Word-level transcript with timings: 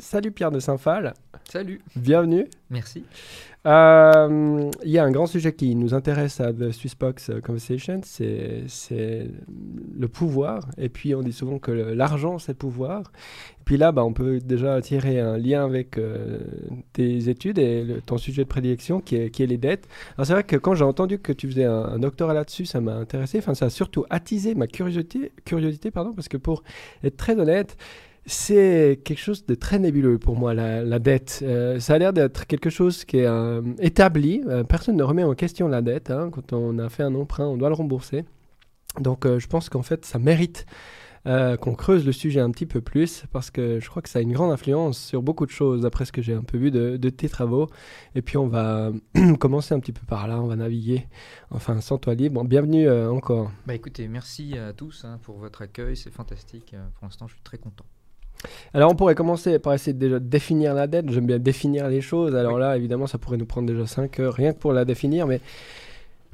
Salut 0.00 0.32
Pierre 0.32 0.50
de 0.50 0.60
Saint-Phal. 0.60 1.12
Salut. 1.44 1.82
Bienvenue. 1.94 2.46
Merci. 2.70 3.04
Euh, 3.66 4.70
il 4.82 4.90
y 4.90 4.98
a 4.98 5.04
un 5.04 5.10
grand 5.10 5.26
sujet 5.26 5.52
qui 5.52 5.74
nous 5.74 5.92
intéresse 5.92 6.40
à 6.40 6.54
The 6.54 6.72
Swissbox 6.72 7.32
Conversation, 7.44 8.00
c'est 8.02 9.26
le 9.98 10.08
pouvoir. 10.08 10.66
Et 10.78 10.88
puis 10.88 11.14
on 11.14 11.20
dit 11.20 11.34
souvent 11.34 11.58
que 11.58 11.70
l'argent, 11.70 12.38
c'est 12.38 12.52
le 12.52 12.56
pouvoir. 12.56 13.12
Et 13.60 13.64
puis 13.66 13.76
là, 13.76 13.92
bah, 13.92 14.02
on 14.02 14.14
peut 14.14 14.38
déjà 14.38 14.80
tirer 14.80 15.20
un 15.20 15.36
lien 15.36 15.66
avec 15.66 15.98
euh, 15.98 16.38
tes 16.94 17.28
études 17.28 17.58
et 17.58 18.00
ton 18.06 18.16
sujet 18.16 18.44
de 18.44 18.48
prédilection 18.48 19.00
qui 19.00 19.16
est, 19.16 19.30
qui 19.30 19.42
est 19.42 19.46
les 19.46 19.58
dettes. 19.58 19.86
Alors 20.16 20.26
c'est 20.26 20.32
vrai 20.32 20.44
que 20.44 20.56
quand 20.56 20.74
j'ai 20.74 20.84
entendu 20.84 21.18
que 21.18 21.32
tu 21.32 21.46
faisais 21.46 21.64
un, 21.64 21.98
doctorat 21.98 22.32
là-dessus, 22.32 22.64
ça 22.64 22.80
m'a 22.80 22.94
intéressé. 22.94 23.38
Enfin, 23.38 23.54
ça 23.54 23.66
a 23.66 23.70
surtout 23.70 24.06
attisé 24.08 24.54
ma 24.54 24.66
curiosité, 24.66 25.32
curiosité 25.44 25.90
pardon, 25.90 26.14
parce 26.14 26.28
que 26.28 26.38
pour 26.38 26.62
être 27.04 27.18
très 27.18 27.38
honnête, 27.38 27.76
c'est 28.26 29.00
quelque 29.04 29.18
chose 29.18 29.46
de 29.46 29.54
très 29.54 29.78
nébuleux 29.78 30.18
pour 30.18 30.36
moi, 30.36 30.54
la, 30.54 30.98
dette. 30.98 31.40
Euh, 31.42 31.80
ça 31.80 31.94
a 31.94 31.98
l'air 31.98 32.12
d'être 32.12 32.46
quelque 32.46 32.70
chose 32.70 33.04
qui 33.04 33.18
est 33.18 33.26
euh, 33.26 33.62
établi. 33.78 34.42
Euh, 34.46 34.62
personne 34.62 34.96
ne 34.96 35.02
remet 35.02 35.24
en 35.24 35.34
question 35.34 35.68
la 35.68 35.82
dette. 35.82 36.10
Hein. 36.10 36.30
Quand 36.30 36.52
on 36.52 36.78
a 36.78 36.88
fait 36.88 37.02
un 37.02 37.14
emprunt, 37.14 37.46
on 37.46 37.56
doit 37.56 37.68
le 37.68 37.74
rembourser. 37.74 38.24
Donc 38.98 39.26
je 39.26 39.46
pense 39.46 39.68
qu'en 39.68 39.82
fait, 39.82 40.04
ça 40.04 40.18
mérite 40.18 40.66
qu'on 41.24 41.74
creuse 41.74 42.04
le 42.04 42.12
sujet 42.12 42.40
un 42.40 42.50
petit 42.50 42.66
peu 42.66 42.80
plus 42.80 43.24
parce 43.30 43.50
que 43.52 43.78
je 43.78 43.88
crois 43.88 44.02
que 44.02 44.08
ça 44.08 44.18
a 44.18 44.22
une 44.22 44.32
grande 44.32 44.50
influence 44.50 44.98
sur 44.98 45.22
beaucoup 45.22 45.46
de 45.46 45.50
choses, 45.50 45.82
d'après 45.82 46.06
ce 46.06 46.12
que 46.12 46.22
j'ai 46.22 46.34
un 46.34 46.42
peu 46.42 46.58
vu 46.58 46.72
de, 46.72 46.96
tes 47.08 47.28
travaux. 47.28 47.68
Et 48.16 48.22
puis 48.22 48.36
on 48.36 48.48
va 48.48 48.90
commencer 49.38 49.74
un 49.74 49.78
petit 49.78 49.92
peu 49.92 50.04
par 50.06 50.26
là, 50.26 50.40
on 50.40 50.48
va 50.48 50.56
naviguer. 50.56 51.06
Enfin, 51.50 51.80
sans 51.80 51.98
toi 51.98 52.14
libre. 52.14 52.42
bienvenue 52.42 52.90
encore. 52.90 53.52
Bah 53.64 53.74
écoutez, 53.74 54.08
merci 54.08 54.58
à 54.58 54.72
tous 54.72 55.04
hein, 55.04 55.20
pour 55.22 55.38
votre 55.38 55.62
accueil, 55.62 55.96
c'est 55.96 56.10
fantastique. 56.10 56.74
Pour 56.94 57.04
l'instant, 57.04 57.28
je 57.28 57.34
suis 57.34 57.44
très 57.44 57.58
content. 57.58 57.84
Alors 58.74 58.90
on 58.90 58.94
pourrait 58.94 59.14
commencer 59.14 59.58
par 59.58 59.74
essayer 59.74 59.92
de 59.92 60.18
définir 60.18 60.74
la 60.74 60.86
dette. 60.86 61.10
J'aime 61.10 61.26
bien 61.26 61.38
définir 61.38 61.88
les 61.88 62.00
choses. 62.00 62.34
Alors 62.34 62.58
là, 62.58 62.76
évidemment, 62.76 63.06
ça 63.06 63.18
pourrait 63.18 63.36
nous 63.36 63.46
prendre 63.46 63.68
déjà 63.68 63.86
5 63.86 64.18
heures 64.20 64.34
rien 64.34 64.52
que 64.52 64.58
pour 64.58 64.72
la 64.72 64.84
définir. 64.84 65.26
Mais 65.26 65.40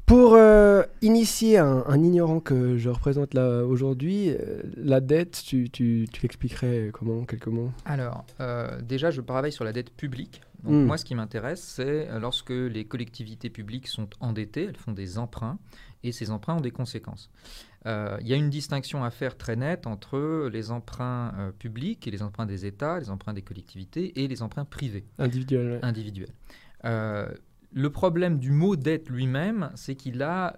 pour 0.07 0.35
euh, 0.35 0.83
initier 1.01 1.57
un, 1.57 2.01
ignorant 2.01 2.39
que 2.39 2.77
je 2.77 2.89
représente 2.89 3.33
là 3.33 3.65
aujourd'hui, 3.65 4.29
euh, 4.29 4.61
la 4.77 5.01
dette, 5.01 5.43
tu, 5.45 5.69
tu, 5.69 6.07
l'expliquerais 6.23 6.91
comment, 6.93 7.25
quelques 7.25 7.47
mots? 7.47 7.71
Alors, 7.83 8.23
euh, 8.39 8.79
déjà, 8.81 9.11
je 9.11 9.19
travaille 9.19 9.51
sur 9.51 9.65
la 9.65 9.73
dette 9.73 9.89
publique. 9.89 10.41
Donc, 10.63 10.73
hmm. 10.73 10.85
moi, 10.85 10.97
ce 10.97 11.03
qui 11.03 11.13
m'intéresse, 11.13 11.61
c'est 11.61 12.07
lorsque 12.21 12.51
les 12.51 12.85
collectivités 12.85 13.49
publiques 13.49 13.87
sont 13.87 14.07
endettées, 14.21 14.63
elles 14.69 14.77
font 14.77 14.93
des 14.93 15.17
emprunts, 15.17 15.59
et 16.03 16.13
ces 16.13 16.31
emprunts 16.31 16.55
ont 16.55 16.61
des 16.61 16.71
conséquences. 16.71 17.29
Euh, 17.87 18.17
il 18.21 18.27
y 18.27 18.33
a 18.33 18.35
une 18.35 18.49
distinction 18.49 19.03
à 19.03 19.09
faire 19.11 19.37
très 19.37 19.55
nette 19.55 19.87
entre 19.87 20.49
les 20.51 20.71
emprunts 20.71 21.33
euh, 21.39 21.51
publics 21.51 22.05
et 22.05 22.11
les 22.11 22.21
emprunts 22.21 22.45
des 22.45 22.65
États, 22.65 22.99
les 22.99 23.09
emprunts 23.09 23.33
des 23.33 23.41
collectivités 23.41 24.21
et 24.21 24.27
les 24.27 24.41
emprunts 24.41 24.65
privés. 24.65 25.05
Individuels. 25.17 25.79
Individuels. 25.81 26.33
Euh, 26.83 27.29
le 27.73 27.89
problème 27.89 28.39
du 28.39 28.51
mot 28.51 28.75
dette 28.75 29.09
lui-même, 29.09 29.71
c'est 29.75 29.95
qu'il 29.95 30.21
a 30.23 30.55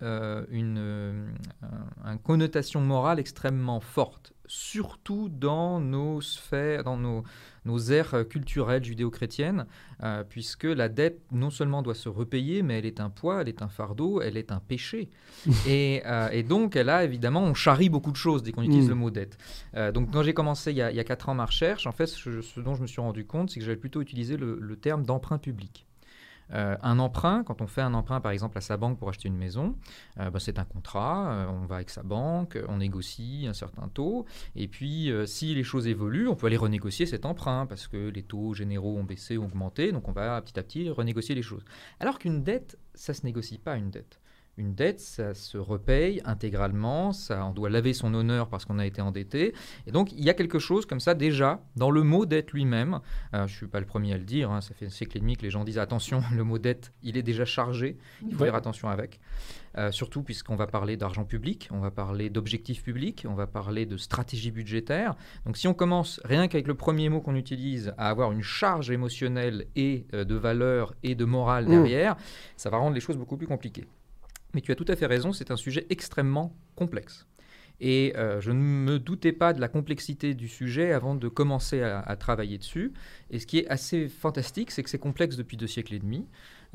une, 0.52 0.78
une, 0.78 2.20
connotation 2.24 2.82
morale 2.82 3.20
extrêmement 3.20 3.80
forte, 3.80 4.34
surtout 4.46 5.28
dans 5.28 5.80
nos 5.80 6.22
sphères, 6.22 6.84
dans 6.84 6.98
nos, 6.98 7.24
nos 7.66 7.80
aires 7.80 8.16
culturelles 8.30 8.84
judéo-chrétiennes, 8.84 9.66
euh, 10.04 10.24
puisque 10.28 10.64
la 10.64 10.90
dette 10.90 11.20
non 11.32 11.50
seulement 11.50 11.82
doit 11.82 11.96
se 11.96 12.10
repayer, 12.10 12.62
mais 12.62 12.80
elle 12.80 12.86
est 12.86 13.00
un 13.00 13.10
poids, 13.10 13.42
elle 13.42 13.50
est 13.50 13.62
un 13.62 13.68
fardeau, 13.68 14.22
elle 14.22 14.38
est 14.38 14.52
un 14.52 14.60
péché. 14.60 15.10
Euh, 15.70 16.30
et, 16.32 16.44
donc, 16.44 16.76
elle 16.76 16.90
a 16.90 17.04
évidemment, 17.04 17.44
on 17.44 17.54
charrie 17.54 17.90
beaucoup 17.90 18.12
de 18.12 18.18
choses 18.18 18.44
dès 18.44 18.52
qu'on 18.52 18.64
utilise 18.64 18.86
mm. 18.86 18.90
le 18.90 18.96
mot 18.96 19.12
dette. 19.12 19.38
Euh, 19.76 19.92
donc, 19.92 20.12
quand 20.12 20.24
j'ai 20.24 20.34
commencé 20.34 20.72
il 20.72 20.78
y, 20.78 20.82
a, 20.82 20.92
il 20.92 21.04
4 21.04 21.30
ans 21.30 21.36
ma 21.36 21.46
recherche, 21.46 21.86
en 21.86 21.92
fait, 21.92 22.08
ce, 22.08 22.60
dont 22.60 22.76
je 22.76 22.82
me 22.82 22.88
suis 22.88 23.02
rendu 23.02 23.26
compte, 23.26 23.52
c'est 23.52 23.60
que 23.60 23.66
j'avais 23.66 23.78
plutôt 23.78 24.02
utilisé 24.02 24.36
le 24.38 24.76
terme 24.76 25.04
d'emprunt 25.04 25.38
public. 25.38 25.86
Euh, 26.54 26.76
un 26.82 27.00
emprunt, 27.00 27.44
quand 27.44 27.62
on 27.62 27.68
fait 27.68 27.82
un 27.82 27.94
emprunt 27.94 28.22
par 28.22 28.32
exemple 28.32 28.58
à 28.58 28.62
sa 28.62 28.78
banque 28.78 28.98
pour 28.98 29.10
acheter 29.10 29.28
une 29.28 29.38
maison, 29.38 29.76
euh, 30.20 30.30
bah, 30.30 30.40
c'est 30.40 30.60
un 30.60 30.66
contrat, 30.66 31.32
euh, 31.32 31.48
on 31.48 31.66
va 31.66 31.76
avec 31.76 31.90
sa 31.90 32.04
banque, 32.04 32.58
on 32.68 32.78
négocie 32.78 33.46
un 33.48 33.54
certain 33.54 33.88
taux, 33.88 34.26
et 34.56 34.68
puis 34.68 35.12
si 35.26 35.54
les 35.54 35.64
choses 35.64 35.88
évoluent, 35.88 36.28
on 36.28 36.36
peut 36.36 36.48
aller 36.48 36.58
renégocier 36.58 37.06
cet 37.06 37.26
emprunt 37.26 37.66
parce 37.66 37.88
que 37.88 38.10
les 38.10 38.24
taux 38.24 38.54
généraux 38.54 38.98
ont 38.98 39.04
baissé, 39.04 39.38
ont 39.38 39.46
augmenté, 39.46 39.92
donc 39.92 40.08
on 40.08 40.12
va 40.12 40.42
petit 40.42 40.60
à 40.60 40.64
petit 40.64 40.90
renégocier 40.90 41.36
les 41.36 41.42
choses. 41.42 41.64
Alors 42.00 42.20
qu'une 42.20 42.44
dette, 42.44 42.78
ça 42.94 43.14
ne 43.14 43.18
se 43.18 43.26
négocie 43.26 43.58
pas 43.58 43.76
une 43.76 43.92
dette. 43.92 44.20
Une 44.60 44.76
dette, 44.76 45.00
ça 45.00 45.34
se 45.34 45.58
repaye 45.58 46.22
intégralement, 46.26 47.14
ça, 47.14 47.46
on 47.46 47.54
doit 47.54 47.70
laver 47.70 47.94
son 47.94 48.14
honneur 48.14 48.50
parce 48.50 48.66
qu'on 48.66 48.78
a 48.78 48.86
été 48.86 49.02
endetté. 49.02 49.54
Et 49.88 49.92
donc, 49.92 50.12
il 50.12 50.22
y 50.22 50.30
a 50.30 50.34
quelque 50.34 50.60
chose 50.60 50.86
comme 50.86 51.00
ça 51.00 51.14
déjà 51.14 51.62
dans 51.78 51.92
le 51.92 52.04
mot 52.04 52.26
dette 52.26 52.52
lui-même. 52.52 53.00
je 53.32 53.40
ne 53.42 53.48
suis 53.48 53.68
pas 53.68 53.80
le 53.80 53.86
premier 53.86 54.14
à 54.14 54.18
le 54.18 54.26
dire, 54.26 54.52
hein, 54.52 54.60
ça 54.60 54.74
fait 54.74 54.88
un 54.88 54.90
siècle 54.90 55.16
et 55.16 55.22
demi 55.22 55.38
que 55.38 55.44
les 55.44 55.50
gens 55.50 55.64
disent 55.64 55.78
attention, 55.78 56.22
le 56.36 56.44
mot 56.44 56.58
dette, 56.58 56.92
il 57.04 57.16
est 57.16 57.24
déjà 57.24 57.46
chargé, 57.46 57.98
il 58.22 58.36
faut 58.36 58.44
faire 58.44 58.56
attention 58.56 58.90
avec. 58.90 59.22
Euh, 59.78 59.92
surtout 59.92 60.24
puisqu'on 60.24 60.56
va 60.56 60.68
parler 60.68 60.98
d'argent 60.98 61.24
public, 61.24 61.70
on 61.72 61.80
va 61.80 61.92
parler 61.92 62.30
d'objectifs 62.30 62.84
publics, 62.84 63.26
on 63.30 63.36
va 63.36 63.48
parler 63.48 63.86
de 63.86 63.98
stratégie 63.98 64.52
budgétaire. 64.52 65.16
Donc 65.46 65.58
si 65.58 65.68
on 65.68 65.74
commence 65.74 66.20
rien 66.26 66.48
qu'avec 66.48 66.68
le 66.68 66.74
premier 66.74 67.08
mot 67.08 67.22
qu'on 67.22 67.36
utilise 67.36 67.94
à 67.98 68.10
avoir 68.10 68.32
une 68.32 68.42
charge 68.42 68.90
émotionnelle 68.90 69.68
et 69.76 70.08
euh, 70.14 70.26
de 70.26 70.36
valeur 70.36 70.96
et 71.04 71.16
de 71.16 71.24
morale 71.24 71.66
mmh. 71.66 71.70
derrière, 71.70 72.18
ça 72.58 72.70
va 72.70 72.78
rendre 72.78 72.96
les 72.96 73.02
choses 73.02 73.18
beaucoup 73.18 73.38
plus 73.38 73.48
compliquées. 73.48 73.86
Mais 74.54 74.62
tu 74.62 74.72
as 74.72 74.76
tout 74.76 74.86
à 74.88 74.96
fait 74.96 75.06
raison, 75.06 75.34
c'est 75.34 75.52
un 75.52 75.58
sujet 75.58 75.86
extrêmement 75.90 76.56
complexe. 76.76 77.28
Et 77.82 78.14
euh, 78.18 78.42
je 78.42 78.52
ne 78.52 78.60
me 78.60 79.00
doutais 79.00 79.32
pas 79.32 79.54
de 79.54 79.62
la 79.62 79.70
complexité 79.70 80.34
du 80.34 80.48
sujet 80.50 80.92
avant 80.92 81.16
de 81.16 81.28
commencer 81.30 81.82
à 81.82 82.16
travailler 82.18 82.58
dessus. 82.58 82.92
Et 83.30 83.40
ce 83.40 83.46
qui 83.46 83.60
est 83.60 83.68
assez 83.70 84.10
fantastique, 84.10 84.72
c'est 84.72 84.84
que 84.84 84.90
c'est 84.90 85.00
complexe 85.00 85.38
depuis 85.38 85.56
deux 85.56 85.68
siècles 85.68 85.94
et 85.94 86.00
demi. 86.00 86.28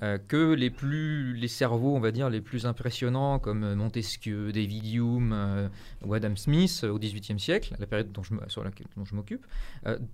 Euh, 0.03 0.19
que 0.19 0.55
les 0.55 0.71
plus 0.71 1.35
les 1.35 1.47
cerveaux 1.47 1.95
on 1.95 2.01
va 2.01 2.11
dire 2.11 2.29
les 2.29 2.41
plus 2.41 2.67
impressionnants 2.67 3.39
comme 3.39 3.75
Montesquieu, 3.75 4.51
David 4.51 4.93
Hume 4.93 5.33
euh, 5.33 5.69
ou 6.05 6.15
Adam 6.15 6.35
Smith 6.35 6.81
euh, 6.83 6.91
au 6.91 6.99
XVIIIe 6.99 7.39
siècle, 7.39 7.77
la 7.79 7.87
période 7.87 8.11
dont 8.11 8.25
je, 8.25 8.35
sur 8.49 8.65
laquelle 8.65 8.89
dont 8.97 9.05
je 9.05 9.15
m'occupe, 9.15 9.47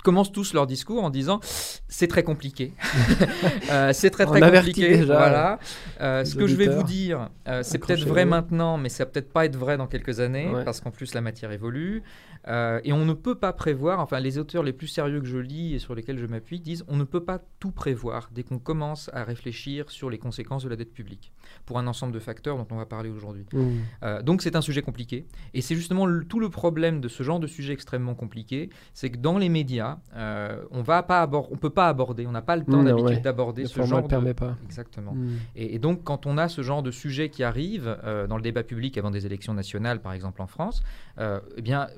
commencent 0.04 0.32
tous 0.32 0.52
leur 0.52 0.66
discours 0.66 1.02
en 1.02 1.08
disant 1.08 1.40
c'est 1.42 2.08
très 2.08 2.22
compliqué, 2.22 2.74
c'est 3.92 4.10
très 4.10 4.26
très 4.26 4.40
compliqué. 4.40 5.02
voilà. 5.02 5.58
ce 5.98 6.34
que 6.34 6.46
je 6.46 6.56
vais 6.56 6.68
vous 6.68 6.82
dire, 6.82 7.30
c'est 7.62 7.78
peut-être 7.78 8.04
vrai 8.04 8.26
maintenant, 8.26 8.76
mais 8.76 8.90
ça 8.90 9.04
va 9.04 9.10
peut-être 9.10 9.32
pas 9.32 9.46
être 9.46 9.56
vrai 9.56 9.78
dans 9.78 9.86
quelques 9.86 10.20
années 10.20 10.50
parce 10.66 10.82
qu'en 10.82 10.90
plus 10.90 11.14
la 11.14 11.22
matière 11.22 11.52
évolue. 11.52 12.02
Euh, 12.48 12.80
et 12.84 12.92
on 12.92 13.04
ne 13.04 13.12
peut 13.12 13.34
pas 13.34 13.52
prévoir, 13.52 14.00
enfin 14.00 14.18
les 14.18 14.38
auteurs 14.38 14.62
les 14.62 14.72
plus 14.72 14.86
sérieux 14.86 15.20
que 15.20 15.26
je 15.26 15.36
lis 15.36 15.74
et 15.74 15.78
sur 15.78 15.94
lesquels 15.94 16.18
je 16.18 16.24
m'appuie 16.24 16.58
disent 16.58 16.84
on 16.88 16.96
ne 16.96 17.04
peut 17.04 17.22
pas 17.22 17.38
tout 17.58 17.70
prévoir 17.70 18.30
dès 18.32 18.42
qu'on 18.42 18.58
commence 18.58 19.10
à 19.12 19.24
réfléchir 19.24 19.69
sur 19.88 20.10
les 20.10 20.18
conséquences 20.18 20.64
de 20.64 20.68
la 20.68 20.76
dette 20.76 20.92
publique, 20.92 21.32
pour 21.66 21.78
un 21.78 21.86
ensemble 21.86 22.12
de 22.12 22.18
facteurs 22.18 22.56
dont 22.56 22.66
on 22.70 22.76
va 22.76 22.86
parler 22.86 23.10
aujourd'hui. 23.10 23.46
Mmh. 23.52 23.68
Euh, 24.02 24.22
donc 24.22 24.42
c'est 24.42 24.56
un 24.56 24.60
sujet 24.60 24.82
compliqué, 24.82 25.26
et 25.54 25.60
c'est 25.62 25.74
justement 25.74 26.06
tout 26.28 26.40
le 26.40 26.48
problème 26.48 27.00
de 27.00 27.08
ce 27.08 27.22
genre 27.22 27.40
de 27.40 27.46
sujet 27.46 27.72
extrêmement 27.72 28.14
compliqué, 28.14 28.70
c'est 28.94 29.10
que 29.10 29.18
dans 29.18 29.38
les 29.38 29.48
médias, 29.48 29.98
euh, 30.14 30.62
on 30.70 30.82
va 30.82 31.02
pas 31.02 31.28
on 31.50 31.56
peut 31.56 31.70
pas 31.70 31.88
aborder, 31.88 32.26
on 32.26 32.32
n'a 32.32 32.42
pas 32.42 32.56
le 32.56 32.64
temps 32.64 32.82
mmh, 32.82 32.84
d'habitude 32.84 33.22
d'aborder 33.22 33.66
ce 33.66 33.82
genre 33.82 34.02
de... 34.02 34.08
permet 34.08 34.34
pas. 34.34 34.56
Exactement. 34.64 35.12
Mmh. 35.12 35.28
Et, 35.56 35.78
donc 35.78 36.04
quand 36.04 36.26
on 36.26 36.36
a 36.36 36.48
ce 36.48 36.62
genre 36.62 36.82
de 36.82 36.90
sujet 36.90 37.30
qui 37.30 37.42
arrive 37.42 37.96
dans 38.28 38.36
le 38.36 38.42
débat 38.42 38.62
public 38.62 38.98
avant 38.98 39.10
des 39.10 39.26
élections 39.26 39.54
nationales, 39.54 40.00
par 40.00 40.12
exemple 40.12 40.42
en 40.42 40.46
France, 40.46 40.82
eh 41.18 41.62
bien 41.62 41.88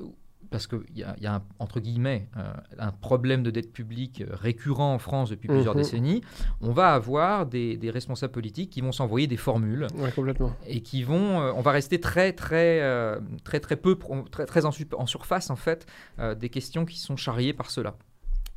parce 0.53 0.67
qu'il 0.67 0.83
y, 0.95 1.01
y, 1.01 1.27
a, 1.27 1.43
entre 1.59 1.81
guillemets, 1.81 2.29
euh, 2.37 2.53
un 2.79 2.93
problème 2.93 3.43
de 3.43 3.51
dette 3.51 3.73
publique 3.73 4.21
euh, 4.21 4.27
récurrent 4.33 4.95
en 4.95 4.99
France 4.99 5.31
depuis 5.31 5.49
plusieurs 5.49 5.75
mhm. 5.75 5.81
décennies, 5.81 6.21
on 6.61 6.71
va 6.71 6.95
avoir 6.95 7.47
des, 7.47 7.79
responsables 7.93 8.33
politiques 8.33 8.71
qui 8.71 8.81
vont 8.81 8.93
s'envoyer 8.93 9.27
des 9.27 9.37
formules. 9.37 9.87
complètement. 10.15 10.53
Et 10.67 10.81
qui 10.81 11.03
vont, 11.03 11.41
euh, 11.41 11.53
on 11.57 11.63
va 11.63 11.73
rester 11.73 12.01
très, 12.01 12.33
très, 12.33 12.81
très, 13.45 13.61
très 13.61 13.77
peu, 13.77 13.99
très, 14.31 14.47
très 14.47 14.65
en, 14.65 14.71
en, 14.97 15.07
surface, 15.07 15.51
en 15.51 15.57
fait, 15.57 15.87
des 16.39 16.49
questions 16.49 16.85
qui 16.85 16.99
sont 16.99 17.17
charriées 17.17 17.53
par 17.53 17.71
cela. 17.71 17.97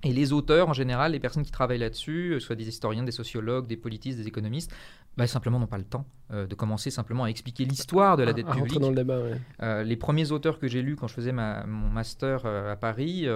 Et 0.05 0.13
les 0.13 0.33
auteurs, 0.33 0.69
en 0.69 0.73
général, 0.73 1.13
les 1.13 1.19
personnes 1.19 1.43
qui 1.43 1.51
travaillent 1.51 1.79
là-dessus, 1.79 2.39
soit 2.39 2.55
des 2.55 2.67
historiens, 2.67 3.01
des 3.01 3.11
sociologues, 3.11 3.65
des 3.65 3.75
politistes, 3.75 4.19
des 4.19 4.27
économistes, 4.27 4.71
bah, 5.17 5.25
simplement 5.25 5.59
n'ont 5.59 5.65
pas 5.65 5.79
le 5.79 5.83
temps 5.83 6.05
euh, 6.31 6.45
de 6.45 6.53
commencer 6.53 6.91
simplement 6.91 7.23
à 7.23 7.27
expliquer 7.27 7.65
l'histoire 7.65 8.15
de 8.15 8.23
la 8.23 8.33
dette 8.33 8.47
publique. 8.47 8.79
Dans 8.79 8.89
le 8.89 8.95
débat, 8.95 9.19
euh, 9.63 9.83
les 9.83 9.95
premiers 9.95 10.31
auteurs 10.31 10.59
que 10.59 10.67
j'ai 10.67 10.83
lus 10.83 10.95
quand 10.95 11.07
je 11.07 11.13
faisais 11.13 11.31
ma, 11.31 11.65
mon 11.65 11.89
master 11.89 12.41
euh, 12.45 12.73
à 12.73 12.75
Paris 12.75 13.27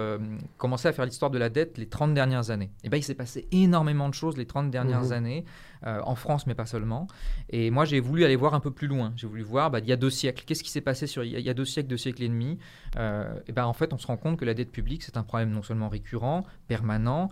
commençaient 0.58 0.88
à 0.88 0.92
faire 0.92 1.06
l'histoire 1.06 1.30
de 1.32 1.38
la 1.38 1.48
dette 1.48 1.76
les 1.76 1.86
30 1.86 2.14
dernières 2.14 2.50
années. 2.50 2.70
Et 2.84 2.88
ben, 2.88 2.98
il 2.98 3.02
s'est 3.02 3.14
passé 3.14 3.48
énormément 3.50 4.08
de 4.08 4.14
choses 4.14 4.36
les 4.36 4.46
30 4.46 4.70
dernières 4.70 5.06
mhm. 5.06 5.12
années, 5.12 5.44
en 5.84 6.14
France, 6.14 6.46
mais 6.46 6.54
pas 6.54 6.66
seulement. 6.66 7.06
Et 7.48 7.70
moi, 7.70 7.84
j'ai 7.84 8.00
voulu 8.00 8.24
aller 8.24 8.36
voir 8.36 8.54
un 8.54 8.60
peu 8.60 8.70
plus 8.70 8.86
loin. 8.86 9.12
J'ai 9.16 9.26
voulu 9.26 9.42
voir, 9.42 9.70
bah, 9.70 9.78
il 9.80 9.86
y 9.86 9.92
a 9.92 9.96
deux 9.96 10.10
siècles, 10.10 10.44
qu'est-ce 10.46 10.62
qui 10.62 10.70
s'est 10.70 10.80
passé 10.80 11.06
sur, 11.06 11.24
il 11.24 11.40
y 11.40 11.50
a 11.50 11.54
deux 11.54 11.64
siècles, 11.64 11.88
deux 11.88 11.96
siècles 11.96 12.22
et 12.22 12.28
demi. 12.28 12.58
et 12.96 13.52
ben, 13.52 13.64
en 13.64 13.72
fait, 13.72 13.92
on 13.92 13.98
se 13.98 14.06
rend 14.06 14.16
compte 14.16 14.38
que 14.38 14.44
la 14.44 14.54
dette 14.54 14.70
publique, 14.70 15.02
c'est 15.02 15.16
un 15.16 15.22
problème 15.22 15.50
non 15.50 15.62
seulement 15.62 15.88
récurrent, 15.88 16.44
permanent, 16.68 17.30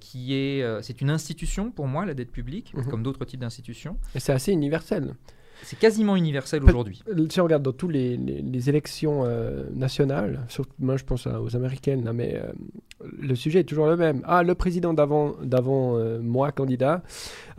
qui 0.00 0.34
est, 0.34 0.82
c'est 0.82 1.00
une 1.00 1.10
institution 1.10 1.70
pour 1.70 1.86
moi, 1.86 2.04
la 2.04 2.14
dette 2.14 2.32
publique, 2.32 2.74
mhm. 2.74 2.86
comme 2.86 3.02
d'autres 3.02 3.24
types 3.24 3.40
d'institutions 3.40 3.76
et 4.14 4.20
c'est 4.20 4.32
assez 4.32 4.52
universel. 4.52 5.14
C'est 5.62 5.78
quasiment 5.78 6.16
universel 6.16 6.62
aujourd'hui. 6.62 7.02
Si 7.30 7.40
on 7.40 7.44
regarde 7.44 7.62
dans 7.62 7.72
toutes 7.72 7.92
les, 7.92 8.18
les, 8.18 8.68
élections 8.68 9.24
euh, 9.24 9.64
nationales, 9.72 10.44
surtout, 10.48 10.74
moi 10.78 10.98
je 10.98 11.04
pense 11.04 11.26
aux 11.26 11.56
américaines, 11.56 12.10
mais 12.12 12.34
euh, 12.36 12.52
le 13.04 13.34
sujet 13.34 13.60
est 13.60 13.64
toujours 13.64 13.86
le 13.86 13.96
même. 13.96 14.22
Ah, 14.24 14.42
le 14.42 14.54
président 14.54 14.94
d'avant, 14.94 15.34
d'avant 15.42 15.96
euh, 15.96 16.18
moi, 16.20 16.52
candidat, 16.52 17.02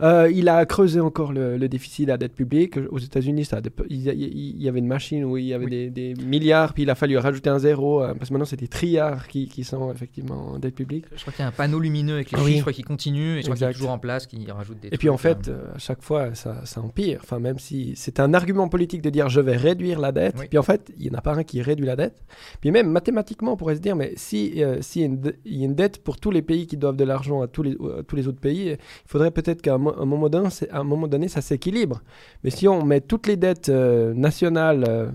il 0.00 0.48
a 0.48 0.64
creusé 0.66 1.00
encore 1.00 1.32
le, 1.32 1.68
déficit 1.68 2.06
de 2.06 2.12
la 2.12 2.18
dette 2.18 2.34
publique. 2.34 2.78
Aux 2.90 2.98
États-Unis, 2.98 3.48
il, 3.88 4.62
y 4.62 4.68
avait 4.68 4.78
une 4.78 4.86
machine 4.86 5.24
où 5.24 5.36
il 5.36 5.44
y 5.44 5.54
avait 5.54 5.90
des, 5.90 6.14
milliards, 6.24 6.72
puis 6.72 6.84
il 6.84 6.90
a 6.90 6.94
fallu 6.94 7.18
rajouter 7.18 7.50
un 7.50 7.58
zéro, 7.58 8.00
parce 8.00 8.28
que 8.28 8.34
maintenant 8.34 8.46
c'est 8.46 8.56
des 8.56 8.68
trilliards 8.68 9.28
qui, 9.28 9.48
qui, 9.48 9.64
sont 9.64 9.92
effectivement 9.92 10.52
en 10.52 10.58
dette 10.58 10.74
publique. 10.74 11.04
Je 11.14 11.20
crois 11.20 11.32
qu'il 11.32 11.42
y 11.42 11.44
a 11.44 11.48
un 11.48 11.52
panneau 11.52 11.78
lumineux 11.78 12.14
avec 12.14 12.32
les 12.32 12.38
chiffres 12.38 12.70
qui 12.70 12.82
continue, 12.82 13.38
et 13.38 13.42
je 13.42 13.46
crois 13.46 13.56
qu'il 13.56 13.66
est 13.66 13.72
toujours 13.72 13.90
en 13.90 13.98
place, 13.98 14.26
qui 14.26 14.50
rajoute 14.50 14.80
des. 14.80 14.88
Et 14.88 14.98
puis 14.98 15.08
en 15.08 15.18
fait, 15.18 15.50
à 15.74 15.78
chaque 15.78 16.02
fois, 16.02 16.34
ça, 16.34 16.64
ça 16.64 16.80
empire. 16.80 17.20
Enfin, 17.22 17.38
même 17.38 17.58
si 17.58 17.92
c'est 17.96 18.20
un 18.20 18.34
argument 18.34 18.68
politique 18.68 19.02
de 19.02 19.10
dire 19.10 19.28
je 19.28 19.40
vais 19.40 19.56
réduire 19.56 20.00
la 20.00 20.12
dette. 20.12 20.36
Puis 20.48 20.58
en 20.58 20.62
fait, 20.62 20.92
il 20.98 21.04
n'y 21.04 21.14
en 21.14 21.18
a 21.18 21.22
pas 21.22 21.34
un 21.34 21.44
qui 21.44 21.62
réduit 21.62 21.86
la 21.86 21.96
dette. 21.96 22.22
Puis 22.60 22.70
même 22.70 22.90
mathématiquement, 22.90 23.52
on 23.52 23.56
pourrait 23.56 23.76
se 23.76 23.80
dire, 23.80 23.96
mais 23.96 24.12
si, 24.16 24.62
euh, 24.62 24.78
si 24.80 25.02
il 25.02 25.27
y 25.44 25.62
a 25.62 25.64
une 25.64 25.74
dette 25.74 26.02
pour 26.02 26.18
tous 26.18 26.30
les 26.30 26.42
pays 26.42 26.66
qui 26.66 26.76
doivent 26.76 26.96
de 26.96 27.04
l'argent 27.04 27.42
à 27.42 27.48
tous 27.48 27.62
les, 27.62 27.76
tous 28.06 28.16
les 28.16 28.28
autres 28.28 28.40
pays, 28.40 28.70
il 28.70 28.78
faudrait 29.06 29.30
peut-être 29.30 29.62
qu'à 29.62 29.74
un, 29.74 29.78
moment 29.78 30.28
donné, 30.28 30.48
un 30.70 30.84
moment 30.84 31.08
donné, 31.08 31.28
ça 31.28 31.40
s'équilibre. 31.40 32.02
Mais 32.44 32.50
si 32.50 32.68
on 32.68 32.84
met 32.84 33.00
toutes 33.00 33.26
les 33.26 33.36
dettes 33.36 33.68
euh, 33.68 34.14
nationales, 34.14 34.84
euh, 34.88 35.10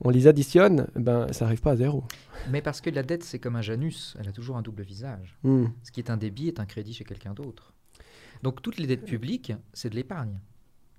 on 0.00 0.10
les 0.10 0.26
additionne, 0.26 0.88
ben, 0.94 1.32
ça 1.32 1.44
n'arrive 1.44 1.60
pas 1.60 1.72
à 1.72 1.76
zéro. 1.76 2.04
Mais 2.50 2.62
parce 2.62 2.80
que 2.80 2.90
la 2.90 3.02
dette, 3.02 3.24
c'est 3.24 3.38
comme 3.38 3.56
un 3.56 3.62
Janus, 3.62 4.16
elle 4.20 4.28
a 4.28 4.32
toujours 4.32 4.56
un 4.56 4.62
double 4.62 4.82
visage. 4.82 5.38
Hmm. 5.42 5.66
Ce 5.82 5.90
qui 5.90 6.00
est 6.00 6.10
un 6.10 6.16
débit 6.16 6.48
est 6.48 6.60
un 6.60 6.66
crédit 6.66 6.92
chez 6.92 7.04
quelqu'un 7.04 7.34
d'autre. 7.34 7.72
Donc 8.42 8.62
toutes 8.62 8.78
les 8.78 8.86
dettes 8.86 9.04
publiques, 9.04 9.52
c'est 9.72 9.90
de 9.90 9.94
l'épargne. 9.94 10.40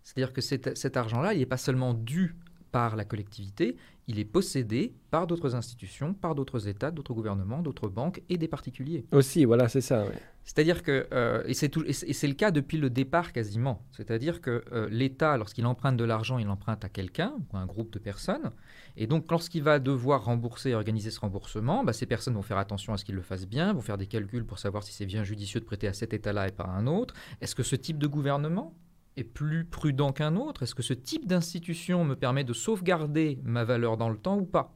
C'est-à-dire 0.04 0.34
que 0.34 0.42
cet, 0.42 0.98
argent-là, 0.98 1.34
il 1.34 1.40
n'est 1.40 1.46
pas 1.46 1.58
seulement 1.58 1.94
dû 1.94 2.36
par 2.72 2.96
la 2.96 3.06
collectivité, 3.06 3.75
il 4.08 4.19
est 4.19 4.25
possédé 4.25 4.94
par 5.12 5.28
d'autres 5.28 5.56
institutions, 5.56 6.14
par 6.14 6.34
d'autres 6.34 6.68
États, 6.68 6.92
d'autres 6.92 7.14
gouvernements, 7.14 7.62
d'autres 7.62 7.90
banques 7.90 8.22
et 8.30 8.38
des 8.38 8.48
particuliers. 8.48 9.06
Aussi, 9.12 9.44
voilà, 9.44 9.68
c'est 9.68 9.81
ça. 9.81 10.06
C'est-à-dire 10.46 10.81
que, 10.81 11.08
euh, 11.12 11.44
et 11.46 11.54
c'est 11.54 12.28
le 12.28 12.34
cas 12.34 12.52
depuis 12.52 12.78
le 12.78 12.90
départ 12.90 13.34
quasiment, 13.34 13.86
c'est-à-dire 13.92 14.40
que 14.40 14.64
euh, 14.72 14.88
l'État, 14.90 15.36
lorsqu'il 15.36 15.66
emprunte 15.66 15.98
de 15.98 16.06
l'argent, 16.06 16.38
il 16.38 16.48
emprunte 16.48 16.86
à 16.86 16.90
quelqu'un 16.90 17.34
ou 17.52 17.58
à 17.58 17.60
un 17.60 17.66
groupe 17.66 17.92
de 17.92 18.00
personnes, 18.00 18.52
et 18.96 19.08
donc 19.08 19.30
lorsqu'il 19.30 19.62
va 19.62 19.80
devoir 19.80 20.24
rembourser 20.24 20.69
et 20.69 20.75
organiser 20.75 21.12
ce 21.12 21.19
remboursement, 21.19 21.84
bah, 21.84 21.92
ces 21.92 22.06
personnes 22.06 22.36
vont 22.36 22.42
faire 22.42 22.58
attention 22.58 22.94
à 22.94 22.98
ce 22.98 23.04
qu'il 23.04 23.16
le 23.16 23.22
fasse 23.22 23.46
bien, 23.46 23.74
vont 23.74 23.81
faire 23.81 23.98
des 23.98 24.08
calculs 24.08 24.46
pour 24.46 24.58
savoir 24.58 24.84
si 24.84 24.94
c'est 24.94 25.06
bien 25.06 25.25
judicieux 25.25 25.60
de 25.60 25.66
prêter 25.66 25.88
à 25.88 25.94
cet 25.94 26.14
État-là 26.14 26.48
et 26.48 26.52
pas 26.52 26.64
à 26.64 26.72
un 26.72 26.88
autre. 26.88 27.14
Est-ce 27.42 27.54
que 27.54 27.64
ce 27.64 27.75
type 27.75 27.98
de 27.98 28.08
gouvernement 28.08 28.74
est 29.18 29.24
plus 29.24 29.66
prudent 29.66 30.12
qu'un 30.12 30.36
autre? 30.36 30.64
Est-ce 30.64 30.75
que 30.75 30.84
ce 30.84 30.94
type 30.94 31.28
d'institution 31.28 32.04
me 32.04 32.16
permet 32.16 32.44
de 32.44 32.54
sauvegarder 32.54 33.40
ma 33.44 33.64
valeur 33.64 33.98
dans 33.98 34.10
le 34.10 34.18
temps 34.18 34.38
ou 34.38 34.46
pas? 34.46 34.75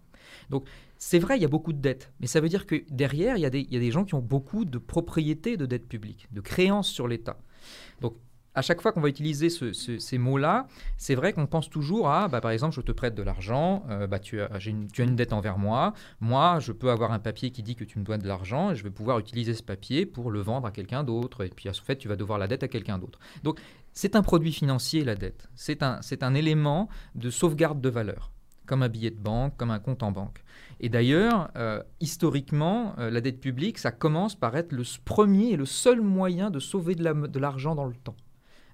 Donc, 0.50 0.68
c'est 0.98 1.20
vrai, 1.20 1.38
il 1.38 1.42
y 1.42 1.46
a 1.46 1.50
beaucoup 1.50 1.74
de 1.74 1.80
dettes, 1.80 2.12
mais 2.20 2.28
ça 2.28 2.42
veut 2.42 2.50
dire 2.50 2.66
que 2.66 2.84
derrière, 2.90 3.38
il 3.38 3.42
y, 3.42 3.46
a 3.46 3.50
des, 3.50 3.62
il 3.62 3.74
y 3.74 3.78
a 3.78 3.80
des 3.80 3.92
gens 3.92 4.06
qui 4.06 4.16
ont 4.16 4.22
beaucoup 4.22 4.66
de 4.66 4.78
propriétés 4.78 5.58
de 5.58 5.66
dettes 5.66 5.88
publiques, 5.88 6.28
de 6.32 6.42
créances 6.42 6.90
sur 6.90 7.08
l'État. 7.08 7.38
Donc, 8.02 8.16
à 8.54 8.62
chaque 8.62 8.82
fois 8.82 8.92
qu'on 8.92 9.02
va 9.02 9.08
utiliser 9.08 9.50
ces 9.50 10.18
mots-là, 10.18 10.68
c'est 10.98 11.16
vrai 11.16 11.32
qu'on 11.32 11.48
pense 11.48 11.70
toujours 11.70 12.10
à, 12.10 12.28
bah, 12.28 12.42
par 12.42 12.52
exemple, 12.52 12.76
je 12.76 12.82
te 12.82 12.92
prête 12.92 13.16
de 13.16 13.24
l'argent, 13.24 13.86
euh, 13.90 14.08
bah, 14.08 14.20
tu, 14.20 14.42
as, 14.42 14.50
une, 14.68 14.88
tu, 14.92 15.02
as, 15.02 15.06
une, 15.06 15.16
dette 15.16 15.32
envers 15.32 15.58
moi, 15.58 15.94
moi, 16.20 16.60
je 16.60 16.74
peux 16.74 16.92
avoir 16.92 17.14
un 17.14 17.20
papier 17.20 17.52
qui 17.52 17.64
dit 17.64 17.76
que 17.76 17.86
tu 17.86 17.98
me 17.98 18.04
dois 18.04 18.18
de 18.18 18.28
l'argent, 18.28 18.72
et 18.72 18.76
je 18.76 18.84
vais 18.84 18.90
pouvoir 18.90 19.20
utiliser 19.20 19.54
ce 19.54 19.64
papier 19.64 20.06
pour 20.06 20.32
le 20.32 20.42
vendre 20.42 20.68
à 20.68 20.72
quelqu'un 20.72 21.04
d'autre, 21.04 21.46
et 21.46 21.50
puis 21.50 21.70
en 21.70 21.74
fait, 21.74 21.96
tu 21.96 22.10
vas 22.10 22.18
devoir 22.18 22.40
la 22.40 22.48
dette 22.48 22.64
à 22.64 22.68
quelqu'un 22.68 22.98
d'autre. 22.98 23.20
Donc, 23.44 23.60
c'est 23.94 24.16
un 24.16 24.22
produit 24.22 24.52
financier, 24.52 25.04
la 25.04 25.16
dette. 25.16 25.50
C'est 25.56 25.84
un, 25.84 26.00
un 26.22 26.34
élément 26.34 26.90
de 27.16 27.30
sauvegarde 27.30 27.82
de 27.82 27.90
valeur, 27.90 28.32
comme 28.66 28.84
un 28.84 28.90
billet 28.90 29.12
de 29.12 29.20
banque, 29.20 29.58
comme 29.58 29.72
un 29.72 29.80
compte 29.80 30.04
en 30.04 30.12
banque. 30.12 30.44
Et 30.80 30.90
d'ailleurs, 30.90 31.52
euh, 31.56 31.84
historiquement, 32.00 32.96
euh, 32.98 33.10
la 33.10 33.22
dette 33.22 33.40
publique, 33.40 33.78
ça 33.78 33.92
commence 33.92 34.36
par 34.36 34.56
être 34.56 34.72
le 34.72 34.84
premier 35.06 35.50
et 35.50 35.58
le 35.58 35.66
seul 35.66 36.02
moyen 36.02 36.50
de 36.50 36.60
sauver 36.60 36.96
de 36.96 37.40
l'argent 37.40 37.76
dans 37.76 37.86
le 37.86 37.96
temps. 37.96 38.16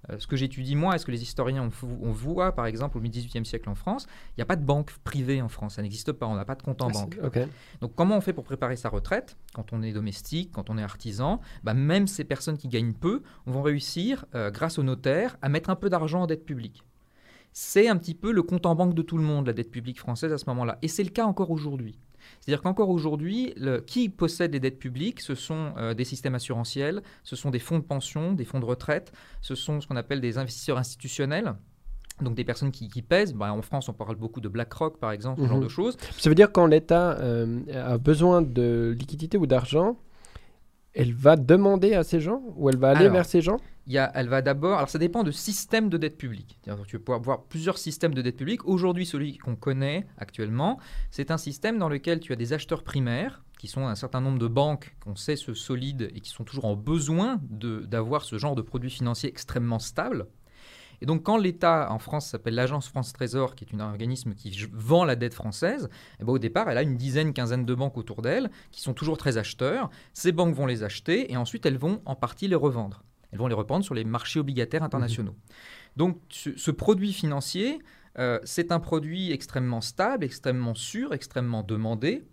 Euh, 0.09 0.19
ce 0.19 0.27
que 0.27 0.35
j'étudie 0.35 0.75
moi 0.75 0.95
et 0.95 0.97
ce 0.97 1.05
que 1.05 1.11
les 1.11 1.21
historiens 1.21 1.69
on, 2.01 2.11
voit, 2.11 2.53
par 2.53 2.65
exemple, 2.65 2.97
au 2.97 3.01
XVIIIe 3.01 3.45
siècle 3.45 3.69
en 3.69 3.75
France, 3.75 4.07
il 4.31 4.39
n'y 4.39 4.41
a 4.41 4.45
pas 4.45 4.55
de 4.55 4.63
banque 4.63 4.91
privée 5.03 5.41
en 5.41 5.49
France, 5.49 5.75
ça 5.75 5.81
n'existe 5.81 6.11
pas, 6.11 6.25
on 6.25 6.35
n'a 6.35 6.45
pas 6.45 6.55
de 6.55 6.63
compte 6.63 6.81
en 6.81 6.89
ah, 6.89 6.93
banque. 6.93 7.19
Donc 7.81 7.93
comment 7.95 8.17
on 8.17 8.21
fait 8.21 8.33
pour 8.33 8.43
préparer 8.43 8.75
sa 8.75 8.89
retraite? 8.89 9.37
Quand 9.53 9.73
on 9.73 9.81
est 9.81 9.91
domestique, 9.91 10.51
quand 10.53 10.69
on 10.69 10.77
est 10.77 10.83
artisan 10.83 11.41
bah, 11.63 11.73
Même 11.73 12.07
ces 12.07 12.23
personnes 12.23 12.57
qui 12.57 12.67
gagnent 12.67 12.93
peu 12.93 13.21
vont 13.45 13.61
réussir, 13.61 14.25
euh, 14.35 14.51
grâce 14.51 14.79
au 14.79 14.83
notaire, 14.83 15.37
à 15.41 15.49
mettre 15.49 15.69
un 15.69 15.75
peu 15.75 15.89
d'argent 15.89 16.23
en 16.23 16.27
dette 16.27 16.45
publique. 16.45 16.83
C'est 17.53 17.87
un 17.87 17.97
petit 17.97 18.13
peu 18.13 18.31
le 18.31 18.43
compte 18.43 18.65
en 18.65 18.75
banque 18.75 18.93
de 18.93 19.01
tout 19.01 19.17
le 19.17 19.23
monde, 19.23 19.47
la 19.47 19.53
dette 19.53 19.71
publique 19.71 19.99
française 19.99 20.31
à 20.31 20.37
ce 20.37 20.45
moment-là. 20.47 20.77
Et 20.81 20.87
c'est 20.87 21.03
le 21.03 21.09
cas 21.09 21.25
encore 21.25 21.49
aujourd'hui. 21.49 21.97
C'est-à-dire 22.39 22.61
qu'encore 22.61 22.89
aujourd'hui, 22.89 23.53
qui 23.85 24.09
possède 24.09 24.51
des 24.51 24.59
dettes 24.59 24.79
publiques 24.79 25.21
Ce 25.21 25.35
sont 25.35 25.73
euh, 25.77 25.93
des 25.93 26.03
systèmes 26.03 26.35
assurantiels, 26.35 27.01
ce 27.23 27.35
sont 27.35 27.49
des 27.49 27.59
fonds 27.59 27.79
de 27.79 27.83
pension, 27.83 28.33
des 28.33 28.45
fonds 28.45 28.59
de 28.59 28.65
retraite, 28.65 29.11
ce 29.41 29.55
sont 29.55 29.81
ce 29.81 29.87
qu'on 29.87 29.95
appelle 29.95 30.21
des 30.21 30.37
investisseurs 30.37 30.77
institutionnels. 30.77 31.55
Donc 32.21 32.33
des 32.33 32.43
personnes 32.43 32.71
qui, 32.71 33.01
pèsent, 33.03 33.33
bah, 33.33 33.53
en 33.53 33.61
France 33.61 33.89
on 33.89 33.93
parle 33.93 34.15
beaucoup 34.15 34.41
de 34.41 34.47
BlackRock 34.49 34.97
par 34.97 35.11
exemple, 35.11 35.41
ce 35.41 35.47
genre 35.47 35.57
mhm. 35.57 35.63
de 35.63 35.69
choses. 35.69 35.97
Ça 36.17 36.29
veut 36.29 36.35
dire 36.35 36.51
quand 36.51 36.65
l'État 36.65 37.11
euh, 37.19 37.59
a 37.71 37.99
besoin 37.99 38.41
de 38.41 38.95
liquidité 38.97 39.37
ou 39.37 39.45
d'argent, 39.45 39.99
elle 40.97 41.13
va 41.13 41.35
demander 41.35 41.93
à 41.93 42.03
ces 42.03 42.19
gens 42.19 42.41
ou 42.55 42.69
elle 42.69 42.77
va 42.77 42.89
aller 42.89 43.07
vers 43.07 43.25
ces 43.25 43.39
gens? 43.41 43.57
y 43.85 43.99
a, 43.99 44.11
Elle 44.15 44.29
va 44.29 44.41
d'abord. 44.41 44.77
Alors 44.77 44.89
ça 44.89 44.97
dépend 44.97 45.21
de 45.21 45.29
système 45.29 45.89
de 45.89 45.97
dette 45.97 46.17
publique. 46.17 46.59
Tu 46.63 46.71
vas 46.71 46.99
pouvoir 46.99 47.21
voir 47.21 47.43
plusieurs 47.43 47.77
systèmes 47.77 48.15
de 48.15 48.21
dette 48.23 48.35
publique. 48.35 48.67
Aujourd'hui, 48.67 49.05
celui 49.05 49.37
qu'on 49.37 49.55
connaît 49.55 50.07
actuellement, 50.17 50.79
c'est 51.11 51.29
un 51.29 51.37
système 51.37 51.77
dans 51.77 51.87
lequel 51.87 52.19
tu 52.19 52.33
as 52.33 52.35
des 52.35 52.51
acheteurs 52.51 52.83
primaires 52.83 53.43
qui 53.59 53.67
sont 53.67 53.85
un 53.85 53.95
certain 53.95 54.21
nombre 54.21 54.39
de 54.39 54.47
banques 54.47 54.95
qu'on 55.03 55.15
sait 55.15 55.35
se 55.35 55.53
solides 55.53 56.09
et 56.15 56.19
qui 56.19 56.31
sont 56.31 56.43
toujours 56.43 56.65
en 56.65 56.75
besoin 56.75 57.39
d'avoir 57.51 58.23
ce 58.23 58.39
genre 58.39 58.55
de 58.55 58.63
produits 58.63 58.89
financiers 58.89 59.29
extrêmement 59.29 59.79
stables. 59.79 60.25
Et 61.01 61.05
donc, 61.05 61.23
quand 61.23 61.37
l'État, 61.37 61.91
en 61.91 61.99
France, 61.99 62.27
s'appelle 62.27 62.55
l'Agence 62.55 62.87
France 62.87 63.13
Trésor, 63.13 63.55
qui 63.55 63.65
est 63.65 63.75
un 63.75 63.79
organisme 63.79 64.33
qui 64.33 64.67
vend 64.71 65.05
la 65.05 65.15
dette 65.15 65.33
française, 65.33 65.89
eh 66.19 66.23
ben, 66.23 66.33
au 66.33 66.39
départ, 66.39 66.69
elle 66.69 66.77
a 66.77 66.81
une 66.81 66.97
dizaine, 66.97 67.33
quinzaine 67.33 67.65
de 67.65 67.75
banques 67.75 67.97
autour 67.97 68.21
d'elle 68.21 68.49
qui 68.71 68.81
sont 68.81 68.93
toujours 68.93 69.17
très 69.17 69.37
acheteurs. 69.37 69.89
Ces 70.13 70.31
banques 70.31 70.55
vont 70.55 70.65
les 70.65 70.83
acheter 70.83 71.31
et 71.31 71.37
ensuite, 71.37 71.65
elles 71.65 71.77
vont 71.77 72.01
en 72.05 72.15
partie 72.15 72.47
les 72.47 72.55
revendre. 72.55 73.03
Elles 73.31 73.39
vont 73.39 73.47
les 73.47 73.55
revendre 73.55 73.83
sur 73.83 73.93
les 73.93 74.05
marchés 74.05 74.39
obligataires 74.39 74.83
internationaux. 74.83 75.33
Mmh. 75.33 75.97
Donc, 75.97 76.19
ce, 76.29 76.71
produit 76.71 77.13
financier, 77.13 77.79
euh, 78.19 78.39
c'est 78.43 78.71
un 78.71 78.79
produit 78.79 79.31
extrêmement 79.31 79.81
stable, 79.81 80.23
extrêmement 80.23 80.75
sûr, 80.75 81.13
extrêmement 81.13 81.63
demandé. 81.63 82.25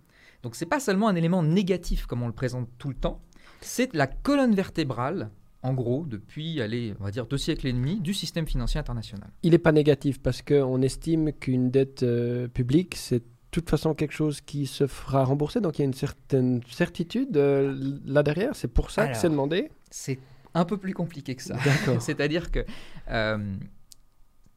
Donc, 0.43 0.55
ce 0.55 0.65
n'est 0.65 0.69
pas 0.69 0.81
seulement 0.81 1.09
un 1.09 1.17
élément 1.17 1.43
négatif 1.43 2.07
comme 2.07 2.23
on 2.23 2.27
le 2.27 2.35
présente 2.35 2.69
tout 2.79 2.89
le 2.89 2.95
temps, 2.95 3.23
c'est 3.61 3.95
la 3.95 4.07
colonne 4.07 4.55
vertébrale 4.55 5.31
en 5.65 5.73
gros, 5.73 6.05
depuis, 6.05 6.61
allez, 6.61 6.95
on 7.01 7.05
va 7.05 7.11
dire 7.11 7.27
deux 7.27 7.39
siècles 7.39 7.67
et 7.67 7.73
demi, 7.73 7.99
du 7.99 8.13
système 8.13 8.47
financier 8.47 8.79
international. 8.79 9.31
Il 9.43 9.53
n'est 9.53 9.59
pas 9.59 9.73
négatif 9.73 10.21
parce 10.21 10.43
qu'on 10.43 10.83
estime 10.83 11.33
qu'une 11.33 11.71
dette 11.71 12.03
euh, 12.03 12.49
publique, 12.49 12.95
c'est 12.97 13.21
de 13.21 13.25
toute 13.51 13.71
façon 13.71 13.95
quelque 13.95 14.13
chose 14.13 14.43
qui 14.43 14.67
se 14.67 14.87
fera 14.87 15.25
rembourser, 15.25 15.63
donc 15.63 15.79
il 15.79 15.83
y 15.83 15.85
a 15.85 15.87
une 15.87 15.95
certaine 15.95 16.61
certitude 16.69 17.39
euh, 17.39 17.75
là 18.05 18.23
derrière, 18.23 18.55
c'est 18.55 18.69
pour 18.69 18.91
ça 18.91 19.09
que 19.09 19.17
c'est 19.17 19.31
demandé 19.31 19.71
C'est 19.91 20.19
un 20.53 20.67
peu 20.67 20.77
plus 20.77 20.93
compliqué 20.93 21.35
que 21.35 21.43
ça. 21.43 21.57
C'est-à-dire 21.99 22.51
que 22.51 22.67
euh, 23.09 23.57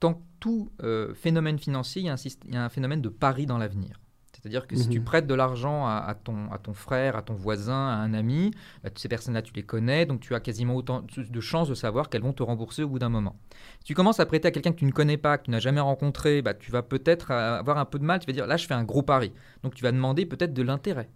tant 0.01 0.21
tout 0.41 0.71
phénomène 1.15 1.57
financier, 1.57 2.01
il 2.01 2.53
y 2.53 2.57
a 2.57 2.63
un 2.63 2.69
phénomène 2.69 3.01
de 3.01 3.09
pari 3.09 3.45
dans 3.45 3.57
l'avenir. 3.57 3.99
C'est-à-dire 4.47 4.67
que 4.67 4.77
si 4.77 4.87
tu 4.87 4.99
mhm. 4.99 5.05
prêtes 5.05 5.27
de 5.27 5.33
l'argent 5.33 5.85
à, 5.85 6.15
ton, 6.23 6.49
à 6.53 6.57
ton 6.57 6.73
frère, 6.73 7.17
à 7.17 7.21
ton 7.21 7.33
voisin, 7.33 7.89
à 7.89 7.95
un 7.95 8.13
ami, 8.13 8.51
bah, 8.81 8.89
ces 8.95 9.09
personnes-là, 9.09 9.41
tu 9.41 9.53
les 9.53 9.63
connais, 9.63 10.05
donc 10.05 10.21
tu 10.21 10.33
as 10.35 10.39
quasiment 10.39 10.73
autant 10.73 11.03
de 11.17 11.41
chances 11.41 11.67
de 11.67 11.73
savoir 11.73 12.07
qu'elles 12.09 12.21
vont 12.21 12.31
te 12.31 12.43
rembourser 12.43 12.83
au 12.83 12.87
bout 12.87 12.99
d'un 12.99 13.09
moment. 13.09 13.35
Si 13.79 13.85
tu 13.87 13.93
commences 13.93 14.21
à 14.21 14.25
prêter 14.25 14.47
à 14.47 14.51
quelqu'un 14.51 14.71
que 14.71 14.77
tu 14.77 14.85
ne 14.85 14.91
connais 14.91 15.17
pas, 15.17 15.37
que 15.37 15.43
tu 15.43 15.51
n'as 15.51 15.59
jamais 15.59 15.81
rencontré, 15.81 16.41
bah, 16.41 16.53
tu 16.53 16.71
vas 16.71 16.81
peut-être 16.81 17.31
avoir 17.31 17.77
un 17.77 17.85
peu 17.85 17.99
de 17.99 18.05
mal, 18.05 18.19
tu 18.19 18.27
vas 18.27 18.31
dire 18.31 18.47
là 18.47 18.55
je 18.55 18.67
fais 18.67 18.73
un 18.73 18.85
gros 18.85 19.01
pari. 19.01 19.33
Donc 19.63 19.75
tu 19.75 19.83
vas 19.83 19.91
demander 19.91 20.25
peut-être 20.25 20.53
de 20.53 20.63
l'intérêt 20.63 21.09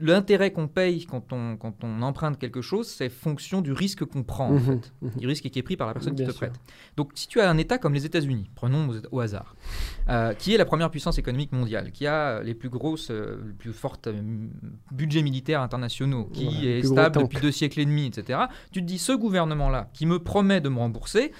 l'intérêt 0.00 0.50
qu'on 0.50 0.68
paye 0.68 1.04
quand 1.04 1.32
on, 1.32 1.56
quand 1.56 1.84
on 1.84 2.02
emprunte 2.02 2.38
quelque 2.38 2.62
chose, 2.62 2.88
c'est 2.88 3.08
fonction 3.08 3.60
du 3.60 3.72
risque 3.72 4.04
qu'on 4.04 4.22
prend, 4.22 4.48
en 4.48 4.52
mhm, 4.52 4.60
fait, 4.60 4.92
mhm. 5.02 5.10
du 5.16 5.26
risque 5.26 5.48
qui 5.48 5.58
est 5.58 5.62
pris 5.62 5.76
par 5.76 5.86
la 5.86 5.92
personne 5.92 6.14
qui 6.14 6.24
te 6.24 6.32
prête. 6.32 6.54
Donc, 6.96 7.12
si 7.14 7.28
tu 7.28 7.40
as 7.40 7.50
un 7.50 7.58
État 7.58 7.78
comme 7.78 7.92
les 7.92 8.06
États-Unis, 8.06 8.50
prenons 8.54 8.88
au 9.10 9.20
hasard, 9.20 9.54
euh, 10.08 10.32
qui 10.32 10.54
est 10.54 10.58
la 10.58 10.64
première 10.64 10.90
puissance 10.90 11.18
économique 11.18 11.52
mondiale, 11.52 11.92
qui 11.92 12.06
a 12.06 12.42
les 12.42 12.54
plus 12.54 12.70
grosses, 12.70 13.10
euh, 13.10 13.42
les 13.46 13.52
plus 13.52 13.72
fortes 13.72 14.06
euh, 14.06 14.22
budgets 14.90 15.22
militaires 15.22 15.60
internationaux, 15.60 16.30
qui 16.32 16.66
est 16.66 16.82
stable 16.82 17.22
depuis 17.22 17.40
deux 17.40 17.52
siècles 17.52 17.80
et 17.80 17.84
demi, 17.84 18.06
etc. 18.06 18.40
Tu 18.72 18.80
te 18.80 18.86
dis, 18.86 18.98
ce 18.98 19.12
gouvernement-là, 19.12 19.90
qui 19.92 20.06
me 20.06 20.18
promet 20.18 20.60
de 20.60 20.68
me 20.68 20.78
rembourser, 20.78 21.32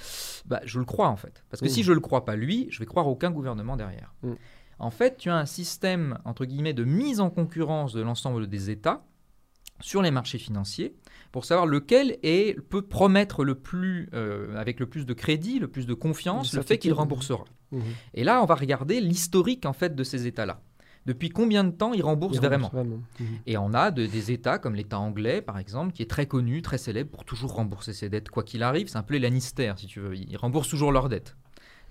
bah, 0.46 0.60
je 0.64 0.78
le 0.78 0.84
crois 0.84 1.08
en 1.08 1.16
fait. 1.16 1.44
Parce 1.50 1.62
que 1.62 1.68
si 1.68 1.82
je 1.82 1.90
ne 1.90 1.94
le 1.94 2.00
crois 2.00 2.24
pas 2.24 2.36
lui, 2.36 2.66
je 2.70 2.78
vais 2.78 2.86
croire 2.86 3.08
aucun 3.08 3.30
gouvernement 3.30 3.76
derrière. 3.76 4.12
En 4.78 4.90
fait, 4.90 5.16
tu 5.16 5.30
as 5.30 5.36
un 5.36 5.46
système, 5.46 6.18
entre 6.24 6.44
guillemets, 6.44 6.72
de 6.72 6.84
mise 6.84 7.20
en 7.20 7.30
concurrence 7.30 7.92
de 7.92 8.02
l'ensemble 8.02 8.46
des 8.46 8.70
États 8.70 9.04
sur 9.80 10.02
les 10.02 10.10
marchés 10.10 10.38
financiers 10.38 10.94
pour 11.32 11.44
savoir 11.44 11.66
lequel 11.66 12.18
est, 12.22 12.60
peut 12.60 12.82
promettre 12.82 13.44
le 13.44 13.56
plus, 13.56 14.08
euh, 14.14 14.56
avec 14.56 14.78
le 14.78 14.86
plus 14.86 15.04
de 15.04 15.14
crédit, 15.14 15.58
le 15.58 15.68
plus 15.68 15.86
de 15.86 15.94
confiance, 15.94 16.54
le 16.54 16.62
fait 16.62 16.78
qu'il 16.78 16.92
remboursera. 16.92 17.44
Mmh. 17.72 17.80
Et 18.14 18.24
là, 18.24 18.42
on 18.42 18.46
va 18.46 18.54
regarder 18.54 19.00
l'historique 19.00 19.66
en 19.66 19.72
fait 19.72 19.94
de 19.94 20.04
ces 20.04 20.26
États-là. 20.26 20.60
Depuis 21.06 21.28
combien 21.28 21.64
de 21.64 21.70
temps 21.70 21.92
ils 21.92 22.02
remboursent 22.02 22.38
vraiment, 22.38 22.70
mmh. 22.72 23.24
Et 23.46 23.58
on 23.58 23.74
a 23.74 23.90
des 23.90 24.32
États 24.32 24.58
comme 24.58 24.74
l'État 24.74 24.98
anglais, 24.98 25.42
par 25.42 25.58
exemple, 25.58 25.92
qui 25.92 26.02
est 26.02 26.10
très 26.10 26.26
connu, 26.26 26.62
très 26.62 26.78
célèbre 26.78 27.10
pour 27.10 27.24
toujours 27.26 27.52
rembourser 27.52 27.92
ses 27.92 28.08
dettes, 28.08 28.30
quoi 28.30 28.42
qu'il 28.42 28.62
arrive. 28.62 28.88
C'est 28.88 28.96
un 28.96 29.02
peu 29.02 29.14
les 29.14 29.20
Lannister, 29.20 29.74
si 29.76 29.86
tu 29.86 30.00
veux. 30.00 30.16
Ils 30.16 30.36
remboursent 30.36 30.68
toujours 30.68 30.92
leurs 30.92 31.10
dettes. 31.10 31.36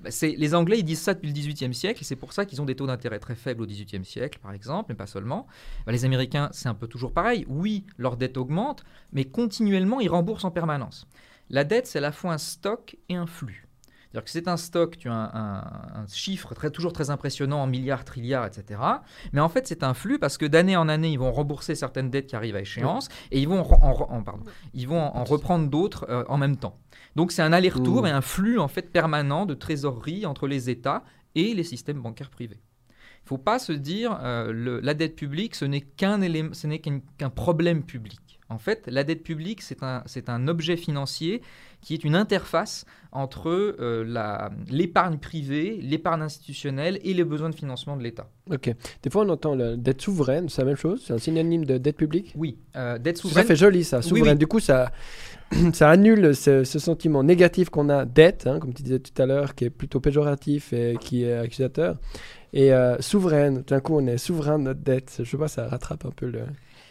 Bah, 0.04 0.10
les 0.22 0.56
Anglais, 0.56 0.80
ils 0.80 0.84
disent 0.84 1.02
ça 1.02 1.14
depuis 1.14 1.28
le 1.28 1.34
XVIIIe 1.34 1.74
siècle, 1.74 2.02
et 2.02 2.04
c'est 2.04 2.18
pour 2.18 2.34
ça 2.34 2.46
qu'ils 2.46 2.62
ont 2.62 2.66
des 2.66 2.76
taux 2.76 2.88
d'intérêt 2.88 3.20
très 3.20 3.36
faibles 3.36 3.62
au 3.62 3.66
XVIIIe 3.66 4.04
siècle, 4.04 4.40
par 4.42 4.52
exemple, 4.52 4.88
mais 4.90 4.96
pas 4.96 5.08
seulement. 5.08 5.48
Bah, 5.86 5.94
les 5.94 6.04
Américains, 6.04 6.50
c'est 6.52 6.68
un 6.68 6.74
peu 6.74 6.88
toujours 6.88 7.14
pareil. 7.14 7.46
Oui, 7.48 7.86
leur 7.98 8.18
dette 8.18 8.38
augmente, 8.38 8.84
mais 9.14 9.24
continuellement, 9.26 10.02
ils 10.02 10.10
remboursent 10.10 10.44
en 10.44 10.52
permanence. 10.52 11.08
La 11.50 11.64
dette, 11.64 11.88
c'est 11.88 12.00
à 12.00 12.02
la 12.02 12.12
fois 12.12 12.34
un 12.34 12.38
stock 12.38 12.98
et 13.08 13.16
un 13.16 13.28
flux. 13.28 13.68
C'est-à-dire 14.14 14.26
que 14.26 14.30
c'est 14.30 14.48
un 14.48 14.58
stock, 14.58 14.96
tu 15.00 15.10
as 15.10 15.32
un, 15.34 16.06
chiffre 16.08 16.54
très, 16.54 16.70
toujours 16.70 16.94
très 16.94 17.10
impressionnant 17.10 17.64
en 17.64 17.68
milliards, 17.68 18.06
trilliards, 18.06 18.46
etc. 18.46 18.80
Mais 19.32 19.42
en 19.42 19.50
fait, 19.50 19.66
c'est 19.66 19.82
un 19.82 19.96
flux 19.96 20.20
parce 20.20 20.38
que 20.38 20.46
d'année 20.46 20.78
en 20.78 20.88
année, 20.88 21.10
ils 21.10 21.18
vont 21.18 21.32
rembourser 21.32 21.74
certaines 21.74 22.12
dettes 22.12 22.28
qui 22.28 22.36
arrivent 22.36 22.56
à 22.56 22.62
échéance 22.62 23.10
et 23.32 23.40
ils 23.40 23.48
vont 23.48 23.62
en, 23.62 24.22
pardon, 24.22 24.44
ils 24.76 24.88
vont 24.88 25.02
en, 25.02 25.24
reprendre 25.24 25.68
d'autres 25.68 26.06
euh, 26.10 26.24
en 26.28 26.38
même 26.38 26.58
temps. 26.58 26.78
Donc 27.16 27.32
c'est 27.32 27.42
un 27.42 27.52
aller-retour 27.52 28.06
et 28.06 28.12
un 28.12 28.22
flux 28.22 28.60
en 28.60 28.68
fait 28.68 28.92
permanent 28.92 29.48
de 29.48 29.56
trésorerie 29.56 30.28
entre 30.28 30.46
les 30.46 30.70
États 30.70 31.04
et 31.34 31.56
les 31.56 31.64
systèmes 31.64 32.00
bancaires 32.00 32.30
privés. 32.30 32.62
Il 32.92 33.26
ne 33.26 33.30
faut 33.30 33.38
pas 33.40 33.58
se 33.58 33.72
dire 33.72 34.20
euh, 34.22 34.80
la 34.84 34.94
dette 34.94 35.16
publique, 35.16 35.56
ce 35.56 35.66
n'est 35.66 35.82
qu'un 35.82 36.22
ce 36.22 36.68
n'est 36.68 36.80
qu'un 36.80 37.30
problème 37.32 37.82
public. 37.82 38.20
En 38.54 38.60
fait, 38.60 38.84
la 38.88 39.04
dette 39.04 39.24
publique, 39.24 39.62
c'est 39.62 39.82
un, 39.84 40.04
un 40.28 40.48
objet 40.48 40.78
financier 40.78 41.42
qui 41.82 41.94
est 41.94 42.04
une 42.04 42.16
interface 42.16 42.86
entre 43.12 43.50
euh, 43.50 44.54
l'épargne 44.70 45.18
privée, 45.18 45.80
l'épargne 45.82 46.22
institutionnelle 46.22 47.00
et 47.04 47.14
les 47.14 47.24
besoins 47.24 47.50
de 47.50 47.56
financement 47.56 47.98
de 47.98 48.04
l'État. 48.04 48.28
Ok. 48.52 48.74
Des 49.02 49.10
fois, 49.10 49.24
on 49.26 49.30
entend 49.30 49.56
la 49.56 49.76
dette 49.76 50.02
souveraine, 50.02 50.50
c'est 50.50 50.62
la 50.62 50.68
même 50.68 50.78
chose 50.78 51.04
C'est 51.06 51.14
un 51.14 51.18
synonyme 51.18 51.66
de 51.66 51.78
dette 51.78 51.98
publique? 51.98 52.34
Oui, 52.36 52.58
euh, 52.76 52.98
dette 52.98 53.18
souveraine. 53.18 53.44
Ça 53.44 53.48
fait 53.48 53.56
joli, 53.56 53.84
ça, 53.84 54.02
souveraine. 54.02 54.38
Du 54.38 54.48
coup, 54.48 54.60
ça, 54.60 54.92
ça 55.74 55.90
annule 55.90 56.36
ce, 56.36 56.64
sentiment 56.64 57.24
négatif 57.24 57.70
qu'on 57.70 57.90
a, 57.90 58.06
dette, 58.06 58.48
hein, 58.48 58.60
comme 58.60 58.74
tu 58.74 58.84
disais 58.84 59.00
tout 59.00 59.22
à 59.22 59.26
l'heure, 59.26 59.54
qui 59.54 59.66
est 59.66 59.70
plutôt 59.70 60.00
péjoratif 60.00 60.74
et 60.74 60.98
qui 61.00 61.24
est 61.24 61.34
accusateur. 61.34 61.98
Et 62.54 62.74
euh, 62.74 63.00
souveraine, 63.00 63.64
d'un 63.68 63.80
coup, 63.80 63.96
on 63.96 64.08
est 64.08 64.18
souverain 64.18 64.60
de 64.60 64.64
notre 64.66 64.82
dette. 64.82 65.16
Je 65.20 65.30
sais 65.30 65.38
pas, 65.38 65.48
ça 65.48 65.68
rattrape 65.68 66.06
un 66.06 66.12
peu 66.12 66.28
le 66.28 66.44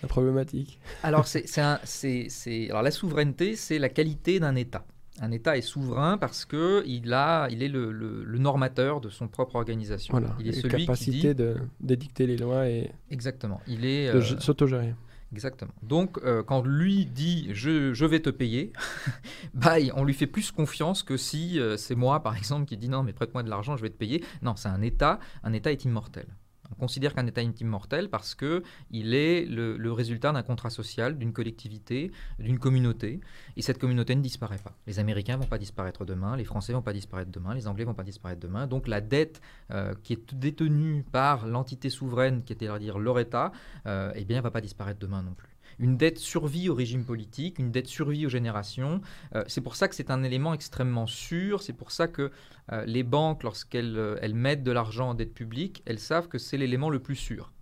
la 0.02 0.08
problématique 0.08 0.78
Alors, 1.02 1.26
c'est, 1.26 1.46
c'est, 1.84 2.70
alors 2.70 2.82
la 2.82 2.90
souveraineté, 2.90 3.56
c'est 3.56 3.78
la 3.78 3.88
qualité 3.88 4.40
d'un 4.40 4.56
État. 4.56 4.84
Un 5.20 5.30
État 5.30 5.56
est 5.58 5.62
souverain 5.62 6.16
parce 6.16 6.44
que 6.46 6.82
il 6.86 7.12
a, 7.12 7.46
il 7.50 7.62
est 7.62 7.68
le, 7.68 7.92
le, 7.92 8.38
normateur 8.38 9.00
de 9.00 9.10
son 9.10 9.28
propre 9.28 9.56
organisation. 9.56 10.12
Voilà. 10.12 10.34
Il 10.40 10.48
est 10.48 10.52
celui 10.52 10.86
capacité 10.86 11.10
qui 11.10 11.20
dit... 11.28 11.34
de 11.34 11.56
d'édicter 11.80 12.26
les 12.26 12.38
lois 12.38 12.66
et 12.66 12.90
exactement. 13.10 13.60
Il 13.66 13.84
est 13.84 14.10
de 14.10 14.18
euh, 14.18 14.40
s'autogérer. 14.40 14.94
Exactement. 15.32 15.72
Donc, 15.82 16.18
euh, 16.24 16.42
quand 16.42 16.62
lui 16.62 17.06
dit 17.06 17.48
je, 17.52 17.92
je 17.92 18.04
vais 18.04 18.20
te 18.20 18.30
payer, 18.30 18.72
bah, 19.54 19.76
on 19.94 20.04
lui 20.04 20.14
fait 20.14 20.26
plus 20.26 20.50
confiance 20.50 21.02
que 21.02 21.16
si 21.16 21.58
euh, 21.58 21.76
c'est 21.76 21.94
moi, 21.94 22.22
par 22.22 22.36
exemple, 22.36 22.66
qui 22.66 22.76
dit 22.76 22.88
non, 22.88 23.02
mais 23.02 23.12
prête-moi 23.12 23.42
de 23.42 23.50
l'argent, 23.50 23.76
je 23.76 23.82
vais 23.82 23.90
te 23.90 23.96
payer. 23.96 24.24
Non, 24.42 24.56
c'est 24.56 24.68
un 24.68 24.82
État. 24.82 25.20
Un 25.42 25.52
État 25.52 25.72
est 25.72 25.84
immortel. 25.84 26.26
On 26.72 26.80
considère 26.80 27.14
qu'un 27.14 27.26
État 27.26 27.40
intime 27.40 27.68
mortel 27.68 28.08
parce 28.08 28.34
qu'il 28.34 29.14
est 29.14 29.44
le, 29.44 29.92
résultat 29.92 30.32
d'un 30.32 30.42
contrat 30.42 30.70
social, 30.70 31.18
d'une 31.18 31.32
collectivité, 31.32 32.10
d'une 32.38 32.58
communauté. 32.58 33.20
Et 33.56 33.62
cette 33.62 33.78
communauté 33.78 34.14
ne 34.14 34.22
disparaît 34.22 34.58
pas. 34.58 34.74
Les 34.86 34.98
Américains 34.98 35.36
ne 35.36 35.42
vont 35.42 35.48
pas 35.48 35.58
disparaître 35.58 36.04
demain, 36.04 36.36
les 36.36 36.44
Français 36.44 36.72
ne 36.72 36.78
vont 36.78 36.82
pas 36.82 36.92
disparaître 36.92 37.30
demain, 37.30 37.54
les 37.54 37.68
Anglais 37.68 37.84
ne 37.84 37.90
vont 37.90 37.94
pas 37.94 38.02
disparaître 38.02 38.40
demain. 38.40 38.66
Donc 38.66 38.88
la 38.88 39.00
dette 39.00 39.40
euh, 39.70 39.94
qui 40.02 40.14
est 40.14 40.34
détenue 40.34 41.04
par 41.12 41.46
l'entité 41.46 41.90
souveraine, 41.90 42.42
qui 42.42 42.52
était 42.52 42.68
à 42.68 42.78
dire 42.78 42.98
leur 42.98 43.18
État, 43.18 43.52
euh, 43.86 44.12
eh 44.14 44.24
bien, 44.24 44.40
va 44.40 44.50
pas 44.50 44.60
disparaître 44.60 44.98
demain 44.98 45.22
non 45.22 45.34
plus 45.34 45.51
une 45.78 45.96
dette 45.96 46.18
survie 46.18 46.68
au 46.68 46.74
régime 46.74 47.04
politique, 47.04 47.58
une 47.58 47.70
dette 47.70 47.86
survie 47.86 48.26
aux 48.26 48.30
générations. 48.30 49.00
Euh, 49.34 49.44
c'est 49.46 49.60
pour 49.60 49.76
ça 49.76 49.88
que 49.88 49.94
c'est 49.94 50.10
un 50.10 50.22
élément 50.22 50.54
extrêmement 50.54 51.06
sûr. 51.06 51.62
C'est 51.62 51.72
pour 51.72 51.90
ça 51.90 52.08
que 52.08 52.30
euh, 52.72 52.84
les 52.84 53.02
banques, 53.02 53.42
lorsqu'elles 53.42 53.96
euh, 53.96 54.16
elles 54.22 54.34
mettent 54.34 54.62
de 54.62 54.72
l'argent 54.72 55.10
en 55.10 55.14
dette 55.14 55.34
publique, 55.34 55.82
elles 55.86 55.98
savent 55.98 56.28
que 56.28 56.38
c'est 56.38 56.56
l'élément 56.56 56.90
le 56.90 57.00
plus 57.00 57.16
sûr. 57.16 57.52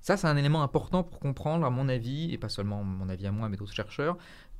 Ça, 0.00 0.16
c'est 0.16 0.28
un 0.28 0.36
élément 0.36 0.62
important 0.62 1.02
pour 1.02 1.18
comprendre, 1.18 1.66
à 1.66 1.70
mon 1.70 1.88
avis, 1.88 2.32
et 2.32 2.38
pas 2.38 2.48
seulement 2.48 2.84
mon 2.84 3.08
avis 3.08 3.26
à 3.26 3.32
moi, 3.32 3.48
mais 3.48 3.56
d'autres 3.56 3.72
chercheurs, 3.72 4.16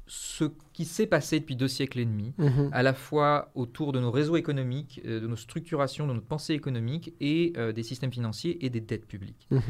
ce 0.09 0.45
qui 0.73 0.85
s'est 0.85 1.07
passé 1.07 1.39
depuis 1.39 1.55
deux 1.55 1.69
siècles 1.69 2.01
et 2.01 2.05
demi, 2.05 2.35
mhm. 2.39 2.71
à 2.73 2.83
la 2.83 2.95
fois 2.95 3.51
autour 3.55 3.93
de 3.93 4.01
nos 4.01 4.11
réseaux 4.11 4.37
économiques, 4.37 5.01
de 5.05 5.27
nos 5.27 5.37
structurations, 5.37 6.07
de 6.09 6.15
notre 6.15 6.27
pensée 6.27 6.55
économique 6.55 7.15
et 7.21 7.53
des 7.75 7.83
systèmes 7.85 8.13
financiers 8.13 8.65
et 8.65 8.71
des 8.71 8.81
dettes 8.81 9.07
publiques. 9.07 9.47
Mhm. 9.51 9.63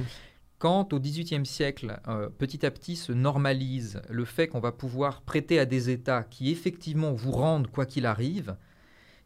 Quand 0.59 0.93
au 0.95 1.01
XVIIIe 1.01 1.45
siècle, 1.45 2.01
euh, 2.09 2.31
petit 2.31 2.65
à 2.65 2.71
petit 2.71 2.97
se 2.97 3.13
normalise 3.13 4.01
le 4.09 4.25
fait 4.25 4.49
qu'on 4.49 4.61
va 4.61 4.73
pouvoir 4.73 5.21
prêter 5.21 5.59
à 5.59 5.67
des 5.67 5.91
États 5.91 6.23
qui 6.23 6.51
effectivement 6.51 7.13
vous 7.13 7.33
rendent 7.33 7.69
quoi 7.69 7.85
qu'il 7.85 8.07
arrive, 8.07 8.57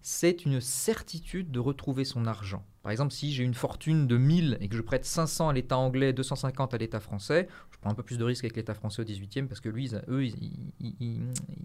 c'est 0.03 0.45
une 0.45 0.61
certitude 0.61 1.51
de 1.51 1.61
retrouver 1.61 2.05
son 2.05 2.27
argent. 2.27 2.65
Par 2.83 2.91
exemple, 2.91 3.13
si 3.13 3.33
j'ai 3.33 3.45
une 3.45 3.55
fortune 3.55 4.07
de 4.07 4.17
1000 4.17 4.57
et 4.61 4.69
que 4.69 4.77
je 4.77 4.81
prête 4.81 5.05
500 5.05 5.51
à 5.51 5.53
l'État 5.53 5.77
anglais, 5.77 6.13
250 6.13 6.73
à 6.73 6.79
l'État 6.79 6.99
français, 6.99 7.47
je 7.71 7.79
prends 7.79 7.91
un 7.91 7.95
peu 7.95 8.03
plus 8.03 8.17
de 8.17 8.25
risques 8.25 8.45
avec 8.45 8.57
l'État 8.57 8.75
français 8.75 9.03
au 9.03 9.05
XVIIIe 9.05 9.47
parce 9.47 9.61
que 9.61 9.69
lui, 9.69 9.91
eux, 10.09 10.25
ils, 10.25 11.21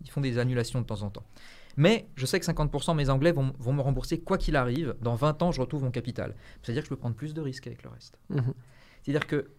font 0.10 0.22
des 0.22 0.38
annulations 0.38 0.82
de 0.82 0.86
temps 0.86 1.02
en 1.02 1.10
temps. 1.10 1.24
Mais 1.78 2.08
je 2.16 2.26
sais 2.26 2.40
que 2.40 2.46
50% 2.46 2.92
de 2.92 2.98
mes 2.98 3.10
Anglais 3.10 3.32
vont, 3.32 3.74
me 3.74 3.82
rembourser 3.82 4.20
quoi 4.20 4.38
qu'il 4.38 4.58
arrive. 4.58 4.96
Dans 5.02 5.16
20 5.16 5.42
ans, 5.42 5.52
je 5.52 5.62
retrouve 5.62 5.84
mon 5.84 5.92
capital. 5.92 6.36
C'est-à-dire 6.62 6.84
que 6.84 6.88
je 6.88 6.90
peux 6.90 7.00
prendre 7.00 7.16
plus 7.16 7.34
de 7.34 7.42
risques 7.42 7.68
avec 7.68 7.84
le 7.84 7.90
reste. 7.90 8.20
Mmh 8.30 8.42
c'est-à-dire 9.06 9.28
que 9.28 9.52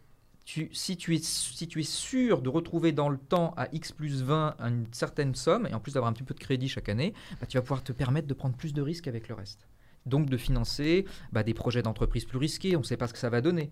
si, 0.73 0.97
tu 0.97 1.15
es, 1.15 1.19
si 1.23 1.69
tu 1.69 1.81
es 1.81 1.85
sûr 1.85 2.43
de 2.43 2.49
retrouver 2.49 2.91
dans 2.91 3.09
le 3.09 3.17
temps 3.17 3.55
à 3.57 3.69
X 3.73 3.93
plus 3.93 4.23
20 4.23 4.57
une 4.59 4.87
certaine 4.91 5.37
somme, 5.37 5.69
et 5.71 5.75
en 5.75 5.79
plus 5.79 5.95
d'avoir 5.95 6.11
un 6.11 6.13
petit 6.13 6.25
peu 6.25 6.35
de 6.35 6.41
crédit 6.41 6.69
chaque 6.69 6.89
année, 6.89 7.15
bah, 7.41 7.47
tu 7.47 7.57
vas 7.57 7.63
pouvoir 7.63 7.85
te 7.85 7.93
permettre 7.93 8.27
de 8.27 8.35
prendre 8.35 8.57
plus 8.57 8.73
de 8.73 8.83
risques 8.83 9.07
avec 9.07 9.29
le 9.29 9.37
reste. 9.37 9.69
Donc 10.05 10.29
de 10.29 10.37
financer 10.37 11.05
bah, 11.31 11.45
des 11.45 11.55
projets 11.55 11.83
d'entreprise 11.83 12.25
plus 12.25 12.39
risqués, 12.39 12.75
on 12.75 12.81
ne 12.81 12.85
sait 12.85 12.97
pas 12.97 13.07
ce 13.07 13.13
que 13.13 13.21
ça 13.21 13.31
va 13.31 13.41
donner. 13.41 13.71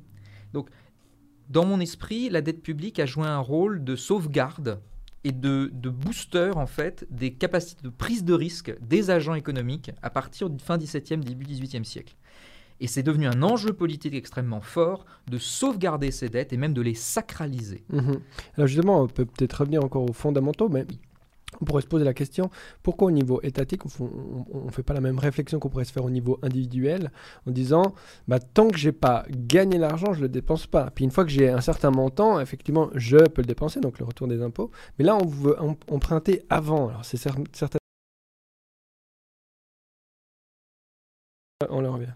Donc 0.52 0.70
dans 1.48 1.66
mon 1.66 1.80
esprit, 1.80 2.30
la 2.30 2.40
dette 2.40 2.62
publique 2.62 3.00
a 3.00 3.06
joué 3.06 3.26
un 3.26 3.40
rôle 3.40 3.82
de 3.82 3.96
sauvegarde 3.96 4.80
et 5.24 5.32
de, 5.32 5.70
booster 5.72 6.52
en 6.54 6.66
fait 6.66 7.04
des 7.10 7.32
capacités 7.34 7.82
de 7.82 7.88
prise 7.88 8.24
de 8.24 8.34
risque 8.34 8.72
des 8.80 9.10
agents 9.10 9.34
économiques 9.34 9.90
à 10.02 10.10
partir 10.10 10.50
du 10.50 10.62
fin 10.62 10.78
17e, 10.78 11.20
début 11.24 11.46
18e 11.46 11.82
siècle. 11.82 12.14
Et 12.80 12.86
c'est 12.86 13.02
devenu 13.02 13.26
un 13.26 13.42
enjeu 13.42 13.72
politique 13.72 14.14
extrêmement 14.14 14.60
fort 14.60 15.06
de 15.30 15.38
sauvegarder 15.38 16.10
ces 16.10 16.28
dettes 16.28 16.52
et 16.52 16.56
même 16.56 16.74
de 16.74 16.82
les 16.82 16.94
sacraliser. 16.94 17.84
Mhm. 17.90 18.20
Alors 18.56 18.66
justement, 18.66 19.00
on 19.02 19.08
peut 19.08 19.24
peut-être 19.24 19.60
revenir 19.60 19.84
encore 19.84 20.08
aux 20.08 20.12
fondamentaux, 20.12 20.68
mais 20.68 20.86
on 21.60 21.64
pourrait 21.64 21.82
se 21.82 21.86
poser 21.86 22.04
la 22.04 22.14
question, 22.14 22.50
pourquoi 22.82 23.08
au 23.08 23.10
niveau 23.10 23.40
étatique, 23.42 23.82
on 24.00 24.64
ne 24.66 24.70
fait 24.70 24.82
pas 24.82 24.94
la 24.94 25.00
même 25.00 25.18
réflexion 25.18 25.58
qu'on 25.58 25.68
pourrait 25.68 25.84
se 25.84 25.92
faire 25.92 26.04
au 26.04 26.10
niveau 26.10 26.38
individuel, 26.42 27.10
en 27.46 27.52
disant, 27.52 27.94
bah, 28.28 28.38
tant 28.40 28.68
que 28.68 28.76
j'ai 28.76 28.92
pas 28.92 29.24
gagné 29.30 29.78
l'argent, 29.78 30.12
je 30.12 30.18
ne 30.18 30.22
le 30.22 30.28
dépense 30.28 30.66
pas. 30.66 30.90
Puis 30.90 31.04
une 31.04 31.10
fois 31.10 31.24
que 31.24 31.30
j'ai 31.30 31.48
un 31.48 31.60
certain 31.60 31.90
montant, 31.90 32.40
effectivement, 32.40 32.90
je 32.94 33.18
peux 33.28 33.42
le 33.42 33.46
dépenser, 33.46 33.80
donc 33.80 33.98
le 33.98 34.04
retour 34.04 34.26
des 34.26 34.42
impôts. 34.42 34.70
Mais 34.98 35.04
là, 35.04 35.16
on 35.16 35.26
veut 35.26 35.56
emprunter 35.88 36.42
avant. 36.50 36.88
Alors 36.88 37.04
c'est 37.04 37.18
certain. 37.18 37.78
On 41.70 41.80
le 41.80 41.88
revient. 41.88 42.12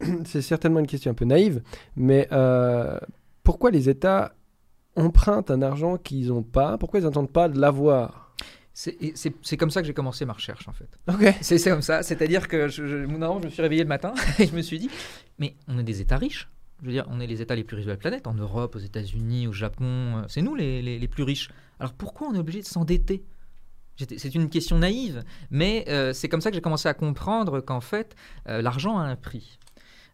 c'est 0.24 0.42
certainement 0.42 0.80
une 0.80 0.86
question 0.86 1.10
un 1.10 1.14
peu 1.14 1.24
naïve, 1.24 1.62
mais 1.96 2.28
euh, 2.32 2.98
pourquoi 3.42 3.70
les 3.70 3.88
États 3.88 4.34
empruntent 4.96 5.50
un 5.50 5.62
argent 5.62 5.98
qu'ils 5.98 6.28
n'ont 6.28 6.42
pas? 6.42 6.78
Pourquoi 6.78 7.00
ils 7.00 7.04
n'entendent 7.04 7.32
pas 7.32 7.48
de 7.48 7.58
l'avoir? 7.58 8.34
C'est 8.72 9.56
comme 9.56 9.70
ça 9.70 9.80
que 9.80 9.86
j'ai 9.86 9.94
commencé 9.94 10.26
ma 10.26 10.34
recherche 10.34 10.68
en 10.68 10.72
fait. 10.72 10.88
Ok. 11.08 11.34
C'est 11.40 11.70
comme 11.70 11.80
ça, 11.80 12.02
c'est-à-dire 12.02 12.46
que 12.46 12.68
je, 12.68 12.86
je, 12.86 13.04
je 13.04 13.06
me 13.06 13.48
suis 13.48 13.62
réveillé 13.62 13.82
le 13.82 13.88
matin 13.88 14.12
et 14.38 14.46
je 14.46 14.54
me 14.54 14.60
suis 14.60 14.78
dit, 14.78 14.90
mais 15.38 15.54
on 15.66 15.78
est 15.78 15.82
des 15.82 16.02
États 16.02 16.18
riches. 16.18 16.50
Je 16.82 16.86
veux 16.86 16.92
dire, 16.92 17.06
on 17.08 17.20
est 17.20 17.26
les 17.26 17.40
États 17.40 17.54
les 17.54 17.64
plus 17.64 17.76
riches 17.76 17.86
de 17.86 17.90
la 17.92 17.96
planète, 17.96 18.26
en 18.26 18.34
Europe, 18.34 18.76
aux 18.76 18.80
États-Unis, 18.80 19.46
au 19.46 19.52
Japon, 19.52 19.84
euh, 19.86 20.22
c'est 20.28 20.42
nous 20.42 20.54
les, 20.54 20.82
les, 20.82 21.08
plus 21.08 21.22
riches. 21.22 21.48
Alors 21.80 21.94
pourquoi 21.94 22.28
on 22.28 22.34
est 22.34 22.38
obligé 22.38 22.60
de 22.60 22.66
s'endetter? 22.66 23.24
C'est 24.18 24.34
une 24.34 24.50
question 24.50 24.76
naïve, 24.78 25.24
mais 25.50 25.86
euh, 25.88 26.12
c'est 26.12 26.28
comme 26.28 26.42
ça 26.42 26.50
que 26.50 26.54
j'ai 26.54 26.60
commencé 26.60 26.86
à 26.86 26.92
comprendre 26.92 27.62
qu'en 27.62 27.80
fait, 27.80 28.14
l'argent 28.44 28.98
a 28.98 29.04
un 29.04 29.16
prix. 29.16 29.58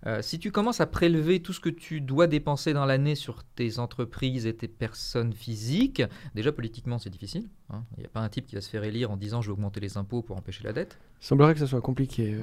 Euh, 0.06 0.20
si 0.20 0.38
tu 0.38 0.50
commences 0.50 0.80
à 0.80 0.86
prélever 0.86 1.40
tout 1.40 1.52
ce 1.52 1.60
que 1.60 1.68
tu 1.68 2.00
dois 2.00 2.26
dépenser 2.26 2.72
dans 2.72 2.84
l'année 2.84 3.14
sur 3.14 3.44
tes 3.44 3.78
entreprises 3.78 4.46
et 4.46 4.54
tes 4.54 4.66
personnes 4.66 5.32
physiques, 5.32 6.02
déjà 6.34 6.50
politiquement 6.50 6.98
c'est 6.98 7.10
difficile. 7.10 7.48
Hein. 7.70 7.84
Il 7.96 8.00
n'y 8.00 8.06
a 8.06 8.08
pas 8.08 8.20
un 8.20 8.28
type 8.28 8.46
qui 8.46 8.56
va 8.56 8.60
se 8.60 8.68
faire 8.68 8.82
élire 8.82 9.10
en 9.10 9.16
disant 9.16 9.40
je 9.40 9.48
vais 9.48 9.52
augmenter 9.52 9.80
les 9.80 9.96
impôts 9.96 10.22
pour 10.22 10.36
empêcher 10.36 10.64
la 10.64 10.72
dette. 10.72 10.98
Il 11.20 11.26
semblerait 11.26 11.54
que 11.54 11.60
ça 11.60 11.68
soit 11.68 11.80
compliqué. 11.80 12.38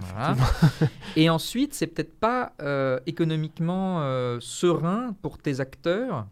et 1.17 1.29
ensuite, 1.29 1.73
c'est 1.73 1.87
peut-être 1.87 2.17
pas 2.17 2.53
euh, 2.61 2.99
économiquement 3.07 4.01
euh, 4.01 4.37
serein 4.39 5.13
pour 5.21 5.37
tes 5.37 5.59
acteurs 5.59 6.27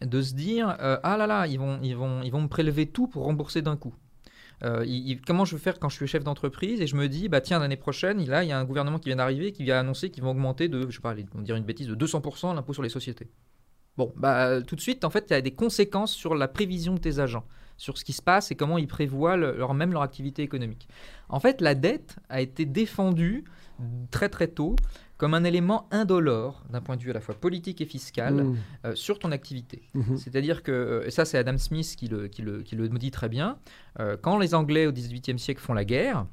de 0.00 0.20
se 0.20 0.34
dire 0.34 0.76
ah 0.78 1.16
là 1.16 1.26
là, 1.26 1.46
ils 1.46 1.58
vont, 1.58 1.80
ils, 1.82 1.96
vont, 1.96 2.20
ils 2.22 2.30
vont 2.30 2.42
me 2.42 2.48
prélever 2.48 2.84
tout 2.84 3.06
pour 3.08 3.24
rembourser 3.24 3.62
d'un 3.62 3.76
coup. 3.76 3.94
Euh, 4.62 4.86
comment 5.26 5.44
je 5.44 5.54
veux 5.54 5.60
faire 5.60 5.78
quand 5.78 5.90
je 5.90 5.96
suis 5.96 6.06
chef 6.06 6.24
d'entreprise 6.24 6.80
et 6.80 6.86
je 6.86 6.96
me 6.96 7.08
dis 7.08 7.28
bah 7.28 7.42
tiens 7.42 7.58
l'année 7.58 7.76
prochaine 7.76 8.26
là 8.26 8.42
il 8.42 8.48
y 8.48 8.52
a 8.52 8.58
un 8.58 8.64
gouvernement 8.64 8.98
qui 8.98 9.10
vient 9.10 9.16
d'arriver 9.16 9.52
qui 9.52 9.64
vient 9.64 9.78
annoncer 9.78 10.08
qu'ils 10.08 10.22
vont 10.22 10.30
augmenter 10.30 10.68
de 10.68 10.86
je 10.88 10.96
sais 10.96 11.02
pas 11.02 11.14
on 11.34 11.44
une 11.44 11.64
bêtise 11.64 11.88
de 11.88 11.94
200% 11.94 12.54
l'impôt 12.54 12.72
sur 12.72 12.82
les 12.82 12.88
sociétés. 12.88 13.28
Bon 13.98 14.14
bah 14.16 14.62
tout 14.62 14.74
de 14.74 14.80
suite 14.80 15.04
en 15.04 15.10
fait 15.10 15.26
il 15.28 15.34
a 15.34 15.42
des 15.42 15.54
conséquences 15.54 16.14
sur 16.14 16.34
la 16.34 16.48
prévision 16.48 16.94
de 16.94 17.00
tes 17.00 17.18
agents 17.18 17.44
sur 17.76 17.98
ce 17.98 18.04
qui 18.04 18.12
se 18.12 18.22
passe 18.22 18.50
et 18.50 18.54
comment 18.54 18.78
ils 18.78 18.86
prévoient 18.86 19.36
leur, 19.36 19.74
même 19.74 19.92
leur 19.92 20.02
activité 20.02 20.42
économique. 20.42 20.88
En 21.28 21.40
fait, 21.40 21.60
la 21.60 21.74
dette 21.74 22.16
a 22.28 22.40
été 22.40 22.64
défendue 22.64 23.44
très 24.10 24.28
très 24.28 24.48
tôt 24.48 24.76
comme 25.16 25.34
un 25.34 25.44
élément 25.44 25.88
indolore 25.90 26.62
d'un 26.70 26.80
point 26.80 26.96
de 26.96 27.02
vue 27.02 27.10
à 27.10 27.14
la 27.14 27.20
fois 27.20 27.34
politique 27.34 27.80
et 27.80 27.86
fiscal 27.86 28.34
mmh. 28.34 28.56
euh, 28.84 28.94
sur 28.94 29.18
ton 29.18 29.32
activité. 29.32 29.82
Mmh. 29.94 30.16
C'est-à-dire 30.16 30.62
que, 30.62 30.72
euh, 30.72 31.06
et 31.06 31.10
ça 31.10 31.24
c'est 31.24 31.38
Adam 31.38 31.56
Smith 31.58 31.94
qui 31.96 32.08
le, 32.08 32.28
qui, 32.28 32.42
le, 32.42 32.62
qui 32.62 32.76
le 32.76 32.88
dit 32.88 33.10
très 33.10 33.28
bien, 33.28 33.58
euh, 34.00 34.16
quand 34.20 34.38
les 34.38 34.54
Anglais 34.54 34.86
au 34.86 34.92
XVIIIe 34.92 35.38
siècle 35.38 35.60
font 35.60 35.74
la 35.74 35.84
guerre, 35.84 36.26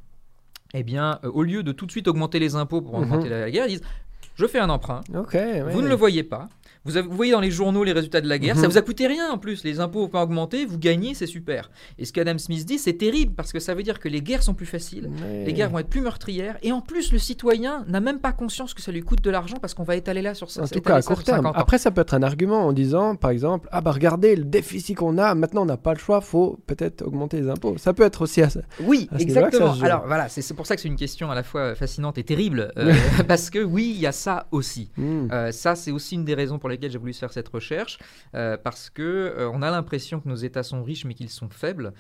eh 0.74 0.84
bien, 0.84 1.20
au 1.24 1.44
lieu 1.44 1.62
de 1.62 1.72
tout 1.72 1.86
de 1.86 1.92
suite 1.92 2.08
augmenter 2.08 2.40
les 2.40 2.56
impôts 2.56 2.82
pour 2.82 3.00
mmh. 3.00 3.04
augmenter 3.04 3.30
la 3.30 3.52
guerre, 3.52 3.68
ils 3.68 3.78
disent, 3.78 3.88
je 4.36 4.48
fais 4.48 4.60
un 4.60 4.70
emprunt, 4.70 5.02
vous 5.08 5.82
ne 5.82 5.88
le 5.88 5.96
voyez 5.96 6.24
pas, 6.24 6.50
vous, 6.86 7.02
voyez 7.12 7.32
dans 7.32 7.40
les 7.40 7.52
journaux 7.52 7.84
les 7.84 7.94
résultats 7.94 8.22
de 8.22 8.28
la 8.28 8.38
guerre, 8.38 8.56
ça 8.56 8.64
mhm. 8.64 8.72
vous 8.72 8.78
a 8.78 8.82
coûté 8.82 9.08
rien 9.08 9.32
en 9.32 9.38
plus. 9.38 9.64
Les 9.64 9.80
impôts 9.80 10.04
ont 10.04 10.10
pas 10.10 10.24
augmenté, 10.24 10.66
vous 10.66 10.78
gagnez, 10.78 11.14
c'est 11.14 11.28
super. 11.28 11.72
Et 11.98 12.06
ce 12.06 12.12
qu'Adam 12.12 12.38
Smith 12.38 12.66
dit, 12.66 12.78
c'est 12.78 12.94
terrible 12.94 13.34
parce 13.36 13.52
que 13.54 13.60
ça 13.60 13.74
veut 13.74 13.84
dire 13.84 14.00
que 14.00 14.10
les 14.10 14.22
guerres 14.22 14.44
sont 14.44 14.54
plus 14.54 14.66
faciles, 14.66 15.10
les 15.46 15.54
guerres 15.54 15.70
vont 15.70 15.80
être 15.80 15.90
plus 15.90 16.02
meurtrières, 16.02 16.58
et 16.62 16.72
en 16.72 16.82
plus 16.82 17.12
le 17.12 17.20
citoyen 17.20 17.86
n'a 17.88 18.00
même 18.00 18.20
pas 18.20 18.34
conscience 18.34 18.74
que 18.74 18.82
ça 18.82 18.92
lui 18.92 19.02
coûte 19.02 19.22
de 19.22 19.30
l'argent 19.30 19.58
parce 19.62 19.74
qu'on 19.74 19.84
va 19.84 19.96
étaler 19.96 20.22
là 20.22 20.34
sur 20.34 20.52
ça. 20.52 20.64
En 20.64 20.68
tout 20.68 20.82
cas, 20.82 20.96
à 20.96 21.02
court 21.02 21.24
terme. 21.24 21.52
Après, 21.54 21.78
ça 21.78 21.92
peut 21.92 22.02
être 22.02 22.14
un 22.14 22.24
argument 22.24 22.66
en 22.66 22.74
disant, 22.74 23.16
par 23.16 23.32
exemple, 23.32 23.70
ah 23.72 23.82
bah 23.82 23.92
regardez 23.92 24.36
le 24.36 24.44
déficit 24.44 24.98
qu'on 24.98 25.18
a, 25.18 25.36
maintenant 25.36 25.64
on 25.64 25.66
n'a 25.66 25.78
pas 25.78 25.94
le 25.94 26.00
choix, 26.00 26.22
faut 26.22 26.60
peut-être 26.68 27.04
augmenter 27.04 27.40
les 27.40 27.50
impôts. 27.50 27.78
Ça 27.78 27.94
peut 27.94 28.04
être 28.04 28.22
aussi 28.24 28.42
à, 28.42 28.50
Oui, 28.82 29.10
exactement. 29.18 29.74
Alors 29.82 30.04
voilà, 30.06 30.28
c'est 30.30 30.54
pour 30.54 30.66
ça 30.66 30.76
que 30.76 30.82
c'est 30.82 30.88
une 30.88 30.96
question 30.96 31.32
à 31.32 31.36
la 31.36 31.44
fois 31.44 31.76
fascinante 31.76 32.18
et 32.18 32.24
terrible 32.24 32.72
euh, 32.78 32.94
parce 33.28 33.50
que 33.50 33.60
oui, 33.60 33.94
il 33.96 34.02
y 34.02 34.08
a 34.08 34.12
ça 34.12 34.48
aussi. 34.52 34.90
Hmm. 34.98 35.28
Euh, 35.32 35.52
ça, 35.52 35.76
c'est 35.76 35.92
aussi 35.92 36.16
une 36.16 36.26
des 36.26 36.34
raisons 36.34 36.60
pour 36.60 36.70
lesquelles 36.74 36.92
j'ai 36.92 36.98
voulu 36.98 37.14
faire 37.14 37.32
cette 37.32 37.50
recherche, 37.50 37.98
euh, 38.36 38.58
parce 38.58 38.90
que 38.90 39.02
euh, 39.02 39.50
on 39.52 39.62
a 39.62 39.72
l'impression 39.72 40.20
que 40.20 40.28
nos 40.28 40.36
États 40.36 40.64
sont 40.64 40.84
riches 40.84 41.06
mais 41.06 41.14
qu'ils 41.14 41.30
sont 41.30 41.50
faibles, 41.50 41.94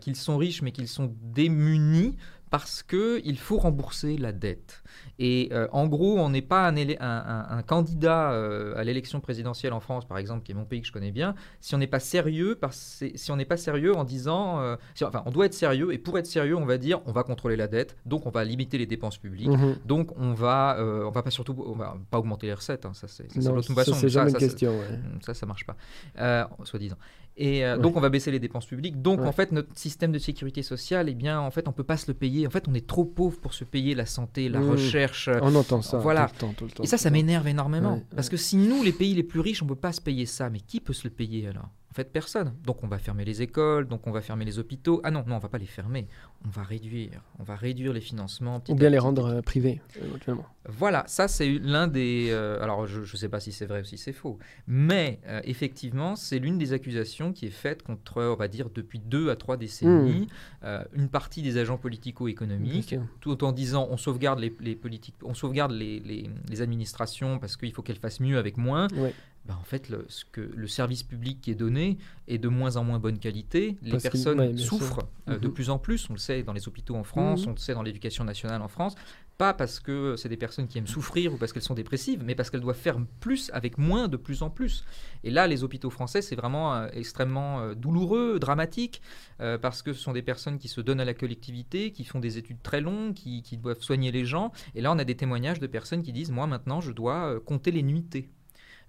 qu'ils 0.00 0.16
sont 0.16 0.36
riches 0.36 0.62
mais 0.62 0.72
qu'ils 0.72 0.88
sont 0.88 1.14
démunis 1.22 2.16
parce 2.50 2.82
qu'il 2.82 3.38
faut 3.38 3.58
rembourser 3.58 4.16
la 4.16 4.32
dette. 4.32 4.82
Et 5.18 5.48
euh, 5.52 5.68
en 5.72 5.86
gros, 5.86 6.18
on 6.18 6.30
n'est 6.30 6.42
pas 6.42 6.68
un, 6.68 7.62
candidat 7.62 8.32
euh, 8.32 8.76
à 8.76 8.84
l'élection 8.84 9.20
présidentielle 9.20 9.72
en 9.72 9.80
France, 9.80 10.06
par 10.06 10.18
exemple, 10.18 10.42
qui 10.44 10.52
est 10.52 10.54
mon 10.54 10.64
pays 10.64 10.80
que 10.80 10.86
je 10.86 10.92
connais 10.92 11.12
bien, 11.12 11.34
si 11.60 11.74
on 11.74 11.78
n'est 11.78 11.86
pas 11.86 12.00
sérieux, 12.00 12.58
si 12.70 13.30
on 13.30 13.36
n'est 13.36 13.44
pas 13.44 13.56
sérieux 13.56 13.94
en 13.94 14.04
disant, 14.04 14.60
euh, 14.60 14.76
enfin, 15.02 15.22
on 15.26 15.30
doit 15.30 15.46
être 15.46 15.54
sérieux. 15.54 15.92
Et 15.92 15.98
pour 15.98 16.18
être 16.18 16.26
sérieux, 16.26 16.56
on 16.56 16.64
va 16.64 16.78
dire, 16.78 17.00
on 17.06 17.12
va 17.12 17.22
contrôler 17.22 17.56
la 17.56 17.68
dette, 17.68 17.96
donc 18.06 18.26
on 18.26 18.30
va 18.30 18.44
limiter 18.44 18.78
les 18.78 18.86
dépenses 18.86 19.18
publiques, 19.18 19.48
mmh 19.48 19.74
donc 19.84 20.10
on 20.16 20.32
va, 20.32 20.76
on 20.80 21.10
va 21.10 21.22
pas 21.22 21.30
surtout, 21.30 21.54
on 21.66 21.74
va 21.74 21.96
pas 22.10 22.18
augmenter 22.18 22.46
les 22.46 22.54
recettes. 22.54 22.86
Hein, 22.86 22.92
ça, 22.94 23.06
c'est 23.08 23.34
l'autre 23.36 23.72
façon. 23.72 23.94
C'est 23.94 24.08
jamais 24.08 24.30
une 24.30 24.36
question. 24.36 24.74
Ça, 25.22 25.34
ça 25.34 25.46
marche 25.46 25.64
pas, 25.66 25.76
soi-disant. 26.64 26.96
Et 27.36 27.64
euh, 27.64 27.76
donc 27.76 27.96
on 27.96 28.00
va 28.00 28.10
baisser 28.10 28.30
les 28.30 28.38
dépenses 28.38 28.66
publiques. 28.66 29.02
Donc 29.02 29.20
en 29.20 29.32
fait 29.32 29.50
notre 29.50 29.76
système 29.76 30.12
de 30.12 30.18
sécurité 30.18 30.62
sociale, 30.62 31.08
eh 31.08 31.14
bien 31.14 31.40
en 31.40 31.50
fait 31.50 31.66
on 31.66 31.72
peut 31.72 31.84
pas 31.84 31.96
se 31.96 32.06
le 32.06 32.14
payer. 32.14 32.46
En 32.46 32.50
fait 32.50 32.68
on 32.68 32.74
est 32.74 32.86
trop 32.86 33.04
pauvre 33.04 33.40
pour 33.40 33.54
se 33.54 33.64
payer 33.64 33.94
la 33.94 34.06
santé, 34.06 34.48
la 34.48 34.60
mmh. 34.60 34.70
recherche. 34.70 35.30
On 35.42 35.54
entend 35.54 35.82
ça. 35.82 35.98
Voilà. 35.98 36.26
Tout 36.26 36.34
le 36.34 36.40
temps, 36.40 36.54
tout 36.56 36.64
le 36.64 36.70
temps, 36.70 36.84
Et 36.84 36.86
ça, 36.86 36.96
ça 36.96 37.10
m'énerve 37.10 37.48
énormément 37.48 38.00
parce 38.14 38.28
que 38.28 38.36
si 38.36 38.56
nous 38.56 38.82
les 38.82 38.92
pays 38.92 39.14
les 39.14 39.24
plus 39.24 39.40
riches 39.40 39.62
on 39.62 39.66
peut 39.66 39.74
pas 39.74 39.92
se 39.92 40.00
payer 40.00 40.26
ça, 40.26 40.48
mais 40.50 40.60
qui 40.60 40.80
peut 40.80 40.92
se 40.92 41.04
le 41.04 41.10
payer 41.10 41.48
alors? 41.48 41.70
En 41.94 41.96
fait, 41.96 42.10
personne. 42.10 42.52
Donc 42.64 42.82
on 42.82 42.88
va 42.88 42.98
fermer 42.98 43.24
les 43.24 43.40
écoles, 43.40 43.86
donc 43.86 44.08
on 44.08 44.10
va 44.10 44.20
fermer 44.20 44.44
les 44.44 44.58
hôpitaux. 44.58 45.00
Ah 45.04 45.12
non, 45.12 45.22
non, 45.28 45.36
on 45.36 45.38
va 45.38 45.48
pas 45.48 45.58
les 45.58 45.64
fermer. 45.64 46.08
On 46.44 46.48
va 46.48 46.64
réduire. 46.64 47.22
On 47.38 47.44
va 47.44 47.54
réduire 47.54 47.92
les 47.92 48.00
financements. 48.00 48.60
Ou 48.68 48.74
bien 48.74 48.90
les 48.90 48.98
rendre 48.98 49.26
euh, 49.26 49.42
privés, 49.42 49.80
éventuellement. 50.04 50.44
Voilà, 50.68 51.04
ça 51.06 51.28
c'est 51.28 51.48
l'un 51.62 51.86
des... 51.86 52.30
Euh, 52.30 52.60
alors 52.60 52.88
je 52.88 53.02
ne 53.02 53.04
sais 53.04 53.28
pas 53.28 53.38
si 53.38 53.52
c'est 53.52 53.66
vrai 53.66 53.82
ou 53.82 53.84
si 53.84 53.96
c'est 53.96 54.12
faux. 54.12 54.40
Mais 54.66 55.20
euh, 55.28 55.40
effectivement, 55.44 56.16
c'est 56.16 56.40
l'une 56.40 56.58
des 56.58 56.72
accusations 56.72 57.32
qui 57.32 57.46
est 57.46 57.50
faite 57.50 57.84
contre, 57.84 58.20
on 58.20 58.34
va 58.34 58.48
dire, 58.48 58.70
depuis 58.74 58.98
deux 58.98 59.30
à 59.30 59.36
trois 59.36 59.56
décennies, 59.56 60.26
hmm. 60.62 60.66
une 60.94 61.08
partie 61.08 61.42
des 61.42 61.58
agents 61.58 61.78
politico-économiques, 61.78 62.96
tout 63.20 63.44
en 63.44 63.52
disant 63.52 63.86
on 63.88 63.98
sauvegarde 63.98 64.40
les, 64.40 64.74
politiques, 64.74 65.14
on 65.22 65.34
sauvegarde 65.34 65.70
les, 65.70 66.28
les 66.50 66.60
administrations 66.60 67.38
parce 67.38 67.56
qu'il 67.56 67.72
faut 67.72 67.82
qu'elles 67.82 68.00
fassent 68.00 68.20
mieux 68.20 68.38
avec 68.38 68.56
moins. 68.56 68.88
Bah, 69.46 69.58
en 69.60 69.64
fait, 69.64 69.90
le, 69.90 70.06
ce 70.08 70.24
que, 70.24 70.40
le 70.40 70.66
service 70.66 71.02
public 71.02 71.40
qui 71.42 71.50
est 71.50 71.54
donné 71.54 71.98
est 72.28 72.38
de 72.38 72.48
moins 72.48 72.76
en 72.76 72.84
moins 72.84 72.98
bonne 72.98 73.18
qualité. 73.18 73.76
Les 73.82 73.98
personnes 73.98 74.56
souffrent 74.56 75.06
euh, 75.28 75.38
de 75.38 75.48
mhm. 75.48 75.54
plus 75.54 75.68
en 75.68 75.78
plus. 75.78 76.08
On 76.08 76.14
le 76.14 76.18
sait 76.18 76.42
dans 76.42 76.54
les 76.54 76.66
hôpitaux 76.66 76.94
en 76.96 77.04
France, 77.04 77.42
mhm. 77.42 77.48
on 77.48 77.52
le 77.52 77.58
sait 77.58 77.74
dans 77.74 77.82
l'éducation 77.82 78.24
nationale 78.24 78.62
en 78.62 78.68
France. 78.68 78.94
Pas 79.36 79.52
parce 79.52 79.80
que 79.80 80.14
c'est 80.16 80.30
des 80.30 80.38
personnes 80.38 80.66
qui 80.66 80.78
aiment 80.78 80.86
souffrir 80.86 81.34
ou 81.34 81.36
parce 81.36 81.52
qu'elles 81.52 81.62
sont 81.62 81.74
dépressives, 81.74 82.22
mais 82.24 82.34
parce 82.34 82.48
qu'elles 82.48 82.62
doivent 82.62 82.78
faire 82.78 82.96
plus 83.20 83.50
avec 83.52 83.76
moins 83.76 84.08
de 84.08 84.16
plus 84.16 84.42
en 84.42 84.48
plus. 84.48 84.84
Et 85.24 85.30
là, 85.30 85.46
les 85.46 85.62
hôpitaux 85.62 85.90
français, 85.90 86.22
c'est 86.22 86.36
vraiment 86.36 86.74
euh, 86.74 86.88
extrêmement 86.92 87.60
euh, 87.60 87.74
douloureux, 87.74 88.38
dramatique, 88.38 89.02
parce 89.60 89.82
que 89.82 89.92
ce 89.92 90.00
sont 90.00 90.12
des 90.12 90.22
personnes 90.22 90.58
qui 90.58 90.68
se 90.68 90.80
donnent 90.80 91.00
à 91.00 91.04
la 91.04 91.12
collectivité, 91.12 91.90
qui 91.90 92.04
font 92.04 92.20
des 92.20 92.38
études 92.38 92.62
très 92.62 92.80
longues, 92.80 93.12
qui, 93.12 93.42
qui 93.42 93.58
doivent 93.58 93.82
soigner 93.82 94.10
les 94.10 94.24
gens. 94.24 94.52
Et 94.74 94.80
là, 94.80 94.90
on 94.90 94.98
a 94.98 95.04
des 95.04 95.16
témoignages 95.16 95.58
de 95.58 95.66
personnes 95.66 96.02
qui 96.02 96.12
disent, 96.12 96.30
moi 96.30 96.46
maintenant, 96.46 96.80
je 96.80 96.92
dois 96.92 97.40
compter 97.40 97.72
les 97.72 97.82
nuitées. 97.82 98.30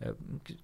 Euh, 0.03 0.11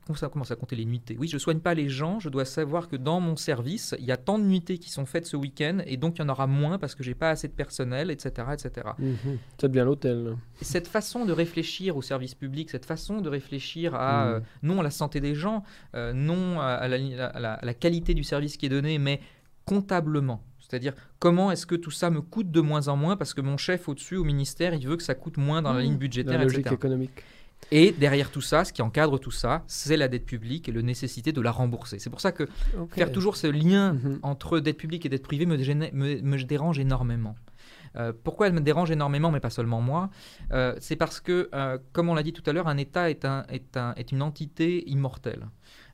comment 0.06 0.18
ça 0.18 0.28
commence 0.28 0.52
à 0.52 0.56
compter 0.56 0.76
les 0.76 0.86
nuitées? 0.86 1.16
Oui, 1.18 1.28
je 1.28 1.36
ne 1.36 1.40
soigne 1.40 1.60
pas 1.60 1.74
les 1.74 1.88
gens, 1.88 2.20
je 2.20 2.30
dois 2.30 2.44
savoir 2.44 2.90
que 2.90 2.98
dans 2.98 3.20
mon 3.22 3.36
service, 3.36 3.96
il 4.00 4.06
y 4.06 4.12
a 4.12 4.18
tant 4.18 4.38
de 4.38 4.44
nuitées 4.44 4.78
qui 4.78 4.90
sont 4.90 5.06
faites 5.06 5.26
ce 5.26 5.38
week-end, 5.38 5.80
et 5.86 5.98
donc 5.98 6.18
il 6.18 6.22
y 6.22 6.26
en 6.26 6.30
aura 6.30 6.48
moins 6.48 6.78
parce 6.78 6.96
que 6.96 7.04
j'ai 7.04 7.16
pas 7.16 7.30
assez 7.30 7.48
de 7.48 7.54
personnel, 7.54 8.12
etc. 8.12 8.48
etc. 8.54 8.90
Mmh, 9.00 9.14
ça 9.60 9.68
devient 9.68 9.86
l'hôtel. 9.86 10.36
Cette 10.62 10.88
façon 10.88 11.26
de 11.26 11.32
réfléchir 11.32 11.96
au 11.96 12.02
service 12.02 12.36
public, 12.36 12.70
cette 12.70 12.86
façon 12.86 13.22
de 13.22 13.30
réfléchir 13.30 13.96
à, 13.96 14.26
mhm. 14.26 14.34
euh, 14.34 14.40
non 14.64 14.80
à 14.82 14.84
la 14.84 14.92
santé 14.92 15.22
des 15.22 15.36
gens, 15.36 15.64
euh, 15.96 16.12
non 16.12 16.60
à, 16.60 16.88
la, 16.88 17.74
qualité 17.74 18.14
du 18.14 18.24
service 18.24 18.58
qui 18.58 18.66
est 18.66 18.70
donné, 18.70 19.00
mais 19.00 19.22
comptablement. 19.66 20.44
C'est-à-dire, 20.60 20.94
comment 21.20 21.52
est-ce 21.52 21.66
que 21.66 21.76
tout 21.76 21.92
ça 21.92 22.10
me 22.10 22.22
coûte 22.22 22.52
de 22.52 22.62
moins 22.62 22.88
en 22.88 22.96
moins 22.96 23.18
parce 23.18 23.34
que 23.34 23.42
mon 23.42 23.58
chef 23.58 23.90
au-dessus, 23.90 24.16
au 24.16 24.24
ministère, 24.24 24.74
il 24.74 24.88
veut 24.88 24.98
que 24.98 25.04
ça 25.04 25.16
coûte 25.16 25.38
moins 25.38 25.62
dans 25.62 25.74
la 25.74 25.80
mmh. 25.80 25.84
ligne 25.84 25.98
budgétaire, 25.98 26.38
la 26.38 26.44
logique 26.44 26.72
économique. 26.72 27.24
Et 27.72 27.92
derrière 27.92 28.32
tout 28.32 28.42
ça, 28.42 28.66
ce 28.66 28.74
qui 28.74 28.82
encadre 28.82 29.20
tout 29.20 29.32
ça, 29.32 29.64
c'est 29.68 29.98
la 29.98 30.08
dette 30.08 30.26
publique 30.26 30.68
et 30.68 30.72
la 30.72 30.82
nécessité 30.82 31.32
de 31.32 31.42
la 31.42 31.52
rembourser. 31.52 32.00
C'est 32.00 32.10
pour 32.10 32.22
ça 32.22 32.32
que 32.32 32.48
faire 32.90 33.12
toujours 33.12 33.38
ce 33.38 33.48
lien 33.48 33.94
mhm. 33.94 34.20
entre 34.24 34.60
dette 34.60 34.78
publique 34.78 35.06
et 35.06 35.10
dette 35.10 35.24
privée 35.24 35.46
me, 35.46 35.56
me, 36.22 36.44
dérange 36.44 36.80
énormément. 36.80 37.36
Euh, 37.96 38.14
pourquoi 38.24 38.48
elle 38.48 38.54
me 38.54 38.62
dérange 38.62 38.92
énormément, 38.92 39.32
mais 39.32 39.40
pas 39.40 39.50
seulement 39.50 39.82
moi? 39.82 40.10
Euh, 40.52 40.76
C'est 40.80 40.96
parce 40.96 41.20
que, 41.20 41.50
euh, 41.54 41.78
comme 41.94 42.10
on 42.10 42.14
l'a 42.14 42.24
dit 42.24 42.34
tout 42.34 42.44
à 42.46 42.54
l'heure, 42.54 42.68
un 42.68 42.78
État 42.78 43.10
est, 43.10 43.26
un, 43.26 43.46
est, 43.50 43.78
un, 43.78 43.94
est 43.96 44.12
une 44.12 44.22
entité 44.22 44.90
immortelle. 44.90 45.48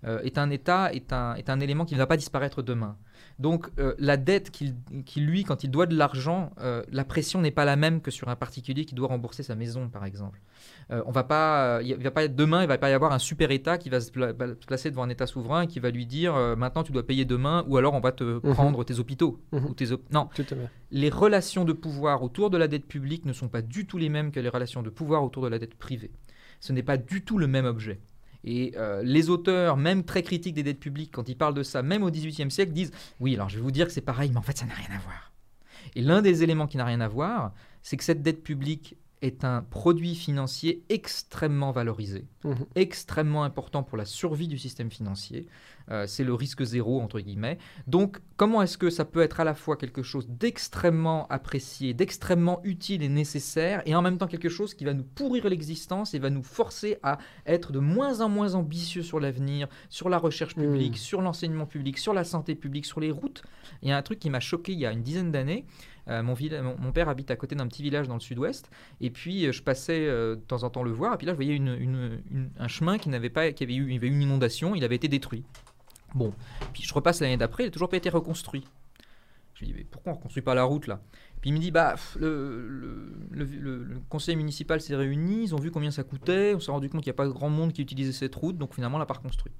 est 0.03 0.37
un 0.37 0.49
État 0.51 0.93
est 0.93 1.11
un, 1.11 1.33
est 1.35 1.49
un 1.49 1.59
élément 1.59 1.85
qui 1.85 1.95
ne 1.95 1.99
va 1.99 2.07
pas 2.07 2.17
disparaître 2.17 2.61
demain. 2.61 2.97
Donc 3.39 3.69
la 3.99 4.17
dette 4.17 4.51
qu'il, 4.51 4.75
lui, 5.17 5.43
quand 5.43 5.63
il 5.63 5.69
doit 5.69 5.85
de 5.85 5.95
l'argent, 5.95 6.51
la 6.89 7.03
pression 7.03 7.41
n'est 7.41 7.51
pas 7.51 7.65
la 7.65 7.75
même 7.75 8.01
que 8.01 8.11
sur 8.11 8.29
un 8.29 8.35
particulier 8.35 8.85
qui 8.85 8.95
doit 8.95 9.09
rembourser 9.09 9.43
sa 9.43 9.55
maison, 9.55 9.89
par 9.89 10.05
exemple. 10.05 10.39
Euh, 10.89 11.03
on 11.05 11.11
va 11.11 11.23
pas, 11.23 11.81
il 11.83 11.95
va 11.95 12.11
pas 12.11 12.23
être 12.23 12.35
demain, 12.35 12.61
il 12.61 12.67
va 12.67 12.77
pas 12.77 12.89
y 12.89 12.93
avoir 12.93 13.11
un 13.11 13.19
super 13.19 13.51
État 13.51 13.77
qui 13.77 13.89
va 13.89 13.99
se 13.99 14.11
placer 14.65 14.89
devant 14.89 15.03
un 15.03 15.09
État 15.09 15.27
souverain 15.27 15.63
et 15.63 15.67
qui 15.67 15.81
va 15.81 15.91
lui 15.91 16.05
dire 16.05 16.35
euh, 16.35 16.55
maintenant 16.55 16.83
tu 16.83 16.93
dois 16.93 17.05
payer 17.05 17.25
demain 17.25 17.65
ou 17.67 17.75
alors 17.75 17.93
on 17.93 17.99
va 17.99 18.13
te 18.13 18.23
mhm. 18.23 18.53
prendre 18.53 18.83
tes 18.85 18.99
hôpitaux 18.99 19.41
mhm. 19.51 19.65
ou 19.65 19.73
tes 19.73 19.87
non. 20.11 20.29
Les 20.91 21.09
relations 21.09 21.65
de 21.65 21.73
pouvoir 21.73 22.23
autour 22.23 22.49
de 22.49 22.57
la 22.57 22.69
dette 22.69 22.85
publique 22.85 23.25
ne 23.25 23.33
sont 23.33 23.49
pas 23.49 23.61
du 23.61 23.85
tout 23.85 23.97
les 23.97 24.07
mêmes 24.07 24.31
que 24.31 24.39
les 24.39 24.49
relations 24.49 24.81
de 24.81 24.89
pouvoir 24.89 25.23
autour 25.23 25.43
de 25.43 25.49
la 25.49 25.59
dette 25.59 25.75
privée. 25.75 26.11
Ce 26.61 26.71
n'est 26.71 26.83
pas 26.83 26.97
du 26.97 27.23
tout 27.23 27.37
le 27.37 27.47
même 27.47 27.65
objet. 27.65 27.99
Et 28.45 28.73
euh, 28.77 29.01
les 29.03 29.29
auteurs, 29.29 29.75
même 29.75 30.05
très 30.05 30.23
critiques 30.23 30.53
des 30.53 30.63
dettes 30.63 30.79
publiques, 30.79 31.11
quand 31.11 31.27
ils 31.27 31.35
parlent 31.35 31.53
de 31.53 31.63
ça, 31.63 31.81
même 31.81 32.03
au 32.03 32.09
XVIIIe 32.09 32.49
siècle, 32.49 32.71
disent 32.71 32.91
oui, 33.19 33.35
alors 33.35 33.49
je 33.49 33.57
vais 33.57 33.61
vous 33.61 33.71
dire 33.71 33.87
que 33.87 33.91
c'est 33.91 33.99
pareil, 33.99 34.29
mais 34.31 34.37
en 34.37 34.41
fait 34.41 34.57
ça 34.57 34.65
n'a 34.65 34.73
rien 34.73 34.95
à 34.95 34.99
voir. 34.99 35.33
Et 35.95 36.01
l'un 36.01 36.21
des 36.21 36.43
éléments 36.43 36.67
qui 36.67 36.77
n'a 36.77 36.85
rien 36.85 37.01
à 37.01 37.09
voir, 37.09 37.53
c'est 37.81 37.97
que 37.97 38.03
cette 38.05 38.21
dette 38.21 38.43
publique 38.43 38.95
est 39.21 39.43
un 39.43 39.61
produit 39.61 40.15
financier 40.15 40.83
extrêmement 40.89 41.71
valorisé, 41.71 42.25
mhm. 42.43 42.65
extrêmement 42.75 43.43
important 43.43 43.83
pour 43.83 43.97
la 43.97 44.05
survie 44.05 44.47
du 44.47 44.57
système 44.57 44.91
financier. 44.91 45.47
c'est 46.05 46.25
le 46.25 46.33
risque 46.33 46.63
zéro, 46.63 46.99
entre 46.99 47.21
guillemets. 47.21 47.57
Donc, 47.87 48.19
comment 48.35 48.61
est-ce 48.61 48.77
que 48.77 48.89
ça 48.89 49.05
peut 49.05 49.21
être 49.21 49.39
à 49.39 49.45
la 49.45 49.55
fois 49.55 49.77
quelque 49.77 50.03
chose 50.03 50.27
d'extrêmement 50.27 51.27
apprécié, 51.29 51.93
d'extrêmement 51.93 52.59
utile 52.65 53.03
et 53.03 53.09
nécessaire, 53.09 53.81
et 53.85 53.95
en 53.95 54.01
même 54.01 54.17
temps 54.17 54.27
quelque 54.27 54.49
chose 54.49 54.73
qui 54.73 54.83
va 54.83 54.93
nous 54.93 55.05
pourrir 55.05 55.47
l'existence 55.47 56.13
et 56.13 56.19
va 56.19 56.29
nous 56.29 56.43
forcer 56.43 56.97
à 57.03 57.19
être 57.45 57.71
de 57.71 57.79
moins 57.79 58.19
en 58.21 58.29
moins 58.29 58.55
ambitieux 58.55 59.01
sur 59.01 59.19
l'avenir, 59.19 59.69
sur 59.89 60.09
la 60.09 60.17
recherche 60.17 60.55
hmm. 60.57 60.61
publique, 60.61 60.97
sur 60.97 61.21
l'enseignement 61.21 61.65
public, 61.65 61.97
sur 61.97 62.13
la 62.13 62.23
santé 62.23 62.55
publique, 62.55 62.85
sur 62.85 62.99
les 62.99 63.11
routes? 63.11 63.43
Il 63.81 63.89
y 63.89 63.91
a 63.91 63.97
un 63.97 64.01
truc 64.01 64.19
qui 64.19 64.29
m'a 64.29 64.39
choqué 64.39 64.73
il 64.73 64.79
y 64.79 64.85
a 64.85 64.91
une 64.91 65.03
dizaine 65.03 65.31
d'années. 65.31 65.65
Euh, 66.09 66.23
mon, 66.23 66.91
père 66.91 67.09
habite 67.09 67.31
à 67.31 67.35
côté 67.35 67.55
d'un 67.55 67.67
petit 67.67 67.83
village 67.83 68.07
dans 68.07 68.13
le 68.13 68.19
sud-ouest, 68.19 68.69
et 69.01 69.09
puis 69.09 69.45
euh, 69.45 69.51
je 69.51 69.61
passais 69.61 70.05
euh, 70.05 70.35
de 70.35 70.41
temps 70.41 70.63
en 70.63 70.69
temps 70.69 70.83
le 70.83 70.91
voir, 70.91 71.13
et 71.13 71.17
puis 71.17 71.27
là 71.27 71.33
je 71.33 71.35
voyais 71.35 71.55
une, 71.55 72.21
un 72.57 72.67
chemin 72.67 72.97
qui 72.97 73.09
n'avait 73.09 73.29
pas, 73.29 73.51
qui 73.51 73.63
avait 73.63 73.75
eu, 73.75 73.89
une 73.89 74.21
inondation, 74.21 74.73
il 74.73 74.83
avait 74.83 74.95
été 74.95 75.07
détruit. 75.07 75.43
Bon, 76.15 76.33
puis 76.71 76.83
je 76.83 76.93
repasse 76.93 77.19
l'année 77.19 77.35
d'après, 77.35 77.63
il 77.63 77.67
n'a 77.67 77.71
toujours 77.71 77.89
pas 77.89 77.97
été 77.97 78.09
reconstruit. 78.09 78.63
Je 79.53 79.65
lui 79.65 79.67
dis, 79.67 79.73
mais 79.77 79.83
pourquoi 79.89 80.11
on 80.11 80.15
ne 80.15 80.17
reconstruit 80.19 80.43
pas 80.43 80.55
la 80.55 80.63
route 80.63 80.87
là? 80.87 81.01
Puis 81.41 81.49
il 81.49 81.53
me 81.53 81.59
dit, 81.59 81.71
bah, 81.71 81.95
le, 82.15 83.99
conseil 84.09 84.35
municipal 84.35 84.79
s'est 84.79 84.95
réuni, 84.95 85.43
ils 85.43 85.55
ont 85.55 85.59
vu 85.59 85.71
combien 85.71 85.91
ça 85.91 86.03
coûtait, 86.03 86.53
on 86.55 86.59
s'est 86.59 86.71
rendu 86.71 86.89
compte 86.89 87.03
qu'il 87.03 87.11
n'y 87.11 87.15
a 87.15 87.17
pas 87.17 87.27
grand 87.27 87.49
monde 87.49 87.73
qui 87.73 87.81
utilisait 87.81 88.13
cette 88.13 88.35
route, 88.35 88.57
donc 88.57 88.73
finalement 88.75 88.95
on 88.95 88.99
l'a 88.99 89.05
pas 89.05 89.15
reconstruit. 89.15 89.51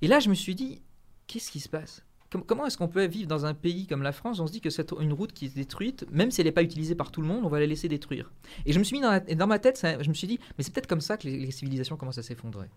Et 0.00 0.06
là 0.06 0.20
je 0.20 0.28
me 0.28 0.34
suis 0.34 0.54
dit, 0.54 0.80
qu'est-ce 1.26 1.50
qui 1.50 1.60
se 1.60 1.68
passe? 1.68 2.04
Comment 2.44 2.66
est-ce 2.66 2.78
qu'on 2.78 2.88
peut 2.88 3.04
vivre 3.06 3.28
dans 3.28 3.46
un 3.46 3.54
pays 3.54 3.86
comme 3.86 4.02
la 4.02 4.12
France 4.12 4.40
On 4.40 4.46
se 4.46 4.52
dit 4.52 4.60
que 4.60 4.70
c'est 4.70 4.92
une 5.00 5.12
route 5.12 5.32
qui 5.32 5.46
est 5.46 5.54
détruite, 5.54 6.06
même 6.10 6.30
si 6.30 6.40
elle 6.40 6.46
n'est 6.46 6.52
pas 6.52 6.62
utilisée 6.62 6.94
par 6.94 7.10
tout 7.10 7.20
le 7.20 7.28
monde, 7.28 7.44
on 7.44 7.48
va 7.48 7.60
la 7.60 7.66
laisser 7.66 7.88
détruire. 7.88 8.30
Et 8.64 8.72
je 8.72 8.78
me 8.78 8.84
suis 8.84 8.98
mis 8.98 9.02
dans, 9.02 9.46
ma 9.46 9.58
tête, 9.58 9.80
je 10.00 10.08
me 10.08 10.14
suis 10.14 10.26
dit, 10.26 10.38
mais 10.56 10.64
c'est 10.64 10.72
peut-être 10.72 10.86
comme 10.86 11.00
ça 11.00 11.16
que 11.16 11.28
les, 11.28 11.38
les 11.38 11.50
civilisations 11.50 11.96
commencent 11.96 12.18
à 12.18 12.22
s'effondrer. 12.22 12.68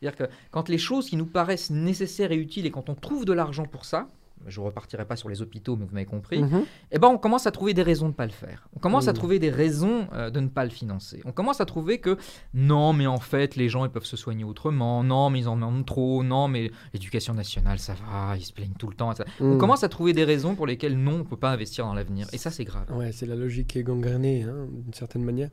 C'est-à-dire 0.00 0.16
que 0.16 0.32
quand 0.50 0.68
les 0.68 0.78
choses 0.78 1.08
qui 1.08 1.16
nous 1.16 1.26
paraissent 1.26 1.70
nécessaires 1.70 2.32
et 2.32 2.36
utiles 2.36 2.66
et 2.66 2.70
quand 2.70 2.88
on 2.88 2.94
trouve 2.94 3.24
de 3.24 3.32
l'argent 3.32 3.64
pour 3.64 3.84
ça, 3.84 4.08
je 4.46 4.60
ne 4.60 4.66
repartirai 4.66 5.04
pas 5.04 5.16
sur 5.16 5.28
les 5.28 5.42
hôpitaux, 5.42 5.76
mais 5.76 5.84
vous 5.84 5.94
m'avez 5.94 6.06
compris, 6.06 6.42
eh 6.90 6.98
ben 6.98 7.08
on 7.08 7.18
commence 7.18 7.46
à 7.46 7.50
trouver 7.50 7.74
des 7.74 7.82
raisons 7.82 8.06
de 8.06 8.12
ne 8.12 8.16
pas 8.16 8.26
le 8.26 8.32
faire. 8.32 8.68
On 8.76 8.80
commence 8.80 9.08
à 9.08 9.12
trouver 9.12 9.38
des 9.38 9.50
raisons 9.50 10.06
euh, 10.12 10.30
de 10.30 10.40
ne 10.40 10.48
pas 10.48 10.64
le 10.64 10.70
financer. 10.70 11.20
On 11.24 11.32
commence 11.32 11.60
à 11.60 11.66
trouver 11.66 11.98
que 11.98 12.16
non, 12.54 12.92
mais 12.92 13.06
en 13.06 13.18
fait, 13.18 13.56
les 13.56 13.68
gens 13.68 13.84
ils 13.84 13.90
peuvent 13.90 14.04
se 14.04 14.16
soigner 14.16 14.44
autrement, 14.44 15.02
non, 15.02 15.30
mais 15.30 15.40
ils 15.40 15.48
en 15.48 15.56
demandent 15.56 15.86
trop, 15.86 16.22
non, 16.22 16.48
mais 16.48 16.70
l'éducation 16.92 17.34
nationale, 17.34 17.78
ça 17.78 17.94
va, 17.94 18.36
ils 18.36 18.44
se 18.44 18.52
plaignent 18.52 18.74
tout 18.78 18.88
le 18.88 18.94
temps. 18.94 19.12
On 19.40 19.44
mhm. 19.44 19.58
commence 19.58 19.84
à 19.84 19.88
trouver 19.88 20.12
des 20.12 20.24
raisons 20.24 20.54
pour 20.54 20.66
lesquelles 20.66 20.96
non, 20.96 21.12
on 21.12 21.18
ne 21.18 21.22
peut 21.22 21.36
pas 21.36 21.50
investir 21.50 21.84
dans 21.86 21.94
l'avenir. 21.94 22.26
Et 22.32 22.38
ça, 22.38 22.50
c'est 22.50 22.64
grave. 22.64 22.86
Ouais, 22.90 23.12
c'est 23.12 23.26
la 23.26 23.36
logique 23.36 23.68
qui 23.68 23.78
est 23.78 23.82
gangrénée, 23.82 24.42
hein, 24.42 24.66
d'une 24.70 24.94
certaine 24.94 25.24
manière. 25.24 25.50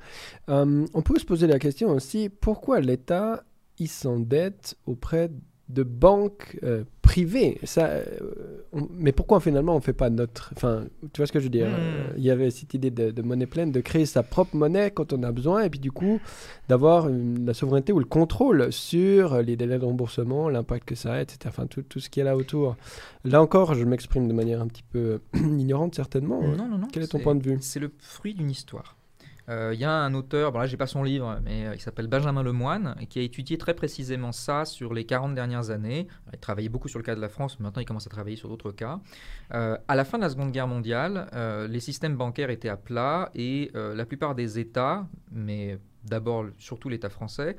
Euh, 0.49 0.85
on 0.93 1.01
peut 1.01 1.19
se 1.19 1.25
poser 1.25 1.47
la 1.47 1.59
question 1.59 1.89
aussi, 1.89 2.29
pourquoi 2.29 2.79
l'État, 2.79 3.43
il 3.77 3.87
s'endette 3.87 4.77
auprès 4.85 5.29
de 5.29 5.35
banques 5.69 6.59
euh, 6.63 6.83
privées. 7.01 7.59
Ça, 7.63 7.85
euh, 7.85 8.03
mais 8.91 9.11
pourquoi 9.11 9.39
finalement 9.39 9.75
on 9.75 9.81
fait 9.81 9.93
pas 9.93 10.09
notre... 10.09 10.51
Enfin, 10.55 10.85
tu 11.13 11.21
vois 11.21 11.27
ce 11.27 11.31
que 11.31 11.39
je 11.39 11.45
veux 11.45 11.49
dire 11.49 11.67
hmm. 11.67 12.13
Il 12.17 12.23
y 12.23 12.29
avait 12.29 12.51
cette 12.51 12.73
idée 12.73 12.91
de, 12.91 13.21
monnaie 13.21 13.45
pleine, 13.45 13.71
de 13.71 13.81
créer 13.81 14.05
sa 14.05 14.23
propre 14.23 14.55
monnaie 14.55 14.91
quand 14.91 15.13
on 15.13 15.23
a 15.23 15.31
besoin, 15.31 15.63
et 15.63 15.69
puis 15.69 15.79
du 15.79 15.91
coup 15.91 16.19
d'avoir 16.69 17.09
la 17.09 17.53
souveraineté 17.53 17.93
ou 17.93 17.99
le 17.99 18.05
contrôle 18.05 18.71
sur 18.71 19.41
les 19.41 19.55
délais 19.55 19.79
de 19.79 19.85
remboursement, 19.85 20.49
l'impact 20.49 20.87
que 20.87 20.95
ça 20.95 21.13
a, 21.13 21.21
etc. 21.21 21.39
Enfin, 21.47 21.67
tout, 21.67 21.81
tout 21.81 21.99
ce 21.99 22.09
qui 22.09 22.19
est 22.19 22.23
là 22.23 22.35
autour. 22.35 22.75
Là 23.23 23.41
encore, 23.41 23.73
je 23.73 23.83
m'exprime 23.83 24.27
de 24.27 24.33
manière 24.33 24.61
un 24.61 24.67
petit 24.67 24.83
peu 24.83 25.21
ignorante 25.33 25.95
certainement. 25.95 26.41
Non, 26.41 26.67
non, 26.67 26.77
non. 26.77 26.87
Quel 26.91 27.03
est 27.03 27.07
ton 27.07 27.19
point 27.19 27.35
de 27.35 27.43
vue? 27.43 27.57
C'est 27.61 27.79
le 27.79 27.91
fruit 27.99 28.33
d'une 28.33 28.51
histoire. 28.51 28.95
Euh, 29.49 29.71
il 29.73 29.79
y 29.79 29.83
a 29.83 29.91
un 29.91 30.13
auteur, 30.13 30.51
bon 30.51 30.59
là 30.59 30.65
j'ai 30.65 30.77
pas 30.77 30.87
son 30.87 31.03
livre, 31.03 31.39
mais 31.43 31.67
euh, 31.67 31.75
il 31.75 31.81
s'appelle 31.81 32.07
Benjamin 32.07 32.43
Lemoine, 32.43 32.95
qui 33.09 33.19
a 33.19 33.21
étudié 33.21 33.57
très 33.57 33.73
précisément 33.73 34.31
ça 34.31 34.65
sur 34.65 34.93
les 34.93 35.05
40 35.05 35.35
dernières 35.35 35.69
années. 35.69 36.07
Il 36.33 36.39
travaillait 36.39 36.69
beaucoup 36.69 36.87
sur 36.87 36.99
le 36.99 37.03
cas 37.03 37.15
de 37.15 37.21
la 37.21 37.29
France, 37.29 37.59
mais 37.59 37.63
maintenant 37.63 37.81
il 37.81 37.85
commence 37.85 38.07
à 38.07 38.09
travailler 38.09 38.35
sur 38.35 38.49
d'autres 38.49 38.71
cas. 38.71 38.99
Euh, 39.53 39.77
à 39.87 39.95
la 39.95 40.05
fin 40.05 40.17
de 40.17 40.23
la 40.23 40.29
Seconde 40.29 40.51
Guerre 40.51 40.67
mondiale, 40.67 41.29
les 41.69 41.79
systèmes 41.79 42.15
bancaires 42.15 42.49
étaient 42.49 42.69
à 42.69 42.77
plat 42.77 43.31
et 43.35 43.71
la 43.73 44.05
plupart 44.05 44.35
des 44.35 44.59
États, 44.59 45.07
mais 45.31 45.77
d'abord 46.03 46.45
surtout 46.57 46.89
l'État 46.89 47.09
français, 47.09 47.57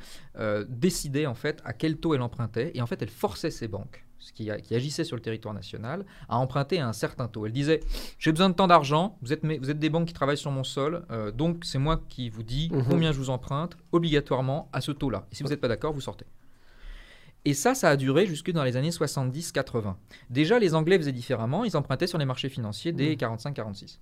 décidaient 0.68 1.26
en 1.26 1.34
fait 1.34 1.60
à 1.64 1.72
quel 1.72 1.96
taux 1.98 2.14
elle 2.14 2.22
empruntait, 2.22 2.72
et 2.74 2.82
en 2.82 2.86
fait 2.86 3.00
elle 3.02 3.10
forçait 3.10 3.50
ces 3.50 3.68
banques 3.68 4.05
qui, 4.34 4.50
agissait 4.50 5.04
sur 5.04 5.16
le 5.16 5.22
territoire 5.22 5.54
national, 5.54 6.04
à 6.28 6.38
emprunter 6.38 6.78
à 6.80 6.88
un 6.88 6.92
certain 6.92 7.28
taux. 7.28 7.46
Elle 7.46 7.52
disait 7.52 7.80
J'ai 8.18 8.32
besoin 8.32 8.50
de 8.50 8.54
tant 8.54 8.66
d'argent, 8.66 9.18
vous 9.22 9.32
êtes, 9.32 9.44
vous 9.44 9.70
êtes 9.70 9.78
des 9.78 9.90
banques 9.90 10.08
qui 10.08 10.14
travaillent 10.14 10.36
sur 10.36 10.50
mon 10.50 10.64
sol, 10.64 11.04
euh, 11.10 11.30
donc 11.30 11.64
c'est 11.64 11.78
moi 11.78 12.00
qui 12.08 12.28
vous 12.28 12.42
dis 12.42 12.68
mhm. 12.72 12.84
combien 12.88 13.12
je 13.12 13.18
vous 13.18 13.30
emprunte, 13.30 13.76
obligatoirement 13.92 14.68
à 14.72 14.80
ce 14.80 14.92
taux-là. 14.92 15.26
Et 15.32 15.34
si 15.34 15.42
vous 15.42 15.48
n'êtes 15.48 15.60
pas 15.60 15.68
d'accord, 15.68 15.92
vous 15.92 16.00
sortez. 16.00 16.26
Et 17.46 17.54
ça, 17.54 17.76
ça 17.76 17.90
a 17.90 17.96
duré 17.96 18.26
jusque 18.26 18.50
dans 18.50 18.64
les 18.64 18.76
années 18.76 18.90
70-80. 18.90 19.94
Déjà, 20.30 20.58
les 20.58 20.74
Anglais 20.74 20.98
faisaient 20.98 21.12
différemment, 21.12 21.64
ils 21.64 21.76
empruntaient 21.76 22.08
sur 22.08 22.18
les 22.18 22.24
marchés 22.24 22.48
financiers 22.48 22.90
dès 22.90 23.14
45-46. 23.14 23.98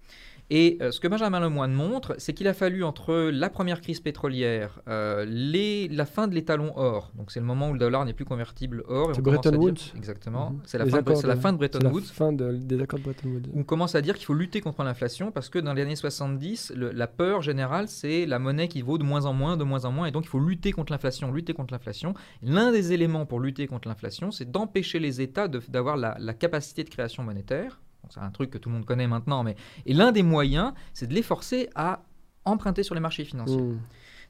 Et 0.51 0.77
euh, 0.83 0.91
ce 0.91 1.01
que 1.01 1.09
Benjamin 1.09 1.41
Lemoine 1.41 1.73
montre, 1.73 2.15
c'est 2.19 2.35
qu'il 2.35 2.47
a 2.49 2.55
fallu 2.55 2.85
entre 2.85 3.31
la 3.33 3.49
première 3.49 3.81
crise 3.81 4.01
pétrolière, 4.01 4.81
euh, 4.89 5.25
les, 5.27 5.89
la 5.89 6.05
fin 6.05 6.29
de 6.29 6.35
l'étalon 6.35 6.73
or, 6.77 7.13
donc 7.17 7.31
c'est 7.31 7.41
le 7.41 7.47
moment 7.47 7.71
où 7.71 7.73
le 7.73 7.79
dollar 7.79 8.05
n'est 8.05 8.13
plus 8.13 8.27
convertible 8.27 8.85
or. 8.89 9.13
C'est 9.15 9.23
Bretton 9.23 9.55
Woods. 9.55 9.93
exactement. 9.97 10.51
Mhm. 10.51 10.61
C'est 10.65 10.79
la, 10.79 10.87
fin 10.87 11.03
de, 11.03 11.27
la 11.27 11.37
fin 11.37 11.53
de 11.53 11.59
Bretton 11.59 11.91
Woods. 11.91 12.03
fin 12.03 12.33
des 12.33 12.81
accords 12.81 12.99
de 12.99 13.05
Bretton 13.05 13.29
Woods. 13.29 13.51
On 13.55 13.63
commence 13.63 13.95
à 13.95 14.03
dire 14.03 14.15
qu'il 14.17 14.27
faut 14.27 14.35
lutter 14.35 14.61
contre 14.61 14.83
l'inflation 14.85 15.33
parce 15.33 15.49
que 15.49 15.59
dans 15.59 15.73
les 15.73 15.83
années 15.83 15.97
70, 15.97 16.75
la 16.77 17.07
peur 17.07 17.41
générale, 17.41 17.89
c'est 17.89 18.27
la 18.27 18.39
monnaie 18.39 18.69
qui 18.69 18.83
vaut 18.83 18.99
de 18.99 19.05
moins 19.05 19.25
en 19.25 19.33
moins, 19.33 19.57
de 19.57 19.65
moins 19.65 19.87
en 19.87 19.93
moins, 19.93 20.07
et 20.07 20.11
donc 20.11 20.25
il 20.25 20.29
faut 20.29 20.41
lutter 20.41 20.73
contre 20.73 20.93
l'inflation, 20.93 21.33
lutter 21.33 21.55
contre 21.55 21.73
l'inflation. 21.73 22.15
L'un 22.43 22.71
des 22.71 22.93
éléments 22.93 23.25
pour 23.25 23.41
lutter 23.41 23.67
contre 23.67 23.89
l'inflation, 23.89 24.31
c'est 24.31 24.51
d'empêcher 24.51 24.99
les 24.99 25.23
États 25.23 25.49
d'avoir 25.49 25.97
la, 25.97 26.17
la 26.19 26.35
capacité 26.35 26.85
de 26.85 26.91
création 26.91 27.23
monétaire 27.23 27.81
c'est 28.15 28.21
un 28.21 28.31
truc 28.31 28.51
que 28.51 28.59
tout 28.59 28.69
le 28.69 28.77
monde 28.77 28.85
connaît 28.85 29.09
maintenant, 29.09 29.43
mais 29.43 29.57
et 29.87 29.93
l'un 29.93 30.13
des 30.13 30.23
moyens, 30.23 30.73
c'est 30.93 31.09
de 31.09 31.15
les 31.15 31.23
forcer 31.23 31.69
à 31.75 32.03
emprunter 32.45 32.83
sur 32.83 32.95
les 32.95 33.01
marchés 33.01 33.25
financiers. 33.25 33.61
Mmh. 33.61 33.81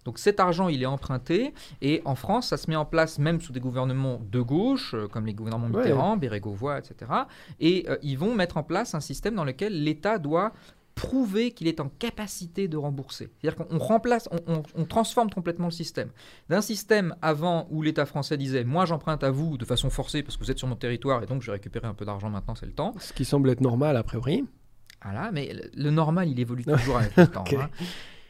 Donc 0.05 0.19
cet 0.19 0.39
argent, 0.39 0.69
il 0.69 0.83
est 0.83 0.87
emprunté, 0.87 1.55
et 1.81 2.03
en 2.05 2.15
France, 2.15 2.49
ça 2.49 2.57
se 2.57 2.69
met 2.69 2.77
en 2.77 2.85
place 2.85 3.19
même 3.19 3.41
sous 3.41 3.53
des 3.53 3.61
gouvernements 3.61 4.21
de 4.31 4.41
gauche, 4.41 4.95
euh, 4.95 5.09
comme 5.09 5.27
les 5.27 5.35
gouvernements 5.35 5.69
Mitterrand, 5.69 6.13
ouais. 6.13 6.19
Bérégovoy, 6.19 6.79
etc. 6.79 7.11
Et 7.61 7.87
euh, 7.89 7.97
ils 8.03 8.19
vont 8.19 8.35
mettre 8.35 8.57
en 8.59 8.63
place 8.63 8.95
un 8.95 9.01
système 9.01 9.35
dans 9.35 9.45
lequel 9.45 9.83
l'État 9.83 10.19
doit 10.19 10.53
prouver 10.95 11.51
qu'il 11.51 11.67
est 11.67 11.81
en 11.81 11.89
capacité 11.89 12.69
de 12.69 12.77
rembourser. 12.77 13.31
C'est-à-dire 13.41 13.67
qu'on 13.67 13.79
remplace, 13.79 14.29
on, 14.47 14.85
transforme 14.85 15.31
complètement 15.31 15.67
le 15.67 15.73
système. 15.73 16.11
D'un 16.49 16.61
système 16.61 17.15
avant 17.23 17.67
où 17.71 17.83
l'État 17.83 18.07
français 18.07 18.37
disait 18.37 18.65
Moi, 18.65 18.85
j'emprunte 18.85 19.25
à 19.25 19.31
vous 19.31 19.59
de 19.59 19.65
façon 19.65 19.91
forcée 19.91 20.23
parce 20.23 20.37
que 20.37 20.45
vous 20.45 20.51
êtes 20.51 20.59
sur 20.59 20.69
mon 20.69 20.77
territoire 20.77 21.23
et 21.23 21.27
donc 21.27 21.43
je 21.43 21.47
vais 21.47 21.53
récupérer 21.55 21.87
un 21.87 21.95
peu 21.95 22.05
d'argent 22.05 22.31
maintenant, 22.31 22.55
c'est 22.55 22.67
le 22.67 22.73
temps. 22.73 22.95
Ce 23.01 23.13
qui 23.13 23.25
semble 23.25 23.51
être 23.51 23.61
normal 23.61 23.97
a 23.97 24.03
priori. 24.03 24.45
Voilà, 25.03 25.33
mais 25.33 25.55
le 25.75 25.91
normal, 25.91 26.29
il 26.29 26.41
évolue 26.41 26.65
toujours 26.65 26.97
avec 26.97 27.17
le 27.17 27.27
temps. 27.31 27.45
Hein 27.53 27.69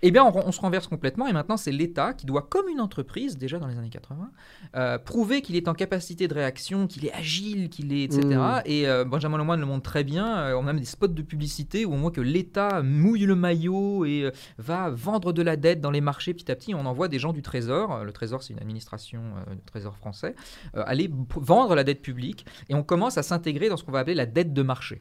eh 0.07 0.11
bien, 0.11 0.23
on, 0.23 0.53
se 0.53 0.61
renverse 0.61 0.87
complètement 0.87 1.27
et 1.27 1.33
maintenant, 1.33 1.57
c'est 1.57 1.73
l'État 1.73 2.13
qui 2.13 2.27
doit, 2.27 2.43
comme 2.43 2.69
une 2.69 2.83
entreprise, 2.83 3.39
déjà 3.39 3.59
dans 3.59 3.67
les 3.67 3.79
années 3.79 3.89
80, 3.89 4.31
euh, 4.77 4.99
prouver 4.99 5.41
qu'il 5.41 5.57
est 5.57 5.67
en 5.67 5.73
capacité 5.73 6.29
de 6.29 6.35
réaction, 6.35 6.87
qu'il 6.87 7.07
est 7.07 7.13
agile, 7.15 7.71
qu'il 7.71 7.91
est, 7.91 8.05
etc. 8.05 8.23
Et 8.67 8.83
mmh. 8.83 8.87
euh, 8.87 9.05
Benjamin 9.07 9.39
Lemoyne 9.39 9.61
le 9.61 9.67
montre 9.67 9.83
très 9.91 10.05
bien. 10.05 10.37
Euh, 10.37 10.55
on 10.57 10.61
a 10.61 10.75
même 10.75 10.79
des 10.79 10.85
spots 10.85 11.07
de 11.07 11.23
publicité 11.23 11.87
où 11.87 11.95
on 11.95 11.97
voit 11.97 12.11
que 12.11 12.21
l'État 12.21 12.83
mouille 12.83 13.25
le 13.25 13.35
maillot 13.35 14.05
et 14.05 14.31
va 14.59 14.91
vendre 14.91 15.33
de 15.33 15.41
la 15.41 15.57
dette 15.57 15.81
dans 15.81 15.91
les 15.91 16.03
marchés 16.03 16.35
petit 16.35 16.53
à 16.53 16.55
petit. 16.55 16.75
On 16.75 16.85
envoie 16.85 17.09
des 17.09 17.19
gens 17.19 17.33
du 17.33 17.41
Trésor, 17.41 18.05
le 18.05 18.13
Trésor, 18.13 18.43
c'est 18.43 18.53
une 18.53 18.61
administration 18.61 19.23
du 19.53 19.63
Trésor 19.63 19.97
français, 19.97 20.35
aller 20.75 21.11
vendre 21.37 21.75
la 21.75 21.83
dette 21.83 22.03
publique 22.03 22.45
et 22.69 22.75
on 22.75 22.83
commence 22.83 23.17
à 23.17 23.23
s'intégrer 23.23 23.71
dans 23.71 23.79
ce 23.79 23.85
qu'on 23.85 23.93
va 23.93 24.01
appeler 24.01 24.15
la 24.15 24.27
dette 24.27 24.53
de 24.53 24.63
marché. 24.63 25.01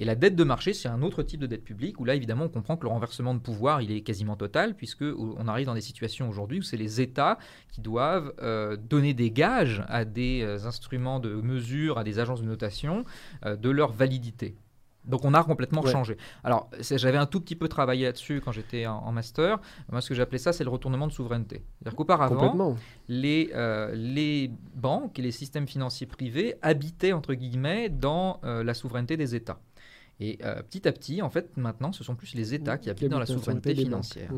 Et 0.00 0.06
la 0.06 0.14
dette 0.14 0.34
de 0.34 0.44
marché, 0.44 0.72
c'est 0.72 0.88
un 0.88 1.02
autre 1.02 1.22
type 1.22 1.40
de 1.40 1.46
dette 1.46 1.62
publique 1.62 2.00
où 2.00 2.06
là, 2.06 2.14
évidemment, 2.14 2.44
on 2.44 2.48
comprend 2.48 2.78
que 2.78 2.84
le 2.84 2.88
renversement 2.88 3.34
de 3.34 3.38
pouvoir, 3.38 3.82
il 3.82 3.92
est 3.92 4.00
quasiment 4.00 4.34
total, 4.34 4.74
puisque 4.74 5.02
on 5.02 5.46
arrive 5.46 5.66
dans 5.66 5.74
des 5.74 5.82
situations 5.82 6.26
aujourd'hui 6.26 6.60
où 6.60 6.62
c'est 6.62 6.78
les 6.78 7.02
États 7.02 7.36
qui 7.70 7.82
doivent 7.82 8.32
euh, 8.40 8.78
donner 8.78 9.12
des 9.12 9.30
gages 9.30 9.84
à 9.88 10.06
des 10.06 10.40
euh, 10.40 10.66
instruments 10.66 11.20
de 11.20 11.34
mesure, 11.34 11.98
à 11.98 12.04
des 12.04 12.18
agences 12.18 12.40
de 12.40 12.46
notation, 12.46 13.04
euh, 13.44 13.56
de 13.56 13.68
leur 13.68 13.92
validité. 13.92 14.56
Donc 15.04 15.26
on 15.26 15.34
a 15.34 15.44
complètement 15.44 15.84
changé. 15.84 16.16
Alors 16.44 16.70
j'avais 16.78 17.16
un 17.16 17.26
tout 17.26 17.40
petit 17.40 17.56
peu 17.56 17.68
travaillé 17.68 18.04
là-dessus 18.04 18.42
quand 18.42 18.52
j'étais 18.52 18.86
en, 18.86 19.12
master. 19.12 19.58
Moi 19.90 20.02
ce 20.02 20.10
que 20.10 20.14
j'appelais 20.14 20.36
ça 20.36 20.52
c'est 20.52 20.62
le 20.62 20.68
retournement 20.68 21.06
de 21.06 21.12
souveraineté. 21.12 21.62
C'est-à-dire 21.78 21.96
qu'auparavant 21.96 22.76
les, 23.08 23.50
les 23.94 24.52
banques 24.74 25.18
et 25.18 25.22
les 25.22 25.32
systèmes 25.32 25.66
financiers 25.66 26.06
privés 26.06 26.56
habitaient 26.60 27.14
entre 27.14 27.32
guillemets 27.32 27.88
dans 27.88 28.40
la 28.42 28.74
souveraineté 28.74 29.16
des 29.16 29.34
États. 29.34 29.58
Et 30.20 30.38
euh, 30.44 30.62
petit 30.62 30.86
à 30.86 30.92
petit, 30.92 31.22
en 31.22 31.30
fait, 31.30 31.56
maintenant, 31.56 31.92
ce 31.92 32.04
sont 32.04 32.14
plus 32.14 32.34
les 32.34 32.52
États 32.52 32.76
qui 32.76 32.90
appliquent 32.90 33.10
dans 33.10 33.18
la 33.18 33.26
souveraineté 33.26 33.74
financière, 33.74 34.30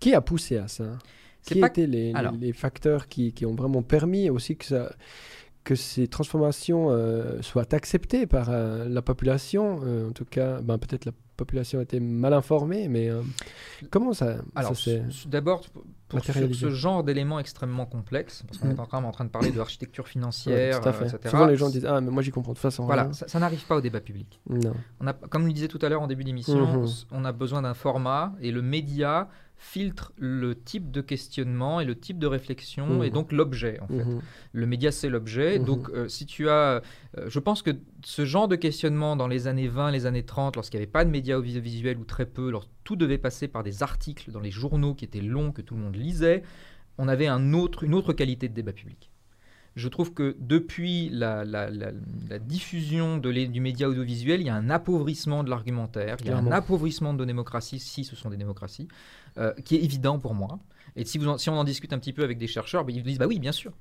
Qui 0.00 0.14
a 0.14 0.20
poussé 0.20 0.58
à 0.58 0.68
ça 0.68 0.98
Qui 1.42 1.60
étaient 1.60 1.86
les, 1.86 2.12
les, 2.38 2.52
facteurs 2.52 3.06
qui, 3.06 3.32
qui, 3.32 3.46
ont 3.46 3.54
vraiment 3.54 3.82
permis 3.82 4.30
aussi 4.30 4.56
que, 4.56 4.64
ça, 4.64 4.92
que 5.62 5.76
ces 5.76 6.08
transformations 6.08 6.90
euh, 6.90 7.40
soient 7.40 7.72
acceptées 7.72 8.26
par 8.26 8.50
euh, 8.50 8.88
la 8.88 9.00
population 9.00 9.76
En 10.08 10.12
tout 10.12 10.24
cas, 10.24 10.60
ben, 10.60 10.78
peut-être 10.78 11.04
la 11.04 11.12
population 11.36 11.80
était 11.80 12.00
mal 12.00 12.32
informée, 12.32 12.88
mais 12.88 13.08
euh, 13.10 13.22
comment 13.90 14.12
ça, 14.12 14.36
Alors, 14.54 14.76
ça 14.76 14.90
d'abord, 15.26 15.62
pour 16.08 16.24
sur 16.24 16.34
ce 16.54 16.70
genre 16.70 17.02
d'éléments 17.02 17.38
extrêmement 17.40 17.86
complexes, 17.86 18.44
parce 18.46 18.58
qu'on 18.58 18.68
Mm. 18.68 18.72
est 18.72 18.76
quand 18.76 18.92
même 18.94 19.04
en 19.06 19.10
train 19.12 19.24
de 19.24 19.30
parler 19.30 19.50
de 19.50 19.58
l'architecture 19.58 20.04
Ouais, 20.04 20.10
financière, 20.10 20.80
euh, 20.86 20.90
etc. 20.92 21.18
Souvent 21.30 21.46
les 21.46 21.56
gens 21.56 21.70
disent 21.70 21.86
ah 21.86 22.00
mais 22.00 22.10
moi 22.10 22.22
j'y 22.22 22.30
comprends 22.30 22.52
de 22.52 22.56
toute 22.56 22.62
façon 22.62 22.84
Voilà, 22.84 23.04
rien. 23.04 23.12
ça, 23.12 23.26
ça 23.26 23.38
n'arrive 23.40 23.64
pas 23.66 23.76
au 23.76 23.80
débat 23.80 24.00
public. 24.00 24.40
Non. 24.48 24.74
On 25.00 25.06
a, 25.06 25.12
comme 25.12 25.46
le 25.46 25.52
disait 25.52 25.68
tout 25.68 25.78
à 25.82 25.88
l'heure 25.88 26.02
en 26.02 26.06
début 26.06 26.24
d'émission, 26.24 26.78
Mhm. 26.78 26.84
s- 26.84 27.06
on 27.10 27.24
a 27.24 27.32
besoin 27.32 27.62
d'un 27.62 27.74
format 27.74 28.32
et 28.40 28.52
le 28.52 28.62
média 28.62 29.28
filtre 29.56 30.12
le 30.18 30.54
type 30.54 30.90
de 30.90 31.00
questionnement 31.00 31.80
et 31.80 31.84
le 31.84 31.94
type 31.98 32.18
de 32.18 32.26
réflexion 32.26 32.86
Mhm. 32.98 33.04
et 33.04 33.10
donc 33.10 33.32
l'objet 33.32 33.78
en 33.80 33.86
fait. 33.86 34.04
Mhm. 34.04 34.20
Le 34.52 34.66
média 34.66 34.92
c'est 34.92 35.08
l'objet, 35.08 35.58
Mhm. 35.58 35.64
donc 35.64 35.88
euh, 35.90 36.08
si 36.08 36.26
tu 36.26 36.48
as, 36.48 36.82
euh, 37.18 37.28
je 37.28 37.38
pense 37.38 37.62
que 37.62 37.70
ce 38.04 38.24
genre 38.24 38.48
de 38.48 38.56
questionnement 38.56 39.16
dans 39.16 39.28
les 39.28 39.46
années 39.46 39.68
20, 39.68 39.90
les 39.90 40.06
années 40.06 40.24
30, 40.24 40.56
lorsqu'il 40.56 40.78
n'y 40.78 40.82
avait 40.84 40.90
pas 40.92 41.04
de 41.04 41.10
médias 41.10 41.36
audiovisuels 41.38 41.98
ou 41.98 42.04
très 42.04 42.26
peu, 42.26 42.50
lorsque 42.50 42.70
tout 42.84 42.96
devait 42.96 43.18
passer 43.18 43.48
par 43.48 43.62
des 43.62 43.82
articles 43.82 44.30
dans 44.30 44.40
les 44.40 44.50
journaux 44.50 44.94
qui 44.94 45.04
étaient 45.04 45.20
longs 45.22 45.52
que 45.52 45.62
tout 45.62 45.74
le 45.76 45.80
monde 45.80 45.96
lisait, 45.96 46.42
on 46.98 47.08
avait 47.08 47.26
un 47.26 47.52
autre, 47.54 47.84
une 47.84 47.94
autre 47.94 48.12
qualité 48.12 48.48
de 48.48 48.54
débat 48.54 48.72
public. 48.72 49.10
Je 49.76 49.88
trouve 49.88 50.14
que 50.14 50.36
depuis 50.38 51.08
la, 51.10 51.44
la- 51.44 51.68
la- 51.68 51.90
la 52.30 52.38
diffusion 52.38 53.18
de 53.18 53.28
les- 53.28 53.48
du 53.48 53.60
média 53.60 53.88
audiovisuel, 53.88 54.40
il 54.40 54.46
y 54.46 54.48
a 54.48 54.54
un 54.54 54.70
appauvrissement 54.70 55.42
de 55.42 55.50
l'argumentaire, 55.50 56.16
il 56.20 56.26
y 56.28 56.30
a 56.30 56.36
un 56.38 56.52
appauvrissement 56.52 57.12
de 57.12 57.18
nos 57.18 57.24
démocraties, 57.24 57.80
si 57.80 58.04
ce 58.04 58.14
sont 58.14 58.30
des 58.30 58.36
démocraties, 58.36 58.86
euh, 59.38 59.52
qui 59.64 59.76
est 59.76 59.80
évident 59.82 60.18
pour 60.18 60.34
moi. 60.34 60.58
Et 60.96 61.04
si, 61.04 61.18
vous 61.18 61.28
en- 61.28 61.38
si 61.38 61.50
on 61.50 61.58
en 61.58 61.64
discute 61.64 61.92
un 61.92 61.98
petit 61.98 62.12
peu 62.12 62.22
avec 62.22 62.38
des 62.38 62.46
chercheurs, 62.46 62.84
ben, 62.84 62.94
ils 62.94 63.02
disent 63.02 63.18
bah 63.18 63.26
oui, 63.26 63.38
bien 63.38 63.52
sûr. 63.52 63.72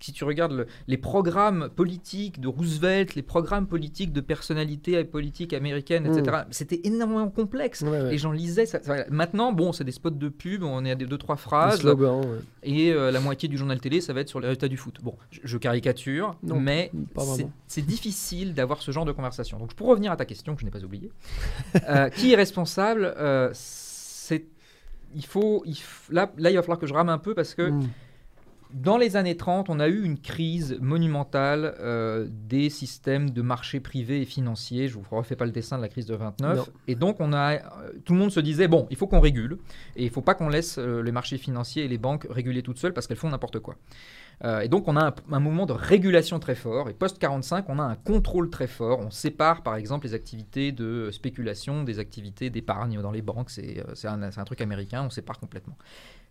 Si 0.00 0.12
tu 0.12 0.24
regardes 0.24 0.50
le- 0.50 0.66
les 0.88 0.96
programmes 0.98 1.68
politiques 1.76 2.40
de 2.40 2.48
Roosevelt, 2.48 3.14
les 3.14 3.22
programmes 3.22 3.68
politiques 3.68 4.12
de 4.12 4.20
personnalités 4.20 5.04
politiques 5.04 5.52
américaines, 5.52 6.06
etc., 6.06 6.38
c'était 6.50 6.80
énormément 6.82 7.30
complexe. 7.30 7.82
Ouais, 7.82 7.90
ouais. 7.90 8.10
Les 8.10 8.18
gens 8.18 8.32
lisaient 8.32 8.66
ça. 8.66 8.82
ça- 8.82 9.04
Maintenant, 9.10 9.52
bon, 9.52 9.72
c'est 9.72 9.84
des 9.84 9.92
spots 9.92 10.10
de 10.10 10.28
pub, 10.28 10.64
on 10.64 10.84
est 10.84 10.90
à 10.90 10.94
des 10.96 11.06
deux 11.06 11.18
trois 11.18 11.36
phrases, 11.36 11.78
slogans, 11.82 12.20
ouais. 12.20 12.38
et 12.64 12.92
euh, 12.92 13.12
la 13.12 13.20
moitié 13.20 13.48
du 13.48 13.56
journal 13.56 13.80
télé, 13.80 14.00
ça 14.00 14.12
va 14.12 14.22
être 14.22 14.28
sur 14.28 14.40
les 14.40 14.48
résultats 14.48 14.66
du 14.66 14.76
foot. 14.76 14.96
Bon, 15.04 15.14
je, 15.30 15.38
je 15.44 15.56
caricature, 15.56 16.36
Non, 16.42 16.58
mais 16.58 16.90
c'est- 17.68 17.82
difficile 17.82 18.54
d'avoir 18.54 18.82
ce 18.82 18.90
genre 18.90 19.04
de 19.04 19.12
conversation. 19.12 19.60
Donc, 19.60 19.74
pour 19.74 19.86
revenir 19.86 20.10
à 20.10 20.16
ta 20.16 20.24
question, 20.24 20.56
que 20.56 20.62
je 20.62 20.64
n'ai 20.64 20.72
pas 20.72 20.82
oubliée, 20.82 21.12
euh, 21.88 22.08
qui 22.08 22.32
est 22.32 22.36
responsable 22.36 23.14
euh, 23.18 23.50
il 25.14 25.24
faut, 25.26 25.62
il 25.66 25.74
f- 25.74 26.10
là, 26.10 26.30
là, 26.38 26.50
il 26.50 26.56
va 26.56 26.62
falloir 26.62 26.78
que 26.78 26.86
je 26.86 26.94
rame 26.94 27.08
un 27.08 27.18
peu 27.18 27.34
parce 27.34 27.54
que 27.54 27.70
Mm. 27.70 27.88
dans 28.74 28.96
les 28.96 29.16
années 29.16 29.36
30, 29.36 29.68
on 29.68 29.78
a 29.80 29.88
eu 29.88 30.02
une 30.02 30.18
crise 30.18 30.78
monumentale 30.80 31.74
euh, 31.80 32.26
des 32.30 32.70
systèmes 32.70 33.28
de 33.30 33.42
marché 33.42 33.80
privés 33.80 34.22
et 34.22 34.24
financiers. 34.24 34.88
Je 34.88 34.94
vous 34.94 35.04
refais 35.10 35.36
pas 35.36 35.44
le 35.44 35.50
dessin 35.52 35.76
de 35.76 35.82
la 35.82 35.88
crise 35.88 36.06
de 36.06 36.14
29. 36.14 36.56
Non. 36.56 36.64
Et 36.88 36.94
donc, 36.94 37.16
on 37.20 37.32
a, 37.34 37.54
euh, 37.56 37.60
tout 38.04 38.14
le 38.14 38.18
monde 38.18 38.30
se 38.32 38.40
disait 38.40 38.68
bon, 38.68 38.86
il 38.90 38.96
faut 38.96 39.06
qu'on 39.06 39.20
régule 39.20 39.58
et 39.96 40.04
il 40.04 40.10
faut 40.10 40.22
pas 40.22 40.34
qu'on 40.34 40.48
laisse 40.48 40.76
euh, 40.78 41.02
les 41.02 41.12
marchés 41.12 41.36
financiers 41.38 41.84
et 41.84 41.88
les 41.88 41.98
banques 41.98 42.26
réguler 42.30 42.62
toutes 42.62 42.78
seules 42.78 42.94
parce 42.94 43.06
qu'elles 43.06 43.18
font 43.18 43.28
n'importe 43.30 43.58
quoi. 43.58 43.76
Euh, 44.44 44.60
et 44.60 44.68
donc, 44.68 44.88
on 44.88 44.96
a 44.96 45.08
un, 45.08 45.14
un 45.30 45.40
mouvement 45.40 45.66
de 45.66 45.72
régulation 45.72 46.38
très 46.38 46.54
fort. 46.54 46.88
Et 46.88 46.94
post-45, 46.94 47.64
on 47.68 47.78
a 47.78 47.84
un 47.84 47.94
contrôle 47.94 48.50
très 48.50 48.66
fort. 48.66 49.00
On 49.00 49.10
sépare, 49.10 49.62
par 49.62 49.76
exemple, 49.76 50.06
les 50.06 50.14
activités 50.14 50.72
de 50.72 51.10
spéculation 51.12 51.84
des 51.84 51.98
activités 51.98 52.50
d'épargne 52.50 53.00
dans 53.00 53.12
les 53.12 53.22
banques. 53.22 53.50
C'est 53.50 53.84
euh, 54.04 54.30
un, 54.36 54.44
truc 54.44 54.60
américain. 54.60 55.04
On 55.04 55.10
sépare 55.10 55.38
complètement. 55.38 55.76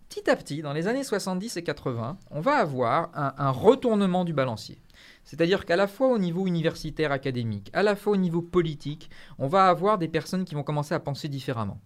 Petit 0.10 0.30
à 0.30 0.36
petit, 0.36 0.62
dans 0.62 0.74
les 0.74 0.88
années 0.88 1.06
70 1.06 1.56
et 1.56 1.64
80, 1.64 2.18
on 2.32 2.42
va 2.42 2.56
avoir 2.56 3.12
un 3.16 3.50
retournement 3.50 4.26
du 4.26 4.34
balancier. 4.34 4.78
C'est-à-dire 5.24 5.66
qu'à 5.66 5.76
la 5.76 5.88
fois 5.88 6.10
au 6.10 6.18
niveau 6.18 6.48
universitaire 6.48 7.14
académique, 7.14 7.70
à 7.74 7.84
la 7.84 7.96
fois 7.96 8.14
au 8.14 8.18
niveau 8.18 8.42
politique, 8.42 9.10
on 9.38 9.48
va 9.48 9.68
avoir 9.68 9.98
des 9.98 10.08
personnes 10.08 10.44
qui 10.44 10.56
vont 10.56 10.64
commencer 10.64 10.94
à 10.94 11.00
penser 11.00 11.30
différemment. 11.30 11.80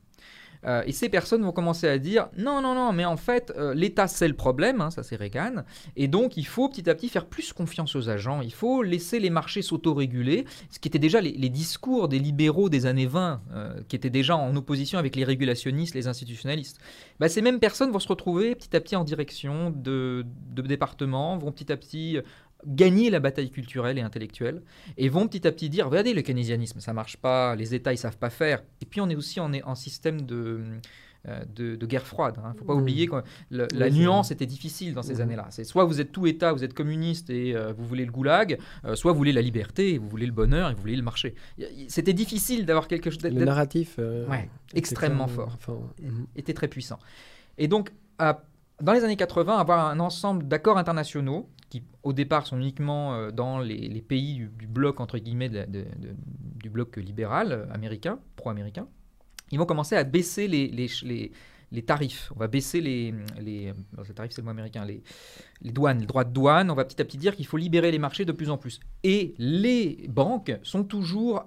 Euh, 0.65 0.84
et 0.86 0.91
ces 0.91 1.10
personnes 1.10 1.43
vont 1.43 1.51
commencer 1.51 1.88
à 1.88 1.97
dire 1.97 2.28
non, 2.38 2.62
non, 2.62 2.73
non, 2.73 2.91
mais 2.91 3.06
en 3.06 3.17
fait, 3.17 3.54
euh, 3.58 3.73
l'État 3.73 4.08
c'est 4.08 4.28
le 4.28 4.34
problème, 4.34 4.82
hein, 4.82 4.89
ça 4.89 5.04
c'est 5.04 5.15
Reagan, 5.15 5.63
et 5.95 6.08
donc 6.08 6.38
il 6.38 6.45
faut 6.45 6.69
petit 6.69 6.89
à 6.89 6.95
petit 6.95 7.10
faire 7.10 7.25
plus 7.25 7.54
confiance 7.54 7.95
aux 7.95 8.10
agents, 8.10 8.41
il 8.41 8.54
faut 8.54 8.82
laisser 8.82 9.19
les 9.19 9.30
marchés 9.30 9.62
s'autoréguler, 9.62 10.45
ce 10.69 10.80
qui 10.80 10.88
était 10.88 10.99
déjà 10.99 11.21
les, 11.21 11.49
discours 11.49 12.08
des 12.08 12.19
libéraux 12.19 12.69
des 12.69 12.86
années 12.86 13.06
20, 13.06 13.41
euh, 13.54 13.73
qui 13.88 13.95
étaient 13.95 14.10
déjà 14.10 14.36
en 14.36 14.56
opposition 14.56 14.97
avec 14.97 15.15
les 15.15 15.23
régulationnistes, 15.23 15.93
les 15.93 16.08
institutionnalistes. 16.08 16.80
Bah, 17.19 17.30
ces 17.30 17.41
mêmes 17.41 17.60
personnes 17.60 17.91
vont 17.91 17.99
se 17.99 18.08
retrouver 18.08 18.56
petit 18.56 18.75
à 18.75 18.82
petit 18.82 18.95
en 18.95 19.04
direction 19.04 19.69
de, 19.69 20.25
de 20.51 20.62
départements, 20.63 21.38
vont 21.38 21.51
petit 21.51 21.71
à 21.71 21.78
petit 21.78 22.17
gagner 22.65 23.09
la 23.09 23.19
bataille 23.19 23.51
culturelle 23.51 23.97
et 23.97 24.01
intellectuelle 24.01 24.61
et 24.97 25.09
vont 25.09 25.27
petit 25.27 25.45
à 25.47 25.51
petit 25.51 25.69
dire 25.69 25.87
regardez 25.89 26.13
le 26.13 26.21
keynésianisme 26.23 26.79
ça 26.79 26.93
marche 26.93 27.17
pas 27.17 27.55
les 27.55 27.75
états 27.75 27.93
ils 27.93 27.97
savent 27.97 28.17
pas 28.17 28.29
faire 28.31 28.63
et 28.81 28.85
puis 28.85 29.01
on 29.01 29.09
est 29.09 29.15
aussi 29.15 29.39
en, 29.39 29.51
en 29.53 29.75
système 29.75 30.21
de 30.21 30.61
euh, 31.27 31.43
de, 31.55 31.75
de 31.75 31.85
guerre 31.87 32.05
froide. 32.05 32.35
Il 32.37 32.47
ne 32.49 32.53
faut 32.53 32.65
pas 32.65 32.75
Mhm. 32.75 32.81
oublier 32.81 33.07
que 33.07 33.15
le- 33.49 33.67
la 33.73 33.89
nuance 33.89 34.29
était 34.29 34.45
difficile 34.45 34.93
dans 34.93 35.01
ces 35.01 35.15
Mhm. 35.15 35.21
années-là. 35.21 35.47
C'est 35.49 35.63
soit 35.63 35.83
vous 35.83 35.99
êtes 35.99 36.11
tout 36.11 36.27
État, 36.27 36.53
vous 36.53 36.63
êtes 36.63 36.75
communiste 36.75 37.31
et 37.31 37.55
euh, 37.55 37.73
vous 37.73 37.83
voulez 37.83 38.05
le 38.05 38.11
goulag, 38.11 38.59
euh, 38.85 38.93
soit 38.95 39.11
vous 39.11 39.17
voulez 39.17 39.31
la 39.31 39.41
liberté, 39.41 39.95
et 39.95 39.97
vous 39.97 40.07
voulez 40.07 40.27
le 40.27 40.31
bonheur 40.31 40.69
et 40.69 40.75
vous 40.75 40.81
voulez 40.81 40.95
le 40.95 41.01
marché. 41.01 41.33
C'était 41.87 42.13
difficile 42.13 42.67
d'avoir 42.67 42.87
quelque 42.87 43.09
chose 43.09 43.23
Le 43.23 43.43
narratif 43.43 43.95
euh, 43.97 44.27
Ouais, 44.27 44.47
extrêmement 44.75 45.25
fort 45.27 45.53
enfin, 45.55 45.79
mhm. 45.99 46.27
était 46.35 46.53
très 46.53 46.67
puissant. 46.67 46.99
Et 47.57 47.67
donc, 47.67 47.89
à- 48.19 48.43
dans 48.79 48.93
les 48.93 49.03
années 49.03 49.15
80, 49.15 49.57
avoir 49.57 49.87
un 49.87 49.99
ensemble 49.99 50.47
d'accords 50.47 50.77
internationaux 50.77 51.49
qui, 51.75 51.83
au 52.03 52.13
départ, 52.13 52.47
sont 52.47 52.57
uniquement 52.57 53.15
euh, 53.15 53.31
dans 53.31 53.59
les, 53.59 54.01
pays 54.01 54.47
du, 54.57 54.67
bloc, 54.67 54.99
entre 54.99 55.17
guillemets, 55.17 55.49
du 55.49 56.69
bloc 56.69 56.97
libéral 56.97 57.51
euh, 57.51 57.65
américain, 57.73 58.19
pro-américain, 58.35 58.88
ils 59.51 59.59
vont 59.59 59.65
commencer 59.65 59.95
à 59.95 60.03
baisser 60.03 60.47
les, 60.47 60.67
les, 60.67 60.89
les- 61.03 61.31
les 61.71 61.81
tarifs. 61.81 62.31
On 62.35 62.39
va 62.39 62.47
baisser 62.47 62.79
les, 62.79 63.13
les, 63.41 63.73
les 63.97 64.13
tarifs, 64.13 64.31
c'est 64.31 64.41
le 64.41 64.45
mot 64.45 64.51
américain, 64.51 64.85
les, 64.85 65.01
les 65.61 65.71
douanes, 65.71 65.99
les 65.99 66.05
droits 66.05 66.23
de 66.23 66.31
douane. 66.31 66.69
On 66.71 66.75
va 66.75 66.85
petit 66.85 67.01
à 67.01 67.05
petit 67.05 67.17
dire 67.17 67.35
qu'il 67.35 67.45
faut 67.47 67.57
libérer 67.57 67.91
les 67.91 67.99
marchés 67.99 68.23
de 68.23 68.31
plus 68.31 68.49
en 68.49 68.57
plus. 68.57 68.79
Et 69.03 69.33
les 69.39 70.05
banques 70.07 70.57
sont 70.63 70.83
toujours 70.83 71.43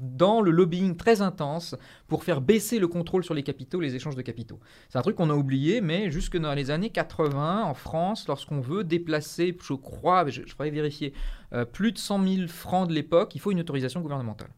dans 0.00 0.40
le 0.40 0.50
lobbying 0.50 0.96
très 0.96 1.20
intense 1.20 1.74
pour 2.08 2.24
faire 2.24 2.40
baisser 2.40 2.78
le 2.78 2.88
contrôle 2.88 3.22
sur 3.24 3.34
les 3.34 3.42
capitaux, 3.42 3.80
les 3.80 3.94
échanges 3.94 4.16
de 4.16 4.22
capitaux. 4.22 4.58
C'est 4.88 4.98
un 4.98 5.02
truc 5.02 5.16
qu'on 5.16 5.30
a 5.30 5.34
oublié, 5.34 5.80
mais 5.80 6.10
jusque 6.10 6.36
dans 6.38 6.54
les 6.54 6.70
années 6.70 6.90
80, 6.90 7.62
en 7.64 7.74
France, 7.74 8.26
lorsqu'on 8.28 8.60
veut 8.60 8.84
déplacer, 8.84 9.56
je 9.62 9.74
crois, 9.74 10.28
je, 10.28 10.42
je 10.46 10.54
ferai 10.54 10.70
vérifier, 10.70 11.12
euh, 11.52 11.64
plus 11.64 11.92
de 11.92 11.98
100 11.98 12.26
000 12.26 12.48
francs 12.48 12.88
de 12.88 12.94
l'époque, 12.94 13.34
il 13.34 13.40
faut 13.40 13.50
une 13.52 13.60
autorisation 13.60 14.00
gouvernementale. 14.00 14.48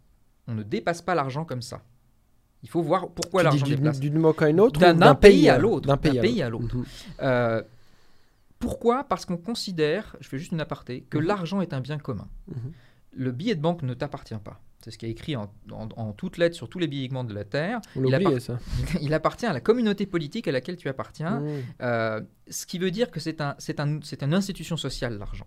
On 0.46 0.54
ne 0.54 0.62
dépasse 0.62 1.02
pas 1.02 1.14
l'argent 1.14 1.44
comme 1.44 1.62
ça. 1.62 1.82
Il 2.62 2.68
faut 2.70 2.80
voir 2.82 3.08
pourquoi 3.10 3.42
l'argent 3.42 3.66
d'une- 3.66 3.74
déplace. 3.76 4.00
D'une 4.00 4.20
banque 4.22 4.40
à 4.40 4.48
une 4.48 4.60
autre 4.60 4.80
D'un- 4.80 5.14
pays 5.14 5.48
à 5.50 5.58
l'autre, 5.58 5.86
D'un 5.88 5.96
pays, 5.98 6.40
à 6.42 6.48
l'autre. 6.48 6.76
Mhm. 6.76 6.84
Euh, 7.22 7.62
pourquoi? 8.58 9.04
Parce 9.04 9.26
qu'on 9.26 9.36
considère, 9.36 10.16
je 10.20 10.28
fais 10.28 10.38
juste 10.38 10.52
une 10.52 10.60
aparté, 10.60 11.02
que 11.10 11.18
Mhm. 11.18 11.24
l'argent 11.24 11.60
est 11.60 11.72
un 11.74 11.80
bien 11.80 11.98
commun. 11.98 12.28
Mhm. 12.48 12.72
Le 13.16 13.32
billet 13.32 13.54
de 13.54 13.60
banque 13.60 13.82
ne 13.82 13.94
t'appartient 13.94 14.34
pas. 14.42 14.60
C'est 14.84 14.90
ce 14.90 14.98
qui 14.98 15.06
est 15.06 15.10
écrit 15.10 15.34
en, 15.34 15.50
en- 15.72 15.88
en 15.96 16.12
toutes 16.12 16.36
lettres 16.36 16.54
sur 16.56 16.68
tous 16.68 16.78
les 16.78 16.86
billets 16.86 17.08
de 17.08 17.32
la 17.32 17.44
Terre. 17.44 17.80
On 17.96 18.04
Il 18.04 18.14
appart- 18.14 18.38
ça. 18.38 18.58
Il 19.00 19.14
appartient 19.14 19.46
à 19.46 19.54
la 19.54 19.60
communauté 19.60 20.04
politique 20.04 20.46
à 20.46 20.52
laquelle 20.52 20.76
tu 20.76 20.88
appartiens. 20.90 21.42
Euh, 21.80 22.20
ce 22.50 22.66
qui 22.66 22.78
veut 22.78 22.90
dire 22.90 23.10
que 23.10 23.18
c'est 23.18 23.40
un, 23.40 23.56
un, 23.80 24.00
une 24.20 24.34
institution 24.34 24.76
sociale, 24.76 25.16
l'argent. 25.18 25.46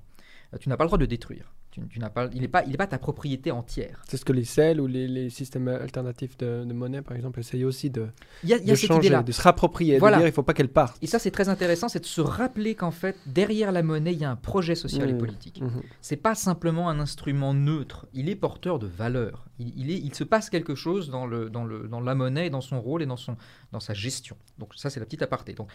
Euh, 0.54 0.58
tu 0.60 0.69
n'as 0.69 0.76
pas 0.78 0.86
le 0.86 0.88
droit 0.88 0.97
de 0.97 1.06
détruire. 1.06 1.54
Tu, 1.81 1.87
tu 1.89 1.99
n'as 1.99 2.09
pas, 2.09 2.27
il 2.33 2.41
n'est 2.41 2.47
pas, 2.47 2.63
il 2.65 2.73
est 2.73 2.77
pas 2.77 2.87
ta 2.87 2.97
propriété 2.97 3.51
entière. 3.51 4.01
C'est 4.07 4.17
ce 4.17 4.25
que 4.25 4.33
les 4.33 4.45
CEL 4.45 4.81
ou 4.81 4.87
les, 4.87 5.07
les 5.07 5.29
systèmes 5.29 5.67
alternatifs 5.67 6.37
de, 6.37 6.63
de 6.65 6.73
monnaie, 6.73 7.01
par 7.01 7.15
exemple, 7.15 7.39
essayent 7.39 7.65
aussi 7.65 7.89
de, 7.89 8.07
y 8.43 8.53
a, 8.53 8.57
y 8.57 8.61
a 8.61 8.71
de 8.71 8.75
cette 8.75 8.87
changer, 8.87 9.09
de 9.23 9.31
se 9.31 9.41
rapproprier, 9.41 9.99
Voilà. 9.99 10.17
de 10.17 10.21
dire 10.21 10.27
il 10.27 10.31
ne 10.31 10.35
faut 10.35 10.43
pas 10.43 10.53
qu'elle 10.53 10.69
parte. 10.69 10.97
Et 11.01 11.07
ça, 11.07 11.19
c'est 11.19 11.31
très 11.31 11.49
intéressant, 11.49 11.89
c'est 11.89 11.99
de 11.99 12.05
se 12.05 12.21
rappeler 12.21 12.75
qu'en 12.75 12.91
fait, 12.91 13.15
derrière 13.25 13.71
la 13.71 13.83
monnaie, 13.83 14.13
il 14.13 14.19
y 14.19 14.25
a 14.25 14.31
un 14.31 14.35
projet 14.35 14.75
social 14.75 15.09
et 15.09 15.13
Mhm. 15.13 15.19
politique. 15.19 15.61
Mhm. 15.61 15.81
C'est 16.01 16.15
pas 16.17 16.35
simplement 16.35 16.89
un 16.89 16.99
instrument 16.99 17.53
neutre, 17.53 18.07
il 18.13 18.29
est 18.29 18.35
porteur 18.35 18.79
de 18.79 18.87
valeur. 18.87 19.45
Il, 19.59 19.73
il 19.77 19.91
est, 19.91 19.97
il 19.99 20.13
se 20.13 20.23
passe 20.23 20.49
quelque 20.49 20.75
chose 20.75 21.09
dans, 21.09 21.25
le, 21.25 21.49
dans, 21.49 21.63
le, 21.65 21.87
dans 21.87 21.99
la 21.99 22.15
monnaie, 22.15 22.49
dans 22.49 22.61
son 22.61 22.79
rôle 22.81 23.01
et 23.01 23.05
dans, 23.05 23.17
son, 23.17 23.35
dans 23.71 23.79
sa 23.79 23.93
gestion. 23.93 24.35
Donc 24.59 24.73
ça, 24.75 24.89
c'est 24.89 24.99
la 24.99 25.05
petite 25.05 25.21
aparté. 25.21 25.53
Donc, 25.53 25.69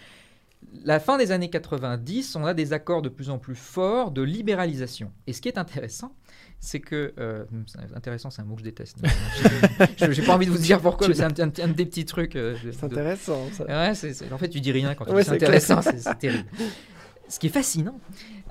la 0.84 1.00
fin 1.00 1.18
des 1.18 1.32
années 1.32 1.50
90, 1.50 2.36
on 2.36 2.44
a 2.44 2.54
des 2.54 2.72
accords 2.72 3.02
de 3.02 3.08
plus 3.08 3.30
en 3.30 3.38
plus 3.38 3.54
forts 3.54 4.10
de 4.10 4.22
libéralisation. 4.22 5.12
Et 5.26 5.32
ce 5.32 5.40
qui 5.40 5.48
est 5.48 5.58
intéressant, 5.58 6.14
c'est 6.60 6.80
que... 6.80 7.12
euh, 7.18 7.44
intéressant, 7.94 8.30
c'est 8.30 8.42
un 8.42 8.44
mot 8.44 8.54
que 8.54 8.60
je 8.60 8.64
déteste. 8.64 8.96
Je 9.98 10.10
J'ai 10.12 10.22
pas 10.22 10.34
envie 10.34 10.46
de 10.46 10.50
vous 10.50 10.58
dire 10.58 10.80
pourquoi, 10.80 11.08
mais 11.08 11.14
c'est 11.14 11.24
un, 11.24 11.44
un- 11.46 11.64
un 11.64 11.68
des 11.68 11.86
petits 11.86 12.04
trucs. 12.04 12.36
euh, 12.36 12.54
de- 12.64 12.72
C'est 12.72 12.80
de- 12.88 12.92
intéressant. 12.94 13.48
ça. 13.52 13.64
Ouais, 13.66 13.94
c'est- 13.94 14.32
en 14.32 14.38
fait, 14.38 14.48
tu 14.48 14.60
dis 14.60 14.72
rien 14.72 14.94
quand 14.94 15.04
tu 15.04 15.10
Ouais, 15.12 15.22
dis 15.22 15.24
c'est 15.28 15.38
c'est 15.38 15.44
intéressant, 15.44 15.82
c'est 15.96 16.18
terrible. 16.18 16.48
Ce 17.28 17.38
qui 17.38 17.46
est 17.46 17.50
fascinant, 17.50 17.98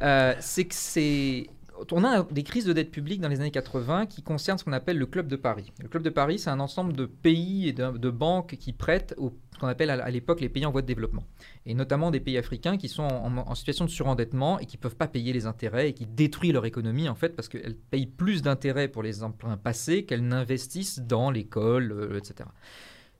euh, 0.01 0.33
c'est 0.39 0.65
que 0.65 0.75
c'est 0.75 1.47
on 1.91 2.03
a 2.03 2.21
des 2.29 2.43
crises 2.43 2.65
de 2.65 2.73
dette 2.73 2.91
publique 2.91 3.21
dans 3.21 3.27
les 3.27 3.39
années 3.39 3.49
80 3.49 4.05
qui 4.05 4.21
concernent 4.21 4.59
ce 4.59 4.63
qu'on 4.63 4.71
appelle 4.71 4.99
le 4.99 5.07
Club 5.07 5.27
de 5.27 5.35
Paris. 5.35 5.71
Le 5.81 5.87
Club 5.87 6.03
de 6.03 6.11
Paris, 6.11 6.37
c'est 6.37 6.51
un 6.51 6.59
ensemble 6.59 6.93
de 6.93 7.07
pays 7.07 7.69
et 7.69 7.73
de, 7.73 8.09
banques 8.11 8.55
qui 8.59 8.71
prêtent 8.71 9.15
au, 9.17 9.33
ce 9.50 9.50
qu'on 9.61 9.67
appelle 9.67 9.89
à, 9.89 10.09
l'époque 10.09 10.41
les 10.41 10.49
pays 10.49 10.65
en 10.65 10.71
voie 10.71 10.81
de 10.81 10.87
développement. 10.87 11.23
Et 11.65 11.73
notamment 11.73 12.11
des 12.11 12.19
pays 12.19 12.37
africains 12.37 12.77
qui 12.77 12.89
sont 12.89 13.03
en, 13.03 13.55
situation 13.55 13.85
de 13.85 13.89
surendettement 13.89 14.59
et 14.59 14.65
qui 14.65 14.77
ne 14.77 14.81
peuvent 14.81 14.95
pas 14.95 15.07
payer 15.07 15.31
les 15.31 15.45
intérêts 15.45 15.89
et 15.89 15.93
qui 15.93 16.05
détruisent 16.05 16.53
leur 16.53 16.65
économie 16.65 17.07
en 17.07 17.15
fait 17.15 17.29
parce 17.29 17.47
qu'elles 17.47 17.75
payent 17.75 18.07
plus 18.07 18.41
d'intérêts 18.41 18.87
pour 18.87 19.03
les 19.03 19.23
emprunts 19.23 19.57
passés 19.57 20.03
qu'elles 20.03 20.27
n'investissent 20.27 20.99
dans 20.99 21.31
l'école, 21.31 21.91
euh, 21.91 22.17
etc. 22.17 22.49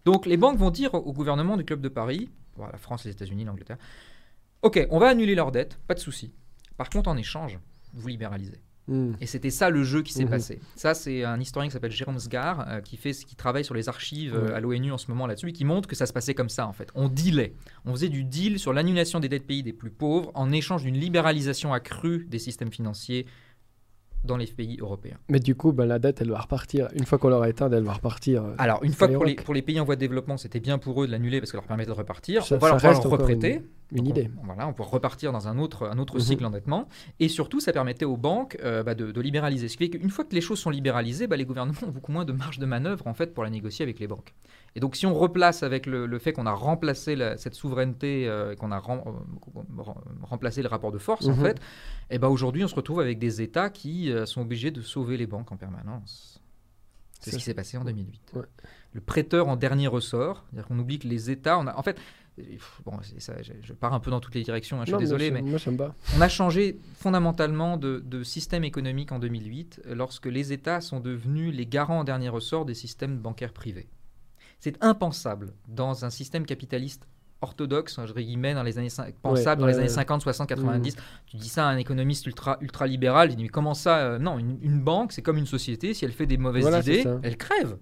Donc 0.04 0.26
les 0.26 0.38
banques 0.38 0.58
vont 0.58 0.72
dire 0.72 0.96
au 0.96 1.14
gouvernement 1.14 1.58
du 1.58 1.64
Club 1.64 1.80
de 1.80 1.90
Paris, 1.90 2.30
la 2.58 2.78
France, 2.78 3.06
les 3.06 3.12
États-Unis, 3.12 3.46
l'Angleterre, 3.46 3.78
OK, 4.64 4.86
on 4.90 5.00
va 5.00 5.10
annuler 5.10 5.36
leurs 5.36 5.52
dettes, 5.52 5.80
pas 5.88 5.94
de 5.94 6.00
souci. 6.00 6.32
Par 6.78 6.90
contre, 6.90 7.10
en 7.10 7.18
échange, 7.18 7.60
vous 7.94 8.08
libéralisez. 8.08 8.62
Hmm. 8.88 9.13
Et 9.22 9.26
c'était 9.26 9.52
ça 9.52 9.70
le 9.70 9.84
jeu 9.84 10.02
qui 10.02 10.12
s'est 10.12 10.26
hmm. 10.26 10.30
passé. 10.30 10.60
Ça, 10.76 10.94
c'est 10.94 11.24
un 11.24 11.39
historien 11.39 11.70
qui 11.70 11.74
s'appelle 11.74 11.91
Jérôme 11.91 12.20
Sgar, 12.20 12.65
euh, 12.67 12.82
qui, 12.82 12.98
fait, 12.98 13.12
qui 13.12 13.36
travaille 13.36 13.63
sur 13.63 13.76
les 13.76 13.89
archives 13.89 14.36
euh, 14.36 14.56
à 14.56 14.60
l'ONU 14.60 14.91
en 14.91 14.98
ce 14.98 15.10
moment 15.10 15.28
là-dessus, 15.28 15.50
et 15.50 15.54
qui 15.54 15.65
montre 15.65 15.88
que 15.88 15.96
ça 15.96 16.06
se 16.06 16.13
passait 16.13 16.34
comme 16.34 16.50
ça 16.50 16.67
en 16.67 16.74
fait. 16.74 16.89
On 16.96 17.08
dealait. 17.08 17.54
On 17.86 17.91
faisait 17.91 18.10
du 18.10 18.24
deal 18.24 18.60
sur 18.60 18.74
l'annulation 18.74 19.20
des 19.20 19.30
dettes 19.30 19.46
pays 19.46 19.63
des 19.63 19.74
plus 19.74 19.91
pauvres 19.91 20.32
en 20.34 20.52
échange 20.52 20.84
d'une 20.84 20.98
libéralisation 20.98 21.74
accrue 21.74 22.26
des 22.30 22.39
systèmes 22.39 22.72
financiers 22.72 23.28
dans 24.24 24.38
les 24.38 24.46
pays 24.46 24.78
européens. 24.80 25.17
Mais 25.30 25.39
du 25.39 25.56
coup, 25.56 25.72
ben, 25.72 25.86
la 25.86 26.00
dette, 26.00 26.22
elle 26.22 26.30
va 26.30 26.39
repartir. 26.39 26.88
Une 26.94 27.06
fois 27.06 27.17
qu'on 27.17 27.30
l'aura 27.30 27.50
éteinte, 27.50 27.74
elle 27.74 27.84
va 27.84 27.94
repartir. 27.94 28.44
Euh, 28.44 28.56
Alors, 28.58 28.84
une 28.84 28.94
fois 28.94 29.08
que 29.08 29.13
pour 29.13 29.26
les, 29.26 29.36
pour 29.36 29.54
les, 29.54 29.62
pays 29.62 29.80
en 29.80 29.86
voie 29.86 29.96
de 29.96 30.00
développement, 30.00 30.38
c'était 30.38 30.60
bien 30.60 30.78
pour 30.78 31.02
eux 31.02 31.08
de 31.08 31.12
l'annuler 31.12 31.39
parce 31.39 31.52
que 31.52 31.58
ça 31.58 31.62
leur 31.62 31.67
permettait 31.67 31.91
de 31.91 31.96
repartir. 31.96 32.44
on 32.52 32.58
va 32.58 32.70
leur, 32.70 32.82
leur 32.82 33.02
reprêter. 33.04 33.56
Une, 33.56 33.63
idée. 33.92 34.32
On, 34.42 34.46
voilà, 34.46 34.68
on 34.68 34.74
peut 34.74 34.84
repartir 34.84 35.32
dans 35.32 35.48
un 35.48 35.58
autre, 35.58 35.88
un 35.88 35.98
autre 35.98 36.16
mhm. 36.16 36.22
cycle 36.22 36.44
d'endettement. 36.44 36.88
Et 37.20 37.28
surtout, 37.28 37.60
ça 37.60 37.74
permettait 37.74 38.06
aux 38.06 38.18
banques 38.18 38.58
euh, 38.64 38.84
bah, 38.84 38.96
de, 38.96 39.20
libéraliser. 39.22 39.68
Ce 39.68 39.78
qui 39.78 39.86
fait 39.86 39.98
qu'une 39.98 40.10
fois 40.10 40.26
que 40.26 40.34
les 40.34 40.42
choses 40.42 40.60
sont 40.60 40.70
libéralisées, 40.70 41.28
bah, 41.28 41.38
les 41.38 41.46
gouvernements 41.46 41.78
ont 41.84 41.92
beaucoup 41.92 42.12
moins 42.12 42.26
de 42.26 42.34
marge 42.34 42.60
de 42.60 42.66
manœuvre 42.66 43.08
en 43.08 43.14
fait, 43.14 43.34
pour 43.34 43.44
la 43.44 43.50
négocier 43.50 43.84
avec 43.84 44.00
les 44.00 44.08
banques. 44.08 44.34
Et 44.76 44.80
donc, 44.80 44.96
si 44.96 45.06
on 45.06 45.14
replace 45.14 45.64
avec 45.64 45.86
le, 45.86 46.20
fait 46.20 46.34
qu'on 46.34 46.46
a 46.46 46.54
remplacé 46.54 47.18
cette 47.38 47.56
souveraineté, 47.56 48.28
euh, 48.28 48.56
qu'on 48.56 48.72
a 48.72 48.82
remplacé 50.22 50.62
le 50.62 50.70
rapport 50.70 50.92
de 50.92 50.98
force, 50.98 51.28
en 51.28 51.36
mhm. 51.36 51.44
fait, 51.44 51.58
et 52.10 52.16
eh 52.16 52.18
ben 52.18 52.28
aujourd'hui, 52.28 52.64
on 52.64 52.68
se 52.68 52.76
retrouve 52.76 53.00
avec 53.00 53.20
des 53.20 53.42
États 53.42 53.70
qui 53.70 54.12
euh, 54.12 54.26
sont 54.26 54.42
obligés 54.42 54.72
de 54.72 54.82
sauver 54.82 55.18
les 55.18 55.28
banques 55.28 55.52
en 55.52 55.58
permanence. 55.58 56.42
C'est 57.22 57.32
ce 57.32 57.38
qui 57.38 57.44
s'est 57.44 57.54
passé 57.54 57.78
en 57.78 57.86
2008. 57.86 58.34
Le 58.94 59.02
prêteur 59.02 59.48
en 59.48 59.56
dernier 59.56 59.88
ressort, 59.88 60.44
c'est-à-dire 60.50 60.68
qu'on 60.68 60.80
oublie 60.80 60.98
que 60.98 61.08
les 61.08 61.30
États, 61.30 61.60
on 61.60 61.68
a, 61.68 61.78
en 61.78 61.84
fait, 61.84 62.00
bon, 62.86 62.94
ça, 63.17 63.34
je, 63.41 63.74
pars 63.74 63.94
un 63.94 64.00
peu 64.00 64.12
dans 64.12 64.20
toutes 64.20 64.36
les 64.36 64.44
directions, 64.44 64.80
hein, 64.80 64.84
je 64.86 64.91
suis 64.91 65.00
désolé, 65.00 65.32
mais, 65.32 65.44
on 66.17 66.22
a 66.22 66.30
changé 66.30 66.80
fondamentalement 66.96 67.78
de, 67.78 68.04
de, 68.06 68.24
système 68.24 68.63
économique 68.63 69.12
en 69.12 69.20
2008 69.20 69.82
lorsque 69.91 70.28
les 70.28 70.54
États 70.54 70.82
sont 70.82 71.00
devenus 71.00 71.54
les 71.56 71.65
garants 71.65 72.00
en 72.00 72.04
dernier 72.04 72.30
ressort 72.30 72.65
des 72.65 72.74
systèmes 72.74 73.17
bancaires 73.17 73.54
privés. 73.54 73.89
C'est 74.60 74.82
impensable 74.84 75.54
dans 75.67 76.06
un 76.06 76.10
système 76.10 76.46
capitaliste 76.46 77.08
orthodoxe, 77.41 78.00
je 78.06 78.13
guillemets, 78.13 78.54
dans 78.54 78.63
les 78.63 78.78
années 78.78 78.89
pensable 79.22 79.62
dans 79.62 79.67
les 79.67 79.78
années 79.78 79.88
50, 79.88 80.22
60, 80.22 80.48
90. 80.48 80.96
Tu 81.26 81.38
dis 81.38 81.50
ça 81.50 81.67
à 81.67 81.72
un 81.72 81.78
économiste 81.78 82.26
ultra 82.28 82.58
ultra 82.62 82.88
libéral, 82.88 83.32
il 83.32 83.36
dit 83.36 83.44
mais 83.44 83.50
comment 83.50 83.74
ça 83.74 83.98
euh, 83.98 84.20
Non, 84.20 84.38
une, 84.38 84.80
banque, 84.80 85.12
c'est 85.12 85.22
comme 85.22 85.38
une 85.38 85.48
société. 85.48 85.94
Si 85.94 86.06
elle 86.06 86.12
fait 86.12 86.28
des 86.28 86.38
mauvaises 86.38 86.67
idées, 86.88 87.04
elle 87.24 87.38
crève. 87.38 87.78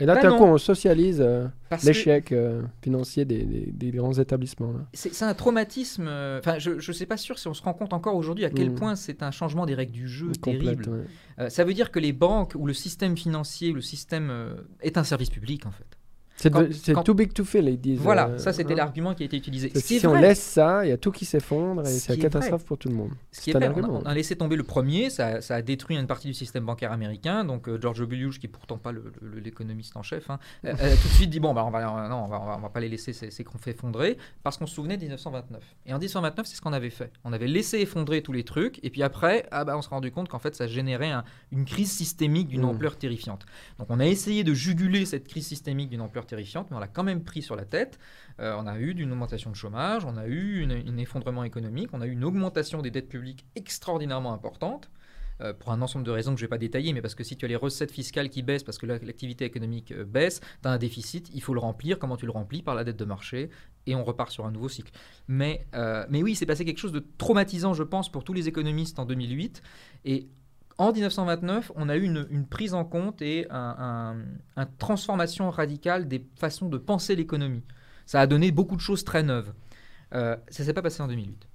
Et 0.00 0.06
là, 0.06 0.20
d'un 0.20 0.36
coup, 0.36 0.44
on 0.44 0.58
socialise 0.58 1.20
euh, 1.20 1.46
l'échec 1.84 2.32
euh, 2.32 2.62
financier 2.82 3.24
des, 3.24 3.44
des, 3.44 3.90
grands 3.90 4.12
établissements. 4.12 4.72
C'est 4.92 5.22
un 5.22 5.34
traumatisme. 5.34 6.08
Enfin, 6.38 6.58
je 6.58 6.74
ne 6.74 6.92
sais 6.92 7.06
pas 7.06 7.16
sûr 7.16 7.38
si 7.38 7.48
on 7.48 7.54
se 7.54 7.62
rend 7.62 7.74
compte 7.74 7.92
encore 7.92 8.14
aujourd'hui 8.14 8.44
à 8.44 8.50
quel 8.50 8.70
mm. 8.70 8.74
point 8.74 8.96
c'est 8.96 9.22
un 9.22 9.30
changement 9.30 9.66
des 9.66 9.74
règles 9.74 9.92
du 9.92 10.08
jeu 10.08 10.32
terrible. 10.32 11.04
ça 11.48 11.64
veut 11.64 11.74
dire 11.74 11.90
que 11.90 11.98
les 11.98 12.12
banques 12.12 12.54
ou 12.54 12.66
le 12.66 12.74
système 12.74 13.16
financier, 13.16 13.72
le 13.72 13.80
système 13.80 14.32
est 14.80 14.96
un 14.98 15.04
service 15.04 15.30
public 15.30 15.66
en 15.66 15.72
fait. 15.72 15.97
C'est 16.38 17.04
too 17.04 17.14
big 17.14 17.32
to 17.32 17.44
fail, 17.44 17.68
ils 17.68 17.80
disent. 17.80 17.98
Voilà, 17.98 18.28
euh, 18.28 18.38
ça 18.38 18.52
c'était 18.52 18.72
hein. 18.74 18.76
l'argument 18.76 19.14
qui 19.14 19.24
a 19.24 19.26
été 19.26 19.36
utilisé. 19.36 19.72
Si 19.74 20.04
on 20.06 20.14
laisse 20.14 20.40
ça, 20.40 20.84
il 20.84 20.88
y 20.88 20.92
a 20.92 20.96
tout 20.96 21.10
qui 21.10 21.24
s'effondre 21.24 21.82
et 21.82 21.86
c'est 21.86 22.16
la 22.16 22.22
catastrophe 22.22 22.64
pour 22.64 22.78
tout 22.78 22.88
le 22.88 22.94
monde. 22.94 23.10
Ce 23.32 23.40
qui 23.40 23.50
est 23.50 23.54
vrai, 23.54 23.68
on, 23.68 24.02
a, 24.02 24.14
laissé 24.14 24.36
tomber 24.36 24.56
le 24.56 24.62
premier, 24.62 25.10
ça, 25.10 25.40
ça, 25.40 25.56
a 25.56 25.62
détruit 25.62 25.96
une 25.96 26.06
partie 26.06 26.28
du 26.28 26.34
système 26.34 26.64
bancaire 26.64 26.92
américain. 26.92 27.44
Donc 27.44 27.68
euh, 27.68 27.78
George 27.80 28.04
Bush, 28.04 28.38
qui 28.38 28.46
est 28.46 28.50
pourtant 28.50 28.78
pas 28.78 28.92
l'économiste 29.34 29.96
en 29.96 30.02
chef, 30.02 30.30
hein, 30.30 30.38
euh, 30.64 30.72
tout 30.72 31.08
de 31.08 31.12
suite 31.14 31.30
dit 31.30 31.40
bon, 31.40 31.54
bah, 31.54 31.64
on 31.64 31.70
va, 31.70 32.08
non, 32.08 32.24
on 32.24 32.28
va, 32.28 32.56
on 32.56 32.60
va, 32.60 32.68
pas 32.68 32.80
les 32.80 32.88
laisser 32.88 33.12
c'est 33.12 33.44
qu'on 33.44 33.58
fait 33.58 33.70
effondrer 33.72 34.16
parce 34.42 34.56
qu'on 34.56 34.66
se 34.66 34.74
souvenait 34.74 34.96
de 34.96 35.02
1929. 35.02 35.62
Et 35.86 35.92
en 35.92 35.98
1929, 35.98 36.46
c'est 36.46 36.56
ce 36.56 36.60
qu'on 36.60 36.72
avait 36.72 36.90
fait. 36.90 37.10
On 37.24 37.32
avait 37.32 37.48
laissé 37.48 37.78
effondrer 37.78 38.22
tous 38.22 38.32
les 38.32 38.44
trucs 38.44 38.78
et 38.84 38.90
puis 38.90 39.02
après, 39.02 39.46
ah 39.50 39.64
bah, 39.64 39.76
on 39.76 39.82
s'est 39.82 39.88
rendu 39.88 40.12
compte 40.12 40.28
qu'en 40.28 40.38
fait, 40.38 40.54
ça 40.54 40.66
générait 40.66 41.12
une 41.50 41.64
crise 41.64 41.90
systémique 41.90 42.48
d'une 42.48 42.62
mmh. 42.62 42.66
ampleur 42.66 42.96
terrifiante. 42.96 43.46
Donc 43.78 43.88
on 43.90 43.98
a 43.98 44.06
essayé 44.06 44.44
de 44.44 44.54
juguler 44.54 45.04
cette 45.04 45.26
crise 45.26 45.46
systémique 45.46 45.90
d'une 45.90 46.00
ampleur 46.00 46.26
terrifiante, 46.28 46.70
mais 46.70 46.76
on 46.76 46.80
l'a 46.80 46.88
quand 46.88 47.02
même 47.02 47.24
pris 47.24 47.42
sur 47.42 47.56
la 47.56 47.64
tête. 47.64 47.98
Euh, 48.40 48.54
on 48.56 48.66
a 48.66 48.78
eu 48.78 48.92
une 48.92 49.12
augmentation 49.12 49.50
de 49.50 49.56
chômage, 49.56 50.04
on 50.04 50.16
a 50.16 50.26
eu 50.26 50.64
un 50.64 50.96
effondrement 50.96 51.44
économique, 51.44 51.90
on 51.92 52.00
a 52.00 52.06
eu 52.06 52.12
une 52.12 52.24
augmentation 52.24 52.82
des 52.82 52.90
dettes 52.90 53.08
publiques 53.08 53.44
extraordinairement 53.56 54.32
importante. 54.32 54.90
Euh, 55.40 55.52
pour 55.52 55.70
un 55.70 55.80
ensemble 55.82 56.04
de 56.04 56.10
raisons 56.10 56.34
que 56.34 56.40
je 56.40 56.44
ne 56.44 56.48
vais 56.48 56.50
pas 56.50 56.58
détailler, 56.58 56.92
mais 56.92 57.00
parce 57.00 57.14
que 57.14 57.22
si 57.22 57.36
tu 57.36 57.44
as 57.44 57.48
les 57.48 57.54
recettes 57.54 57.92
fiscales 57.92 58.28
qui 58.28 58.42
baissent, 58.42 58.64
parce 58.64 58.76
que 58.76 58.86
l'activité 58.86 59.44
économique 59.44 59.92
euh, 59.92 60.04
baisse, 60.04 60.40
tu 60.40 60.68
as 60.68 60.72
un 60.72 60.78
déficit, 60.78 61.30
il 61.32 61.40
faut 61.40 61.54
le 61.54 61.60
remplir. 61.60 62.00
Comment 62.00 62.16
tu 62.16 62.26
le 62.26 62.32
remplis? 62.32 62.60
Par 62.60 62.74
la 62.74 62.82
dette 62.82 62.96
de 62.96 63.04
marché, 63.04 63.48
et 63.86 63.94
on 63.94 64.02
repart 64.02 64.32
sur 64.32 64.46
un 64.46 64.50
nouveau 64.50 64.68
cycle. 64.68 64.90
Mais, 65.28 65.66
mais 66.10 66.22
oui, 66.24 66.34
c'est 66.34 66.44
passé 66.44 66.64
quelque 66.64 66.80
chose 66.80 66.92
de 66.92 67.04
traumatisant, 67.18 67.72
je 67.72 67.84
pense, 67.84 68.10
pour 68.10 68.24
tous 68.24 68.32
les 68.32 68.48
économistes 68.48 68.98
en 68.98 69.06
2008. 69.06 69.62
Et 70.04 70.28
en 70.78 70.92
1929, 70.92 71.72
on 71.74 71.88
a 71.88 71.96
eu 71.96 72.04
une, 72.04 72.46
prise 72.46 72.72
en 72.72 72.84
compte 72.84 73.20
et 73.20 73.50
une 73.50 74.68
transformation 74.78 75.50
radicale 75.50 76.06
des 76.06 76.24
façons 76.36 76.68
de 76.68 76.78
penser 76.78 77.16
l'économie. 77.16 77.64
Ça 78.06 78.20
a 78.20 78.26
donné 78.26 78.52
beaucoup 78.52 78.76
de 78.76 78.80
choses 78.80 79.04
très 79.04 79.22
neuves. 79.22 79.52
Euh, 80.14 80.36
ça 80.48 80.62
ne 80.62 80.66
s'est 80.66 80.72
pas 80.72 80.82
passé 80.82 81.02
en 81.02 81.08
2008. 81.08 81.46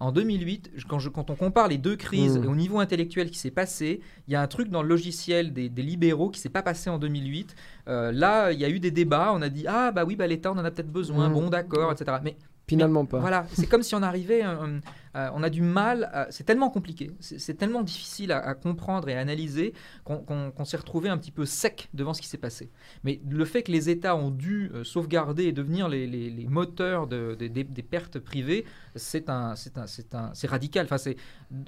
En 0.00 0.10
2008, 0.10 0.72
quand, 0.88 1.30
on 1.30 1.36
compare 1.36 1.68
les 1.68 1.78
deux 1.78 1.96
crises 1.96 2.38
mmh. 2.38 2.48
au 2.48 2.56
niveau 2.56 2.80
intellectuel 2.80 3.30
qui 3.30 3.38
s'est 3.38 3.52
passé, 3.52 4.00
il 4.26 4.32
y 4.32 4.36
a 4.36 4.42
un 4.42 4.48
truc 4.48 4.68
dans 4.68 4.82
le 4.82 4.88
logiciel 4.88 5.52
des, 5.52 5.68
libéraux 5.68 6.30
qui 6.30 6.40
s'est 6.40 6.48
pas 6.48 6.62
passé 6.62 6.90
en 6.90 6.98
2008. 6.98 7.54
Euh, 7.88 8.10
là, 8.10 8.52
il 8.52 8.58
y 8.58 8.64
a 8.64 8.68
eu 8.68 8.80
des 8.80 8.90
débats, 8.90 9.32
on 9.32 9.42
a 9.42 9.48
dit 9.48 9.64
ah 9.68 9.92
bah 9.92 10.04
oui 10.04 10.16
bah 10.16 10.26
l'État 10.26 10.50
on 10.50 10.58
en 10.58 10.64
a 10.64 10.70
peut-être 10.70 10.90
besoin, 10.90 11.28
mmh. 11.28 11.32
bon 11.32 11.50
d'accord, 11.50 11.92
etc. 11.92 12.18
Mais 12.22 12.36
Finalement 12.68 13.06
pas. 13.06 13.20
Voilà, 13.20 13.46
c'est 13.52 13.68
comme 13.68 13.84
si 13.84 13.94
on 13.94 14.02
arrivait, 14.02 14.44
euh, 14.44 14.80
euh, 15.14 15.30
on 15.34 15.44
a 15.44 15.50
du 15.50 15.62
mal, 15.62 16.26
c'est 16.30 16.42
tellement 16.42 16.68
compliqué, 16.68 17.12
c'est 17.20 17.56
tellement 17.56 17.82
difficile 17.82 18.32
à, 18.32 18.54
comprendre 18.54 19.08
et 19.08 19.16
à 19.16 19.20
analyser 19.20 19.72
qu'on 20.04 20.64
s'est 20.64 20.76
retrouvé 20.76 21.08
un 21.08 21.16
petit 21.16 21.30
peu 21.30 21.46
sec 21.46 21.88
devant 21.94 22.12
ce 22.12 22.20
qui 22.20 22.26
s'est 22.26 22.38
passé. 22.38 22.70
Mais 23.04 23.20
le 23.28 23.44
fait 23.44 23.62
que 23.62 23.70
les 23.70 23.88
États 23.88 24.16
ont 24.16 24.32
dû 24.32 24.72
euh, 24.74 24.82
sauvegarder 24.82 25.44
et 25.44 25.52
devenir 25.52 25.88
les, 25.88 26.08
les, 26.08 26.46
moteurs 26.48 27.06
de, 27.06 27.36
des, 27.36 27.82
pertes 27.82 28.18
privées, 28.18 28.64
c'est 28.96 29.30
un, 29.30 29.54
c'est 29.54 30.46
radical. 30.48 30.88
Enfin, 30.90 31.12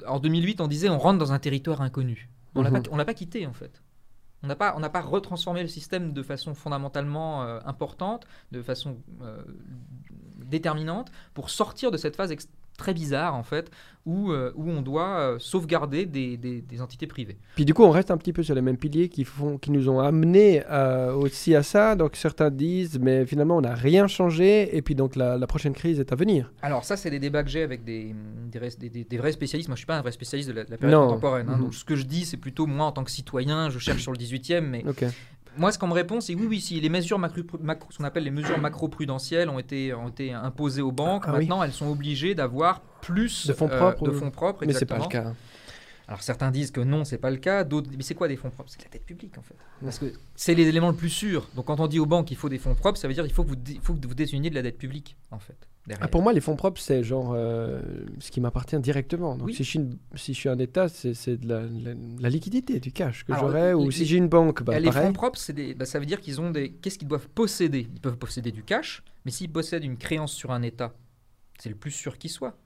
en 0.06 0.18
2008, 0.18 0.60
on 0.60 0.66
disait 0.66 0.88
on 0.88 0.98
rentre 0.98 1.18
dans 1.18 1.32
un 1.32 1.38
territoire 1.38 1.80
inconnu. 1.80 2.28
On 2.56 2.64
ne 2.64 2.96
l'a 2.98 3.04
pas 3.04 3.14
quitté 3.14 3.46
en 3.46 3.52
fait. 3.52 3.82
On 4.42 4.46
n'a 4.46 4.56
pas, 4.56 4.72
pas 4.72 5.00
retransformé 5.00 5.62
le 5.62 5.68
système 5.68 6.12
de 6.12 6.22
façon 6.22 6.54
fondamentalement 6.54 7.42
importante, 7.66 8.26
de 8.52 8.62
façon 8.62 8.98
déterminante 10.44 11.10
pour 11.34 11.50
sortir 11.50 11.90
de 11.90 11.96
cette 11.96 12.14
phase 12.14 12.32
très 12.78 12.94
bizarre 12.94 13.34
en 13.34 13.42
fait, 13.42 13.70
où, 14.06 14.32
euh, 14.32 14.52
où 14.56 14.70
on 14.70 14.80
doit 14.80 15.18
euh, 15.18 15.38
sauvegarder 15.38 16.06
des, 16.06 16.38
des, 16.38 16.80
entités 16.80 17.06
privées. 17.06 17.36
Puis 17.56 17.66
du 17.66 17.74
coup, 17.74 17.82
on 17.82 17.90
reste 17.90 18.10
un 18.10 18.16
petit 18.16 18.32
peu 18.32 18.42
sur 18.42 18.54
les 18.54 18.62
mêmes 18.62 18.78
piliers 18.78 19.10
qui, 19.10 19.24
font, 19.24 19.58
qui 19.58 19.70
nous 19.70 19.90
ont 19.90 20.00
amenés 20.00 20.62
euh, 20.70 21.12
aussi 21.12 21.54
à 21.54 21.62
ça. 21.62 21.94
Donc 21.94 22.16
certains 22.16 22.50
disent, 22.50 22.98
mais 22.98 23.26
finalement, 23.26 23.58
on 23.58 23.60
n'a 23.60 23.74
rien 23.74 24.06
changé, 24.06 24.74
et 24.74 24.80
puis 24.80 24.94
donc 24.94 25.14
la, 25.14 25.46
prochaine 25.46 25.74
crise 25.74 26.00
est 26.00 26.12
à 26.12 26.16
venir. 26.16 26.52
Alors 26.62 26.84
ça, 26.84 26.96
c'est 26.96 27.10
des 27.10 27.18
débats 27.18 27.42
que 27.42 27.50
j'ai 27.50 27.62
avec 27.62 27.84
des, 27.84 28.14
des, 28.50 29.18
vrais 29.18 29.32
spécialistes. 29.32 29.68
Moi, 29.68 29.74
je 29.74 29.80
ne 29.80 29.82
suis 29.82 29.86
pas 29.86 29.98
un 29.98 30.02
vrai 30.02 30.12
spécialiste 30.12 30.48
de 30.48 30.54
la, 30.54 30.64
période 30.64 31.08
contemporaine. 31.08 31.48
Hein. 31.50 31.56
Mhm. 31.56 31.64
Donc 31.64 31.74
ce 31.74 31.84
que 31.84 31.96
je 31.96 32.04
dis, 32.04 32.24
c'est 32.24 32.36
plutôt 32.38 32.66
moi 32.66 32.86
en 32.86 32.92
tant 32.92 33.04
que 33.04 33.10
citoyen, 33.10 33.68
je 33.68 33.78
cherche 33.78 34.02
sur 34.02 34.12
le 34.12 34.18
18e, 34.18 34.60
mais 34.60 34.84
moi, 35.58 35.72
ce 35.72 35.78
qu'on 35.78 35.88
me 35.88 35.92
répond, 35.92 36.20
c'est 36.20 36.34
oui, 36.34 36.46
oui, 36.48 36.60
si 36.60 36.80
les 36.80 36.88
mesures 36.88 37.18
macro, 37.18 37.42
ce 37.90 37.98
qu'on 37.98 38.04
appelle 38.04 38.24
les 38.24 38.30
mesures 38.30 38.58
macro-prudentielles 38.58 39.48
ont 39.48 39.58
été, 39.58 39.92
ont 39.92 40.08
été 40.08 40.32
imposées 40.32 40.82
aux 40.82 40.92
banques, 40.92 41.24
ah 41.26 41.32
maintenant 41.32 41.62
elles 41.62 41.72
sont 41.72 41.90
obligées 41.90 42.34
d'avoir 42.34 42.80
plus 43.00 43.46
de 43.46 43.52
fonds 43.52 43.68
propres. 43.68 44.04
de 44.04 44.10
fonds 44.12 44.30
propres 44.30 44.64
mais 44.66 44.72
c'est 44.72 44.86
pas 44.86 44.98
le 44.98 45.06
cas. 45.06 45.34
Alors 46.08 46.22
certains 46.22 46.50
disent 46.50 46.70
que 46.70 46.80
non, 46.80 47.04
c'est 47.04 47.18
pas 47.18 47.30
le 47.30 47.36
cas. 47.36 47.64
D'autres, 47.64 47.90
mais 47.94 48.02
c'est 48.02 48.14
quoi 48.14 48.28
des 48.28 48.36
fonds 48.36 48.50
propres? 48.50 48.70
C'est 48.70 48.82
la 48.82 48.88
dette 48.90 49.04
publique 49.04 49.36
en 49.36 49.42
fait. 49.42 49.54
Parce 49.82 49.98
que 49.98 50.06
c'est 50.34 50.54
l'élément 50.54 50.88
le 50.88 50.96
plus 50.96 51.10
sûr. 51.10 51.46
Donc 51.54 51.66
quand 51.66 51.80
on 51.80 51.86
dit 51.86 51.98
aux 51.98 52.06
banques 52.06 52.26
qu'il 52.26 52.36
faut 52.38 52.48
des 52.48 52.58
fonds 52.58 52.74
propres, 52.74 52.98
ça 52.98 53.08
veut 53.08 53.14
dire 53.14 53.24
qu'il 53.24 53.34
faut 53.34 53.44
que 53.44 53.50
vous, 53.50 53.80
faut 53.82 53.94
que 53.94 54.06
vous 54.06 54.14
désigniez 54.14 54.48
de 54.48 54.54
la 54.54 54.62
dette 54.62 54.78
publique 54.78 55.16
en 55.30 55.38
fait. 55.38 55.68
Ah, 56.00 56.08
pour 56.08 56.22
moi, 56.22 56.32
les 56.32 56.40
fonds 56.40 56.56
propres, 56.56 56.80
c'est 56.80 57.02
genre 57.02 57.32
euh, 57.34 57.80
ce 58.18 58.30
qui 58.30 58.40
m'appartient 58.40 58.78
directement. 58.78 59.36
Donc, 59.36 59.50
si, 59.50 59.64
je 59.64 59.70
suis 59.70 59.80
si 60.14 60.34
je 60.34 60.38
suis 60.38 60.48
un 60.48 60.58
État, 60.58 60.88
c'est 60.88 61.36
de 61.36 61.48
la, 61.48 62.28
liquidité, 62.28 62.80
du 62.80 62.92
cash 62.92 63.24
que 63.24 63.34
j'aurais. 63.34 63.72
Ou 63.72 63.90
si 63.90 64.04
j'ai 64.04 64.16
une 64.16 64.28
banque, 64.28 64.62
bah, 64.62 64.78
Les 64.78 64.92
fonds 64.92 65.12
propres, 65.12 65.38
des, 65.52 65.74
bah, 65.74 65.84
ça 65.84 65.98
veut 65.98 66.06
dire 66.06 66.20
qu'ils 66.20 66.40
ont 66.40 66.50
des. 66.50 66.70
Qu'est-ce 66.70 66.98
qu'ils 66.98 67.08
doivent 67.08 67.28
posséder? 67.28 67.88
Ils 67.94 68.00
peuvent 68.00 68.18
posséder 68.18 68.52
du 68.52 68.62
cash, 68.62 69.02
mais 69.24 69.30
s'ils 69.30 69.50
possèdent 69.50 69.84
une 69.84 69.96
créance 69.96 70.32
sur 70.32 70.50
un 70.50 70.62
État, 70.62 70.94
c'est 71.58 71.70
le 71.70 71.74
plus 71.74 71.90
sûr 71.90 72.18
qui 72.18 72.28
soit. 72.28 72.56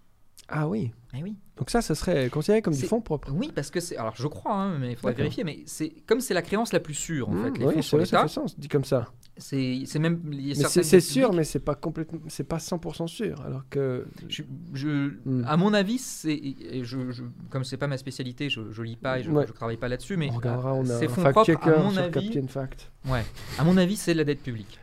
Ah 0.54 0.68
oui. 0.68 0.92
Eh 1.14 1.22
oui. 1.22 1.34
Donc 1.56 1.68
ça, 1.70 1.82
ce 1.82 1.94
serait 1.94 2.28
considéré 2.30 2.62
comme 2.62 2.74
du 2.74 2.82
fonds 2.86 3.00
propre. 3.00 3.30
Oui, 3.32 3.50
parce 3.54 3.70
que 3.70 3.80
c'est. 3.80 3.96
Alors 3.96 4.14
je 4.16 4.26
crois, 4.26 4.54
hein, 4.54 4.78
mais 4.78 4.92
il 4.92 4.96
faudrait 4.96 5.12
vérifier. 5.14 5.44
Mais 5.44 5.60
c'est 5.66 5.90
comme 6.06 6.20
c'est 6.20 6.34
la 6.34 6.42
créance 6.42 6.72
la 6.72 6.80
plus 6.80 6.94
sûre 6.94 7.28
en 7.28 7.32
Mmh, 7.34 7.44
fait. 7.54 7.58
Les 7.58 7.66
oui, 7.66 7.74
fonds 7.74 7.82
sur 7.82 7.98
vrai, 7.98 8.06
ça 8.06 8.22
fait 8.22 8.28
sens, 8.28 8.58
dit 8.58 8.68
comme 8.68 8.84
ça. 8.84 9.08
c'est 9.36 9.84
même. 9.98 10.20
c'est 10.54 11.00
sûr, 11.00 11.32
mais 11.34 11.44
c'est 11.44 11.58
pas 11.60 11.74
complètement, 11.74 12.20
c'est 12.28 12.44
pas 12.48 12.56
100% 12.58 13.06
sûr. 13.06 13.40
Alors 13.42 13.62
que 13.68 14.06
Je, 14.28 14.42
je- 14.72 15.12
Hmm. 15.24 15.44
À 15.46 15.56
mon 15.56 15.74
avis, 15.74 15.98
c'est 15.98 16.40
je, 16.82 17.10
je, 17.10 17.22
comme 17.50 17.64
c'est 17.64 17.76
pas 17.76 17.86
ma 17.86 17.98
spécialité, 17.98 18.48
je, 18.48 18.70
je 18.70 18.82
lis 18.82 18.96
pas 18.96 19.18
et 19.20 19.22
je, 19.22 19.30
Ouais. 19.30 19.46
je 19.46 19.52
travaille 19.52 19.76
pas 19.76 19.88
là-dessus, 19.88 20.16
mais 20.16 20.28
on 20.30 20.36
regardera, 20.36 20.74
on 20.74 20.88
a 20.88 20.94
un 20.96 21.08
fact-checker 21.08 21.70
à 21.70 21.78
mon 21.82 21.90
sur 21.90 22.02
avis, 22.02 22.30
Captain 22.30 22.46
Fact. 22.48 22.90
ouais, 23.08 23.24
à 23.58 23.64
mon 23.64 23.76
avis, 23.76 23.96
c'est 23.96 24.14
la 24.14 24.24
dette 24.24 24.42
publique. 24.42 24.78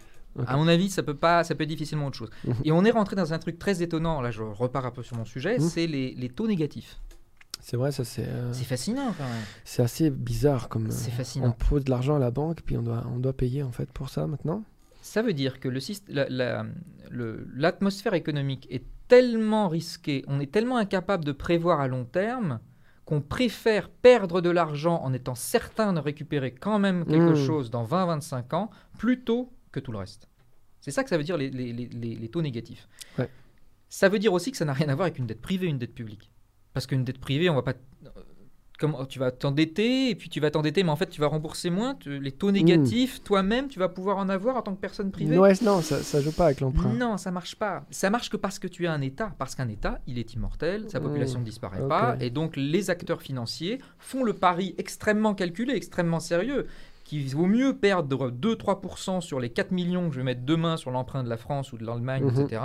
À 0.48 0.58
mon 0.58 0.68
avis, 0.68 0.90
ça 0.90 1.04
peut 1.04 1.16
pas, 1.16 1.44
ça 1.44 1.56
peut 1.56 1.64
être 1.64 1.70
difficilement 1.70 2.08
autre 2.08 2.18
chose. 2.18 2.30
Mhm. 2.46 2.54
Et 2.66 2.72
on 2.72 2.84
est 2.86 2.92
rentré 2.92 3.16
dans 3.16 3.34
un 3.34 3.40
truc 3.40 3.60
très 3.60 3.82
étonnant. 3.82 4.22
Là, 4.22 4.32
je 4.32 4.42
repars 4.44 4.86
un 4.86 4.92
peu 4.92 5.04
sur 5.04 5.18
mon 5.18 5.26
sujet. 5.26 5.58
Mhm. 5.60 5.68
C'est 5.70 5.88
les, 5.88 6.14
les 6.16 6.30
taux 6.30 6.48
négatifs. 6.48 7.00
C'est 7.62 7.76
vrai, 7.76 7.92
ça 7.92 8.06
c'est 8.06 8.26
euh, 8.26 8.54
C'est 8.54 8.64
fascinant 8.64 9.14
quand 9.18 9.26
même. 9.26 9.44
c'est 9.66 9.82
assez 9.84 10.10
bizarre 10.10 10.70
comme. 10.70 10.88
euh, 10.88 10.92
C'est 10.92 11.12
on 11.12 11.16
fascinant. 11.16 11.52
pose 11.52 11.84
de 11.84 11.90
l'argent 11.92 12.16
à 12.16 12.20
la 12.20 12.32
banque, 12.32 12.62
puis 12.66 12.78
on 12.78 12.82
doit, 12.82 13.04
on 13.14 13.20
doit 13.20 13.34
payer 13.34 13.64
en 13.64 13.72
fait 13.72 13.92
pour 13.92 14.10
ça 14.10 14.28
maintenant. 14.28 14.64
Ça 15.02 15.22
veut 15.22 15.34
dire 15.34 15.60
que 15.60 15.68
la- 16.08 16.30
la- 16.30 16.66
l'atmosphère 17.56 18.14
économique 18.14 18.68
est 18.70 18.84
tellement 19.08 19.68
risquée, 19.68 20.24
on 20.28 20.40
est 20.40 20.52
tellement 20.52 20.78
incapable 20.78 21.26
de 21.26 21.32
prévoir 21.32 21.80
à 21.82 21.88
long 21.88 22.06
terme 22.06 22.60
qu'on 23.06 23.22
préfère 23.22 23.90
perdre 23.90 24.40
de 24.40 24.50
l'argent 24.52 25.02
en 25.04 25.14
étant 25.14 25.34
certain 25.36 25.94
de 25.94 26.00
récupérer 26.00 26.52
quand 26.54 26.78
même 26.80 27.06
quelque 27.06 27.32
Mm. 27.34 27.46
chose 27.46 27.72
dans 27.72 27.84
20-25 27.84 28.54
ans 28.54 28.70
plutôt 29.00 29.52
que 29.72 29.80
tout 29.80 29.92
le 29.92 29.98
reste. 29.98 30.29
C'est 30.90 30.96
ça 30.96 31.04
que 31.04 31.10
ça 31.10 31.18
veut 31.18 31.24
dire 31.24 31.38
les, 31.38 31.50
les- 31.50 31.72
les- 31.74 31.88
les- 31.88 32.16
les 32.16 32.28
taux 32.30 32.42
négatifs. 32.42 32.88
Ouais. 33.18 33.30
Ça 33.90 34.10
veut 34.10 34.20
dire 34.20 34.34
aussi 34.34 34.52
que 34.52 34.58
ça 34.58 34.66
n'a 34.66 34.74
rien 34.74 34.90
à 34.90 34.96
voir 34.96 35.06
avec 35.08 35.20
une 35.20 35.28
dette 35.28 35.42
privée 35.42 35.68
et 35.68 35.70
une 35.70 35.78
dette 35.80 35.94
publique. 35.96 36.32
Parce 36.74 36.88
qu'une 36.88 37.04
dette 37.04 37.20
privée, 37.20 37.50
on 37.50 37.56
va 37.56 37.64
pas... 37.64 37.74
Comment, 38.80 39.06
tu 39.06 39.20
vas 39.20 39.30
t'endetter, 39.32 40.10
et 40.10 40.16
puis 40.16 40.30
tu 40.30 40.40
vas 40.40 40.52
t'endetter, 40.52 40.84
mais 40.84 40.90
en 40.90 40.96
fait 40.96 41.10
tu 41.10 41.20
vas 41.20 41.28
rembourser 41.28 41.70
moins. 41.70 41.96
Tu- 41.96 42.18
les 42.22 42.32
taux 42.32 42.50
négatifs, 42.52 43.22
toi-même, 43.26 43.68
tu 43.68 43.78
vas 43.78 43.90
pouvoir 43.90 44.18
en 44.20 44.30
avoir 44.30 44.56
en 44.56 44.62
tant 44.62 44.74
que 44.74 44.80
personne 44.80 45.12
privée. 45.12 45.38
Ouais, 45.38 45.52
non, 45.64 45.82
ça, 45.82 46.02
ça 46.02 46.22
joue 46.22 46.32
pas 46.32 46.46
avec 46.46 46.62
l'emprunt. 46.62 46.94
Non, 46.94 47.18
ça 47.18 47.30
marche 47.30 47.58
pas. 47.58 47.86
Ça 47.92 48.10
marche 48.10 48.30
que 48.30 48.38
parce 48.38 48.58
que 48.58 48.70
tu 48.70 48.88
as 48.88 48.94
un 48.94 49.02
État. 49.02 49.36
Parce 49.38 49.54
qu'un 49.54 49.68
État, 49.68 50.00
il 50.08 50.18
est 50.18 50.34
immortel, 50.34 50.86
sa 50.90 51.02
population 51.02 51.40
ne 51.42 51.44
disparaît 51.44 51.86
pas. 51.90 52.16
Et 52.22 52.30
donc, 52.30 52.56
les 52.56 52.90
acteurs 52.90 53.22
financiers 53.22 53.80
font 53.98 54.24
le 54.24 54.32
pari 54.32 54.76
extrêmement 54.78 55.34
calculé, 55.36 55.74
extrêmement 55.74 56.22
sérieux, 56.22 56.66
qu'il 57.10 57.28
vaut 57.36 57.48
mieux 57.48 57.76
perdre 57.76 58.30
2-3% 58.30 59.22
sur 59.22 59.40
les 59.40 59.50
4 59.50 59.72
millions 59.72 60.10
que 60.10 60.14
je 60.16 60.20
vais 60.20 60.26
mettre 60.26 60.44
demain 60.46 60.78
sur 60.78 60.92
l'emprunt 60.92 61.24
de 61.24 61.30
la 61.30 61.38
France 61.38 61.74
ou 61.74 61.78
de 61.78 61.84
l'Allemagne, 61.86 62.24
Mhm. 62.26 62.42
etc., 62.46 62.62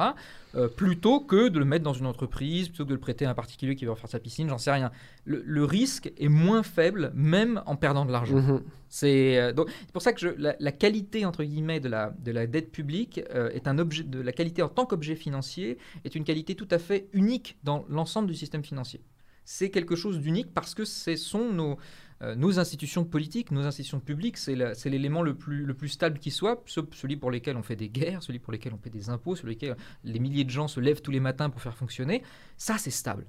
euh, 0.54 0.68
plutôt 0.68 1.20
que 1.20 1.48
de 1.48 1.58
le 1.58 1.64
mettre 1.64 1.82
dans 1.84 1.94
une 1.94 2.04
entreprise, 2.06 2.68
plutôt 2.68 2.84
que 2.84 2.90
de 2.90 2.94
le 2.94 3.00
prêter 3.00 3.24
à 3.24 3.30
un 3.30 3.34
particulier 3.34 3.74
qui 3.74 3.86
va 3.86 3.92
refaire 3.92 4.10
sa 4.10 4.18
piscine, 4.20 4.48
j'en 4.50 4.58
sais 4.58 4.70
rien. 4.70 4.90
Le, 5.24 5.42
le 5.46 5.64
risque 5.64 6.12
est 6.18 6.28
moins 6.28 6.62
faible, 6.62 7.10
même 7.14 7.62
en 7.64 7.76
perdant 7.76 8.04
de 8.04 8.12
l'argent. 8.12 8.36
Mhm. 8.36 8.62
C'est 8.90 9.38
euh, 9.40 9.52
c'est 9.56 9.92
pour 9.92 10.02
ça 10.02 10.12
que 10.12 10.20
je- 10.20 10.34
la, 10.38 10.54
la 10.60 10.72
qualité 10.72 11.24
entre 11.24 11.42
guillemets 11.42 11.80
de 11.80 11.88
la, 11.88 12.14
de 12.22 12.30
la 12.30 12.46
dette 12.46 12.70
publique 12.70 13.20
euh, 13.34 13.48
est 13.50 13.66
un 13.66 13.78
objet 13.78 14.04
de 14.04 14.20
la 14.20 14.32
qualité 14.32 14.62
en 14.62 14.68
tant 14.68 14.84
qu'objet 14.84 15.16
financier 15.16 15.78
est 16.04 16.14
une 16.14 16.22
qualité 16.24 16.54
tout 16.54 16.68
à 16.70 16.78
fait 16.78 17.08
unique 17.12 17.56
dans 17.64 17.84
l'ensemble 17.88 18.28
du 18.28 18.34
système 18.34 18.62
financier. 18.62 19.00
C'est 19.46 19.68
quelque 19.70 19.94
chose 19.96 20.20
d'unique 20.20 20.54
parce 20.54 20.74
que 20.74 20.84
ce 20.86 21.16
sont 21.16 21.50
nos, 21.52 21.76
euh, 22.22 22.34
nos 22.34 22.58
institutions 22.58 23.04
politiques, 23.04 23.50
nos 23.50 23.64
institutions 23.66 24.00
publiques, 24.00 24.36
c'est 24.38 24.54
l'élément 24.86 25.22
le 25.22 25.34
plus, 25.34 25.64
le 25.64 25.74
plus 25.74 25.88
stable 25.88 26.18
qui 26.18 26.30
soit, 26.30 26.62
ce- 26.66 26.80
celui 26.92 27.16
pour 27.16 27.30
lequel 27.30 27.56
on 27.56 27.62
fait 27.62 27.76
des 27.76 27.88
guerres, 27.88 28.22
celui 28.22 28.38
pour 28.38 28.52
lequel 28.52 28.72
on 28.72 28.76
paie 28.78 28.90
des 28.90 29.10
impôts, 29.10 29.34
celui 29.36 29.56
pour 29.56 29.68
lequel 29.68 29.76
les 30.04 30.18
milliers 30.20 30.44
de 30.44 30.50
gens 30.50 30.68
se 30.68 30.80
lèvent 30.80 31.02
tous 31.02 31.10
les 31.10 31.20
matins 31.20 31.50
pour 31.50 31.60
faire 31.60 31.74
fonctionner. 31.76 32.22
Ça, 32.56 32.76
c'est 32.78 32.90
stable. 32.90 33.26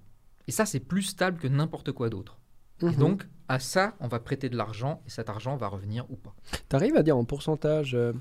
Et 0.47 0.51
ça, 0.51 0.65
c'est 0.65 0.79
plus 0.79 1.01
stable 1.01 1.39
que 1.39 1.47
n'importe 1.47 1.91
quoi 1.91 2.09
d'autre. 2.09 2.37
Et 2.81 2.85
Mhm. 2.87 2.95
donc, 2.97 3.27
à 3.47 3.57
ça, 3.59 3.95
on 3.99 4.07
va 4.07 4.19
prêter 4.19 4.49
de 4.49 4.57
l'argent 4.57 5.01
et 5.07 5.09
cet 5.09 5.29
argent 5.29 5.55
va 5.55 5.67
revenir 5.67 6.05
ou 6.11 6.15
pas. 6.17 6.35
T'arrives 6.67 6.95
à 6.97 7.03
dire 7.03 7.15
en 7.17 7.23
pourcentage 7.23 7.95
euh, 7.95 8.11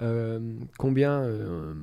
euh, 0.00 0.54
combien, 0.78 1.22
euh, 1.22 1.74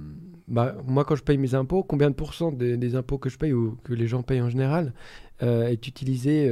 bah, 0.47 0.75
moi 0.85 1.03
quand 1.05 1.15
je 1.15 1.23
paye 1.23 1.37
mes 1.37 1.53
impôts, 1.55 1.83
combien 1.83 2.09
de 2.09 2.15
pourcents 2.15 2.51
des, 2.51 2.77
des 2.77 2.95
impôts 2.95 3.17
que 3.17 3.29
je 3.29 3.37
paye 3.37 3.51
ou 3.53 3.77
que 3.83 3.93
les 3.93 4.07
gens 4.07 4.23
payent 4.23 4.41
en 4.41 4.49
général 4.49 4.93
est 5.41 5.87
utilisé 5.87 6.47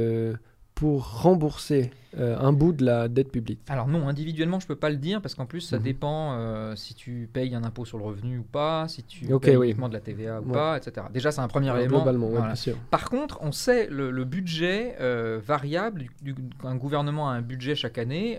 pour 0.82 1.20
rembourser 1.22 1.92
euh, 2.18 2.36
un 2.40 2.52
bout 2.52 2.72
de 2.72 2.84
la 2.84 3.06
dette 3.06 3.30
publique 3.30 3.60
Alors 3.68 3.86
non, 3.86 4.08
individuellement, 4.08 4.58
je 4.58 4.66
peux 4.66 4.74
pas 4.74 4.90
le 4.90 4.96
dire 4.96 5.22
parce 5.22 5.36
qu'en 5.36 5.46
plus, 5.46 5.60
ça 5.60 5.76
Mhm. 5.78 5.82
dépend 5.84 6.32
euh, 6.34 6.74
si 6.74 6.94
tu 6.96 7.30
payes 7.32 7.54
un 7.54 7.62
impôt 7.62 7.84
sur 7.84 7.98
le 7.98 8.04
revenu 8.04 8.38
ou 8.38 8.42
pas, 8.42 8.88
si 8.88 9.04
tu 9.04 9.32
Ok, 9.32 9.42
payes 9.44 9.56
oui. 9.56 9.66
uniquement 9.68 9.88
de 9.88 9.94
la 9.94 10.00
TVA 10.00 10.40
ou 10.40 10.46
Ouais. 10.46 10.52
pas, 10.52 10.76
etc. 10.78 11.06
Déjà, 11.14 11.30
c'est 11.30 11.40
un 11.40 11.46
premier 11.46 11.68
Alors, 11.68 11.78
élément. 11.78 11.98
Globalement, 11.98 12.26
ouais, 12.26 12.32
Voilà. 12.32 12.46
bien 12.48 12.54
sûr. 12.56 12.76
Par 12.90 13.08
contre, 13.10 13.38
on 13.42 13.52
sait 13.52 13.86
le, 13.86 14.10
le 14.10 14.24
budget 14.24 14.96
euh, 15.00 15.40
variable. 15.40 16.06
Du, 16.20 16.32
du- 16.32 16.42
un 16.64 16.74
gouvernement 16.74 17.30
a 17.30 17.32
un 17.34 17.42
budget 17.42 17.76
chaque 17.76 17.96
année. 17.98 18.38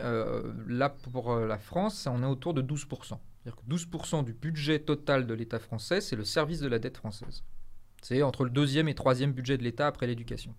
là, 0.67 0.89
pour 1.13 1.33
la 1.37 1.57
France, 1.57 2.09
on 2.11 2.21
est 2.23 2.25
autour 2.25 2.53
de 2.53 2.61
12%. 2.61 3.19
C'est-à-dire 3.41 3.55
que 3.55 3.73
12% 3.73 4.23
du 4.25 4.33
budget 4.33 4.79
total 4.79 5.25
de 5.27 5.33
l'État 5.33 5.59
français, 5.59 6.01
c'est 6.01 6.17
le 6.17 6.25
service 6.25 6.59
de 6.59 6.67
la 6.67 6.77
dette 6.77 6.97
française. 6.97 7.41
C'est 8.01 8.21
entre 8.21 8.43
le 8.43 8.49
deuxième 8.49 8.89
et 8.89 8.95
troisième 8.95 9.31
budget 9.31 9.57
de 9.57 9.63
l'État 9.63 9.87
après 9.87 10.07
l'éducation. 10.07 10.53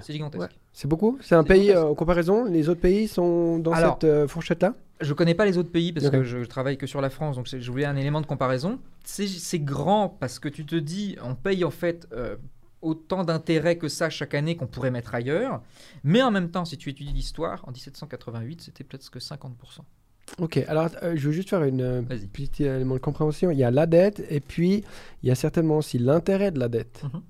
C'est 0.00 0.12
gigantesque. 0.12 0.42
Ouais. 0.42 0.48
C'est 0.72 0.88
beaucoup? 0.88 1.18
C'est 1.20 1.34
un 1.34 1.44
pays, 1.44 1.70
euh, 1.70 1.84
en 1.84 1.94
comparaison, 1.94 2.44
les 2.44 2.68
autres 2.68 2.80
pays 2.80 3.08
sont 3.08 3.58
dans 3.58 3.72
Alors, 3.72 3.94
cette 3.94 4.04
euh, 4.04 4.28
fourchette-là? 4.28 4.74
Je 5.00 5.12
connais 5.12 5.34
pas 5.34 5.44
les 5.44 5.58
autres 5.58 5.70
pays 5.70 5.92
parce 5.92 6.10
que 6.10 6.24
je, 6.24 6.42
je 6.42 6.48
travaille 6.48 6.76
que 6.76 6.86
sur 6.86 7.00
la 7.00 7.10
France, 7.10 7.36
donc 7.36 7.46
je 7.46 7.70
voulais 7.70 7.84
un 7.84 7.96
élément 7.96 8.20
de 8.20 8.26
comparaison. 8.26 8.78
C'est 9.04 9.58
grand 9.60 10.08
parce 10.08 10.38
que 10.38 10.48
tu 10.48 10.64
te 10.66 10.76
dis, 10.76 11.16
on 11.22 11.34
paye 11.34 11.64
en 11.64 11.70
fait 11.70 12.08
euh, 12.12 12.36
autant 12.82 13.24
d'intérêts 13.24 13.76
que 13.78 13.88
ça 13.88 14.10
chaque 14.10 14.34
année 14.34 14.56
qu'on 14.56 14.66
pourrait 14.66 14.90
mettre 14.90 15.14
ailleurs, 15.14 15.62
mais 16.04 16.22
en 16.22 16.30
même 16.30 16.50
temps, 16.50 16.64
si 16.64 16.76
tu 16.78 16.90
étudies 16.90 17.12
l'histoire, 17.12 17.64
en 17.66 17.70
1788, 17.70 18.62
c'était 18.62 18.84
peut-être 18.84 19.08
que 19.10 19.18
50%. 19.18 19.50
Ok, 20.38 20.58
alors 20.68 20.90
euh, 21.02 21.14
je 21.16 21.26
veux 21.26 21.32
juste 21.32 21.48
faire 21.48 21.64
une 21.64 21.80
euh, 21.80 22.02
Vas-y. 22.02 22.26
petit 22.26 22.64
élément 22.64 22.94
de 22.94 23.00
compréhension. 23.00 23.50
Il 23.50 23.58
y 23.58 23.64
a 23.64 23.70
la 23.70 23.86
dette 23.86 24.22
et 24.30 24.40
puis 24.40 24.84
il 25.22 25.28
y 25.28 25.32
a 25.32 25.34
certainement 25.34 25.78
aussi 25.78 25.98
l'intérêt 25.98 26.50
de 26.50 26.58
la 26.58 26.68
dette. 26.68 27.02
Mhm. 27.04 27.22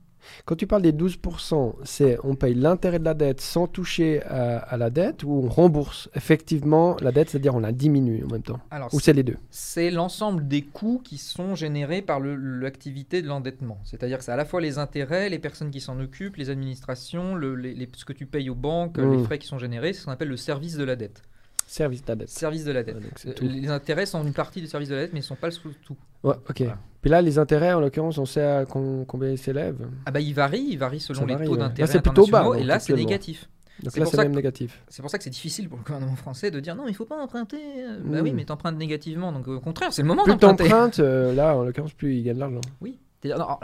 Quand 0.45 0.57
tu 0.57 0.66
parles 0.66 0.83
des 0.83 0.93
12%, 0.93 1.75
c'est 1.85 2.19
on 2.25 2.35
paye 2.35 2.55
l'intérêt 2.55 2.99
de 2.99 3.05
la 3.05 3.14
dette 3.14 3.41
sans 3.41 3.66
toucher 3.66 4.23
à, 4.25 4.59
à 4.59 4.77
la 4.77 4.91
dette 4.91 5.23
ou 5.25 5.31
on 5.45 5.49
rembourse 5.49 6.09
effectivement 6.14 6.97
la 7.01 7.12
dette, 7.12 7.31
c'est-à-dire 7.31 7.55
on 7.55 7.61
la 7.61 7.73
diminue 7.73 8.25
en 8.25 8.33
même 8.33 8.43
temps? 8.43 8.61
Alors, 8.71 8.93
Ou 8.93 9.01
c'est 9.01 9.12
les 9.12 9.23
deux? 9.23 9.37
c'est 9.51 9.91
l'ensemble 9.91 10.47
des 10.49 10.62
coûts 10.62 11.01
qui 11.03 11.19
sont 11.19 11.55
générés 11.55 12.03
par 12.03 12.21
l'activité 12.21 13.23
de 13.23 13.29
l'endettement. 13.29 13.79
C'est-à-dire 13.85 14.19
que 14.19 14.25
c'est 14.25 14.33
à 14.33 14.37
la 14.37 14.45
fois 14.45 14.61
les 14.61 14.79
intérêts, 14.79 15.29
les 15.29 15.39
personnes 15.39 15.71
qui 15.71 15.81
s'en 15.81 15.99
occupent, 16.01 16.37
les 16.37 16.51
administrations, 16.51 17.35
le- 17.35 17.55
les- 17.55 17.75
les- 17.75 17.89
ce 17.95 18.05
que 18.05 18.12
tu 18.12 18.27
payes 18.27 18.51
aux 18.51 18.55
banques, 18.55 18.99
Mm. 18.99 19.12
les 19.12 19.25
frais 19.25 19.39
qui 19.39 19.47
sont 19.47 19.59
générés, 19.59 19.93
c'est 19.93 20.01
ce 20.01 20.05
qu'on 20.07 20.12
appelle 20.12 20.29
le 20.29 20.37
service 20.37 20.77
de 20.77 20.85
la 20.85 20.97
dette. 20.97 21.23
Service 21.71 22.03
de 22.03 22.09
la 22.09 22.16
dette. 22.16 22.29
Service 22.31 22.64
de 22.64 22.73
la 22.73 22.83
dette. 22.83 22.95
Ouais, 22.97 23.03
donc 23.03 23.12
c'est 23.16 23.35
tout. 23.35 23.45
Les 23.47 23.69
intérêts 23.69 24.07
sont 24.07 24.25
une 24.25 24.33
partie 24.33 24.61
du 24.62 24.66
service 24.66 24.89
de 24.89 24.95
la 24.95 25.03
dette, 25.03 25.12
mais 25.12 25.19
ils 25.19 25.23
ne 25.23 25.27
sont 25.27 25.35
pas 25.37 25.49
le 25.49 25.53
tout. 25.53 25.97
Ouais, 26.25 26.35
ok. 26.49 26.61
Voilà. 26.61 26.79
Puis 27.03 27.11
là, 27.11 27.21
les 27.21 27.39
intérêts, 27.39 27.75
en 27.75 27.81
l'occurrence, 27.81 28.16
on 28.16 28.25
sait 28.25 28.43
à 28.43 28.64
combien 28.64 29.29
ils 29.31 29.39
s'élèvent. 29.39 29.87
Ah 30.07 30.11
bah 30.11 30.21
il 30.21 30.33
varie, 30.35 30.66
il 30.71 30.79
varie 30.79 30.99
selon 30.99 31.21
Ça 31.21 31.27
les 31.27 31.35
varie, 31.35 31.47
taux 31.47 31.53
ouais. 31.53 31.59
D'intérêt 31.59 31.93
c'est 31.93 32.01
plutôt 32.01 32.27
bas, 32.27 32.47
et 32.59 32.64
là 32.64 32.79
c'est 32.81 32.95
négatif. 32.95 33.49
Donc 33.83 33.93
C'est 33.93 34.01
là, 34.01 34.07
c'est 34.07 34.16
même 34.16 34.35
négatif. 34.35 34.83
C'est 34.89 35.03
pour 35.03 35.11
ça 35.11 35.19
que 35.19 35.25
c'est 35.25 35.31
difficile 35.31 35.69
pour 35.69 35.79
le 35.79 35.85
gouvernement 35.85 36.16
français 36.16 36.51
de 36.51 36.59
dire 36.59 36.75
non, 36.75 36.89
il 36.89 36.95
faut 36.95 37.05
pas 37.05 37.23
emprunter. 37.23 37.59
Euh, 37.79 37.99
Bah 38.05 38.21
Mm. 38.21 38.25
oui, 38.25 38.33
mais 38.33 38.45
t'empruntes 38.45 38.77
négativement, 38.77 39.31
donc 39.31 39.47
au 39.47 39.61
contraire, 39.61 39.93
c'est 39.93 40.03
le 40.03 40.09
moment 40.09 40.25
Plus 40.25 40.33
d'emprunter. 40.33 40.64
t'empruntes, 40.64 40.99
euh, 40.99 41.33
là, 41.33 41.55
en 41.57 41.62
l'occurrence, 41.62 41.93
plus 41.93 42.16
ils 42.16 42.25
gagnent 42.25 42.35
de 42.37 42.41
l'argent. 42.41 42.61
Oui. 42.81 42.99
Alors, 43.27 43.61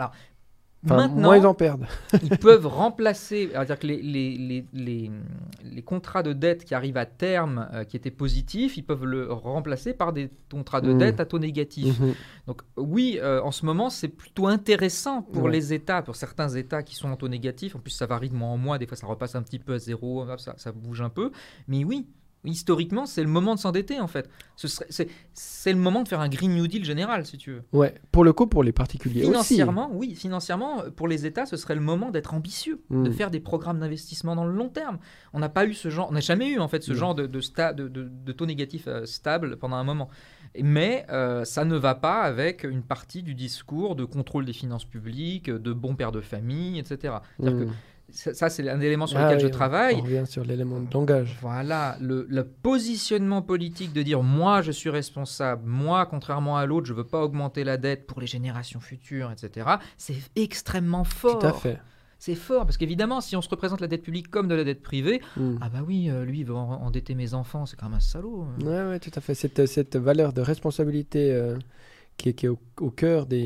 Enfin, 0.85 0.97
maintenant, 0.97 1.23
moins 1.29 1.37
ils 1.39 1.47
en 1.47 1.55
perdent. 1.55 1.87
ils 2.23 2.37
peuvent 2.39 2.67
remplacer, 2.67 3.49
c'est-à-dire 3.51 3.79
que 3.79 3.87
les, 3.87 4.03
les, 4.03 4.37
les, 4.37 4.67
les, 4.73 5.11
les 5.65 5.83
contrats 5.83 6.23
de 6.23 6.33
dette 6.33 6.65
qui 6.65 6.75
arrivent 6.75 6.97
à 6.99 7.07
terme, 7.07 7.69
euh, 7.73 7.85
qui 7.85 7.97
étaient 7.97 8.11
positifs, 8.11 8.77
ils 8.77 8.83
peuvent 8.85 9.05
le 9.07 9.33
remplacer 9.33 9.95
par 9.95 10.13
des 10.13 10.31
contrats 10.51 10.81
de 10.81 10.93
Mm. 10.93 10.99
dette 10.99 11.21
à 11.21 11.25
taux 11.25 11.39
négatif. 11.39 11.99
Mhm. 12.01 12.15
Donc 12.47 12.63
oui, 12.77 13.19
euh, 13.23 13.41
en 13.43 13.51
ce 13.51 13.65
moment, 13.65 13.89
c'est 13.91 14.09
plutôt 14.09 14.47
intéressant 14.47 15.23
pour 15.23 15.45
Ouais. 15.45 15.53
les 15.53 15.73
États, 15.73 16.03
pour 16.03 16.17
certains 16.17 16.49
États 16.51 16.83
qui 16.83 16.95
sont 16.97 17.09
en 17.11 17.17
taux 17.17 17.29
négatif. 17.29 17.75
En 17.77 17.79
plus, 17.79 17.91
ça 17.93 18.07
varie 18.07 18.29
de 18.29 18.35
mois 18.35 18.49
en 18.49 18.59
mois. 18.59 18.79
Des 18.79 18.87
fois, 18.87 18.97
ça 18.97 19.07
repasse 19.07 19.35
un 19.35 19.43
petit 19.43 19.59
peu 19.59 19.75
à 19.75 19.79
zéro, 19.79 20.25
ça 20.57 20.73
bouge 20.73 21.01
un 21.01 21.09
peu. 21.09 21.31
Mais 21.69 21.85
oui, 21.85 22.07
historiquement, 22.45 23.07
c'est 23.07 23.23
le 23.23 23.29
moment 23.29 23.55
de 23.55 23.61
s'endetter, 23.61 24.01
en 24.01 24.07
fait. 24.07 24.29
C'est 25.35 25.73
le 25.73 25.79
moment 25.79 26.03
de 26.03 26.09
faire 26.09 26.21
un 26.21 26.29
Green 26.29 26.55
New 26.55 26.67
Deal 26.67 26.85
général, 26.85 27.27
si 27.27 27.39
tu 27.39 27.53
veux. 27.53 27.63
Ouais, 27.73 27.95
pour 28.13 28.25
le 28.25 28.33
coup, 28.33 28.47
pour 28.47 28.63
les 28.63 28.73
particuliers 28.73 29.23
Financièrement, 29.23 29.91
oui, 29.93 30.15
financièrement, 30.15 30.83
pour 30.97 31.09
les 31.09 31.27
États, 31.27 31.47
ce 31.47 31.57
serait 31.57 31.75
le 31.75 31.81
moment 31.81 32.11
d'être 32.11 32.35
ambitieux, 32.35 32.81
de 32.91 33.09
Mm. 33.09 33.13
faire 33.13 33.31
des 33.31 33.41
programmes 33.41 33.81
d'investissement 33.81 34.37
dans 34.37 34.45
le 34.45 34.53
long 34.53 34.69
terme. 34.69 34.99
On 35.33 35.39
n'a 35.39 35.49
pas 35.49 35.67
eu 35.67 35.75
ce 35.75 35.89
genre, 35.91 36.09
on 36.11 36.13
n'a 36.13 36.21
jamais 36.21 36.51
eu 36.51 36.59
en 36.59 36.69
fait 36.69 36.83
ce 36.83 36.95
genre 36.95 37.15
de, 37.15 37.27
de, 37.27 37.41
sta- 37.41 37.75
de, 37.75 37.89
de- 37.89 38.09
de 38.09 38.33
taux 38.33 38.47
négatif 38.47 38.85
euh, 38.87 39.05
stable 39.07 39.57
pendant 39.57 39.77
un 39.77 39.85
moment. 39.85 40.09
Mais 40.63 41.05
euh, 41.11 41.45
ça 41.45 41.65
ne 41.65 41.77
va 41.77 41.95
pas 41.97 42.23
avec 42.23 42.63
une 42.65 42.83
partie 42.83 43.23
du 43.23 43.35
discours 43.35 43.97
de 43.97 44.05
contrôle 44.05 44.45
des 44.45 44.53
finances 44.53 44.85
publiques, 44.85 45.51
de 45.51 45.73
bons 45.73 45.97
pères 45.97 46.13
de 46.13 46.21
famille, 46.21 46.79
etc. 46.79 47.15
C'est-à-dire 47.39 47.59
Mhm. 47.59 47.67
que 47.67 47.73
ça, 48.15 48.49
c'est 48.49 48.69
un 48.69 48.81
élément 48.81 49.07
sur 49.07 49.19
Ah 49.19 49.25
lequel 49.25 49.37
oui, 49.39 49.43
je 49.43 49.47
on- 49.49 49.51
travaille. 49.51 49.97
On 49.97 50.03
revient 50.03 50.25
sur 50.27 50.45
l'élément 50.45 50.81
de 50.81 50.93
langage. 50.93 51.37
Voilà, 51.43 51.97
le, 52.01 52.27
le 52.29 52.45
positionnement 52.45 53.43
politique 53.43 53.93
de 53.93 54.03
dire 54.03 54.23
moi 54.23 54.63
je 54.63 54.71
suis 54.73 54.91
responsable, 54.91 55.63
moi 55.67 56.07
contrairement 56.07 56.57
à 56.57 56.67
l'autre 56.67 56.87
je 56.87 56.93
veux 56.95 57.05
pas 57.05 57.23
augmenter 57.23 57.65
la 57.65 57.77
dette 57.77 58.07
pour 58.07 58.21
les 58.21 58.27
générations 58.27 58.81
futures, 58.81 59.31
etc. 59.33 59.67
C'est 59.99 60.15
extrêmement 60.37 61.05
fort. 61.05 61.39
Tout 61.41 61.47
à 61.47 61.53
fait. 61.53 61.79
C'est 62.19 62.37
fort, 62.37 62.65
parce 62.65 62.79
qu'évidemment, 62.79 63.21
si 63.21 63.37
on 63.37 63.43
se 63.43 63.51
représente 63.51 63.83
la 63.83 63.87
dette 63.87 64.03
publique 64.03 64.31
comme 64.31 64.49
de 64.49 64.55
la 64.55 64.65
dette 64.65 64.83
privée, 64.83 65.21
Mm. 65.37 65.57
ah 65.61 65.69
bah 65.69 65.81
oui, 65.87 66.09
euh, 66.09 66.25
lui, 66.25 66.39
il 66.41 66.47
veut 66.47 66.55
en- 66.55 66.81
endetter 66.83 67.15
mes 67.15 67.35
enfants, 67.35 67.67
c'est 67.67 67.77
quand 67.79 67.87
même 67.87 67.97
un 67.97 68.01
salaud. 68.01 68.47
euh. 68.63 68.65
Ouais, 68.87 68.91
ouais, 68.93 68.99
tout 69.01 69.11
à 69.15 69.21
fait. 69.21 69.35
Cette, 69.35 69.67
cette 69.67 69.97
valeur 69.97 70.33
de 70.33 70.41
responsabilité 70.41 71.33
euh, 71.33 71.57
qui 72.17 72.29
est, 72.29 72.33
qui 72.33 72.47
est 72.47 72.49
au, 72.49 72.59
au 72.81 72.91
cœur 72.91 73.27
de 73.27 73.37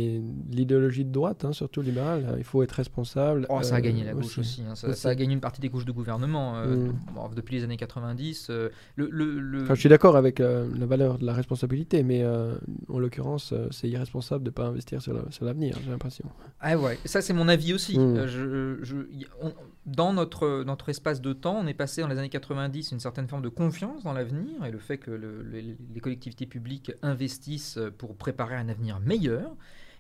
l'idéologie 0.51 1.05
de 1.05 1.11
droite, 1.11 1.45
hein, 1.45 1.53
surtout 1.53 1.81
libérale. 1.81 2.35
Il 2.39 2.45
faut 2.45 2.63
être 2.63 2.73
responsable. 2.73 3.47
Oh, 3.49 3.63
ça 3.63 3.77
a 3.77 3.79
euh, 3.79 3.81
gagné 3.81 4.05
la 4.05 4.13
gauche 4.13 4.39
aussi. 4.39 4.63
hein. 4.63 4.75
Ça, 4.75 4.89
Aussi. 4.89 5.01
ça 5.01 5.09
a 5.09 5.15
gagné 5.15 5.33
une 5.33 5.41
partie 5.41 5.61
des 5.63 5.71
couches 5.71 5.87
de 5.87 5.93
gouvernement 5.93 6.57
euh, 6.57 6.77
Mm. 6.89 6.93
bon, 7.15 7.29
depuis 7.35 7.57
les 7.57 7.65
années 7.65 7.77
90. 7.79 8.49
euh, 8.51 8.69
le, 8.97 9.09
le- 9.11 9.41
le- 9.41 9.63
Enfin, 9.63 9.75
je 9.75 9.81
suis 9.81 9.89
d'accord 9.89 10.17
avec 10.17 10.41
euh, 10.41 10.69
la 10.79 10.85
valeur 10.87 11.19
de 11.19 11.25
la 11.25 11.33
responsabilité, 11.33 12.03
mais 12.03 12.23
euh, 12.23 12.55
en 12.89 12.99
l'occurrence, 12.99 13.53
euh, 13.53 13.69
c'est 13.71 13.89
irresponsable 13.89 14.45
de 14.45 14.51
ne 14.51 14.55
pas 14.55 14.67
investir 14.67 15.01
sur 15.01 15.15
la- 15.15 15.31
sur 15.31 15.45
l'avenir, 15.47 15.77
j'ai 15.83 15.91
l'impression. 15.91 16.27
Ah 16.61 16.77
ouais, 16.79 16.99
ça 17.07 17.23
c'est 17.23 17.33
mon 17.33 17.49
avis 17.49 17.73
aussi. 17.73 17.99
Mm. 17.99 18.17
Euh, 18.17 18.27
je- 18.29 18.85
je- 18.85 18.97
y- 19.17 19.27
on- 19.43 19.53
dans 19.89 20.13
notre, 20.13 20.63
notre 20.65 20.89
espace 20.91 21.21
de 21.21 21.33
temps, 21.33 21.57
on 21.59 21.67
est 21.67 21.75
passé 21.75 22.03
dans 22.03 22.09
les 22.09 22.19
années 22.19 22.29
90 22.29 22.93
une 22.93 23.01
certaine 23.01 23.27
forme 23.27 23.43
de 23.43 23.49
confiance 23.49 24.03
dans 24.05 24.13
l'avenir 24.13 24.65
et 24.65 24.71
le 24.71 24.79
fait 24.79 24.99
que 24.99 25.11
le- 25.11 25.43
le- 25.43 25.77
les 25.95 26.01
collectivités 26.01 26.47
publiques 26.47 26.93
investissent 27.03 27.79
pour 27.99 28.17
préparer 28.17 28.55
un 28.55 28.69
avenir 28.69 29.01
meilleur. 29.01 29.57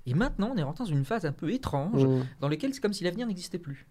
Et 0.06 0.14
maintenant, 0.14 0.52
on 0.54 0.56
est 0.56 0.62
rentré 0.62 0.84
dans 0.84 0.90
une 0.90 1.04
phase 1.04 1.24
un 1.26 1.32
peu 1.32 1.50
étrange 1.52 2.04
Mm. 2.06 2.22
dans 2.40 2.48
laquelle 2.48 2.72
c'est 2.74 2.80
comme 2.80 2.92
si 2.92 3.04
l'avenir 3.04 3.26
n'existait 3.26 3.58
plus. 3.58 3.86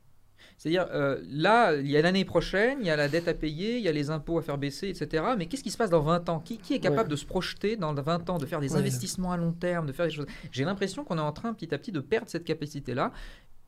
C'est-à-dire, 0.58 0.88
euh, 0.92 1.22
là, 1.30 1.76
il 1.76 1.88
y 1.90 1.98
a 1.98 2.02
l'année 2.02 2.26
prochaine, 2.26 2.78
il 2.82 2.88
y 2.88 2.90
a 2.90 2.96
la 2.96 3.08
dette 3.10 3.28
à 3.28 3.34
payer, 3.34 3.78
il 3.78 3.84
y 3.84 3.88
a 3.88 3.92
les 3.92 4.10
impôts 4.10 4.40
à 4.40 4.42
faire 4.42 4.58
baisser, 4.58 4.88
etc. 4.90 5.24
Mais 5.38 5.46
qu'est-ce 5.46 5.62
qui 5.64 5.70
se 5.72 5.78
passe 5.78 5.90
dans 5.92 6.02
20 6.02 6.30
ans? 6.30 6.40
Qui, 6.40 6.58
qui 6.58 6.74
est 6.74 6.80
capable 6.80 7.04
Ouais. 7.04 7.08
de 7.10 7.16
se 7.16 7.26
projeter 7.26 7.76
dans 7.76 7.94
20 7.94 8.28
ans, 8.30 8.38
de 8.40 8.46
faire 8.46 8.60
des 8.60 8.74
Ouais. 8.74 8.80
investissements 8.80 9.32
à 9.32 9.38
long 9.38 9.52
terme, 9.52 9.86
de 9.86 9.92
faire 9.92 10.06
des 10.08 10.12
choses? 10.12 10.26
J'ai 10.52 10.64
l'impression 10.64 11.04
qu'on 11.04 11.18
est 11.18 11.22
en 11.22 11.32
train 11.32 11.54
petit 11.54 11.74
à 11.74 11.78
petit 11.78 11.92
de 11.92 12.00
perdre 12.00 12.28
cette 12.30 12.44
capacité-là. 12.46 13.12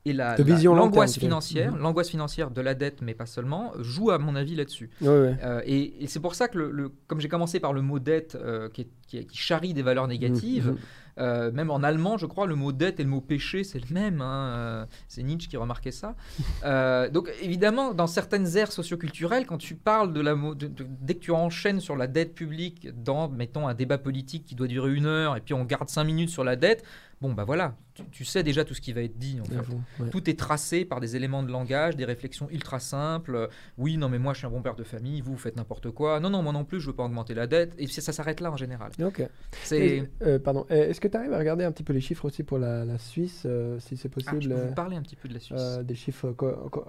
Et 0.05 0.13
la, 0.13 0.37
l'angoisse 0.37 1.17
financière, 1.19 1.73
Mhm. 1.73 1.79
l'angoisse 1.79 2.09
financière 2.09 2.51
de 2.51 2.61
la 2.61 2.73
dette, 2.73 3.01
mais 3.01 3.13
pas 3.13 3.25
seulement, 3.25 3.73
joue 3.79 4.11
à 4.11 4.17
mon 4.17 4.35
avis 4.35 4.55
là-dessus. 4.55 4.89
Ouais, 5.01 5.07
ouais. 5.09 5.37
Euh, 5.43 5.61
et 5.65 6.03
et 6.03 6.07
c'est 6.07 6.21
pour 6.21 6.35
ça 6.35 6.47
que, 6.47 6.57
le, 6.57 6.71
le- 6.71 6.91
comme 7.07 7.19
j'ai 7.19 7.27
commencé 7.27 7.59
par 7.59 7.73
le 7.73 7.81
mot 7.81 7.99
dette, 7.99 8.35
euh, 8.35 8.69
qui, 8.69 8.81
est- 8.81 8.89
qui- 9.07 9.25
qui 9.27 9.37
charrie 9.37 9.73
des 9.73 9.81
valeurs 9.81 10.07
négatives, 10.07 10.67
Mhm. 10.69 10.77
euh, 11.19 11.51
même 11.51 11.69
en 11.69 11.83
allemand, 11.83 12.17
je 12.17 12.25
crois, 12.27 12.47
le 12.47 12.55
mot 12.55 12.71
dette 12.71 13.01
et 13.01 13.03
le 13.03 13.09
mot 13.09 13.19
péché, 13.19 13.65
c'est 13.65 13.79
le 13.79 13.93
même. 13.93 14.21
hein, 14.21 14.87
C'est 15.09 15.21
Nietzsche 15.21 15.49
qui 15.49 15.57
remarquait 15.57 15.91
ça. 15.91 16.15
Donc, 17.11 17.29
évidemment, 17.41 17.93
dans 17.93 18.07
certaines 18.07 18.55
aires 18.57 18.71
socioculturelles, 18.71 19.45
quand 19.45 19.57
tu 19.57 19.75
parles 19.75 20.13
de 20.13 20.21
la. 20.21 20.33
de- 20.33 20.71
dès 21.01 21.15
que 21.15 21.19
tu 21.19 21.31
enchaînes 21.31 21.79
sur 21.81 21.95
la 21.97 22.07
dette 22.07 22.35
publique 22.35 22.87
dans, 23.03 23.27
mettons, 23.29 23.67
un 23.67 23.73
débat 23.73 23.97
politique 23.97 24.45
qui 24.45 24.55
doit 24.55 24.67
durer 24.67 24.93
une 24.93 25.05
heure, 25.05 25.35
et 25.35 25.41
puis 25.41 25.53
on 25.53 25.65
garde 25.65 25.89
cinq 25.89 26.05
minutes 26.05 26.29
sur 26.29 26.43
la 26.43 26.55
dette, 26.55 26.83
bon, 27.21 27.33
bah 27.33 27.43
voilà, 27.43 27.75
tu, 27.93 28.03
tu 28.11 28.25
sais 28.25 28.43
déjà 28.43 28.63
tout 28.63 28.73
ce 28.73 28.81
qui 28.81 28.93
va 28.93 29.01
être 29.01 29.17
dit, 29.17 29.39
en 29.41 29.45
fait. 29.45 29.53
J'avoue, 29.55 29.81
ouais. 29.99 30.09
Tout 30.09 30.29
est 30.29 30.37
tracé 30.39 30.85
par 30.85 30.99
des 31.01 31.15
éléments 31.15 31.43
de 31.43 31.51
langage, 31.51 31.95
des 31.95 32.05
réflexions 32.05 32.47
ultra 32.49 32.79
simples. 32.79 33.35
Euh, 33.35 33.47
Oui, 33.77 33.97
non, 33.97 34.07
mais 34.09 34.19
moi, 34.19 34.33
je 34.33 34.39
suis 34.39 34.47
un 34.47 34.49
bon 34.51 34.61
père 34.61 34.75
de 34.75 34.83
famille, 34.83 35.21
vous, 35.21 35.33
vous 35.33 35.37
faites 35.37 35.55
n'importe 35.57 35.91
quoi. 35.91 36.19
Non, 36.19 36.29
non, 36.29 36.41
moi 36.41 36.53
non 36.53 36.63
plus, 36.65 36.79
je 36.79 36.87
veux 36.87 36.93
pas 36.95 37.03
augmenter 37.03 37.33
la 37.33 37.47
dette. 37.47 37.73
Et 37.77 37.87
ça, 37.87 38.01
ça 38.01 38.13
s'arrête 38.13 38.39
là 38.39 38.51
en 38.51 38.57
général. 38.57 38.91
Ok. 39.03 39.21
C'est. 39.63 40.09
Euh, 40.21 40.39
pardon. 40.39 40.65
Euh, 40.71 40.89
Est-ce 40.89 41.01
que 41.01 41.07
tu 41.07 41.17
arrives 41.17 41.33
à 41.33 41.39
regarder 41.39 41.63
un 41.65 41.71
petit 41.71 41.83
peu 41.83 41.93
les 41.93 42.01
chiffres 42.01 42.25
aussi 42.25 42.43
pour 42.43 42.57
la, 42.57 42.85
la 42.85 42.97
Suisse, 42.97 43.43
euh, 43.45 43.79
si 43.79 43.97
c'est 43.97 44.07
Ah, 44.09 44.19
je 44.19 44.23
possible 44.25 44.53
peux 44.53 44.59
euh, 44.61 44.67
vous 44.67 44.73
parler 44.73 44.95
un 44.95 45.01
petit 45.01 45.15
peu 45.15 45.27
de 45.27 45.33
la 45.33 45.39
Suisse. 45.39 45.59
euh, 45.59 45.83
des 45.83 45.95
chiffres, 45.95 46.33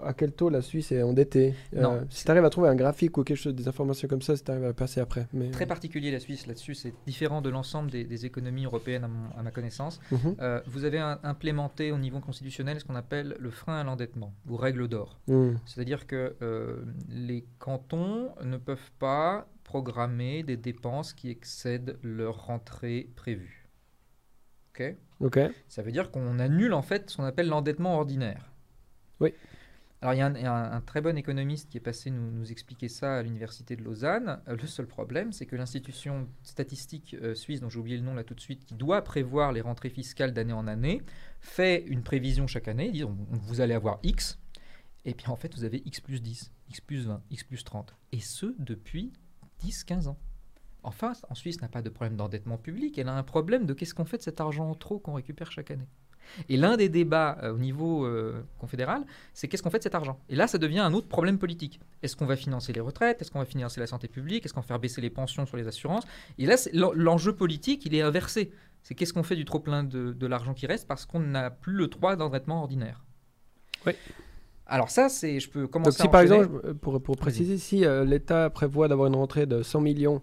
à 0.03 0.13
quel 0.13 0.31
taux 0.31 0.49
la 0.49 0.61
Suisse 0.61 0.91
est 0.91 1.01
endettée 1.03 1.53
Non. 1.75 2.05
Si 2.09 2.23
tu 2.25 2.31
arrives 2.31 2.45
à 2.45 2.49
trouver 2.49 2.69
un 2.69 2.75
graphique 2.75 3.17
ou 3.17 3.23
quelque 3.23 3.37
chose, 3.37 3.53
des 3.55 3.67
informations 3.67 4.07
comme 4.07 4.21
ça, 4.21 4.35
si 4.37 4.43
tu 4.43 4.51
arrives 4.51 4.63
à 4.65 4.73
passer 4.73 4.99
après. 5.01 5.27
Mais... 5.33 5.51
Très 5.51 5.65
particulier 5.65 6.11
la 6.11 6.19
Suisse 6.19 6.47
là-dessus, 6.47 6.75
c'est 6.75 6.93
différent 7.05 7.41
de 7.41 7.49
l'ensemble 7.49 7.91
des, 7.91 8.03
des 8.05 8.25
économies 8.25 8.65
européennes 8.65 9.03
à, 9.03 9.07
mon- 9.07 9.29
à 9.37 9.43
ma 9.43 9.51
connaissance. 9.51 9.99
Mhm. 10.11 10.20
Euh, 10.39 10.61
vous 10.67 10.83
avez 10.85 10.99
un- 10.99 11.19
implémenté 11.23 11.91
au 11.91 11.97
niveau 11.97 12.19
constitutionnel 12.19 12.79
ce 12.79 12.85
qu'on 12.85 12.95
appelle 12.95 13.35
le 13.39 13.49
frein 13.49 13.79
à 13.79 13.83
l'endettement, 13.83 14.33
ou 14.47 14.55
règle 14.57 14.87
d'or. 14.87 15.19
Mm. 15.27 15.53
C'est-à-dire 15.65 16.07
que 16.07 16.35
euh, 16.41 16.83
les 17.09 17.45
cantons 17.59 18.33
ne 18.43 18.57
peuvent 18.57 18.91
pas 18.99 19.47
programmer 19.63 20.43
des 20.43 20.57
dépenses 20.57 21.13
qui 21.13 21.29
excèdent 21.29 21.97
leur 22.03 22.45
rentrée 22.45 23.09
prévue. 23.15 23.69
Ok? 24.73 24.95
Ok. 25.19 25.39
Ça 25.67 25.81
veut 25.81 25.91
dire 25.91 26.11
qu'on 26.11 26.39
annule 26.39 26.73
en 26.73 26.81
fait 26.81 27.09
ce 27.09 27.17
qu'on 27.17 27.23
appelle 27.25 27.47
l'endettement 27.47 27.97
ordinaire. 27.97 28.51
Oui. 29.19 29.33
Alors 30.01 30.15
il 30.15 30.17
y 30.17 30.21
a 30.21 30.73
un, 30.73 30.81
très 30.81 30.99
bon 30.99 31.15
économiste 31.15 31.69
qui 31.69 31.77
est 31.77 31.81
passé 31.81 32.09
nous, 32.09 32.51
expliquer 32.51 32.89
ça 32.89 33.17
à 33.17 33.21
l'université 33.21 33.75
de 33.75 33.83
Lausanne. 33.83 34.41
Euh, 34.47 34.55
le 34.59 34.65
seul 34.65 34.87
problème, 34.87 35.31
c'est 35.31 35.45
que 35.45 35.55
l'institution 35.55 36.27
statistique 36.41 37.15
euh, 37.21 37.35
suisse, 37.35 37.61
dont 37.61 37.69
j'ai 37.69 37.77
oublié 37.77 37.97
le 37.97 38.03
nom 38.03 38.15
là 38.15 38.23
tout 38.23 38.33
de 38.33 38.39
suite, 38.39 38.65
qui 38.65 38.73
doit 38.73 39.03
prévoir 39.03 39.51
les 39.51 39.61
rentrées 39.61 39.91
fiscales 39.91 40.33
d'année 40.33 40.53
en 40.53 40.65
année, 40.65 41.03
fait 41.39 41.83
une 41.85 42.01
prévision 42.01 42.47
chaque 42.47 42.67
année, 42.67 42.89
dit 42.89 43.03
vous 43.03 43.61
allez 43.61 43.75
avoir 43.75 43.99
X, 44.01 44.39
et 45.05 45.13
puis 45.13 45.27
en 45.27 45.35
fait 45.35 45.53
vous 45.53 45.65
avez 45.65 45.83
X 45.85 46.01
plus 46.01 46.19
10, 46.19 46.51
X 46.69 46.81
plus 46.81 47.05
20, 47.05 47.21
X 47.29 47.43
plus 47.43 47.63
30. 47.63 47.95
Et 48.11 48.21
ce 48.21 48.55
depuis 48.57 49.13
10-15 49.63 50.07
ans. 50.07 50.17
Enfin, 50.81 51.13
en 51.29 51.35
Suisse 51.35 51.61
n'a 51.61 51.67
pas 51.67 51.83
de 51.83 51.89
problème 51.89 52.17
d'endettement 52.17 52.57
public, 52.57 52.97
elle 52.97 53.07
a 53.07 53.13
un 53.13 53.21
problème 53.21 53.67
de 53.67 53.75
qu'est-ce 53.75 53.93
qu'on 53.93 54.05
fait 54.05 54.17
de 54.17 54.23
cet 54.23 54.41
argent 54.41 54.67
en 54.67 54.73
trop 54.73 54.97
qu'on 54.97 55.13
récupère 55.13 55.51
chaque 55.51 55.69
année. 55.69 55.87
Et 56.49 56.57
l'un 56.57 56.77
des 56.77 56.89
débats 56.89 57.37
euh, 57.43 57.53
au 57.53 57.57
niveau 57.57 58.05
euh, 58.05 58.43
confédéral, 58.57 59.03
c'est 59.33 59.47
qu'est-ce 59.47 59.63
qu'on 59.63 59.69
fait 59.69 59.79
de 59.79 59.83
cet 59.83 59.95
argent? 59.95 60.19
Et 60.29 60.35
là, 60.35 60.47
ça 60.47 60.57
devient 60.57 60.79
un 60.79 60.93
autre 60.93 61.07
problème 61.07 61.37
politique. 61.37 61.79
Est-ce 62.03 62.15
qu'on 62.15 62.25
va 62.25 62.35
financer 62.35 62.73
les 62.73 62.79
retraites? 62.79 63.21
Est-ce 63.21 63.31
qu'on 63.31 63.39
va 63.39 63.45
financer 63.45 63.79
la 63.79 63.87
santé 63.87 64.07
publique? 64.07 64.45
Est-ce 64.45 64.53
qu'on 64.53 64.61
va 64.61 64.67
faire 64.67 64.79
baisser 64.79 65.01
les 65.01 65.09
pensions 65.09 65.45
sur 65.45 65.57
les 65.57 65.67
assurances? 65.67 66.05
Et 66.37 66.45
là, 66.45 66.55
l'enjeu 66.73 67.35
politique, 67.35 67.85
il 67.85 67.95
est 67.95 68.01
inversé. 68.01 68.51
C'est 68.83 68.95
qu'est-ce 68.95 69.13
qu'on 69.13 69.23
fait 69.23 69.35
du 69.35 69.45
trop-plein 69.45 69.83
de, 69.83 70.13
de 70.13 70.27
l'argent 70.27 70.53
qui 70.53 70.65
reste 70.65 70.87
parce 70.87 71.05
qu'on 71.05 71.19
n'a 71.19 71.51
plus 71.51 71.73
le 71.73 71.87
droit 71.87 72.15
d'endettement 72.15 72.61
ordinaire? 72.61 73.03
Oui. 73.85 73.93
Alors 74.71 74.89
ça, 74.89 75.09
c'est, 75.09 75.39
je 75.39 75.49
peux 75.49 75.63
Donc 75.63 75.71
commencer 75.71 76.01
si 76.01 76.07
à 76.07 76.09
par 76.09 76.21
exemple, 76.21 76.73
pour, 76.75 77.01
pour 77.03 77.17
préciser, 77.17 77.57
si 77.57 77.83
euh, 77.85 78.05
l'État 78.05 78.49
prévoit 78.49 78.87
d'avoir 78.87 79.07
une 79.07 79.15
rentrée 79.15 79.45
de 79.45 79.63
100 79.63 79.81
millions, 79.81 80.21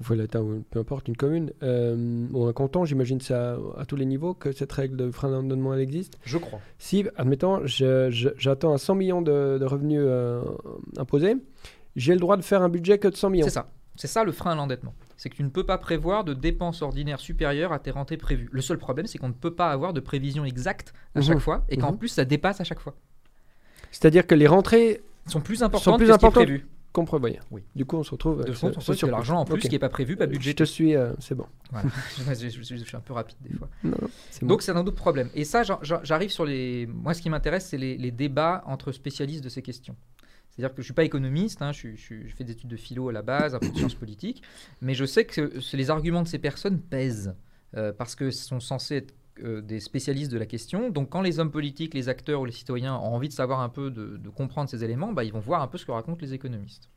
ou 0.00 0.12
l'État 0.12 0.42
ou 0.42 0.62
peu 0.70 0.78
importe, 0.80 1.08
une 1.08 1.16
commune, 1.16 1.52
euh, 1.62 2.26
ou 2.32 2.44
un 2.46 2.52
canton, 2.52 2.84
j'imagine 2.84 3.20
c'est 3.20 3.34
à, 3.34 3.56
tous 3.88 3.96
les 3.96 4.04
niveaux 4.04 4.34
que 4.34 4.52
cette 4.52 4.72
règle 4.72 4.96
de 4.96 5.10
frein 5.10 5.30
d'endettement 5.30 5.72
elle 5.74 5.80
existe. 5.80 6.18
Je 6.24 6.38
crois. 6.38 6.60
Si, 6.78 7.04
admettons, 7.16 7.62
j'attends 7.64 8.72
à 8.74 8.78
100 8.78 8.94
millions 8.94 9.22
de, 9.22 9.56
de 9.58 9.64
revenus 9.64 10.00
euh, 10.02 10.42
imposés, 10.98 11.36
j'ai 11.96 12.12
le 12.12 12.20
droit 12.20 12.36
de 12.36 12.42
faire 12.42 12.62
un 12.62 12.68
budget 12.68 12.98
que 12.98 13.08
de 13.08 13.16
100 13.16 13.30
millions. 13.30 13.44
C'est 13.46 13.50
ça. 13.50 13.70
C'est 13.98 14.06
ça 14.08 14.24
le 14.24 14.32
frein 14.32 14.50
à 14.52 14.54
l'endettement. 14.54 14.92
C'est 15.16 15.30
que 15.30 15.36
tu 15.36 15.42
ne 15.42 15.48
peux 15.48 15.64
pas 15.64 15.78
prévoir 15.78 16.22
de 16.24 16.34
dépenses 16.34 16.82
ordinaires 16.82 17.18
supérieures 17.20 17.72
à 17.72 17.78
tes 17.78 17.90
rentrées 17.90 18.18
prévues. 18.18 18.50
Le 18.52 18.60
seul 18.60 18.76
problème, 18.76 19.06
c'est 19.06 19.16
qu'on 19.16 19.28
ne 19.28 19.32
peut 19.32 19.54
pas 19.54 19.70
avoir 19.70 19.94
de 19.94 20.00
prévision 20.00 20.44
exacte 20.44 20.92
à 21.14 21.20
Mhm. 21.20 21.24
chaque 21.24 21.38
fois 21.38 21.64
et 21.70 21.78
qu'en 21.78 21.92
Mhm. 21.92 21.98
plus, 21.98 22.08
ça 22.08 22.26
dépasse 22.26 22.60
à 22.60 22.64
chaque 22.64 22.80
fois. 22.80 22.94
C'est-à-dire 23.90 24.26
que 24.26 24.34
les 24.34 24.46
rentrées 24.46 25.00
sont 25.26 25.40
plus 25.40 25.62
importantes 25.62 25.96
plus 25.96 26.06
que 26.06 26.12
ce 26.12 26.18
qui 26.18 26.24
est 26.24 26.28
importantes. 26.28 26.44
prévu. 26.44 26.66
Qu'on 26.96 27.04
prévoyait. 27.04 27.40
Oui. 27.50 27.62
Du 27.76 27.84
coup, 27.84 27.96
on 27.96 28.02
se 28.02 28.10
retrouve 28.10 28.44
De 28.44 28.52
ce- 28.52 28.66
on 28.66 28.80
se 28.80 29.06
l'argent 29.06 29.38
en 29.38 29.44
plus 29.44 29.54
Ok. 29.54 29.60
qui 29.60 29.68
n'est 29.70 29.78
pas 29.78 29.88
prévu, 29.88 30.16
pas 30.16 30.24
Je 30.24 30.30
budgété. 30.30 30.64
te 30.64 30.68
suis, 30.68 30.96
euh, 30.96 31.12
c'est 31.20 31.34
bon. 31.34 31.46
Voilà. 31.70 31.88
je, 32.34 32.48
je- 32.48 32.62
je- 32.62 32.76
je 32.76 32.84
suis 32.84 32.96
un 32.96 33.00
peu 33.00 33.12
rapide 33.12 33.36
des 33.42 33.54
fois. 33.54 33.68
Non, 33.84 33.90
non, 34.02 34.08
c'est 34.30 34.40
bon. 34.42 34.48
Donc 34.48 34.62
c'est 34.62 34.72
un 34.72 34.76
autre 34.78 34.90
problème. 34.96 35.28
Et 35.34 35.44
ça, 35.44 35.62
j'arrive 36.02 36.30
sur 36.30 36.44
les. 36.44 36.86
Moi, 36.86 37.14
ce 37.14 37.22
qui 37.22 37.30
m'intéresse, 37.30 37.66
c'est 37.68 37.78
les, 37.78 37.96
les 37.96 38.10
débats 38.10 38.62
entre 38.66 38.90
spécialistes 38.92 39.44
de 39.44 39.48
ces 39.48 39.62
questions. 39.62 39.94
C'est-à-dire 40.50 40.70
que 40.70 40.76
je 40.76 40.80
ne 40.80 40.84
suis 40.86 40.94
pas 40.94 41.04
économiste, 41.04 41.60
hein, 41.60 41.72
je, 41.72 41.88
je 41.96 42.26
je 42.26 42.34
fais 42.34 42.42
des 42.44 42.52
études 42.52 42.70
de 42.70 42.76
philo 42.76 43.10
à 43.10 43.12
la 43.12 43.20
base, 43.22 43.54
un 43.54 43.58
peu 43.58 43.68
de 43.68 43.76
sciences 43.76 43.94
politiques, 43.94 44.42
mais 44.80 44.94
je 44.94 45.04
sais 45.04 45.26
que 45.26 45.52
les 45.74 45.90
arguments 45.90 46.22
de 46.22 46.28
ces 46.28 46.38
personnes 46.38 46.80
pèsent, 46.80 47.34
euh, 47.76 47.92
parce 47.92 48.14
que 48.14 48.30
sont 48.30 48.60
censés 48.60 48.96
être 48.96 49.12
euh, 49.42 49.60
des 49.60 49.80
spécialistes 49.80 50.32
de 50.32 50.38
la 50.38 50.46
question. 50.46 50.90
Donc 50.90 51.10
quand 51.10 51.20
les 51.20 51.38
hommes 51.38 51.50
politiques, 51.50 51.94
les 51.94 52.08
acteurs 52.08 52.40
ou 52.40 52.44
les 52.44 52.52
citoyens 52.52 52.94
ont 52.94 53.14
envie 53.14 53.28
de 53.28 53.34
savoir 53.34 53.60
un 53.60 53.68
peu, 53.68 53.90
de, 53.90 54.28
comprendre 54.30 54.68
ces 54.68 54.82
éléments, 54.84 55.12
bah, 55.12 55.24
ils 55.24 55.32
vont 55.32 55.40
voir 55.40 55.62
un 55.62 55.66
peu 55.66 55.78
ce 55.78 55.86
que 55.86 55.92
racontent 55.92 56.18
les 56.20 56.34
économistes. 56.34 56.88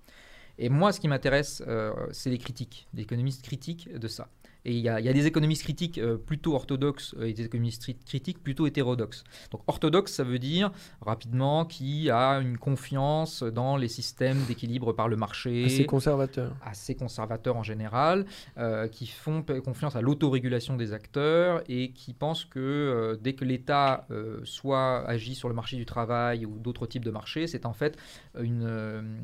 Et 0.58 0.70
moi, 0.70 0.92
ce 0.92 1.00
qui 1.00 1.08
m'intéresse, 1.08 1.64
euh, 1.68 1.94
c'est 2.12 2.30
les 2.30 2.38
critiques, 2.38 2.88
les 2.94 3.04
économistes 3.04 3.44
critiques 3.44 3.94
de 3.94 4.08
ça. 4.08 4.28
Et 4.66 4.74
il 4.74 4.80
y, 4.80 4.90
a 4.90 5.00
il 5.00 5.06
y 5.06 5.10
a 5.10 5.14
des 5.14 5.26
économistes 5.26 5.64
critiques 5.64 5.98
euh, 6.00 6.18
plutôt 6.18 6.54
orthodoxes 6.54 7.16
euh, 7.18 7.28
et 7.28 7.34
des 7.34 7.46
économistes 7.46 7.82
cri- 7.82 7.98
critiques 8.06 8.44
plutôt 8.44 8.68
hétérodoxes. 8.68 9.24
Donc 9.52 9.62
orthodoxe, 9.68 10.12
ça 10.12 10.24
veut 10.26 10.38
dire 10.40 10.72
rapidement 11.02 11.64
qui 11.66 12.10
a 12.10 12.40
une 12.40 12.58
confiance 12.58 13.42
dans 13.42 13.78
les 13.78 13.88
systèmes 13.88 14.44
d'équilibre 14.48 14.92
par 14.92 15.08
le 15.08 15.16
marché, 15.16 15.64
Assez 15.66 15.86
conservateur. 15.86 16.56
assez 16.64 16.94
conservateurs 16.96 17.56
en 17.56 17.64
général, 17.64 18.26
euh, 18.58 18.88
qui 18.90 19.08
font 19.08 19.44
confiance 19.64 19.96
à 19.96 20.02
l'autorégulation 20.02 20.76
des 20.76 20.92
acteurs 20.92 21.64
et 21.70 21.92
qui 21.92 22.14
pensent 22.14 22.44
que 22.46 22.60
euh, 22.60 23.16
dès 23.20 23.34
que 23.34 23.46
l'État 23.46 24.06
euh, 24.12 24.42
soit 24.44 25.08
agit 25.08 25.36
sur 25.36 25.48
le 25.48 25.56
marché 25.56 25.78
du 25.78 25.86
travail 25.86 26.46
ou 26.46 26.60
d'autres 26.60 26.86
types 26.86 27.06
de 27.06 27.12
marchés, 27.12 27.48
c'est 27.48 27.66
en 27.66 27.74
fait 27.74 27.98
une, 28.40 29.22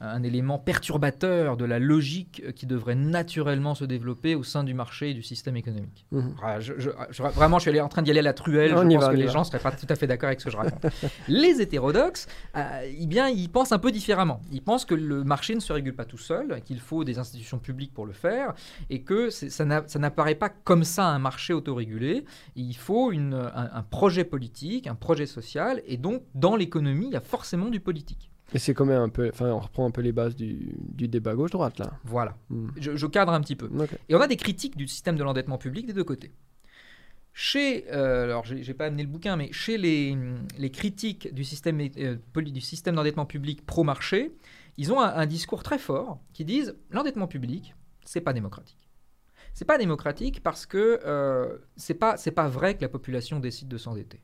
un 0.00 0.22
élément 0.22 0.58
perturbateur 0.58 1.56
de 1.56 1.64
la 1.64 1.78
logique 1.78 2.42
qui 2.54 2.66
devrait 2.66 2.94
naturellement 2.94 3.74
se 3.74 3.84
développer 3.84 4.34
au 4.34 4.42
sein 4.42 4.64
du 4.64 4.72
marché 4.74 5.10
et 5.10 5.14
du 5.14 5.22
système 5.22 5.56
économique. 5.56 6.06
Mhm. 6.10 6.34
Ah, 6.42 6.58
je- 6.60 6.72
je- 6.78 6.90
je- 7.10 7.22
vraiment, 7.22 7.58
je 7.58 7.62
suis 7.62 7.70
allé 7.70 7.80
en 7.80 7.88
train 7.88 8.02
d'y 8.02 8.10
aller 8.10 8.20
à 8.20 8.22
la 8.22 8.32
truelle. 8.32 8.72
On 8.74 8.82
je 8.82 8.94
pense 8.96 9.04
va, 9.04 9.10
que 9.10 9.16
les 9.16 9.26
va. 9.26 9.32
gens 9.32 9.40
ne 9.40 9.44
seraient 9.44 9.58
pas 9.58 9.72
tout 9.72 9.86
à 9.88 9.94
fait 9.96 10.06
d'accord 10.06 10.28
avec 10.28 10.40
ce 10.40 10.46
que 10.46 10.50
je 10.50 10.56
raconte. 10.56 10.86
les 11.28 11.60
hétérodoxes, 11.60 12.26
euh, 12.56 12.62
eh 12.98 13.06
bien, 13.06 13.28
ils 13.28 13.48
pensent 13.50 13.72
un 13.72 13.78
peu 13.78 13.90
différemment. 13.92 14.40
Ils 14.50 14.62
pensent 14.62 14.84
que 14.86 14.94
le 14.94 15.22
marché 15.22 15.54
ne 15.54 15.60
se 15.60 15.72
régule 15.72 15.94
pas 15.94 16.04
tout 16.06 16.18
seul, 16.18 16.60
qu'il 16.64 16.80
faut 16.80 17.04
des 17.04 17.18
institutions 17.18 17.58
publiques 17.58 17.92
pour 17.92 18.06
le 18.06 18.12
faire, 18.12 18.54
et 18.88 19.02
que 19.02 19.28
ça 19.30 19.64
n'a- 19.64 19.84
ça 19.86 19.98
n'apparaît 19.98 20.34
pas 20.34 20.48
comme 20.48 20.84
ça 20.84 21.06
un 21.08 21.18
marché 21.18 21.52
autorégulé. 21.52 22.24
Il 22.56 22.74
faut 22.76 23.12
une- 23.12 23.34
un, 23.34 23.70
un 23.74 23.82
projet 23.82 24.24
politique, 24.24 24.86
un 24.86 24.94
projet 24.94 25.26
social, 25.26 25.82
et 25.86 25.96
donc 25.98 26.22
dans 26.34 26.56
l'économie, 26.56 27.06
il 27.08 27.12
y 27.12 27.16
a 27.16 27.20
forcément 27.20 27.68
du 27.68 27.80
politique. 27.80 28.29
Et 28.54 28.58
c'est 28.58 28.74
quand 28.74 28.84
même 28.84 29.00
un 29.00 29.08
peu. 29.08 29.28
Enfin, 29.28 29.50
on 29.50 29.60
reprend 29.60 29.86
un 29.86 29.90
peu 29.90 30.00
les 30.00 30.12
bases 30.12 30.34
du, 30.34 30.74
du 30.78 31.08
débat 31.08 31.34
gauche-droite, 31.34 31.78
là. 31.78 31.92
Voilà. 32.04 32.36
Hmm. 32.48 32.68
Je, 32.76 32.96
je 32.96 33.06
cadre 33.06 33.32
un 33.32 33.40
petit 33.40 33.56
peu. 33.56 33.70
Et 34.08 34.14
on 34.14 34.20
a 34.20 34.26
des 34.26 34.36
critiques 34.36 34.76
du 34.76 34.88
système 34.88 35.16
de 35.16 35.22
l'endettement 35.22 35.58
public 35.58 35.86
des 35.86 35.92
deux 35.92 36.04
côtés. 36.04 36.32
Chez, 37.32 37.86
euh, 37.92 38.24
alors 38.24 38.44
j'ai 38.44 38.74
pas 38.74 38.86
amené 38.86 39.04
le 39.04 39.08
bouquin, 39.08 39.36
mais 39.36 39.52
chez 39.52 39.78
les, 39.78 40.16
les 40.58 40.70
critiques 40.70 41.32
du 41.32 41.44
système, 41.44 41.80
euh, 41.98 42.16
du 42.36 42.60
système 42.60 42.96
d'endettement 42.96 43.24
public 43.24 43.64
pro-marché, 43.64 44.36
ils 44.76 44.92
ont 44.92 45.00
un, 45.00 45.14
un 45.14 45.26
discours 45.26 45.62
très 45.62 45.78
fort 45.78 46.20
qui 46.32 46.44
disent 46.44 46.74
l'endettement 46.90 47.28
public, 47.28 47.74
c'est 48.04 48.20
pas 48.20 48.32
démocratique. 48.32 48.90
C'est 49.54 49.64
pas 49.64 49.78
démocratique 49.78 50.42
parce 50.42 50.66
que 50.66 51.00
euh, 51.04 51.58
c'est 51.76 51.94
pas 51.94 52.16
c'est 52.16 52.30
pas 52.32 52.48
vrai 52.48 52.76
que 52.76 52.82
la 52.82 52.88
population 52.88 53.38
décide 53.40 53.68
de 53.68 53.78
s'endetter. 53.78 54.20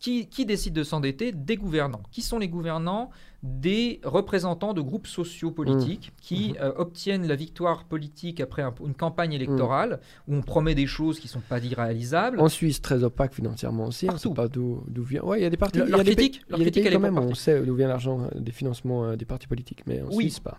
Qui, 0.00 0.26
qui 0.28 0.46
décide 0.46 0.72
de 0.72 0.82
s'endetter 0.82 1.30
Des 1.32 1.56
gouvernants. 1.56 2.00
Qui 2.10 2.22
sont 2.22 2.38
les 2.38 2.48
gouvernants? 2.48 3.10
Des 3.42 4.00
représentants 4.02 4.72
de 4.72 4.80
groupes 4.80 5.06
sociaux 5.06 5.50
politiques 5.50 6.12
qui 6.22 6.54
euh, 6.62 6.72
obtiennent 6.76 7.26
la 7.28 7.36
victoire 7.36 7.84
politique 7.84 8.40
après 8.40 8.62
un- 8.62 8.72
une 8.86 8.94
campagne 8.94 9.34
électorale 9.34 10.00
où 10.26 10.34
on 10.36 10.40
promet 10.40 10.74
des 10.74 10.86
choses 10.86 11.20
qui 11.20 11.26
ne 11.26 11.32
sont 11.32 11.42
pas 11.46 11.62
irréalisables. 11.62 12.40
En 12.40 12.48
Suisse, 12.48 12.80
très 12.80 13.04
opaque 13.04 13.34
financièrement 13.34 13.84
aussi. 13.88 14.06
On 14.06 14.12
Partout. 14.12 14.28
sait 14.30 14.34
pas 14.34 14.48
d'où 14.48 14.82
vient. 15.02 15.22
Ouais, 15.22 15.40
il 15.40 15.42
y 15.42 15.46
a 15.46 15.50
des 15.50 15.58
partis. 15.58 15.78
Leur- 15.80 15.88
y 15.88 16.00
a 16.00 16.04
des 16.04 16.16
pays- 16.16 16.40
leur 16.48 16.58
y 16.58 16.62
a 16.62 16.64
des 16.64 16.70
pays 16.70 16.90
quand 16.90 17.00
même. 17.00 17.18
On 17.18 17.34
sait 17.34 17.60
d'où 17.60 17.74
vient 17.74 17.88
l'argent 17.88 18.22
euh, 18.22 18.40
des 18.40 18.52
financements 18.52 19.04
euh, 19.04 19.16
des 19.16 19.26
partis 19.26 19.46
politiques, 19.46 19.82
mais 19.86 20.00
en 20.00 20.06
Oui. 20.06 20.24
Suisse, 20.24 20.40
pas. 20.40 20.56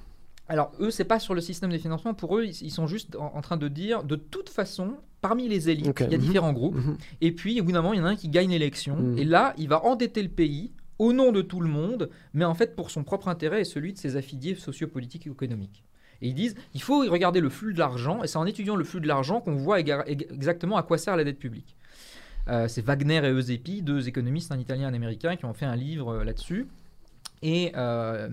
Alors, 0.47 0.71
eux, 0.79 0.91
c'est 0.91 1.05
pas 1.05 1.19
sur 1.19 1.33
le 1.33 1.41
système 1.41 1.71
de 1.71 1.77
financement. 1.77 2.13
Pour 2.13 2.37
eux, 2.37 2.45
ils, 2.45 2.71
sont 2.71 2.85
juste 2.87 3.15
en, 3.15 3.31
en 3.35 3.41
train 3.41 3.57
de 3.57 3.67
dire, 3.67 4.03
de 4.03 4.15
toute 4.15 4.49
façon, 4.49 4.93
parmi 5.21 5.47
les 5.47 5.69
élites, 5.69 5.99
il 6.01 6.11
y 6.11 6.15
a 6.15 6.17
Mhm. 6.17 6.23
différents 6.23 6.53
groupes. 6.53 6.75
Mhm. 6.75 6.97
Et 7.21 7.31
puis, 7.31 7.59
au 7.59 7.63
bout 7.63 7.71
d'un 7.71 7.81
moment, 7.81 7.93
il 7.93 7.97
y 7.97 8.01
en 8.01 8.05
a 8.05 8.09
un 8.09 8.15
qui 8.15 8.29
gagne 8.29 8.51
l'élection. 8.51 8.95
Mhm. 8.95 9.17
Et 9.17 9.23
là, 9.23 9.53
il 9.57 9.67
va 9.69 9.83
endetter 9.85 10.21
le 10.21 10.29
pays 10.29 10.71
au 10.99 11.13
nom 11.13 11.31
de 11.31 11.41
tout 11.41 11.59
le 11.61 11.67
monde, 11.69 12.09
mais 12.33 12.45
en 12.45 12.53
fait 12.53 12.75
pour 12.75 12.89
son 12.91 13.03
propre 13.03 13.27
intérêt 13.27 13.61
et 13.61 13.65
celui 13.65 13.91
de 13.91 13.97
ses 13.97 14.15
affiliés 14.15 14.55
sociopolitiques 14.55 15.27
et 15.27 15.29
économiques. 15.29 15.83
Et 16.21 16.29
ils 16.29 16.33
disent, 16.33 16.55
il 16.73 16.81
faut 16.81 16.99
regarder 16.99 17.41
le 17.41 17.49
flux 17.49 17.73
de 17.73 17.79
l'argent, 17.79 18.23
et 18.23 18.27
c'est 18.27 18.37
en 18.37 18.45
étudiant 18.45 18.77
le 18.77 18.85
flux 18.85 19.01
de 19.01 19.07
l'argent 19.07 19.41
qu'on 19.41 19.55
voit 19.55 19.79
exactement 19.81 20.77
à 20.77 20.83
quoi 20.83 20.97
sert 20.97 21.17
la 21.17 21.25
dette 21.25 21.39
publique. 21.39 21.75
Euh, 22.47 22.67
c'est 22.69 22.81
Wagner 22.81 23.17
et 23.25 23.31
Eusepi, 23.31 23.81
deux 23.81 24.07
économistes, 24.07 24.51
un 24.53 24.59
italien 24.59 24.83
et 24.87 24.91
un 24.91 24.93
américain, 24.93 25.35
qui 25.35 25.43
ont 25.45 25.53
fait 25.53 25.65
un 25.65 25.75
livre 25.75 26.13
euh, 26.13 26.23
là-dessus. 26.23 26.67
Et 27.47 27.71
euh, 27.75 28.27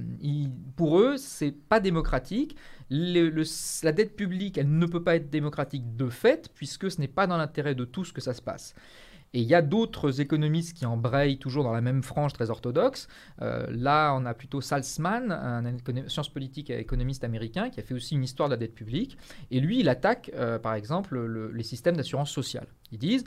pour 0.75 0.99
eux, 0.99 1.19
c'est 1.19 1.53
pas 1.53 1.81
démocratique. 1.81 2.57
La 2.89 3.93
dette 3.93 4.17
publique, 4.17 4.57
elle 4.57 4.79
ne 4.79 4.87
peut 4.87 5.03
pas 5.03 5.17
être 5.17 5.29
démocratique 5.29 5.97
de 5.97 6.09
fait, 6.09 6.51
puisque 6.55 6.91
ce 6.91 6.99
n'est 6.99 7.09
pas 7.09 7.27
dans 7.27 7.37
l'intérêt 7.37 7.75
de 7.75 7.85
tous 7.85 8.11
que 8.11 8.23
ça 8.23 8.33
se 8.33 8.41
passe. 8.41 8.75
Et 9.35 9.43
il 9.43 9.47
y 9.47 9.55
a 9.55 9.61
d'autres 9.61 10.23
économistes 10.23 10.75
qui 10.75 10.87
embrayent 10.87 11.39
toujours 11.39 11.63
dans 11.63 11.75
la 11.75 11.83
même 11.83 12.03
frange 12.03 12.33
très 12.33 12.49
orthodoxe. 12.49 13.07
Euh, 13.43 13.67
là, 13.69 14.15
on 14.15 14.25
a 14.25 14.33
plutôt 14.33 14.63
Salzman, 14.63 15.31
un 15.31 16.09
sciences 16.09 16.31
politiques 16.31 16.71
et 16.71 16.79
économiste 16.79 17.23
américain, 17.23 17.69
qui 17.69 17.81
a 17.81 17.83
fait 17.83 17.95
aussi 17.95 18.15
une 18.15 18.25
histoire 18.25 18.49
de 18.49 18.55
la 18.55 18.59
dette 18.59 18.75
publique. 18.75 19.19
Et 19.51 19.61
lui, 19.61 19.81
il 19.81 19.91
attaque, 19.91 20.31
euh, 20.35 20.59
par 20.59 20.73
exemple, 20.73 21.19
le- 21.19 21.51
les 21.53 21.65
systèmes 21.65 21.99
d'assurance 21.99 22.31
sociale. 22.31 22.67
Ils 22.93 22.99
disent, 22.99 23.25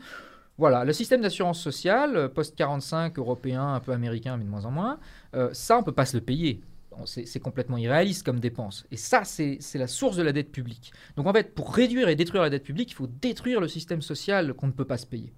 voilà, 0.57 0.85
le 0.85 0.93
système 0.93 1.21
d'assurance 1.21 1.59
sociale, 1.59 2.15
euh, 2.15 2.29
post-45, 2.29 3.17
européen, 3.17 3.73
un 3.73 3.79
peu 3.79 3.91
américain, 3.91 4.37
mais 4.37 4.45
de 4.45 4.49
moins 4.49 4.65
en 4.65 4.71
moins, 4.71 4.99
euh, 5.35 5.49
ça, 5.53 5.77
on 5.77 5.81
ne 5.81 5.85
peut 5.85 5.91
pas 5.91 6.05
se 6.05 6.17
le 6.17 6.23
payer. 6.23 6.61
C'est 7.05 7.41
complètement 7.41 7.75
irréaliste 7.75 8.25
comme 8.25 8.39
dépense. 8.39 8.85
Et 8.89 8.95
ça, 8.95 9.25
c'est 9.25 9.59
la 9.73 9.87
source 9.87 10.15
de 10.15 10.23
la 10.23 10.31
dette 10.31 10.49
publique. 10.49 10.93
Donc 11.17 11.27
en 11.27 11.33
fait, 11.33 11.53
pour 11.53 11.75
réduire 11.75 12.07
et 12.07 12.15
détruire 12.15 12.41
la 12.41 12.49
dette 12.49 12.63
publique, 12.63 12.91
il 12.91 12.93
faut 12.93 13.09
détruire 13.21 13.59
le 13.59 13.67
système 13.67 14.01
social 14.01 14.53
qu'on 14.53 14.67
ne 14.67 14.71
peut 14.71 14.85
pas 14.85 14.97
se 14.97 15.05
payer. 15.05 15.33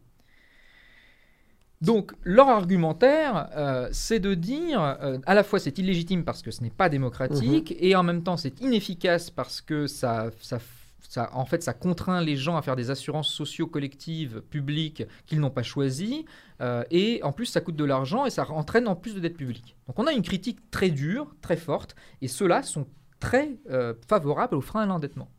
Donc 1.81 2.13
leur 2.23 2.49
argumentaire, 2.49 3.49
euh, 3.55 3.87
c'est 3.91 4.19
de 4.19 4.33
dire, 4.33 4.81
euh, 4.81 5.19
à 5.25 5.35
la 5.35 5.43
fois 5.43 5.59
c'est 5.59 5.77
illégitime 5.77 6.23
parce 6.23 6.41
que 6.41 6.49
ce 6.49 6.63
n'est 6.63 6.71
pas 6.71 6.89
démocratique, 6.89 7.75
et 7.79 7.95
en 7.95 8.01
même 8.01 8.23
temps 8.23 8.37
c'est 8.37 8.59
inefficace 8.61 9.29
parce 9.29 9.61
que 9.61 9.85
ça, 9.85 10.31
ça, 10.39 10.57
en 11.15 11.45
fait, 11.45 11.63
ça 11.63 11.73
contraint 11.73 12.21
les 12.21 12.35
gens 12.35 12.57
à 12.57 12.61
faire 12.61 12.75
des 12.75 12.89
assurances 12.89 13.29
socio-collectives 13.29 14.41
publiques 14.41 15.03
qu'ils 15.25 15.39
n'ont 15.39 15.49
pas 15.49 15.63
choisies, 15.63 16.25
euh, 16.61 16.83
et 16.91 17.21
en 17.23 17.31
plus 17.31 17.45
ça 17.45 17.61
coûte 17.61 17.75
de 17.75 17.83
l'argent 17.85 18.25
et 18.25 18.29
ça 18.29 18.49
entraîne 18.49 18.87
en 18.87 18.95
plus 18.95 19.15
de 19.15 19.19
dette 19.19 19.37
publique. 19.37 19.75
Donc 19.87 19.99
on 19.99 20.07
a 20.07 20.11
une 20.11 20.21
critique 20.21 20.69
très 20.71 20.89
dure, 20.89 21.35
très 21.41 21.57
forte, 21.57 21.95
et 22.21 22.27
ceux-là 22.27 22.63
sont 22.63 22.87
très 23.19 23.57
euh, 23.69 23.93
favorables 24.07 24.55
au 24.55 24.61
frein 24.61 24.81
à 24.81 24.85
l'endettement. 24.85 25.29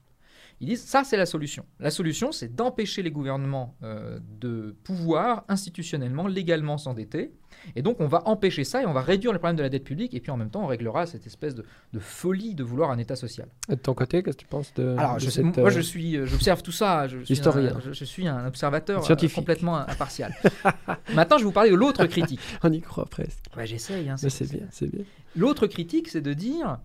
Ils 0.61 0.67
disent 0.69 0.85
ça 0.85 1.05
c'est 1.05 1.17
la 1.17 1.27
solution. 1.27 1.65
La 1.81 1.91
solution 1.91 2.33
c'est 2.33 2.55
d'empêcher 2.55 3.03
les 3.03 3.11
gouvernements 3.11 3.77
euh, 3.83 4.19
de 4.41 4.75
pouvoir 4.85 5.45
institutionnellement, 5.49 6.27
légalement 6.27 6.79
s'endetter. 6.79 7.33
Et 7.77 7.83
donc 7.83 8.01
on 8.01 8.07
va 8.07 8.23
empêcher 8.29 8.63
ça 8.65 8.83
et 8.83 8.87
on 8.87 8.93
va 8.93 9.01
réduire 9.03 9.33
le 9.33 9.39
problème 9.39 9.57
de 9.57 9.63
la 9.63 9.69
dette 9.69 9.85
publique 9.85 10.15
et 10.15 10.21
puis 10.21 10.31
en 10.31 10.37
même 10.37 10.51
temps 10.51 10.63
on 10.63 10.67
réglera 10.67 11.07
cette 11.07 11.27
espèce 11.27 11.55
de, 11.55 11.65
de 11.93 11.99
folie 11.99 12.55
de 12.55 12.63
vouloir 12.65 12.91
un 12.91 12.99
État 12.99 13.17
social. 13.17 13.49
Et 13.69 13.75
de 13.77 13.81
ton 13.81 13.95
côté, 13.95 14.23
qu'est-ce 14.23 14.37
que 14.37 14.43
tu 14.43 14.47
penses 14.49 14.73
de. 14.75 14.95
Alors 14.97 15.15
de 15.17 15.21
je 15.21 15.31
cette, 15.31 15.45
moi 15.45 15.69
euh, 15.69 15.71
je 15.71 15.81
suis, 15.81 16.17
euh, 16.17 16.27
j'observe 16.27 16.63
tout 16.63 16.73
ça, 16.73 17.09
je 17.09 17.19
suis, 17.25 17.35
Historien. 17.35 17.77
un, 17.77 17.81
je, 17.81 17.93
je 17.93 18.05
suis 18.05 18.29
un 18.29 18.47
observateur 18.47 19.01
euh, 19.01 19.05
Scientifique. 19.05 19.37
complètement 19.37 19.77
impartial. 19.77 20.35
Maintenant 21.15 21.39
je 21.39 21.43
vais 21.43 21.47
vous 21.49 21.53
parler 21.53 21.71
de 21.71 21.77
l'autre 21.77 22.05
critique. 22.07 22.41
On 22.63 22.73
y 22.73 22.81
croit 22.81 23.07
presque. 23.07 23.45
Ouais, 23.57 23.67
J'essaye. 23.67 24.09
hein, 24.09 24.17
c'est 24.17 24.51
bien, 24.51 24.67
c'est 24.71 24.87
bien. 24.91 25.05
L'autre 25.37 25.67
critique, 25.67 26.09
c'est 26.09 26.21
de 26.21 26.33
dire 26.33 26.79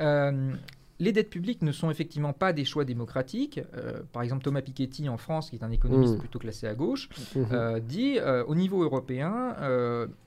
euh, 0.00 0.52
les 0.98 1.12
dettes 1.12 1.28
publiques 1.30 1.62
ne 1.62 1.72
sont 1.72 1.90
effectivement 1.90 2.32
pas 2.32 2.52
des 2.52 2.64
choix 2.64 2.84
démocratiques. 2.84 3.60
Euh, 3.74 4.00
par 4.12 4.22
exemple, 4.22 4.42
Thomas 4.42 4.62
Piketty 4.62 5.08
en 5.08 5.18
France, 5.18 5.50
qui 5.50 5.56
est 5.56 5.62
un 5.62 5.70
économiste 5.70 6.14
Mm. 6.14 6.18
plutôt 6.18 6.38
classé 6.38 6.66
à 6.66 6.74
gauche, 6.74 7.08
Mhm. 7.34 7.46
euh, 7.52 7.80
dit 7.80 8.18
euh, 8.18 8.44
au 8.46 8.54
niveau 8.54 8.82
européen, 8.82 9.54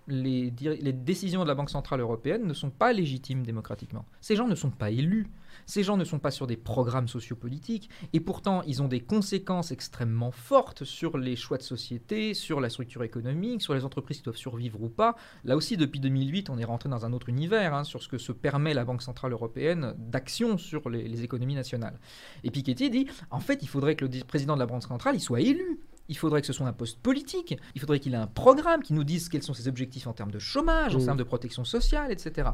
les 0.07 0.51
décisions 0.93 1.43
de 1.43 1.47
la 1.47 1.55
Banque 1.55 1.69
centrale 1.69 1.99
européenne 2.01 2.45
ne 2.45 2.53
sont 2.53 2.69
pas 2.69 2.93
légitimes 2.93 3.43
démocratiquement. 3.43 4.05
Ces 4.21 4.35
gens 4.35 4.47
ne 4.47 4.55
sont 4.55 4.69
pas 4.71 4.91
élus. 4.91 5.27
Ces 5.69 5.83
gens 5.83 5.97
ne 5.97 6.03
sont 6.03 6.17
pas 6.17 6.31
sur 6.31 6.47
des 6.47 6.57
programmes 6.57 7.07
sociopolitiques 7.07 7.91
et 8.11 8.19
pourtant 8.19 8.63
ils 8.63 8.81
ont 8.81 8.87
des 8.87 9.01
conséquences 9.01 9.71
extrêmement 9.71 10.31
fortes 10.31 10.83
sur 10.83 11.15
les 11.15 11.35
choix 11.35 11.59
de 11.59 11.61
société, 11.61 12.33
sur 12.33 12.59
la 12.59 12.71
structure 12.71 13.03
économique, 13.03 13.61
sur 13.61 13.75
les 13.75 13.85
entreprises 13.85 14.17
qui 14.17 14.23
doivent 14.23 14.35
survivre 14.35 14.81
ou 14.81 14.89
pas. 14.89 15.15
Là 15.43 15.55
aussi, 15.55 15.77
depuis 15.77 15.99
2008, 15.99 16.49
on 16.49 16.57
est 16.57 16.65
rentré 16.65 16.89
dans 16.89 17.05
un 17.05 17.13
autre 17.13 17.29
univers 17.29 17.75
hein, 17.75 17.83
sur 17.83 18.01
ce 18.01 18.07
que 18.07 18.17
se 18.17 18.31
permet 18.31 18.73
la 18.73 18.83
Banque 18.83 19.03
centrale 19.03 19.31
européenne 19.31 19.93
d'action 19.99 20.57
sur 20.57 20.89
les, 20.89 21.07
les 21.07 21.23
économies 21.23 21.53
nationales. 21.53 21.99
Et 22.43 22.49
Piketty 22.49 22.89
dit, 22.89 23.05
en 23.29 23.39
fait, 23.39 23.59
il 23.61 23.67
faudrait 23.67 23.95
que 23.95 24.05
le 24.05 24.23
président 24.23 24.55
de 24.55 24.59
la 24.59 24.65
Banque 24.65 24.81
centrale 24.81 25.13
il 25.15 25.21
soit 25.21 25.41
élu. 25.41 25.79
Il 26.11 26.17
faudrait 26.17 26.41
que 26.41 26.47
ce 26.47 26.53
soit 26.53 26.65
un 26.65 26.73
poste 26.73 26.99
politique. 26.99 27.55
Il 27.75 27.81
faudrait 27.81 27.99
qu'il 27.99 28.15
ait 28.15 28.17
un 28.17 28.25
programme 28.25 28.81
qui 28.81 28.93
nous 28.93 29.03
dise 29.03 29.29
quels 29.29 29.43
sont 29.43 29.53
ses 29.53 29.67
objectifs 29.67 30.07
en 30.07 30.13
termes 30.13 30.31
de 30.31 30.39
chômage, 30.39 30.95
en 30.95 30.99
Mm. 30.99 31.05
termes 31.05 31.17
de 31.17 31.23
protection 31.23 31.63
sociale, 31.63 32.11
etc. 32.11 32.49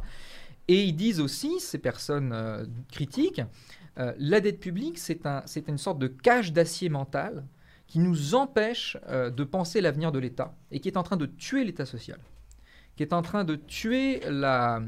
Et 0.68 0.84
ils 0.84 0.96
disent 0.96 1.20
aussi, 1.20 1.60
ces 1.60 1.78
personnes 1.78 2.32
euh, 2.34 2.66
critiques, 2.92 3.42
euh, 3.98 4.14
la 4.18 4.42
dette 4.42 4.60
publique, 4.60 4.98
c'est 4.98 5.26
un, 5.26 5.44
une 5.68 5.78
sorte 5.78 6.00
de 6.00 6.08
cage 6.08 6.54
d'acier 6.54 6.90
mental 6.90 7.46
qui 7.88 8.00
nous 8.00 8.36
empêche 8.36 8.98
euh, 9.08 9.30
de 9.30 9.44
penser 9.44 9.80
l'avenir 9.80 10.12
de 10.12 10.20
l'État 10.20 10.56
et 10.72 10.80
qui 10.80 10.90
est 10.90 10.98
en 10.98 11.04
train 11.04 11.18
de 11.18 11.28
tuer 11.28 11.64
l'État 11.64 11.86
social, 11.86 12.20
qui 12.96 13.04
est 13.04 13.14
en 13.14 13.22
train 13.22 13.44
de 13.44 13.56
tuer 13.56 14.22
la, 14.28 14.82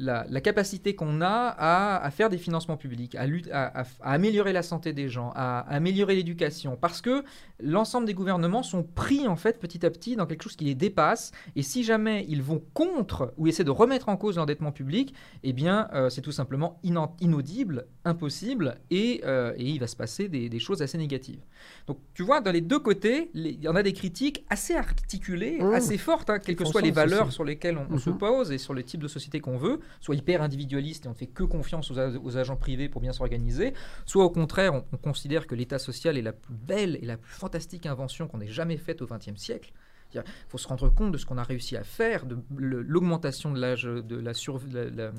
la, 0.00 0.24
la 0.28 0.40
capacité 0.40 0.94
qu'on 0.94 1.20
a 1.20 1.26
à, 1.58 2.02
à 2.02 2.10
faire 2.10 2.30
des 2.30 2.38
financements 2.38 2.76
publics, 2.78 3.14
à, 3.16 3.26
lutte- 3.26 3.50
à- 3.52 3.84
améliorer 4.00 4.52
la 4.52 4.62
santé 4.62 4.92
des 4.92 5.08
gens, 5.08 5.30
à, 5.34 5.60
améliorer 5.68 6.14
l'éducation, 6.16 6.76
parce 6.80 7.00
que 7.02 7.22
l'ensemble 7.62 8.06
des 8.06 8.14
gouvernements 8.14 8.62
sont 8.62 8.82
pris 8.82 9.28
en 9.28 9.36
fait 9.36 9.58
petit 9.60 9.84
à 9.84 9.90
petit 9.90 10.16
dans 10.16 10.26
quelque 10.26 10.42
chose 10.42 10.56
qui 10.56 10.64
les 10.64 10.74
dépasse, 10.74 11.32
et 11.54 11.62
si 11.62 11.84
jamais 11.84 12.24
ils 12.28 12.42
vont 12.42 12.62
contre 12.72 13.34
ou 13.36 13.46
essaient 13.46 13.64
de 13.64 13.70
remettre 13.70 14.08
en 14.08 14.16
cause 14.16 14.36
l'endettement 14.38 14.72
public, 14.72 15.14
eh 15.42 15.52
bien 15.52 15.88
euh, 15.92 16.08
c'est 16.08 16.22
tout 16.22 16.32
simplement 16.32 16.80
inaudible, 17.20 17.86
impossible, 18.04 18.76
et, 18.90 19.20
euh, 19.24 19.52
et 19.56 19.64
il 19.68 19.78
va 19.80 19.86
se 19.86 19.96
passer 19.96 20.28
des, 20.28 20.48
des 20.48 20.58
choses 20.58 20.82
assez 20.82 20.98
négatives. 20.98 21.40
Donc 21.86 21.98
tu 22.14 22.22
vois, 22.22 22.40
dans 22.40 22.52
les 22.52 22.60
deux 22.62 22.78
côtés, 22.78 23.30
il 23.34 23.60
y 23.62 23.68
en 23.68 23.76
a 23.76 23.82
des 23.82 23.92
critiques 23.92 24.44
assez 24.48 24.74
articulées, 24.74 25.58
Mmh. 25.60 25.74
assez 25.74 25.98
fortes, 25.98 26.30
hein, 26.30 26.38
quelles 26.38 26.56
que 26.56 26.64
soient 26.64 26.80
les 26.80 26.90
valeurs 26.90 27.26
aussi. 27.26 27.34
sur 27.34 27.44
lesquelles 27.44 27.76
on, 27.76 27.86
on 27.94 27.98
se 27.98 28.10
pose 28.10 28.52
et 28.52 28.58
sur 28.58 28.72
les 28.72 28.84
types 28.84 29.00
de 29.02 29.08
société 29.08 29.40
qu'on 29.40 29.58
veut, 29.58 29.80
soit 30.00 30.14
hyper 30.14 30.42
individualiste 30.42 31.06
et 31.06 31.08
on 31.08 31.12
ne 31.12 31.16
fait 31.16 31.26
que 31.26 31.44
confiance 31.44 31.90
aux, 31.90 32.36
agents 32.36 32.56
privés 32.56 32.88
pour 32.88 33.00
bien 33.00 33.12
s'organiser, 33.12 33.74
soit 34.06 34.24
au 34.24 34.30
contraire, 34.30 34.74
on, 34.74 34.84
on 34.92 34.96
considère 34.96 35.46
que 35.46 35.54
l'État 35.54 35.78
social 35.78 36.16
est 36.16 36.22
la 36.22 36.32
plus 36.32 36.54
belle 36.54 36.98
et 37.02 37.06
la 37.06 37.16
plus 37.16 37.32
fantastique 37.32 37.86
invention 37.86 38.28
qu'on 38.28 38.40
ait 38.40 38.46
jamais 38.46 38.76
faite 38.76 39.02
au 39.02 39.06
XXe 39.06 39.36
siècle. 39.36 39.72
Il 40.14 40.22
faut 40.48 40.58
se 40.58 40.68
rendre 40.68 40.88
compte 40.88 41.12
de 41.12 41.18
ce 41.18 41.26
qu'on 41.26 41.38
a 41.38 41.42
réussi 41.42 41.76
à 41.76 41.84
faire, 41.84 42.26
de 42.26 42.38
l'augmentation 42.56 43.52
de 43.52 43.60
l'âge, 43.60 43.84
de 43.84 44.22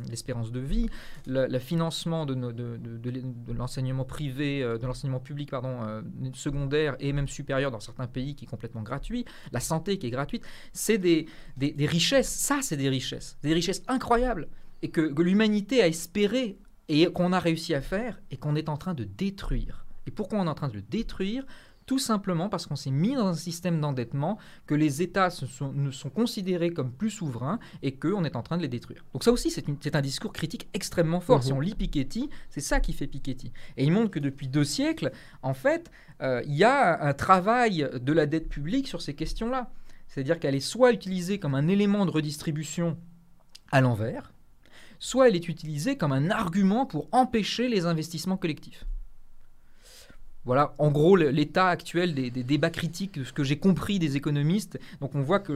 l'espérance 0.09 0.51
de 0.51 0.59
vie, 0.59 0.89
le 1.27 1.59
financement 1.59 2.25
de, 2.25 2.33
de, 2.33 3.53
l'enseignement 3.53 4.05
privé, 4.05 4.63
euh, 4.63 4.77
de 4.77 4.85
l'enseignement 4.85 5.19
public 5.19 5.51
pardon, 5.51 5.79
euh, 5.83 6.01
secondaire 6.33 6.95
et 6.99 7.13
même 7.13 7.27
supérieur 7.27 7.71
dans 7.71 7.79
certains 7.79 8.07
pays 8.07 8.35
qui 8.35 8.45
est 8.45 8.47
complètement 8.47 8.81
gratuit, 8.81 9.25
la 9.51 9.59
santé 9.59 9.97
qui 9.97 10.07
est 10.07 10.11
gratuite, 10.11 10.43
c'est 10.73 10.97
des, 10.97 11.27
des, 11.57 11.85
richesses. 11.85 12.29
Ça, 12.29 12.59
c'est 12.61 12.77
des 12.77 12.89
richesses, 12.89 13.37
des 13.43 13.53
richesses 13.53 13.83
incroyables 13.87 14.47
et 14.81 14.89
que, 14.89 15.01
que 15.01 15.21
l'humanité 15.21 15.81
a 15.81 15.87
espéré 15.87 16.57
et 16.89 17.05
qu'on 17.07 17.33
a 17.33 17.39
réussi 17.39 17.73
à 17.73 17.81
faire 17.81 18.19
et 18.31 18.37
qu'on 18.37 18.55
est 18.55 18.69
en 18.69 18.77
train 18.77 18.93
de 18.93 19.03
détruire. 19.03 19.85
Et 20.07 20.11
pourquoi 20.11 20.39
on 20.39 20.45
est 20.45 20.49
en 20.49 20.55
train 20.55 20.67
de 20.67 20.73
le 20.73 20.81
détruire? 20.81 21.45
Tout 21.85 21.99
simplement 21.99 22.47
parce 22.47 22.67
qu'on 22.67 22.75
s'est 22.75 22.91
mis 22.91 23.15
dans 23.15 23.27
un 23.27 23.33
système 23.33 23.81
d'endettement, 23.81 24.37
que 24.65 24.75
les 24.75 25.01
États 25.01 25.29
sont, 25.29 25.73
ne 25.73 25.91
sont 25.91 26.09
considérés 26.09 26.71
comme 26.71 26.91
plus 26.91 27.09
souverains 27.09 27.59
et 27.81 27.95
qu'on 27.95 28.23
est 28.23 28.35
en 28.35 28.43
train 28.43 28.57
de 28.57 28.61
les 28.61 28.67
détruire. 28.67 29.03
Donc 29.13 29.23
ça 29.23 29.31
aussi, 29.31 29.49
c'est 29.49 29.95
un 29.95 30.01
discours 30.01 30.31
critique 30.31 30.69
extrêmement 30.73 31.19
fort. 31.19 31.43
Si 31.43 31.51
mhm. 31.51 31.57
on 31.57 31.59
lit 31.61 31.75
Piketty, 31.75 32.29
c'est 32.49 32.61
ça 32.61 32.79
qui 32.79 32.93
fait 32.93 33.07
Piketty. 33.07 33.51
Et 33.77 33.83
il 33.83 33.91
montre 33.91 34.11
que 34.11 34.19
depuis 34.19 34.47
deux 34.47 34.63
siècles, 34.63 35.11
en 35.41 35.53
fait, 35.53 35.91
euh, 36.21 36.41
il 36.45 36.55
y 36.55 36.63
a 36.63 37.03
un 37.03 37.13
travail 37.13 37.89
de 37.99 38.13
la 38.13 38.25
dette 38.25 38.47
publique 38.47 38.87
sur 38.87 39.01
ces 39.01 39.15
questions-là. 39.15 39.71
C'est-à-dire 40.07 40.39
qu'elle 40.39 40.55
est 40.55 40.59
soit 40.59 40.91
utilisée 40.91 41.39
comme 41.39 41.55
un 41.55 41.67
élément 41.67 42.05
de 42.05 42.11
redistribution 42.11 42.97
à 43.71 43.81
l'envers, 43.81 44.33
soit 45.01 45.27
elle 45.27 45.35
est 45.35 45.49
utilisée 45.49 45.97
comme 45.97 46.11
un 46.11 46.29
argument 46.29 46.85
pour 46.85 47.07
empêcher 47.11 47.67
les 47.67 47.87
investissements 47.87 48.37
collectifs. 48.37 48.85
Voilà, 50.43 50.73
en 50.79 50.89
gros, 50.89 51.15
l'état 51.15 51.67
actuel 51.67 52.15
des, 52.15 52.31
débats 52.31 52.71
critiques, 52.71 53.19
de 53.19 53.23
ce 53.23 53.31
que 53.31 53.43
j'ai 53.43 53.59
compris 53.59 53.99
des 53.99 54.17
économistes. 54.17 54.79
Donc, 54.99 55.13
on 55.13 55.21
voit 55.21 55.39
que 55.39 55.53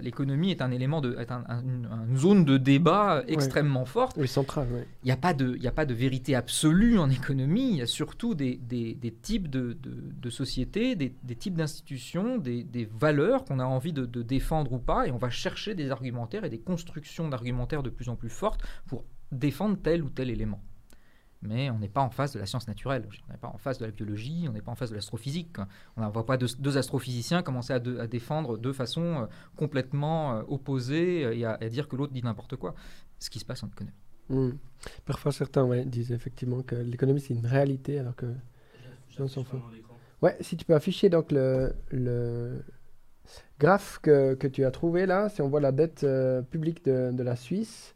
l'économie 0.00 0.50
est 0.50 0.62
un 0.62 0.70
élément 0.70 1.02
de, 1.02 1.16
est 1.18 1.30
une, 1.30 2.16
zone 2.16 2.44
de 2.44 2.56
débat 2.56 3.22
extrêmement 3.28 3.84
forte. 3.84 4.16
Oui, 4.16 4.26
centrale. 4.26 4.66
Il 5.02 5.06
n'y 5.06 5.12
a 5.12 5.16
pas 5.16 5.34
de, 5.34 5.58
a 5.66 5.70
pas 5.70 5.84
de 5.84 5.92
vérité 5.92 6.34
absolue 6.34 6.98
en 6.98 7.10
économie. 7.10 7.70
Il 7.70 7.76
y 7.76 7.82
a 7.82 7.86
surtout 7.86 8.34
des, 8.34 8.58
types 9.22 9.48
de, 9.48 9.76
sociétés, 10.30 10.96
des, 10.96 11.36
types 11.38 11.56
d'institutions, 11.56 12.38
des, 12.38 12.88
valeurs 12.98 13.44
qu'on 13.44 13.58
a 13.58 13.66
envie 13.66 13.92
de, 13.92 14.22
défendre 14.22 14.72
ou 14.72 14.78
pas, 14.78 15.06
et 15.06 15.10
on 15.10 15.18
va 15.18 15.30
chercher 15.30 15.74
des 15.74 15.90
argumentaires 15.90 16.44
et 16.44 16.50
des 16.50 16.58
constructions 16.58 17.28
d'argumentaires 17.28 17.82
de 17.82 17.90
plus 17.90 18.08
en 18.08 18.16
plus 18.16 18.30
fortes 18.30 18.62
pour 18.86 19.04
défendre 19.30 19.76
tel 19.82 20.02
ou 20.02 20.08
tel 20.08 20.30
élément 20.30 20.62
mais 21.42 21.70
on 21.70 21.78
n'est 21.78 21.88
pas 21.88 22.00
en 22.00 22.10
face 22.10 22.32
de 22.32 22.38
la 22.38 22.46
science 22.46 22.66
naturelle, 22.66 23.06
on 23.28 23.32
n'est 23.32 23.38
pas 23.38 23.48
en 23.48 23.58
face 23.58 23.78
de 23.78 23.84
la 23.84 23.90
biologie, 23.90 24.46
on 24.48 24.52
n'est 24.52 24.62
pas 24.62 24.72
en 24.72 24.74
face 24.74 24.90
de 24.90 24.94
l'astrophysique. 24.94 25.56
On 25.96 26.04
ne 26.04 26.10
voit 26.10 26.26
pas 26.26 26.36
deux, 26.36 26.78
astrophysiciens 26.78 27.42
commencer 27.42 27.72
à, 27.72 27.78
défendre 27.78 28.58
de 28.58 28.72
façon 28.72 29.02
euh, 29.02 29.26
complètement 29.56 30.36
euh, 30.36 30.42
opposée 30.48 31.38
et 31.38 31.44
à, 31.44 31.56
dire 31.68 31.88
que 31.88 31.96
l'autre 31.96 32.12
dit 32.12 32.22
n'importe 32.22 32.56
quoi. 32.56 32.74
Ce 33.18 33.30
qui 33.30 33.38
se 33.38 33.44
passe 33.44 33.62
en 33.62 33.68
économie. 33.68 33.96
Hmm. 34.28 34.52
Parfois, 35.04 35.32
certains 35.32 35.66
disent 35.84 36.12
effectivement 36.12 36.62
que 36.62 36.74
l'économie 36.74 37.20
c'est 37.20 37.34
une 37.34 37.46
réalité, 37.46 37.98
alors 37.98 38.16
que 38.16 38.26
s'en. 39.10 39.44
Ouais, 40.22 40.36
si 40.40 40.56
tu 40.56 40.64
peux 40.64 40.74
afficher 40.74 41.08
donc 41.08 41.30
le, 41.30 41.74
le 41.90 42.62
graphe 43.58 43.98
que, 44.02 44.34
que, 44.34 44.46
tu 44.46 44.64
as 44.64 44.70
trouvé 44.70 45.06
là, 45.06 45.28
si 45.28 45.42
on 45.42 45.48
voit 45.48 45.60
la 45.60 45.72
dette 45.72 46.04
euh, 46.04 46.42
publique 46.42 46.84
de, 46.84 47.10
de 47.12 47.22
la 47.22 47.36
Suisse. 47.36 47.95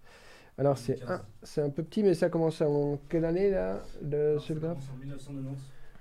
Alors, 0.61 0.77
c'est 0.77 1.03
un, 1.09 1.23
c'est 1.43 1.63
un 1.63 1.71
peu 1.71 1.83
petit, 1.83 2.03
mais 2.03 2.13
ça 2.13 2.29
commence 2.29 2.61
en 2.61 2.99
quelle 3.09 3.25
année, 3.25 3.49
là, 3.51 3.81
le, 4.03 4.39
ce 4.39 4.53
graphe 4.53 4.77
En 4.95 4.99
1990. 4.99 5.57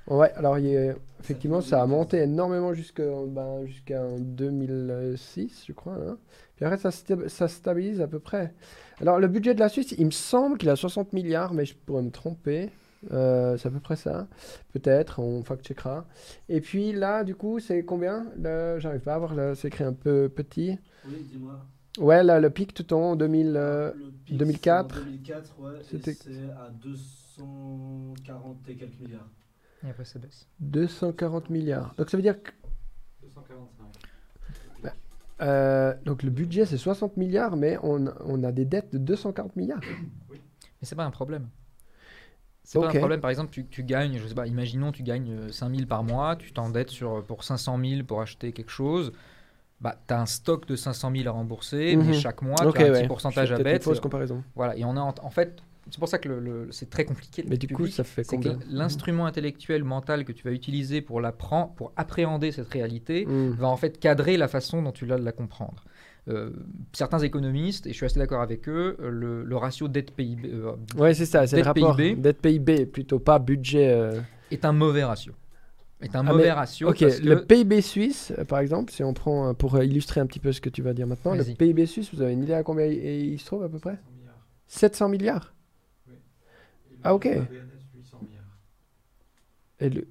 Ouais, 0.08 0.34
alors 0.34 0.58
il 0.60 0.96
effectivement, 1.20 1.62
ça 1.62 1.82
a 1.82 1.86
monté 1.86 2.18
énormément 2.18 2.74
jusqu'en 2.74 3.26
ben, 3.26 3.66
jusqu'à 3.66 4.04
2006, 4.18 5.64
je 5.66 5.72
crois. 5.72 5.94
Hein. 5.94 6.18
Puis 6.58 6.66
après, 6.66 6.78
ça, 6.78 6.92
ça 7.28 7.48
stabilise 7.48 8.02
à 8.02 8.08
peu 8.08 8.20
près. 8.20 8.54
Alors, 9.00 9.18
le 9.18 9.30
budget 9.30 9.54
de 9.54 9.62
la 9.62 9.70
Suisse, 9.70 9.96
il 9.98 10.08
me 10.08 10.12
semble 10.12 10.58
qu'il 10.58 10.70
a 10.70 10.76
60 10.76 11.14
milliards, 11.14 11.54
mais 11.54 11.64
je 11.64 11.74
pourrais 11.74 12.02
me 12.02 12.12
tromper. 12.12 12.70
Euh, 13.14 13.56
c'est 13.56 13.70
à 13.70 13.72
peu 13.72 13.80
près 13.80 13.96
ça. 13.96 14.28
Peut-être, 14.74 15.20
on 15.20 15.42
fact-checkera. 15.42 16.06
Et 16.50 16.60
puis 16.60 16.92
là, 16.92 17.24
du 17.24 17.34
coup, 17.34 17.60
c'est 17.60 17.86
combien? 17.86 18.26
J'arrive 18.78 19.00
pas 19.00 19.14
à 19.14 19.20
voir, 19.20 19.56
c'est 19.56 19.70
écrit 19.70 19.86
un 19.86 19.94
peu 19.94 20.28
petit. 20.28 20.78
Oui, 21.08 21.26
dis-moi. 21.32 21.62
Ouais, 22.00 22.24
là, 22.24 22.40
le 22.40 22.50
pic 22.50 22.74
tout 22.74 22.94
en 22.94 23.16
2000, 23.16 23.94
2004. 24.30 25.06
2004, 25.06 25.60
ouais, 25.60 25.72
c'est 25.84 26.50
à 26.52 26.70
240 26.70 28.70
et 28.70 28.76
quelques 28.76 29.00
milliards. 29.00 29.30
Et 29.86 29.90
après, 29.90 30.06
ça 30.06 30.20
baisse. 30.20 30.48
240 30.60 31.50
milliards. 31.50 31.94
Donc 31.98 32.10
ça 32.10 32.18
veut 32.18 32.24
dire 32.24 32.42
que. 32.42 32.52
245. 33.22 33.86
Bah, 34.84 34.94
euh, 35.42 35.94
donc 36.06 36.24
le 36.24 36.30
budget 36.30 36.66
c'est 36.66 36.78
60 36.78 37.18
milliards, 37.18 37.56
mais 37.56 37.78
on, 37.84 38.08
on, 38.26 38.44
a 38.44 38.52
des 38.52 38.66
dettes 38.66 38.92
de 38.92 38.98
240 38.98 39.56
milliards. 39.56 39.80
Oui. 40.30 40.40
Mais 40.62 40.88
c'est 40.88 40.96
pas 40.96 41.06
un 41.06 41.12
problème. 41.12 41.50
C'est 42.64 42.80
pas 42.80 42.90
un 42.90 42.94
problème. 42.94 43.20
Par 43.20 43.30
exemple, 43.30 43.52
tu, 43.52 43.66
tu, 43.66 43.84
gagnes, 43.84 44.20
je 44.20 44.28
sais 44.28 44.36
pas, 44.36 44.48
imaginons 44.48 44.92
tu 44.92 45.04
gagnes 45.04 45.50
5000 45.50 45.88
par 45.88 46.04
mois, 46.04 46.36
tu 46.36 46.54
t'endettes 46.54 46.92
sur, 46.92 47.26
pour 47.26 47.44
500 47.44 47.80
000 47.84 48.04
pour 48.04 48.22
acheter 48.22 48.52
quelque 48.52 48.72
chose 48.72 49.12
bah, 49.82 49.96
tu 50.08 50.14
as 50.14 50.22
un 50.22 50.26
stock 50.26 50.68
de 50.68 50.76
500 50.76 51.12
000 51.16 51.28
à 51.28 51.32
rembourser, 51.32 51.96
mais 51.96 52.04
mhm. 52.04 52.14
chaque 52.14 52.42
mois, 52.42 52.56
tu 52.58 52.64
as 52.64 52.68
un 52.68 52.92
petit 52.92 53.08
pourcentage 53.08 53.52
à 53.52 53.58
baisse. 53.58 53.84
Fausse 53.84 54.00
comparaison. 54.00 54.44
Voilà, 54.56 54.78
et 54.78 54.84
on 54.84 54.96
a 54.98 55.02
en, 55.02 55.30
fait, 55.30 55.62
c'est 55.90 56.00
pour 56.00 56.10
ça 56.10 56.18
que 56.18 56.28
le, 56.28 56.68
c'est 56.72 56.90
très 56.90 57.06
compliqué. 57.06 57.46
Mais 57.48 57.58
du 57.58 57.68
coup, 57.68 57.88
ça 57.88 58.04
fait 58.04 58.24
combien? 58.24 58.60
L'instrument 58.70 59.26
intellectuel, 59.26 59.84
mental 59.84 60.26
que 60.26 60.32
tu 60.32 60.44
vas 60.44 60.52
utiliser 60.52 61.02
pour, 61.02 61.22
pour 61.76 61.94
appréhender 61.96 62.52
cette 62.52 62.70
réalité 62.70 63.26
mhm. 63.26 63.52
va 63.52 63.68
en 63.68 63.78
fait 63.78 64.00
cadrer 64.00 64.38
la 64.38 64.48
façon 64.48 64.82
dont 64.82 64.92
tu 64.92 65.06
vas 65.06 65.18
la 65.18 65.32
comprendre. 65.32 65.84
Euh, 66.28 66.52
certains 66.92 67.20
économistes, 67.20 67.88
et 67.88 67.92
je 67.92 67.96
suis 67.96 68.06
assez 68.06 68.20
d'accord 68.20 68.42
avec 68.42 68.68
eux, 68.68 68.98
le, 69.00 69.44
le 69.44 69.58
ratio 69.58 69.88
dette 69.88 70.12
PIB. 70.12 70.50
Euh, 70.52 70.74
ouais, 70.98 71.14
c'est 71.14 71.26
ça, 71.26 71.48
c'est 71.48 71.58
le 71.58 71.64
rapport 71.64 71.96
dette 71.96 72.42
PIB, 72.42 72.86
plutôt 72.86 73.20
pas 73.20 73.40
budget. 73.40 73.90
Euh. 73.90 74.20
Est 74.52 74.66
un 74.66 74.74
mauvais 74.74 75.04
ratio 75.04 75.34
est 76.02 76.16
un 76.16 76.26
ah, 76.26 76.32
mauvais 76.32 76.52
ratio. 76.52 76.90
Ok, 76.90 77.02
le 77.02 77.44
PIB 77.44 77.82
suisse, 77.82 78.32
euh, 78.38 78.46
par 78.46 78.60
exemple, 78.60 78.92
si 78.92 79.04
on 79.04 79.14
prend 79.14 79.50
euh, 79.50 79.54
pour 79.54 79.76
euh, 79.76 79.86
illustrer 79.86 80.22
un 80.22 80.26
petit 80.26 80.40
peu 80.40 80.52
ce 80.52 80.62
que 80.62 80.70
tu 80.70 80.82
vas 80.82 80.94
dire 80.94 81.08
maintenant, 81.08 81.36
le 81.36 81.44
PIB 81.44 81.86
suisse, 81.86 82.14
vous 82.14 82.22
avez 82.22 82.34
une 82.34 82.44
idée 82.44 82.54
à 82.54 82.64
combien 82.64 82.86
il, 82.86 83.40
se 83.40 83.46
trouve 83.46 83.64
à 83.64 83.70
peu 83.70 83.80
près? 83.80 83.98
700 84.68 85.10
milliards. 85.10 85.54
Oui. 86.08 86.16
Ah 87.04 87.14
ok. 87.14 87.28
Et 89.82 89.90
le... 89.90 90.08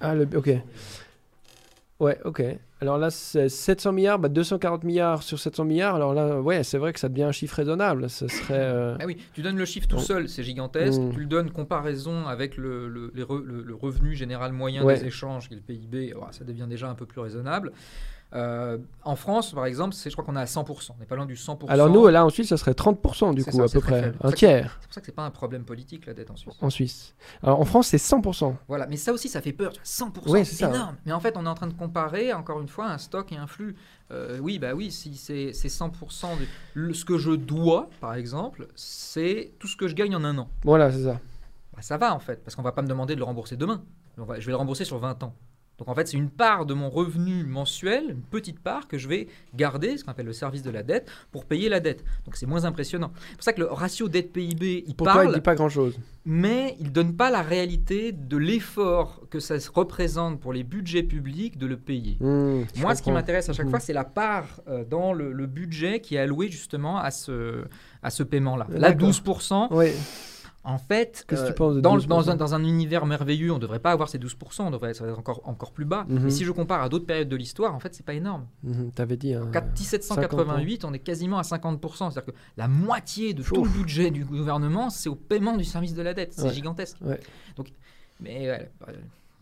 Ah 0.00 0.14
le 0.14 0.28
ok. 0.36 0.50
Ouais, 2.00 2.18
ok. 2.24 2.42
Alors 2.80 2.98
là, 2.98 3.10
c'est 3.10 3.48
700 3.48 3.92
milliards, 3.92 4.18
bah 4.18 4.28
240 4.28 4.84
milliards 4.84 5.22
sur 5.22 5.38
700 5.38 5.64
milliards. 5.64 5.94
Alors 5.94 6.12
là, 6.12 6.40
ouais, 6.40 6.64
c'est 6.64 6.76
vrai 6.76 6.92
que 6.92 7.00
ça 7.00 7.08
devient 7.08 7.22
un 7.22 7.32
chiffre 7.32 7.56
raisonnable. 7.56 8.10
Ce 8.10 8.28
serait. 8.28 8.54
Euh, 8.58 8.96
ah 9.00 9.06
oui, 9.06 9.16
tu 9.32 9.42
donnes 9.42 9.56
le 9.56 9.64
chiffre 9.64 9.86
tout 9.86 10.00
seul, 10.00 10.28
c'est 10.28 10.42
gigantesque. 10.42 11.00
Mm. 11.00 11.12
Tu 11.12 11.20
le 11.20 11.26
donnes 11.26 11.50
comparaison 11.50 12.26
avec 12.26 12.56
le, 12.56 12.88
le, 12.88 13.12
le, 13.14 13.74
revenu 13.74 14.14
général 14.14 14.52
moyen 14.52 14.84
des 14.84 15.04
échanges, 15.06 15.48
qui 15.48 15.54
est 15.54 15.56
le 15.56 15.62
PIB, 15.62 16.14
ça 16.32 16.44
devient 16.44 16.66
déjà 16.68 16.88
un 16.88 16.94
peu 16.94 17.06
plus 17.06 17.20
raisonnable. 17.20 17.72
Euh, 18.34 18.78
en 19.04 19.14
France, 19.14 19.52
par 19.52 19.66
exemple, 19.66 19.94
je 19.94 20.10
crois 20.10 20.24
qu'on 20.24 20.36
est 20.36 20.40
à 20.40 20.44
100%. 20.44 20.90
On 20.96 21.00
n'est 21.00 21.06
pas 21.06 21.14
loin 21.14 21.26
du 21.26 21.34
100%. 21.34 21.66
Alors 21.68 21.88
nous, 21.88 22.08
là, 22.08 22.24
en 22.24 22.30
Suisse, 22.30 22.48
ça 22.48 22.56
serait 22.56 22.72
30% 22.72 23.34
du 23.34 23.44
coup, 23.44 23.62
à 23.62 23.68
peu 23.68 23.80
près. 23.80 24.12
Un 24.22 24.32
tiers. 24.32 24.76
C'est 24.80 24.86
pour 24.86 24.94
ça 24.94 25.00
que 25.00 25.06
c'est 25.06 25.12
pas 25.12 25.24
un 25.24 25.30
problème 25.30 25.64
politique, 25.64 26.06
la 26.06 26.14
dette 26.14 26.30
en 26.30 26.36
Suisse. 26.36 26.54
En 26.60 26.70
Suisse. 26.70 27.14
Alors 27.42 27.60
en 27.60 27.64
France, 27.64 27.88
c'est 27.88 27.98
100%. 27.98 28.54
Voilà, 28.66 28.86
mais 28.86 28.96
ça 28.96 29.12
aussi, 29.12 29.28
ça 29.28 29.40
fait 29.40 29.52
peur. 29.52 29.72
100%, 29.84 30.44
c'est 30.44 30.64
énorme. 30.64 30.96
Mais 31.06 31.12
en 31.12 31.20
fait, 31.20 31.36
on 31.36 31.46
est 31.46 31.48
en 31.48 31.54
train 31.54 31.68
de 31.68 31.74
comparer, 31.74 32.32
encore 32.32 32.60
une 32.60 32.68
fois, 32.68 32.86
un 32.86 32.98
stock 32.98 33.30
et 33.32 33.36
un 33.36 33.46
flux. 33.46 33.76
Euh, 34.10 34.38
oui, 34.40 34.58
bah 34.58 34.74
oui, 34.74 34.90
si 34.90 35.16
c'est 35.16 35.50
100% 35.52 36.26
de 36.76 36.92
ce 36.92 37.04
que 37.04 37.18
je 37.18 37.30
dois, 37.30 37.88
par 38.00 38.14
exemple, 38.14 38.66
c'est 38.74 39.52
tout 39.58 39.68
ce 39.68 39.76
que 39.76 39.86
je 39.88 39.94
gagne 39.94 40.16
en 40.16 40.24
un 40.24 40.36
an. 40.38 40.48
Voilà, 40.64 40.90
c'est 40.90 41.04
ça. 41.04 41.20
Bah, 41.74 41.82
ça 41.82 41.96
va, 41.98 42.14
en 42.14 42.18
fait, 42.18 42.42
parce 42.44 42.54
qu'on 42.56 42.62
va 42.62 42.72
pas 42.72 42.82
me 42.82 42.88
demander 42.88 43.14
de 43.14 43.20
le 43.20 43.24
rembourser 43.24 43.56
demain. 43.56 43.82
je 44.16 44.22
vais 44.22 44.52
le 44.52 44.56
rembourser 44.56 44.84
sur 44.84 44.98
20 44.98 45.22
ans. 45.22 45.34
Donc 45.78 45.88
en 45.88 45.94
fait, 45.94 46.06
c'est 46.06 46.16
une 46.16 46.30
part 46.30 46.66
de 46.66 46.74
mon 46.74 46.88
revenu 46.88 47.44
mensuel, 47.44 48.10
une 48.10 48.22
petite 48.22 48.60
part 48.60 48.86
que 48.86 48.96
je 48.96 49.08
vais 49.08 49.26
garder, 49.54 49.96
ce 49.96 50.04
qu'on 50.04 50.12
appelle 50.12 50.26
le 50.26 50.32
service 50.32 50.62
de 50.62 50.70
la 50.70 50.82
dette, 50.82 51.10
pour 51.32 51.44
payer 51.46 51.68
la 51.68 51.80
dette. 51.80 52.04
Donc 52.24 52.36
c'est 52.36 52.46
moins 52.46 52.64
impressionnant. 52.64 53.12
C'est 53.30 53.36
pour 53.36 53.44
ça 53.44 53.52
que 53.52 53.60
le 53.60 53.66
ratio 53.66 54.08
dette-PIB, 54.08 54.84
il 54.86 54.94
parle. 54.94 55.28
il 55.28 55.34
dit 55.34 55.40
pas 55.40 55.54
grand-chose. 55.54 55.98
Mais 56.26 56.76
il 56.80 56.90
donne 56.90 57.16
pas 57.16 57.30
la 57.30 57.42
réalité 57.42 58.12
de 58.12 58.36
l'effort 58.36 59.22
que 59.30 59.40
ça 59.40 59.56
représente 59.74 60.40
pour 60.40 60.52
les 60.52 60.62
budgets 60.62 61.02
publics 61.02 61.58
de 61.58 61.66
le 61.66 61.76
payer. 61.76 62.16
Mmh, 62.20 62.62
Moi, 62.80 62.94
ce 62.94 63.02
qui 63.02 63.12
m'intéresse 63.12 63.48
à 63.48 63.52
chaque 63.52 63.66
mmh. 63.66 63.70
fois, 63.70 63.80
c'est 63.80 63.92
la 63.92 64.04
part 64.04 64.60
euh, 64.68 64.84
dans 64.84 65.12
le, 65.12 65.44
budget 65.44 66.00
qui 66.00 66.14
est 66.14 66.18
allouée 66.18 66.50
justement 66.50 66.98
à 66.98 67.10
ce, 67.10 67.64
à 68.02 68.08
ce 68.08 68.22
paiement-là. 68.22 68.66
Là, 68.70 68.92
12%. 68.92 69.68
Oui. 69.72 69.88
En 70.66 70.78
fait, 70.78 71.26
euh, 71.30 71.80
dans, 71.80 71.98
dans, 71.98 72.30
un, 72.30 72.36
dans, 72.36 72.54
un, 72.54 72.64
univers 72.64 73.04
merveilleux, 73.04 73.52
on 73.52 73.56
ne 73.56 73.60
devrait 73.60 73.80
pas 73.80 73.92
avoir 73.92 74.08
ces 74.08 74.18
12%, 74.18 74.62
on 74.62 74.70
devrait 74.70 74.92
être 74.92 75.04
encore, 75.18 75.42
encore 75.44 75.72
plus 75.72 75.84
bas. 75.84 76.06
Mais 76.08 76.20
mhm. 76.20 76.30
si 76.30 76.44
je 76.44 76.52
compare 76.52 76.82
à 76.82 76.88
d'autres 76.88 77.04
périodes 77.04 77.28
de 77.28 77.36
l'histoire, 77.36 77.74
en 77.74 77.78
fait, 77.80 77.94
c'est 77.94 78.04
pas 78.04 78.14
énorme. 78.14 78.46
Mhm, 78.62 78.90
tu 78.96 79.02
avais 79.02 79.18
dit. 79.18 79.36
En 79.36 79.44
1788, 79.44 80.86
on 80.86 80.94
est 80.94 81.00
quasiment 81.00 81.38
à 81.38 81.42
50%. 81.42 81.78
C'est-à-dire 81.96 82.24
que 82.24 82.30
la 82.56 82.68
moitié 82.68 83.34
de 83.34 83.42
tout 83.42 83.62
le 83.62 83.70
budget 83.70 84.10
du 84.10 84.24
gouvernement, 84.24 84.88
c'est 84.88 85.10
au 85.10 85.16
paiement 85.16 85.56
du 85.56 85.64
service 85.64 85.92
de 85.92 86.02
la 86.02 86.14
dette. 86.14 86.32
C'est 86.32 86.54
gigantesque. 86.54 86.96
Donc, 87.56 87.68
mais 88.20 88.70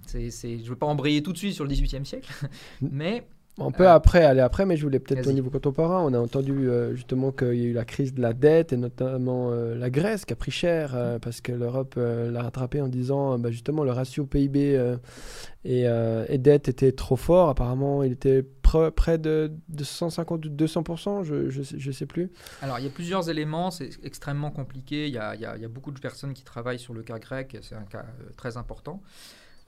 c'est, 0.07 0.31
je 0.31 0.64
ne 0.64 0.68
veux 0.68 0.77
pas 0.77 0.87
embrayer 0.87 1.23
tout 1.23 1.33
de 1.33 1.39
suite 1.39 1.55
sur 1.55 1.64
le 1.64 1.70
18e 1.70 2.05
siècle, 2.05 2.33
mais 2.81 3.27
On 3.59 3.70
peut 3.70 3.88
après 3.88 4.24
aller 4.24 4.40
après, 4.40 4.64
mais 4.64 4.78
je 4.78 4.82
voulais 4.82 4.98
peut-être 4.98 5.26
au 5.26 5.32
niveau 5.32 5.50
contemporain. 5.50 6.03
On 6.03 6.14
a 6.14 6.18
entendu 6.18 6.70
euh, 6.70 6.94
justement 6.94 7.32
qu'il 7.32 7.55
y 7.55 7.64
a 7.64 7.68
eu 7.68 7.72
la 7.74 7.84
crise 7.84 8.14
de 8.14 8.22
la 8.22 8.32
dette 8.32 8.72
et 8.72 8.78
notamment 8.78 9.50
euh, 9.50 9.74
la 9.74 9.90
Grèce 9.90 10.24
qui 10.24 10.32
a 10.32 10.36
pris 10.36 10.50
cher 10.50 10.92
euh, 10.94 11.18
parce 11.18 11.42
que 11.42 11.53
l'Europe 11.53 11.96
l'a 11.96 12.42
rattrapé 12.42 12.80
en 12.80 12.88
disant 12.88 13.38
bah, 13.38 13.50
justement 13.50 13.84
le 13.84 13.92
ratio 13.92 14.24
PIB 14.24 14.96
et, 15.64 15.82
et, 15.84 16.38
dette 16.38 16.68
était 16.68 16.92
trop 16.92 17.16
fort. 17.16 17.50
Apparemment, 17.50 18.03
il 18.03 18.12
était 18.12 18.42
près 18.96 19.18
de, 19.18 19.53
de 19.68 19.84
150 19.84 20.46
ou 20.46 20.48
200%, 20.48 21.24
je 21.24 21.88
ne 21.88 21.92
sais, 21.92 22.07
plus. 22.07 22.30
Alors, 22.62 22.78
il 22.78 22.84
y 22.86 22.88
a 22.88 22.90
plusieurs 22.90 23.28
éléments, 23.28 23.70
c'est 23.70 23.90
extrêmement 24.03 24.50
compliqué. 24.50 25.09
Il 25.09 25.14
y, 25.14 25.18
a, 25.18 25.34
il 25.34 25.40
y 25.42 25.44
a, 25.44 25.68
beaucoup 25.68 25.90
de 25.90 26.00
personnes 26.00 26.32
qui 26.32 26.42
travaillent 26.42 26.78
sur 26.78 26.94
le 26.94 27.03
cas 27.03 27.18
grec, 27.18 27.59
c'est 27.61 27.74
un 27.74 27.82
cas 27.82 28.07
très 28.36 28.57
important. 28.57 29.03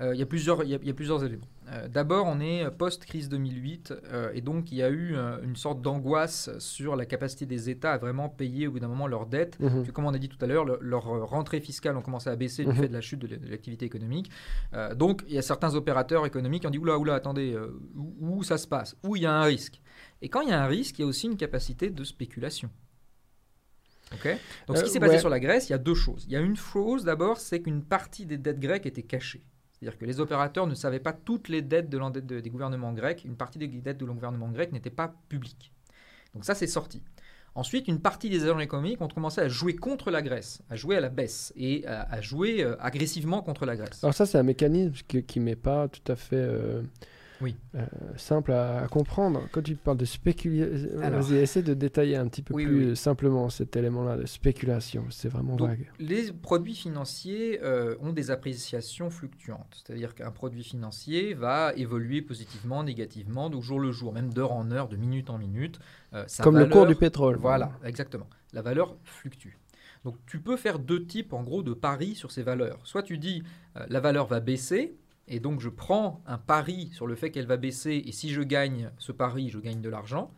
Euh, 0.01 0.15
il, 0.15 0.19
y 0.19 0.23
a 0.23 0.27
plusieurs, 0.27 0.65
il, 0.65 0.71
y 0.71 0.91
a, 0.91 0.95
plusieurs 0.95 1.25
éléments. 1.25 1.47
Euh, 1.71 1.87
d'abord, 1.89 2.27
on 2.27 2.41
est 2.41 2.69
post-crise 2.71 3.29
2008, 3.29 3.93
euh, 3.93 4.31
et 4.35 4.41
donc 4.41 4.73
il 4.73 4.79
y 4.79 4.83
a 4.83 4.91
eu 4.91 5.15
une 5.43 5.57
sorte 5.57 5.81
d'angoisse 5.81 6.51
sur 6.59 6.97
la 6.97 7.07
capacité 7.07 7.47
des 7.47 7.71
États 7.71 7.93
à 7.93 7.99
vraiment 7.99 8.29
payer 8.29 8.67
au 8.67 8.73
bout 8.73 8.81
d'un 8.81 8.89
moment 8.89 9.07
leurs 9.07 9.27
dettes. 9.27 9.59
Mhm. 9.61 9.87
Comme 9.93 10.07
on 10.07 10.15
a 10.15 10.19
dit 10.19 10.29
tout 10.29 10.43
à 10.43 10.47
l'heure, 10.47 10.65
leurs 10.65 11.05
rentrées 11.05 11.61
fiscales 11.61 11.97
ont 11.97 12.03
commencé 12.03 12.29
à 12.29 12.37
baisser 12.37 12.65
du 12.65 12.71
mhm. 12.71 12.77
fait 12.77 12.89
de 12.89 12.93
la 12.93 13.01
chute 13.01 13.21
de 13.21 13.29
l'activité 13.49 13.87
économique. 13.87 14.31
donc 14.97 15.23
il 15.29 15.35
y 15.35 15.39
a 15.39 15.43
certains 15.43 15.75
opérateurs 15.75 16.27
économiques 16.27 16.63
qui 16.63 16.67
ont 16.67 16.71
dit 16.71 16.79
Oula, 16.79 16.99
oula, 16.99 17.15
attendez, 17.15 17.57
où, 17.97 18.39
où 18.39 18.43
ça 18.43 18.59
se 18.59 18.67
passe? 18.67 18.97
Où 19.05 19.17
il 19.17 19.23
y 19.23 19.27
a 19.27 19.33
un 19.33 19.45
risque? 19.45 19.81
Et 20.23 20.29
quand 20.29 20.41
il 20.41 20.49
y 20.49 20.53
a 20.53 20.63
un 20.63 20.67
risque, 20.67 20.99
il 20.99 21.03
y 21.03 21.05
a 21.05 21.09
aussi 21.09 21.27
une 21.27 21.37
capacité 21.37 21.91
de 21.91 22.05
spéculation. 22.05 22.71
Donc, 24.69 24.77
ce 24.77 24.85
qui 24.85 24.91
s'est 24.91 25.01
passé 25.01 25.19
sur 25.19 25.29
la 25.29 25.41
Grèce, 25.41 25.69
il 25.69 25.73
y 25.73 25.75
a 25.75 25.79
deux 25.79 25.95
choses. 25.95 26.25
Il 26.27 26.33
y 26.33 26.37
a 26.37 26.41
une 26.41 26.57
chose 26.57 27.05
d'abord, 27.05 27.39
c'est 27.39 27.61
qu'une 27.61 27.83
partie 27.83 28.27
des 28.27 28.39
dettes 28.39 28.61
grecques 28.61 28.87
était 28.87 29.03
cachée. 29.03 29.45
C'est-à-dire 29.85 29.99
que 29.99 30.07
les 30.07 30.21
opérateurs 30.21 30.67
ne 30.67 30.75
savaient 30.75 30.99
pas 30.99 31.13
toutes 31.13 31.49
les 31.49 31.61
dettes 31.61 31.91
de 31.91 32.21
des 32.21 32.51
gouvernements 32.51 32.93
grecs. 32.93 33.23
Une 33.25 33.37
partie 33.37 33.59
des 33.59 33.69
dettes 33.69 33.99
de 33.99 34.07
le 34.07 34.15
gouvernement 34.15 34.49
grec 34.49 34.73
n'était 34.73 34.89
pas 34.89 35.15
publique. 35.29 35.73
Donc 36.33 36.47
ça, 36.47 36.55
c'est 36.55 36.67
sorti. 36.67 37.03
Ensuite, 37.55 37.87
une 37.87 38.01
partie 38.01 38.31
des 38.31 38.45
agents 38.45 38.59
économiques 38.61 39.01
ont 39.03 39.09
commencé 39.09 39.43
à 39.43 39.49
jouer 39.49 39.77
contre 39.77 40.11
la 40.11 40.23
Grèce, 40.23 40.63
à 40.71 40.77
jouer 40.77 40.97
à 40.97 41.01
la 41.01 41.11
baisse 41.11 41.53
et 41.55 41.87
à, 41.87 42.21
jouer 42.23 42.65
euh, 42.65 42.77
agressivement 42.81 43.43
contre 43.43 43.67
la 43.67 43.77
Grèce. 43.77 44.03
Alors 44.03 44.15
ça, 44.15 44.25
c'est 44.25 44.39
un 44.39 44.43
mécanisme 44.43 44.95
qui 45.07 45.41
n'est 45.41 45.55
pas 45.55 45.89
tout 45.89 46.11
à 46.11 46.17
fait... 46.17 46.37
Euh, 46.37 46.83
oui. 47.45 47.57
Euh, 47.75 47.85
simple 48.17 48.53
à, 48.53 48.87
comprendre. 48.91 49.43
Quand 49.53 49.61
tu 49.61 49.75
parles 49.75 49.99
de 49.99 50.07
spéculation, 50.07 50.89
vas-y, 50.99 51.37
essaie 51.37 51.63
de 51.63 51.75
détailler 51.75 52.17
un 52.17 52.27
petit 52.27 52.41
peu 52.41 52.55
plus 52.55 52.97
simplement 52.97 53.51
cet 53.51 53.77
élément-là 53.77 54.17
de 54.17 54.25
spéculation. 54.25 55.05
C'est 55.11 55.29
vraiment 55.29 55.55
vague. 55.57 55.91
Les 55.99 56.33
produits 56.33 56.75
financiers 56.75 57.61
euh, 57.63 57.97
ont 58.01 58.15
des 58.15 58.31
appréciations 58.31 59.11
fluctuantes. 59.11 59.83
C'est-à-dire 59.85 60.15
qu'un 60.15 60.31
produit 60.31 60.65
financier 60.65 61.35
va 61.35 61.75
évoluer 61.77 62.23
positivement, 62.23 62.83
négativement, 62.83 63.51
de 63.51 63.61
jour 63.61 63.79
le 63.79 63.93
jour, 63.93 64.15
même 64.15 64.33
d'heure 64.33 64.53
en 64.53 64.71
heure, 64.71 64.89
de 64.89 64.97
minute 64.97 65.29
en 65.29 65.37
minute. 65.37 65.79
Euh, 66.15 66.25
Comme 66.43 66.59
le 66.59 66.67
cours 66.67 66.87
du 66.87 66.95
pétrole. 66.95 67.37
Voilà, 67.37 67.73
exactement. 67.85 68.29
La 68.55 68.63
valeur 68.63 68.97
fluctue. 69.05 69.59
Donc 70.03 70.17
tu 70.27 70.41
peux 70.41 70.57
faire 70.57 70.79
deux 70.79 71.05
types 71.05 71.35
en 71.35 71.43
gros 71.43 71.63
de 71.63 71.75
paris 71.75 72.15
sur 72.15 72.31
ces 72.31 72.43
valeurs. 72.43 72.79
Soit 72.85 73.03
tu 73.03 73.19
dis 73.19 73.43
la 73.89 74.01
valeur 74.01 74.27
va 74.27 74.41
baisser, 74.41 74.97
et 75.29 75.41
donc 75.41 75.61
je 75.61 75.69
prends 75.69 76.23
un 76.27 76.39
pari 76.39 76.91
sur 76.93 77.07
le 77.07 77.15
fait 77.15 77.31
qu'elle 77.31 77.47
va 77.47 77.57
baisser, 77.57 78.03
et 78.05 78.13
si 78.13 78.31
je 78.31 78.43
gagne 78.43 78.91
ce 78.99 79.13
pari, 79.13 79.49
je 79.49 79.59
gagne 79.59 79.81
de 79.81 79.89
l'argent. 79.89 80.33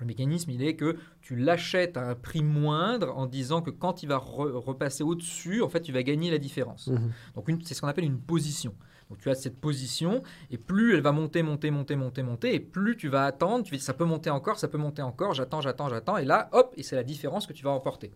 Le 0.00 0.06
mécanisme, 0.06 0.50
il 0.50 0.62
est 0.62 0.74
que 0.74 0.96
tu 1.20 1.36
l'achètes 1.36 1.96
à 1.96 2.08
un 2.08 2.14
prix 2.14 2.42
moindre 2.42 3.16
en 3.16 3.26
disant 3.26 3.62
que 3.62 3.70
quand 3.70 4.02
il 4.02 4.08
va 4.08 4.16
repasser 4.16 5.04
au-dessus, 5.04 5.62
en 5.62 5.68
fait, 5.68 5.80
tu 5.80 5.92
vas 5.92 6.02
gagner 6.02 6.30
la 6.30 6.38
différence. 6.38 6.88
Mhm. 6.88 7.12
Donc 7.34 7.50
c'est 7.64 7.74
ce 7.74 7.80
qu'on 7.80 7.88
appelle 7.88 8.04
une 8.04 8.20
position. 8.20 8.74
Donc 9.10 9.18
tu 9.18 9.28
as 9.28 9.34
cette 9.34 9.60
position, 9.60 10.22
et 10.50 10.56
plus 10.56 10.94
elle 10.94 11.02
va 11.02 11.12
monter, 11.12 11.42
monter, 11.42 11.70
monter, 11.70 11.96
monter, 11.96 12.22
monter, 12.22 12.54
et 12.54 12.60
plus 12.60 12.96
tu 12.96 13.08
vas 13.08 13.26
attendre, 13.26 13.64
tu 13.64 13.78
ça 13.78 13.92
peut 13.92 14.06
monter 14.06 14.30
encore, 14.30 14.58
ça 14.58 14.68
peut 14.68 14.78
monter 14.78 15.02
encore, 15.02 15.34
j'attends, 15.34 15.60
j'attends, 15.60 15.90
j'attends, 15.90 16.16
et 16.16 16.24
là, 16.24 16.48
hop, 16.52 16.72
et 16.78 16.82
c'est 16.82 16.96
la 16.96 17.04
différence 17.04 17.46
que 17.46 17.52
tu 17.52 17.62
vas 17.62 17.72
remporter. 17.72 18.12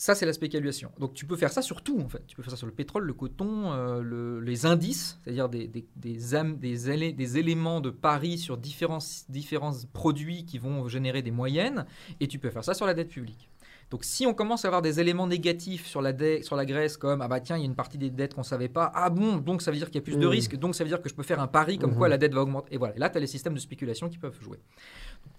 Ça, 0.00 0.14
c'est 0.14 0.24
la 0.24 0.32
spéculation. 0.32 0.90
Donc 0.98 1.12
tu 1.12 1.26
peux 1.26 1.36
faire 1.36 1.52
ça 1.52 1.60
sur 1.60 1.82
tout, 1.82 2.00
en 2.00 2.08
fait. 2.08 2.26
Tu 2.26 2.34
peux 2.34 2.42
faire 2.42 2.52
ça 2.52 2.56
sur 2.56 2.66
le 2.66 2.72
pétrole, 2.72 3.04
le 3.04 3.12
coton, 3.12 3.70
euh, 3.70 4.40
les 4.40 4.64
indices, 4.64 5.18
c'est-à-dire 5.22 5.50
des, 5.50 5.68
des, 5.68 5.86
des, 5.94 7.12
des, 7.12 7.38
éléments 7.38 7.82
de 7.82 7.90
pari 7.90 8.38
sur 8.38 8.56
différents, 8.56 9.00
différents 9.28 9.76
produits 9.92 10.46
qui 10.46 10.56
vont 10.56 10.88
générer 10.88 11.20
des 11.20 11.30
moyennes. 11.30 11.84
Et 12.18 12.28
tu 12.28 12.38
peux 12.38 12.48
faire 12.48 12.64
ça 12.64 12.72
sur 12.72 12.86
la 12.86 12.94
dette 12.94 13.10
publique. 13.10 13.50
Donc 13.90 14.04
si 14.04 14.24
on 14.24 14.32
commence 14.32 14.64
à 14.64 14.68
avoir 14.68 14.80
des 14.80 15.00
éléments 15.00 15.26
négatifs 15.26 15.86
sur 15.86 16.00
la, 16.00 16.14
sur 16.42 16.56
la 16.56 16.64
Grèce, 16.64 16.96
comme 16.96 17.20
ah 17.20 17.28
bah 17.28 17.40
tiens, 17.40 17.56
il 17.56 17.60
y 17.60 17.62
a 17.64 17.66
une 17.66 17.74
partie 17.74 17.98
des 17.98 18.08
dettes 18.08 18.32
qu'on 18.32 18.40
ne 18.40 18.46
savait 18.46 18.68
pas, 18.68 18.90
ah 18.94 19.10
bon, 19.10 19.36
donc 19.36 19.60
ça 19.60 19.70
veut 19.70 19.76
dire 19.76 19.88
qu'il 19.88 19.96
y 19.96 19.98
a 19.98 20.04
plus 20.04 20.16
de 20.16 20.26
mmh. 20.26 20.30
risques, 20.30 20.56
donc 20.56 20.76
ça 20.76 20.84
veut 20.84 20.88
dire 20.88 21.02
que 21.02 21.08
je 21.08 21.14
peux 21.14 21.24
faire 21.24 21.40
un 21.40 21.48
pari 21.48 21.76
comme 21.76 21.94
quoi 21.94 22.06
mmh. 22.06 22.10
la 22.10 22.18
dette 22.18 22.32
va 22.32 22.40
augmenter. 22.40 22.72
Et 22.72 22.78
voilà, 22.78 22.94
là, 22.96 23.10
tu 23.10 23.18
as 23.18 23.20
les 23.20 23.26
systèmes 23.26 23.54
de 23.54 23.58
spéculation 23.58 24.08
qui 24.08 24.16
peuvent 24.16 24.40
jouer. 24.40 24.60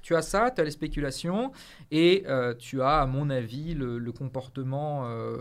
Tu 0.01 0.15
as 0.15 0.23
ça, 0.23 0.49
tu 0.49 0.61
as 0.61 0.63
les 0.63 0.71
spéculations, 0.71 1.51
et 1.91 2.23
euh, 2.27 2.55
tu 2.55 2.81
as, 2.81 3.01
à 3.01 3.05
mon 3.05 3.29
avis, 3.29 3.75
le, 3.75 4.11
comportement 4.11 5.05
euh, 5.05 5.37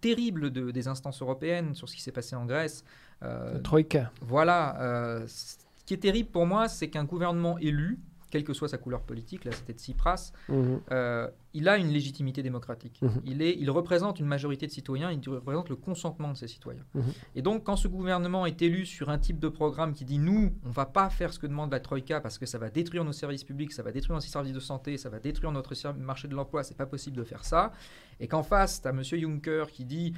terrible 0.00 0.50
de, 0.50 0.70
des 0.70 0.88
instances 0.88 1.22
européennes 1.22 1.74
sur 1.74 1.88
ce 1.88 1.94
qui 1.94 2.02
s'est 2.02 2.12
passé 2.12 2.34
en 2.34 2.44
Grèce. 2.44 2.84
Euh, 3.22 3.60
Troïka. 3.60 4.10
Voilà. 4.20 5.22
ce 5.28 5.56
qui 5.86 5.94
est 5.94 5.98
terrible 5.98 6.30
pour 6.30 6.46
moi, 6.46 6.68
c'est 6.68 6.88
qu'un 6.88 7.04
gouvernement 7.04 7.56
élu, 7.58 7.98
quelle 8.34 8.42
que 8.42 8.52
soit 8.52 8.66
sa 8.66 8.78
couleur 8.78 9.02
politique, 9.02 9.44
là 9.44 9.52
c'était 9.52 9.74
Tsipras, 9.74 10.32
euh, 10.50 11.28
il 11.52 11.68
a 11.68 11.76
une 11.76 11.86
légitimité 11.86 12.42
démocratique. 12.42 13.00
Mhm. 13.00 13.22
Il, 13.24 13.42
est, 13.42 13.56
il 13.56 13.70
représente 13.70 14.18
une 14.18 14.26
majorité 14.26 14.66
de 14.66 14.72
citoyens, 14.72 15.12
il 15.12 15.20
représente 15.30 15.68
le 15.68 15.76
consentement 15.76 16.32
de 16.32 16.36
ces 16.36 16.48
citoyens. 16.48 16.82
Mhm. 16.94 17.12
Et 17.36 17.42
donc 17.42 17.62
quand 17.62 17.76
ce 17.76 17.86
gouvernement 17.86 18.44
est 18.44 18.60
élu 18.60 18.86
sur 18.86 19.08
un 19.08 19.18
type 19.18 19.38
de 19.38 19.46
programme 19.46 19.94
qui 19.94 20.04
dit 20.04 20.18
nous, 20.18 20.52
on 20.64 20.70
va 20.70 20.84
pas 20.84 21.10
faire 21.10 21.32
ce 21.32 21.38
que 21.38 21.46
demande 21.46 21.70
la 21.70 21.78
Troïka 21.78 22.20
parce 22.20 22.38
que 22.38 22.44
ça 22.44 22.58
va 22.58 22.70
détruire 22.70 23.04
nos 23.04 23.12
services 23.12 23.44
publics, 23.44 23.70
ça 23.70 23.84
va 23.84 23.92
détruire 23.92 24.16
nos 24.16 24.20
services 24.20 24.52
de 24.52 24.58
santé, 24.58 24.96
ça 24.98 25.10
va 25.10 25.20
détruire 25.20 25.52
notre 25.52 25.72
marché 25.92 26.26
de 26.26 26.34
l'emploi, 26.34 26.64
c'est 26.64 26.76
pas 26.76 26.86
possible 26.86 27.16
de 27.16 27.22
faire 27.22 27.44
ça. 27.44 27.70
Et 28.18 28.26
qu'en 28.26 28.42
face, 28.42 28.82
tu 28.82 28.88
as 28.88 28.90
M. 28.90 29.04
Juncker 29.04 29.66
qui 29.70 29.84
dit 29.84 30.12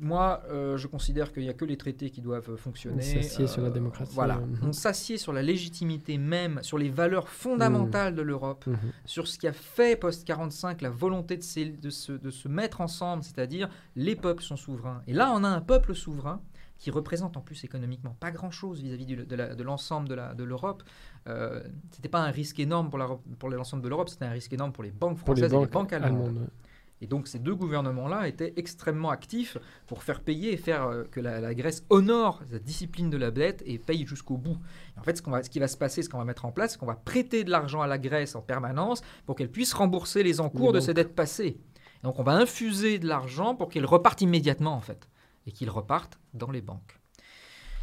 moi, 0.00 0.42
euh, 0.50 0.76
je 0.78 0.86
considère 0.86 1.32
qu'il 1.32 1.42
n'y 1.42 1.48
a 1.48 1.54
que 1.54 1.64
les 1.64 1.76
traités 1.76 2.10
qui 2.10 2.20
doivent 2.20 2.56
fonctionner. 2.56 2.96
On 2.98 3.22
s'assied 3.22 3.46
sur 3.46 3.62
la 3.62 3.68
euh, 3.68 3.70
démocratie. 3.70 4.14
Voilà. 4.14 4.36
Euh, 4.36 4.66
On 4.66 4.72
s'assied 4.72 5.18
sur 5.18 5.32
la 5.32 5.42
légitimité 5.42 6.18
même, 6.18 6.60
sur 6.62 6.78
les 6.78 6.88
valeurs 6.88 7.28
fondamentales 7.28 8.14
de 8.14 8.22
l'Europe, 8.22 8.66
mhm. 8.66 8.76
sur 9.04 9.28
ce 9.28 9.38
qui 9.38 9.46
a 9.46 9.52
fait 9.52 9.96
post-45 10.00 10.82
la 10.82 10.90
volonté 10.90 11.36
de, 11.36 11.42
se, 11.90 12.12
de 12.12 12.30
se 12.30 12.48
mettre 12.48 12.80
ensemble, 12.80 13.22
c'est-à-dire 13.22 13.68
les 13.94 14.16
peuples 14.16 14.42
sont 14.42 14.56
souverains. 14.56 15.02
Et 15.06 15.12
là, 15.12 15.32
on 15.34 15.44
a 15.44 15.48
un 15.48 15.60
peuple 15.60 15.94
souverain 15.94 16.40
qui 16.80 16.90
représente 16.90 17.36
en 17.36 17.42
plus 17.42 17.62
économiquement 17.62 18.16
pas 18.18 18.30
grand-chose 18.30 18.80
vis-à-vis 18.80 19.04
de 19.04 19.62
l'ensemble 19.62 20.08
de 20.08 20.44
l'Europe. 20.44 20.82
Euh, 21.28 21.62
c'était 21.90 22.08
pas 22.08 22.20
un 22.20 22.30
risque 22.30 22.58
énorme 22.58 22.88
pour 22.88 22.98
l'ensemble 22.98 23.28
pour 23.38 23.50
de 23.50 23.88
l'Europe, 23.88 24.08
c'était 24.08 24.24
un 24.24 24.30
risque 24.30 24.52
énorme 24.54 24.72
pour 24.72 24.82
les 24.82 24.90
banques 24.90 25.18
françaises 25.18 25.52
et 25.52 25.58
les 25.58 25.66
banques 25.66 25.92
allemandes. 25.92 26.48
Et 27.00 27.06
donc 27.06 27.28
ces 27.28 27.38
deux 27.38 27.54
gouvernements-là 27.54 28.28
étaient 28.28 28.52
extrêmement 28.56 29.10
actifs 29.10 29.56
pour 29.86 30.02
faire 30.02 30.20
payer 30.20 30.52
et 30.52 30.56
faire 30.56 30.86
euh, 30.86 31.04
que 31.10 31.20
la, 31.20 31.54
Grèce 31.54 31.84
honore 31.88 32.42
la 32.50 32.58
discipline 32.58 33.10
de 33.10 33.16
la 33.16 33.30
dette 33.30 33.62
et 33.66 33.78
paye 33.78 34.06
jusqu'au 34.06 34.36
bout. 34.36 34.58
en 34.98 35.02
fait, 35.02 35.16
ce, 35.16 35.22
va, 35.30 35.42
ce, 35.42 35.50
qui 35.50 35.58
va 35.58 35.68
se 35.68 35.76
passer, 35.76 36.02
ce 36.02 36.08
qu'on 36.08 36.18
va 36.18 36.24
mettre 36.24 36.44
en 36.44 36.52
place, 36.52 36.72
c'est 36.72 36.78
qu'on 36.78 36.86
va 36.86 36.96
prêter 36.96 37.44
de 37.44 37.50
l'argent 37.50 37.80
à 37.80 37.86
la 37.86 37.98
Grèce 37.98 38.34
en 38.34 38.42
permanence 38.42 39.02
pour 39.26 39.36
qu'elle 39.36 39.50
puisse 39.50 39.72
rembourser 39.72 40.22
les 40.22 40.40
encours 40.40 40.72
de 40.72 40.80
ses 40.80 40.94
dettes 40.94 41.14
passées. 41.14 41.58
donc 42.02 42.18
on 42.18 42.22
va 42.22 42.32
infuser 42.32 42.98
de 42.98 43.06
l'argent 43.06 43.54
pour 43.54 43.68
qu'il 43.68 43.86
reparte 43.86 44.20
immédiatement 44.20 44.74
en 44.74 44.80
fait 44.80 45.08
et 45.46 45.52
qu'il 45.52 45.70
reparte 45.70 46.18
dans 46.34 46.50
les 46.50 46.60
banques. 46.60 46.99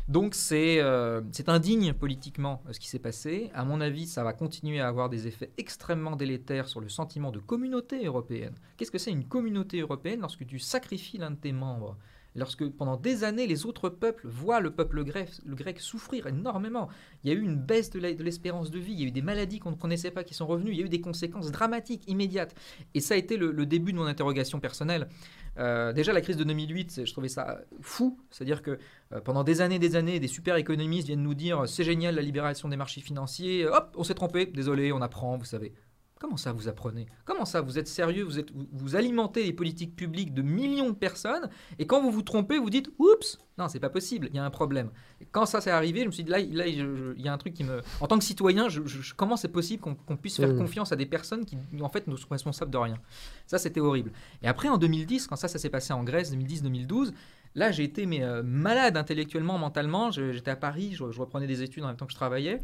Donc 0.07 0.37
euh, 0.53 1.21
c'est 1.31 1.49
indigne 1.49 1.91
politiquement 1.91 2.63
euh, 2.67 2.73
ce 2.73 2.79
qui 2.79 2.87
s'est 2.87 2.99
passé. 2.99 3.51
À 3.53 3.65
mon 3.65 3.81
avis, 3.81 4.07
ça 4.07 4.23
va 4.23 4.31
continuer 4.31 4.79
à 4.79 4.87
avoir 4.87 5.09
des 5.09 5.27
effets 5.27 5.51
extrêmement 5.57 6.15
délétères 6.15 6.69
sur 6.69 6.79
le 6.79 6.87
sentiment 6.87 7.29
de 7.29 7.39
communauté 7.39 8.05
européenne. 8.05 8.55
Qu'est-ce 8.77 8.91
que 8.91 8.97
c'est 8.97 9.11
une 9.11 9.25
communauté 9.25 9.81
européenne 9.81 10.21
lorsque 10.21 10.45
tu 10.45 10.59
sacrifies 10.59 11.17
l'un 11.17 11.31
de 11.31 11.35
tes 11.35 11.51
membres? 11.51 11.97
Lorsque 12.35 12.69
pendant 12.69 12.97
des 12.97 13.23
années, 13.23 13.47
les 13.47 13.65
autres 13.65 13.89
peuples 13.89 14.27
voient 14.27 14.59
le 14.59 14.69
peuple 14.69 15.03
grec, 15.03 15.79
souffrir 15.79 16.27
énormément. 16.27 16.87
Il 17.23 17.31
y 17.31 17.33
a 17.33 17.35
eu 17.35 17.41
une 17.41 17.57
baisse 17.57 17.89
de 17.89 17.99
l'espérance 17.99 18.69
de 18.69 18.77
vie, 18.77 18.93
il 18.93 18.99
y 18.99 19.03
a 19.03 19.07
eu 19.07 19.11
des 19.11 19.23
maladies 19.23 19.57
qu'on 19.57 19.71
ne 19.71 19.75
connaissait 19.75 20.11
pas 20.11 20.23
qui 20.23 20.35
sont 20.35 20.45
revenues, 20.45 20.71
il 20.71 20.77
y 20.77 20.83
a 20.83 20.85
eu 20.85 20.89
des 20.89 21.01
conséquences 21.01 21.51
dramatiques, 21.51 22.03
immédiates. 22.07 22.53
Et 22.93 22.99
ça 22.99 23.15
a 23.15 23.17
été 23.17 23.37
le 23.37 23.65
début 23.65 23.91
de 23.91 23.97
mon 23.97 24.05
interrogation 24.05 24.59
personnelle. 24.59 25.09
Euh, 25.57 25.93
déjà, 25.93 26.13
la 26.13 26.21
crise 26.21 26.37
de 26.37 26.43
2008, 26.43 27.05
je 27.05 27.11
trouvais 27.11 27.29
ça 27.29 27.59
fou. 27.81 28.19
C'est-à-dire 28.29 28.61
que 28.61 28.77
euh, 29.13 29.21
pendant 29.21 29.43
des 29.43 29.61
années 29.61 29.79
des 29.79 29.95
années, 29.95 30.19
des 30.19 30.27
super 30.27 30.55
économistes 30.55 31.07
viennent 31.07 31.23
nous 31.23 31.33
dire 31.33 31.67
c'est 31.67 31.83
génial 31.83 32.15
la 32.15 32.21
libération 32.21 32.69
des 32.69 32.77
marchés 32.77 33.01
financiers. 33.01 33.65
Hop, 33.65 33.93
on 33.95 34.03
s'est 34.03 34.13
trompé. 34.13 34.45
Désolé, 34.45 34.91
on 34.91 35.01
apprend, 35.01 35.37
vous 35.37 35.45
savez. 35.45 35.73
Comment 36.19 36.37
ça, 36.37 36.51
vous 36.51 36.67
apprenez? 36.67 37.05
Comment 37.25 37.45
ça, 37.45 37.61
vous 37.61 37.77
êtes 37.77 37.87
sérieux? 37.87 38.23
Vous, 38.23 38.39
êtes, 38.39 38.49
vous, 38.51 38.95
alimentez 38.95 39.43
les 39.43 39.53
politiques 39.53 39.95
publiques 39.95 40.33
de 40.33 40.41
millions 40.41 40.89
de 40.89 40.95
personnes, 40.95 41.49
et 41.77 41.85
quand 41.85 42.01
vous 42.01 42.11
vous 42.11 42.23
trompez, 42.23 42.57
vous 42.57 42.69
dites 42.69 42.89
Oups 42.97 43.37
Non, 43.57 43.67
c'est 43.67 43.79
pas 43.79 43.89
possible, 43.89 44.27
il 44.31 44.35
y 44.35 44.39
a 44.39 44.45
un 44.45 44.49
problème. 44.49 44.89
Et 45.21 45.25
quand 45.25 45.45
ça 45.45 45.61
s'est 45.61 45.71
arrivé, 45.71 46.01
je 46.01 46.05
me 46.07 46.11
suis 46.11 46.23
dit 46.23 46.31
Là, 46.31 46.39
là 46.39 46.67
il 46.67 47.21
y 47.21 47.27
a 47.27 47.33
un 47.33 47.37
truc 47.37 47.53
qui 47.53 47.63
me. 47.63 47.81
En 48.01 48.07
tant 48.07 48.17
que 48.17 48.23
citoyen, 48.23 48.67
je, 48.69 48.81
comment 49.15 49.37
c'est 49.37 49.47
possible 49.47 49.81
qu'on 49.81 50.17
puisse 50.17 50.37
faire 50.37 50.49
mmh. 50.49 50.57
confiance 50.57 50.91
à 50.91 50.95
des 50.95 51.05
personnes 51.05 51.45
qui, 51.45 51.57
en 51.81 51.89
fait, 51.89 52.07
ne 52.07 52.15
sont 52.15 52.29
responsables 52.29 52.71
de 52.71 52.77
rien? 52.77 52.97
Ça, 53.45 53.59
c'était 53.59 53.79
horrible. 53.79 54.11
Et 54.41 54.47
après, 54.47 54.69
en 54.69 54.77
2010, 54.77 55.27
quand 55.27 55.35
ça, 55.35 55.47
ça 55.47 55.59
s'est 55.59 55.69
passé 55.69 55.93
en 55.93 56.03
Grèce, 56.03 56.33
2010-2012, 56.33 57.13
Là, 57.57 57.71
j'ai 57.71 57.83
été 57.83 58.05
mais, 58.05 58.21
euh, 58.21 58.43
malade 58.43 58.97
intellectuellement, 58.97 59.57
mentalement. 59.57 60.11
J'étais 60.11 60.51
à 60.51 60.55
Paris, 60.55 60.93
je, 60.93 61.03
reprenais 61.03 61.47
des 61.47 61.63
études 61.63 61.83
en 61.83 61.87
même 61.87 61.97
temps 61.97 62.05
que 62.05 62.11
je 62.11 62.17
travaillais. 62.17 62.61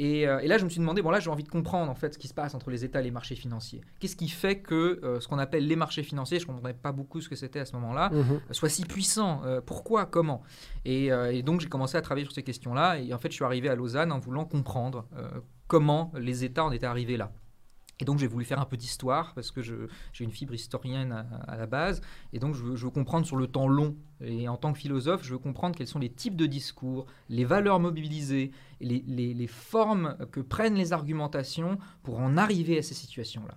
Euh, 0.00 0.38
et, 0.40 0.48
là, 0.48 0.58
je 0.58 0.64
me 0.64 0.68
suis 0.68 0.80
demandé, 0.80 1.02
bon 1.02 1.10
là, 1.10 1.20
j'ai 1.20 1.30
envie 1.30 1.44
de 1.44 1.48
comprendre 1.48 1.90
en 1.90 1.94
fait 1.94 2.14
ce 2.14 2.18
qui 2.18 2.26
se 2.26 2.34
passe 2.34 2.54
entre 2.54 2.70
les 2.70 2.84
États 2.84 3.00
et 3.00 3.04
les 3.04 3.10
marchés 3.10 3.36
financiers. 3.36 3.80
Qu'est-ce 4.00 4.16
qui 4.16 4.28
fait 4.28 4.58
que 4.58 5.00
euh, 5.04 5.20
ce 5.20 5.28
qu'on 5.28 5.38
appelle 5.38 5.66
les 5.66 5.76
marchés 5.76 6.02
financiers, 6.02 6.38
je 6.40 6.46
ne 6.46 6.52
comprenais 6.52 6.74
pas 6.74 6.92
beaucoup 6.92 7.20
ce 7.20 7.28
que 7.28 7.36
c'était 7.36 7.60
à 7.60 7.64
ce 7.64 7.74
moment-là, 7.74 8.10
mhm. 8.10 8.40
soit 8.50 8.68
si 8.68 8.84
puissant 8.84 9.42
Pourquoi 9.66 10.06
Comment? 10.06 10.42
Et, 10.84 11.06
et, 11.06 11.42
donc, 11.42 11.60
j'ai 11.60 11.68
commencé 11.68 11.96
à 11.96 12.02
travailler 12.02 12.24
sur 12.24 12.34
ces 12.34 12.42
questions-là. 12.42 12.98
Et 12.98 13.14
en 13.14 13.18
fait, 13.18 13.30
je 13.30 13.34
suis 13.34 13.44
arrivé 13.44 13.68
à 13.68 13.74
Lausanne 13.74 14.12
en 14.12 14.18
voulant 14.18 14.44
comprendre 14.44 15.06
comment 15.66 16.12
les 16.16 16.44
États 16.44 16.64
en 16.64 16.72
étaient 16.72 16.86
arrivés 16.86 17.16
là. 17.16 17.32
Et 18.00 18.04
donc 18.04 18.18
j'ai 18.18 18.26
voulu 18.26 18.44
faire 18.44 18.60
un 18.60 18.64
peu 18.64 18.76
d'histoire 18.76 19.34
parce 19.34 19.50
que 19.50 19.62
j'ai 19.62 20.24
une 20.24 20.32
fibre 20.32 20.54
historienne 20.54 21.12
à, 21.46 21.56
la 21.56 21.66
base. 21.66 22.00
Et 22.32 22.38
donc 22.38 22.54
je 22.54 22.62
veux, 22.62 22.90
comprendre 22.90 23.26
sur 23.26 23.36
le 23.36 23.46
temps 23.46 23.68
long. 23.68 23.96
Et 24.20 24.48
en 24.48 24.56
tant 24.56 24.72
que 24.72 24.78
philosophe, 24.78 25.22
je 25.24 25.32
veux 25.32 25.38
comprendre 25.38 25.76
quels 25.76 25.86
sont 25.86 25.98
les 25.98 26.10
types 26.10 26.36
de 26.36 26.46
discours, 26.46 27.06
les 27.28 27.44
valeurs 27.44 27.80
mobilisées, 27.80 28.50
les, 28.80 29.02
les, 29.06 29.46
formes 29.46 30.16
que 30.32 30.40
prennent 30.40 30.74
les 30.74 30.92
argumentations 30.92 31.78
pour 32.02 32.18
en 32.18 32.36
arriver 32.36 32.78
à 32.78 32.82
ces 32.82 32.94
situations-là. 32.94 33.54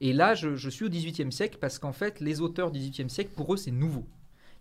Et 0.00 0.12
là, 0.12 0.34
je, 0.34 0.54
je 0.56 0.70
suis 0.70 0.84
au 0.84 0.88
XVIIIe 0.88 1.32
siècle 1.32 1.58
parce 1.60 1.78
qu'en 1.78 1.92
fait, 1.92 2.20
les 2.20 2.40
auteurs 2.40 2.70
du 2.70 2.78
XVIIIe 2.78 3.10
siècle, 3.10 3.32
pour 3.34 3.52
eux, 3.52 3.56
c'est 3.56 3.72
nouveau. 3.72 4.06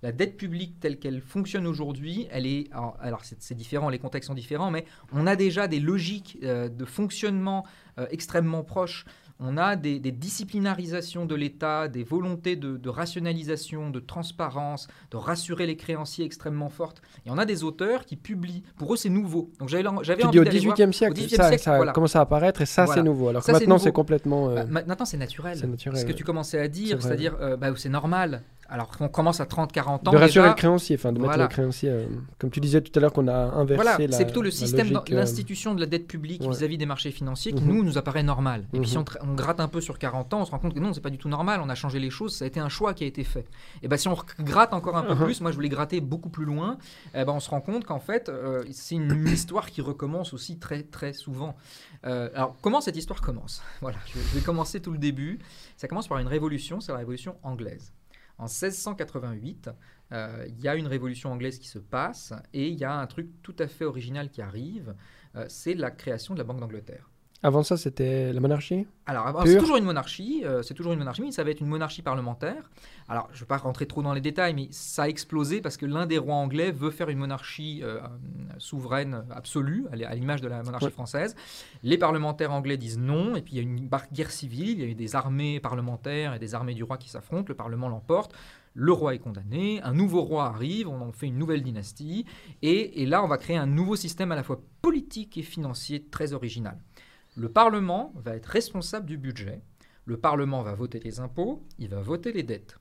La 0.04 0.12
dette 0.12 0.38
publique 0.38 0.80
telle 0.80 1.00
qu'elle 1.00 1.22
fonctionne 1.22 1.66
aujourd'hui, 1.66 2.28
elle 2.32 2.46
est 2.46 2.70
alors, 3.00 3.22
c'est 3.24 3.56
différent, 3.56 3.90
les 3.90 4.00
contextes 4.00 4.28
sont 4.28 4.36
différents, 4.36 4.70
mais 4.70 4.86
on 5.12 5.26
a 5.26 5.36
déjà 5.36 5.68
des 5.68 5.80
logiques 5.80 6.38
euh, 6.44 6.70
de 6.70 6.86
fonctionnement 6.86 7.66
euh, 8.00 8.06
extrêmement 8.12 8.64
proches. 8.64 9.06
On 9.40 9.58
a 9.58 9.76
des, 9.76 10.00
disciplinarisations 10.00 11.28
de 11.28 11.36
l'État, 11.36 11.88
des 11.88 12.04
volontés 12.04 12.56
de, 12.56 12.90
rationalisation, 12.90 13.92
de 13.92 14.00
transparence, 14.00 14.88
de 15.12 15.18
rassurer 15.18 15.68
les 15.68 15.78
créanciers 15.78 16.26
extrêmement 16.26 16.70
fortes. 16.70 17.04
Et 17.26 17.30
on 17.30 17.38
a 17.38 17.46
des 17.46 17.64
auteurs 17.64 18.06
qui 18.06 18.16
publient. 18.16 18.64
Pour 18.78 18.94
eux, 18.94 18.98
c'est 18.98 19.10
nouveau. 19.10 19.52
Donc 19.60 19.70
j'avais 19.70 19.86
envie 19.88 20.40
au 20.40 20.44
XVIIIe 20.44 20.92
siècle, 20.92 21.30
ça, 21.30 21.56
ça 21.56 21.92
commence 21.94 22.16
à 22.16 22.22
apparaître 22.22 22.62
et 22.62 22.66
ça, 22.66 22.88
c'est 22.88 23.04
nouveau. 23.04 23.30
Alors 23.30 23.44
que 23.44 23.52
maintenant, 23.52 23.78
c'est 23.78 23.92
complètement. 23.92 24.50
Euh, 24.50 24.64
bah, 24.64 24.82
maintenant, 24.88 25.06
c'est 25.06 25.18
naturel. 25.18 25.60
naturel. 25.68 26.00
Ce 26.00 26.06
que 26.06 26.14
tu 26.14 26.24
commençais 26.24 26.60
à 26.60 26.68
dire, 26.68 27.02
c'est-à-dire, 27.02 27.38
bah, 27.60 27.72
c'est 27.76 27.90
normal. 27.90 28.42
Alors 28.70 28.90
qu'on 28.90 29.08
commence 29.08 29.40
à 29.40 29.46
30-40 29.46 30.10
ans. 30.10 30.12
De 30.12 30.18
rassurer 30.18 30.50
le 30.50 30.54
créancier, 30.54 30.98
enfin 30.98 31.14
de 31.14 31.20
mettre 31.20 31.38
le 31.38 31.48
créancier. 31.48 31.90
Euh, 31.90 32.06
comme 32.38 32.50
tu 32.50 32.60
disais 32.60 32.82
tout 32.82 32.92
à 32.98 33.02
l'heure 33.02 33.14
qu'on 33.14 33.28
a 33.28 33.34
inversé 33.34 33.82
voilà, 33.82 33.98
c'est 34.12 34.26
plutôt 34.26 34.42
le 34.42 34.52
système, 34.52 34.96
euh, 34.96 35.02
l'institution 35.10 35.74
de 35.74 35.80
la 35.80 35.86
dette 35.86 36.08
publique 36.08 36.44
vis-à-vis 36.44 36.78
des 36.78 36.86
marchés 36.86 37.12
financiers 37.12 37.54
qui, 37.54 37.64
mhm. 37.64 37.74
nous, 37.74 37.84
nous 37.84 37.98
apparaît 37.98 38.24
normal. 38.24 38.66
Et 38.74 38.80
puis 38.80 38.90
si 38.90 38.98
mhm. 38.98 39.06
on, 39.22 39.34
gratte 39.36 39.60
un 39.60 39.70
peu 39.70 39.80
sur 39.80 39.98
40 39.98 40.34
ans, 40.34 40.42
on 40.42 40.46
se 40.46 40.52
rend 40.52 40.60
compte 40.60 40.74
que 40.74 40.80
non, 40.80 40.94
c'est 40.94 41.02
pas 41.02 41.10
du 41.10 41.18
tout 41.18 41.30
normal, 41.30 41.62
on 41.64 41.70
a 41.70 41.76
changé 41.76 42.00
les 42.00 42.10
choses, 42.10 42.36
ça 42.36 42.46
a 42.46 42.48
été 42.48 42.60
un 42.60 42.70
choix 42.70 42.94
qui 42.94 43.06
a 43.06 43.08
été 43.08 43.24
fait. 43.24 43.46
Et 43.84 43.88
bien 43.88 43.98
si 43.98 44.08
on 44.10 44.18
gratte 44.40 44.74
encore 44.74 44.98
un 44.98 45.04
peu 45.04 45.16
mhm. 45.16 45.24
plus, 45.24 45.42
moi 45.42 45.52
je 45.52 45.56
voulais 45.56 45.70
gratter 45.70 46.02
beaucoup 46.02 46.30
plus 46.30 46.46
loin, 46.46 46.78
eh 47.16 47.24
ben, 47.24 47.34
on 47.34 47.40
se 47.40 47.50
rend 47.50 47.62
compte 47.62 47.86
qu'en 47.86 48.00
fait, 48.00 48.28
euh, 48.28 48.66
c'est 48.72 48.96
une 48.96 49.28
histoire 49.32 49.68
qui 49.70 49.82
recommence 49.82 50.34
aussi 50.34 50.60
très 50.60 50.84
très 50.84 51.14
souvent. 51.14 51.56
alors 52.04 52.56
comment 52.62 52.82
cette 52.82 52.98
histoire 52.98 53.22
commence? 53.22 53.62
Voilà, 53.82 53.98
je 54.08 54.20
vais 54.38 54.42
commencer 54.44 54.82
tout 54.82 54.92
le 54.92 54.98
début. 54.98 55.40
Ça 55.78 55.88
commence 55.88 56.08
par 56.08 56.18
une 56.18 56.28
révolution, 56.28 56.82
c'est 56.82 56.92
la 56.92 56.98
révolution 56.98 57.36
anglaise. 57.44 57.94
En 58.38 58.46
1688, 58.46 59.70
euh, 60.12 60.46
il 60.48 60.62
y 60.62 60.68
a 60.68 60.76
une 60.76 60.88
révolution 60.88 61.32
anglaise 61.32 61.60
qui 61.60 61.68
se 61.68 61.80
passe 61.80 62.34
et 62.54 62.68
il 62.70 62.78
y 62.78 62.86
a 62.86 62.94
un 62.94 63.08
truc 63.08 63.30
tout 63.42 63.56
à 63.60 63.68
fait 63.68 63.86
original 63.86 64.30
qui 64.30 64.42
arrive, 64.42 64.96
euh, 65.36 65.46
c'est 65.50 65.74
la 65.74 65.92
création 65.92 66.34
de 66.34 66.40
la 66.40 66.44
Banque 66.44 66.60
d'Angleterre. 66.60 67.10
Avant 67.44 67.62
ça, 67.62 67.78
c'était 67.78 68.34
la 68.34 68.40
monarchie? 68.40 68.88
Alors, 69.06 69.44
c'est 69.46 69.60
toujours 69.60 69.78
une 69.78 69.84
monarchie, 69.84 70.42
euh, 70.44 70.64
c'est 70.64 70.74
toujours 70.74 70.94
une 70.94 71.00
monarchie, 71.00 71.22
mais 71.22 71.32
ça 71.32 71.44
va 71.44 71.52
être 71.52 71.62
une 71.62 71.68
monarchie 71.68 72.02
parlementaire. 72.02 72.70
Alors, 73.08 73.30
je 73.32 73.38
ne 73.38 73.40
vais 73.42 73.46
pas 73.46 73.58
rentrer 73.58 73.86
trop 73.86 74.02
dans 74.02 74.14
les 74.14 74.22
détails, 74.22 74.54
mais 74.54 74.68
ça 74.72 75.04
a 75.04 75.08
explosé 75.08 75.62
parce 75.62 75.78
que 75.78 75.86
l'un 75.86 76.08
des 76.08 76.18
rois 76.18 76.36
anglais 76.36 76.72
veut 76.72 76.90
faire 76.92 77.10
une 77.10 77.20
monarchie 77.20 77.84
souveraine 78.58 79.24
absolue, 79.32 79.86
à 79.92 80.16
l'image 80.16 80.42
de 80.42 80.48
la 80.48 80.64
monarchie 80.64 80.90
française. 80.90 81.36
Les 81.84 81.98
parlementaires 81.98 82.52
anglais 82.52 82.78
disent 82.78 82.98
non, 82.98 83.36
et 83.36 83.42
puis 83.42 83.54
il 83.54 83.58
y 83.58 83.60
a 83.60 83.64
une 83.64 83.90
guerre 84.12 84.32
civile, 84.32 84.70
il 84.72 84.80
y 84.80 84.84
a 84.84 84.88
eu 84.88 84.96
des 84.96 85.16
armées 85.16 85.60
parlementaires 85.60 86.34
et 86.34 86.40
des 86.40 86.56
armées 86.56 86.74
du 86.74 86.84
roi 86.84 86.98
qui 86.98 87.10
s'affrontent, 87.10 87.46
le 87.48 87.56
Parlement 87.56 87.88
l'emporte. 87.88 88.34
Le 88.80 88.92
roi 88.92 89.16
est 89.16 89.20
condamné, 89.20 89.82
un 89.82 89.94
nouveau 89.94 90.22
roi 90.22 90.46
arrive, 90.46 90.88
on 90.88 91.02
en 91.02 91.12
fait 91.12 91.26
une 91.26 91.40
nouvelle 91.40 91.64
dynastie, 91.64 92.26
et, 92.62 93.08
là 93.08 93.24
on 93.24 93.28
va 93.28 93.38
créer 93.38 93.58
un 93.58 93.66
nouveau 93.66 93.96
système 93.96 94.32
à 94.32 94.36
la 94.36 94.44
fois 94.44 94.62
politique 94.84 95.36
et 95.36 95.42
financier 95.42 96.04
très 96.12 96.34
original. 96.34 96.78
Le 97.38 97.50
Parlement 97.50 98.14
va 98.16 98.36
être 98.36 98.48
responsable 98.48 99.06
du 99.06 99.16
budget, 99.16 99.62
le 100.06 100.18
Parlement 100.18 100.64
va 100.64 100.74
voter 100.74 101.00
les 101.00 101.20
impôts, 101.20 101.64
il 101.78 101.90
va 101.90 102.02
voter 102.02 102.32
les 102.32 102.42
dettes. 102.42 102.80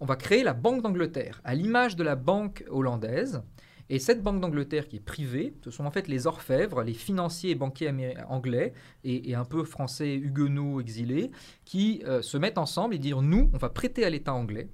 On 0.00 0.04
va 0.04 0.16
créer 0.16 0.42
la 0.42 0.52
Banque 0.52 0.82
d'Angleterre, 0.82 1.40
à 1.44 1.54
l'image 1.54 1.96
de 1.96 2.04
la 2.04 2.14
banque 2.14 2.62
hollandaise, 2.68 3.42
et 3.88 3.98
cette 3.98 4.22
Banque 4.22 4.42
d'Angleterre 4.42 4.86
qui 4.86 4.96
est 4.96 5.00
privée, 5.00 5.54
ce 5.64 5.70
sont 5.70 5.86
en 5.86 5.90
fait 5.90 6.08
les 6.08 6.26
orfèvres, 6.26 6.82
les 6.82 6.92
financiers 6.92 7.52
et 7.52 7.54
banquiers 7.54 8.14
anglais 8.28 8.74
et, 9.02 9.34
un 9.34 9.46
peu 9.46 9.64
français 9.64 10.14
huguenots 10.14 10.82
exilés 10.82 11.30
qui 11.64 12.02
euh, 12.04 12.20
se 12.20 12.36
mettent 12.36 12.58
ensemble 12.58 12.94
et 12.94 12.98
disent 12.98 13.14
nous, 13.14 13.50
on 13.54 13.56
va 13.56 13.70
prêter 13.70 14.04
à 14.04 14.10
l'État 14.10 14.34
anglais 14.34 14.68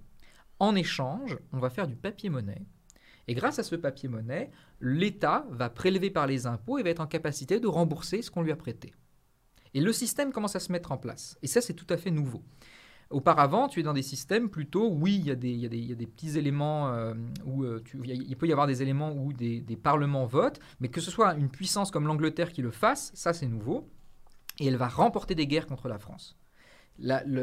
en 0.59 0.75
échange, 0.75 1.39
on 1.53 1.61
va 1.61 1.71
faire 1.71 1.87
du 1.87 1.95
papier-monnaie. 1.95 2.67
Et 3.29 3.35
grâce 3.35 3.61
à 3.61 3.63
ce 3.63 3.77
papier-monnaie, 3.77 4.51
l'État 4.81 5.47
va 5.51 5.71
prélever 5.71 6.11
par 6.11 6.27
les 6.27 6.47
impôts 6.47 6.79
et 6.79 6.83
va 6.83 6.91
être 6.91 7.01
en 7.01 7.07
capacité 7.07 7.61
de 7.61 7.69
rembourser 7.69 8.23
ce 8.23 8.31
qu'on 8.31 8.43
lui 8.43 8.53
a 8.53 8.57
prêté. 8.57 8.93
Et 9.75 9.81
le 9.81 9.93
système 9.93 10.33
commence 10.33 10.57
à 10.57 10.61
se 10.61 10.73
mettre 10.73 10.93
en 10.93 10.97
place. 10.97 11.39
Et 11.43 11.47
ça, 11.47 11.61
c'est 11.61 11.75
tout 11.75 11.87
à 11.91 11.97
fait 11.97 12.11
nouveau. 12.11 12.43
Auparavant, 13.11 13.69
tu 13.69 13.81
es 13.81 13.83
dans 13.83 13.93
des 13.93 14.03
systèmes 14.03 14.49
plutôt, 14.51 14.89
oui, 14.89 15.17
il 15.17 15.27
y, 15.27 15.31
a 15.31 15.35
des, 15.35 16.07
petits 16.07 16.39
éléments 16.39 16.93
euh, 16.93 17.15
où 17.45 17.65
euh, 17.65 17.83
il 18.05 18.37
peut 18.37 18.47
y 18.47 18.53
avoir 18.53 18.69
des 18.69 18.83
éléments 18.83 19.13
où 19.13 19.33
des, 19.33 19.79
parlements 19.83 20.27
votent, 20.27 20.61
mais 20.79 20.89
que 20.89 21.01
ce 21.01 21.11
soit 21.11 21.35
une 21.35 21.49
puissance 21.49 21.91
comme 21.91 22.07
l'Angleterre 22.07 22.53
qui 22.53 22.63
le 22.63 22.71
fasse, 22.71 23.11
ça 23.15 23.33
c'est 23.33 23.49
nouveau. 23.49 23.89
Et 24.61 24.67
elle 24.67 24.77
va 24.77 24.89
remporter 24.89 25.35
des 25.35 25.47
guerres 25.47 25.67
contre 25.67 25.89
la 25.89 25.99
France 25.99 26.37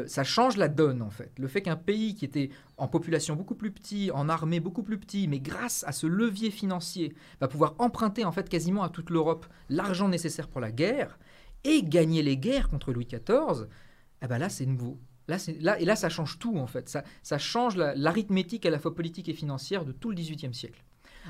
ça 0.06 0.24
change 0.24 0.56
la 0.56 0.68
donne 0.68 1.02
en 1.02 1.10
fait. 1.10 1.32
Le 1.38 1.48
fait 1.48 1.62
qu'un 1.62 1.76
pays 1.76 2.14
qui 2.14 2.24
était 2.24 2.50
en 2.76 2.88
population 2.88 3.36
beaucoup 3.36 3.54
plus 3.54 3.70
petit, 3.70 4.10
en 4.12 4.28
armée 4.28 4.60
beaucoup 4.60 4.82
plus 4.82 4.98
petit, 4.98 5.28
mais 5.28 5.40
grâce 5.40 5.84
à 5.86 5.92
ce 5.92 6.06
levier 6.06 6.50
financier, 6.50 7.14
va 7.40 7.48
pouvoir 7.48 7.74
emprunter 7.78 8.24
en 8.24 8.32
fait 8.32 8.48
quasiment 8.48 8.82
à 8.82 8.88
toute 8.88 9.10
l'Europe 9.10 9.46
l'argent 9.68 10.08
nécessaire 10.08 10.48
pour 10.48 10.60
la 10.60 10.72
guerre 10.72 11.18
et 11.64 11.82
gagner 11.82 12.22
les 12.22 12.36
guerres 12.36 12.68
contre 12.68 12.92
Louis 12.92 13.06
XIV, 13.06 13.66
eh 14.22 14.26
ben 14.26 14.38
là 14.38 14.48
c'est 14.48 14.66
nouveau. 14.66 14.98
Là, 15.28 15.78
et 15.78 15.84
là, 15.84 15.94
ça 15.94 16.08
change 16.08 16.38
tout 16.38 16.56
en 16.56 16.66
fait. 16.66 16.88
Ça, 16.88 17.04
ça 17.22 17.36
change 17.36 17.76
l'arithmétique 17.76 18.64
à 18.64 18.70
la 18.70 18.78
fois 18.78 18.94
politique 18.94 19.28
et 19.28 19.34
financière 19.34 19.84
de 19.84 19.92
tout 19.92 20.08
le 20.08 20.16
XVIIIe 20.16 20.54
siècle. 20.54 20.82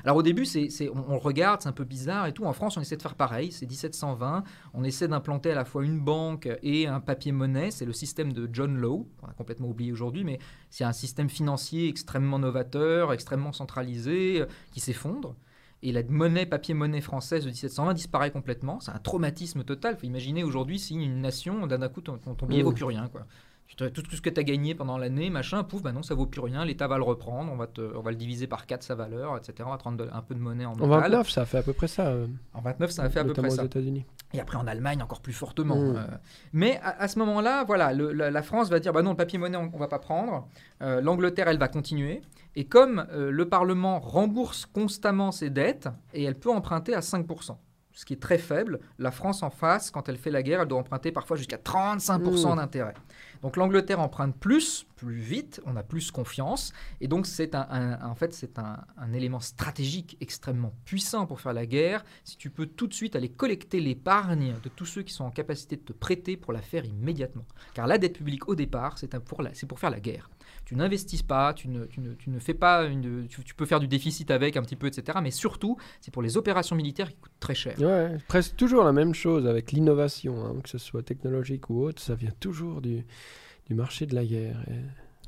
Alors 0.03 0.17
au 0.17 0.23
début, 0.23 0.45
c'est, 0.45 0.69
on, 0.93 1.19
regarde, 1.19 1.61
c'est 1.61 1.69
un 1.69 1.73
peu 1.73 1.83
bizarre 1.83 2.27
et 2.27 2.33
tout. 2.33 2.45
En 2.45 2.53
France, 2.53 2.77
on 2.77 2.81
essaie 2.81 2.97
de 2.97 3.01
faire 3.01 3.15
pareil. 3.15 3.51
C'est 3.51 3.65
1720. 3.65 4.43
On 4.73 4.83
essaie 4.83 5.07
d'implanter 5.07 5.51
à 5.51 5.55
la 5.55 5.65
fois 5.65 5.83
une 5.83 5.99
banque 5.99 6.49
et 6.63 6.87
un 6.87 6.99
papier-monnaie. 6.99 7.71
C'est 7.71 7.85
le 7.85 7.93
système 7.93 8.33
de 8.33 8.49
John 8.51 8.77
Law. 8.77 9.07
On 9.23 9.27
a 9.27 9.33
complètement 9.33 9.67
oublié 9.67 9.91
aujourd'hui, 9.91 10.23
mais 10.23 10.39
c'est 10.69 10.83
un 10.83 10.93
système 10.93 11.29
financier 11.29 11.87
extrêmement 11.87 12.39
novateur, 12.39 13.13
extrêmement 13.13 13.53
centralisé, 13.53 14.41
euh, 14.41 14.45
qui 14.71 14.79
s'effondre. 14.79 15.35
Et 15.81 15.93
la 15.93 16.03
monnaie, 16.03 16.45
papier-monnaie 16.45 16.99
française 16.99 17.45
de 17.45 17.49
1720 17.49 17.93
disparaît 17.93 18.31
complètement. 18.31 18.81
C'est 18.81 18.91
un 18.91 18.99
traumatisme 18.99 19.63
total. 19.63 19.95
Il 19.95 19.99
faut 19.99 20.07
imaginer 20.07 20.43
aujourd'hui 20.43 20.77
si 20.77 20.95
une 20.95 21.21
nation, 21.21 21.67
d'un 21.67 21.87
coup, 21.87 22.01
ton, 22.01 22.17
ton 22.17 22.45
billet 22.45 22.63
vaut 22.63 22.73
plus 22.73 22.83
rien. 22.83 23.07
Quoi 23.07 23.25
tout, 23.75 24.03
ce 24.11 24.21
que 24.21 24.29
tu 24.29 24.39
as 24.39 24.43
gagné 24.43 24.75
pendant 24.75 24.97
l'année, 24.97 25.29
machin, 25.29 25.63
pouf, 25.63 25.81
bah 25.81 25.91
non, 25.91 26.03
ça 26.03 26.15
vaut 26.15 26.25
plus 26.25 26.41
rien, 26.41 26.65
l'État 26.65 26.87
va 26.87 26.97
le 26.97 27.03
reprendre, 27.03 27.51
on 27.51 27.55
va, 27.55 27.67
te, 27.67 27.81
on 27.95 28.01
va 28.01 28.11
le 28.11 28.17
diviser 28.17 28.47
par 28.47 28.65
4 28.65 28.83
sa 28.83 28.95
valeur, 28.95 29.37
etc. 29.37 29.53
On 29.65 29.71
va 29.71 29.77
te 29.77 29.83
rendre 29.83 30.07
un 30.11 30.21
peu 30.21 30.35
de 30.35 30.39
monnaie 30.39 30.65
en 30.65 30.73
En 30.73 30.87
29, 30.87 31.29
ça 31.29 31.41
a 31.41 31.45
fait 31.45 31.59
à 31.59 31.63
peu 31.63 31.73
près 31.73 31.87
ça. 31.87 32.07
Euh, 32.07 32.27
en 32.53 32.61
29, 32.61 32.89
ça 32.89 33.03
a 33.03 33.09
fait 33.09 33.19
à 33.19 33.23
peu 33.23 33.33
près 33.33 33.49
ça. 33.49 33.63
États-Unis. 33.63 34.05
Et 34.33 34.39
après 34.39 34.57
en 34.57 34.67
Allemagne, 34.67 35.01
encore 35.01 35.21
plus 35.21 35.33
fortement. 35.33 35.75
Mmh. 35.75 35.95
Euh. 35.95 36.05
mais 36.53 36.79
à, 36.83 37.07
ce 37.07 37.17
moment-là, 37.19 37.63
voilà, 37.63 37.93
la, 37.93 38.43
France 38.43 38.69
va 38.69 38.79
dire, 38.79 38.93
bah 38.93 39.01
non, 39.01 39.11
le 39.11 39.17
papier-monnaie, 39.17 39.57
on, 39.57 39.71
ne 39.71 39.77
va 39.77 39.87
pas 39.87 39.99
prendre. 39.99 40.47
Euh, 40.81 41.01
L'Angleterre, 41.01 41.47
elle 41.47 41.57
va 41.57 41.67
continuer. 41.67 42.21
Et 42.55 42.65
comme 42.65 43.05
le 43.13 43.47
Parlement 43.47 43.99
rembourse 43.99 44.65
constamment 44.65 45.31
ses 45.31 45.49
dettes, 45.49 45.87
et 46.13 46.23
elle 46.23 46.35
peut 46.35 46.51
emprunter 46.51 46.93
à 46.93 46.99
5% 46.99 47.55
ce 47.99 48.05
qui 48.05 48.13
est 48.13 48.21
très 48.21 48.37
faible. 48.37 48.79
La 48.97 49.11
France 49.11 49.43
en 49.43 49.49
face, 49.49 49.91
quand 49.91 50.07
elle 50.07 50.15
fait 50.15 50.31
la 50.31 50.41
guerre, 50.41 50.61
elle 50.61 50.69
doit 50.69 50.79
emprunter 50.79 51.11
parfois 51.11 51.35
jusqu'à 51.35 51.57
35% 51.57 52.53
mmh. 52.53 52.55
d'intérêt. 52.55 52.93
Donc 53.41 53.55
l'Angleterre 53.55 53.99
emprunte 53.99 54.35
plus, 54.35 54.85
plus 54.95 55.15
vite, 55.15 55.61
on 55.65 55.75
a 55.75 55.83
plus 55.83 56.11
confiance, 56.11 56.73
et 56.99 57.07
donc 57.07 57.25
c'est 57.25 57.55
un, 57.55 57.99
en 58.03 58.15
fait 58.15 58.33
c'est 58.33 58.59
un, 58.59 58.83
élément 59.13 59.39
stratégique 59.39 60.17
extrêmement 60.19 60.73
puissant 60.85 61.25
pour 61.25 61.39
faire 61.39 61.53
la 61.53 61.65
guerre. 61.65 62.03
Si 62.23 62.37
tu 62.37 62.49
peux 62.49 62.65
tout 62.65 62.87
de 62.87 62.93
suite 62.93 63.15
aller 63.15 63.29
collecter 63.29 63.79
l'épargne 63.79 64.55
de 64.61 64.69
tous 64.69 64.85
ceux 64.85 65.03
qui 65.03 65.13
sont 65.13 65.23
en 65.23 65.31
capacité 65.31 65.77
de 65.77 65.81
te 65.81 65.93
prêter 65.93 66.37
pour 66.37 66.53
la 66.53 66.61
faire 66.61 66.85
immédiatement, 66.85 67.45
car 67.73 67.87
la 67.87 67.97
dette 67.97 68.17
publique 68.17 68.49
au 68.49 68.55
départ 68.55 68.97
c'est 68.97 69.07
pour, 69.19 69.41
pour 69.67 69.79
faire 69.79 69.89
la 69.89 69.99
guerre 69.99 70.29
tu 70.69 70.75
n'investis 70.75 71.23
pas, 71.23 71.55
tu 71.55 71.67
ne, 71.67 71.85
tu, 71.85 71.99
ne, 71.99 72.13
tu 72.13 72.29
ne, 72.29 72.37
fais 72.37 72.53
pas 72.53 72.83
une, 72.83 73.27
tu, 73.27 73.55
peux 73.55 73.65
faire 73.65 73.79
du 73.79 73.87
déficit 73.87 74.29
avec 74.29 74.55
un 74.55 74.61
petit 74.61 74.75
peu, 74.75 74.85
etc. 74.85 75.17
Mais 75.19 75.31
surtout, 75.31 75.77
c'est 75.99 76.13
pour 76.13 76.21
les 76.21 76.37
opérations 76.37 76.75
militaires 76.75 77.09
qui 77.09 77.15
coûtent 77.15 77.31
très 77.39 77.55
cher. 77.55 77.73
Ouais, 77.81 78.19
presque 78.27 78.55
toujours 78.55 78.83
la 78.83 78.91
même 78.91 79.15
chose 79.15 79.47
avec 79.47 79.71
l'innovation, 79.71 80.45
hein, 80.45 80.53
que 80.61 80.69
ce 80.69 80.77
soit 80.77 81.01
technologique 81.01 81.71
ou 81.71 81.81
autre, 81.81 81.99
ça 81.99 82.13
vient 82.13 82.29
toujours 82.39 82.81
du, 82.81 83.03
du 83.65 83.73
marché 83.73 84.05
de 84.05 84.13
la 84.13 84.23
guerre. 84.23 84.63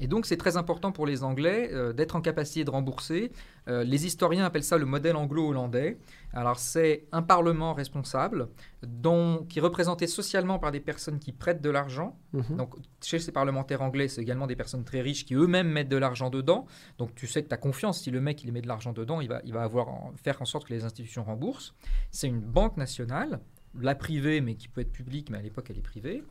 Donc 0.07 0.25
c'est 0.25 0.37
très 0.37 0.57
important 0.57 0.91
pour 0.91 1.05
les 1.05 1.23
Anglais 1.23 1.69
euh, 1.71 1.93
d'être 1.93 2.15
en 2.15 2.21
capacité 2.21 2.63
de 2.63 2.69
rembourser. 2.69 3.31
Euh, 3.67 3.83
les 3.83 4.05
historiens 4.05 4.45
appellent 4.45 4.63
ça 4.63 4.77
le 4.77 4.85
modèle 4.85 5.15
anglo-hollandais. 5.15 5.97
Alors 6.33 6.59
c'est 6.59 7.05
un 7.11 7.21
parlement 7.21 7.73
responsable 7.73 8.49
dont, 8.83 9.45
qui 9.47 9.59
est 9.59 9.61
représenté 9.61 10.07
socialement 10.07 10.59
par 10.59 10.71
des 10.71 10.79
personnes 10.79 11.19
qui 11.19 11.31
prêtent 11.31 11.61
de 11.61 11.69
l'argent. 11.69 12.17
Mhm. 12.33 12.57
Donc 12.57 12.75
chez 13.03 13.19
ces 13.19 13.31
parlementaires 13.31 13.81
anglais, 13.81 14.07
c'est 14.07 14.21
également 14.21 14.47
des 14.47 14.55
personnes 14.55 14.83
très 14.83 15.01
riches 15.01 15.25
qui 15.25 15.35
eux-mêmes 15.35 15.67
mettent 15.67 15.89
de 15.89 15.97
l'argent 15.97 16.29
dedans. 16.29 16.65
Donc 16.97 17.13
tu 17.15 17.27
sais 17.27 17.43
que 17.43 17.49
tu 17.49 17.53
as 17.53 17.57
confiance, 17.57 18.01
si 18.01 18.11
le 18.11 18.21
mec 18.21 18.43
il 18.43 18.51
met 18.51 18.61
de 18.61 18.67
l'argent 18.67 18.93
dedans, 18.93 19.21
il 19.21 19.29
va, 19.29 19.41
il 19.45 19.53
va 19.53 19.63
avoir 19.63 19.87
faire 20.23 20.41
en 20.41 20.45
sorte 20.45 20.67
que 20.67 20.73
les 20.73 20.83
institutions 20.83 21.23
remboursent. 21.23 21.75
C'est 22.09 22.27
une 22.27 22.41
banque 22.41 22.77
nationale 22.77 23.39
la 23.79 23.95
privée, 23.95 24.41
mais 24.41 24.55
qui 24.55 24.67
peut 24.67 24.81
être 24.81 24.91
publique, 24.91 25.29
mais 25.29 25.37
à 25.37 25.41
l'époque 25.41 25.67
elle 25.69 25.77
est 25.77 25.81
privée. 25.81 26.23